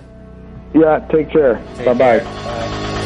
Yeah. 0.73 0.99
Take 1.11 1.31
care. 1.31 1.55
Bye. 1.85 1.93
Bye. 1.93 2.97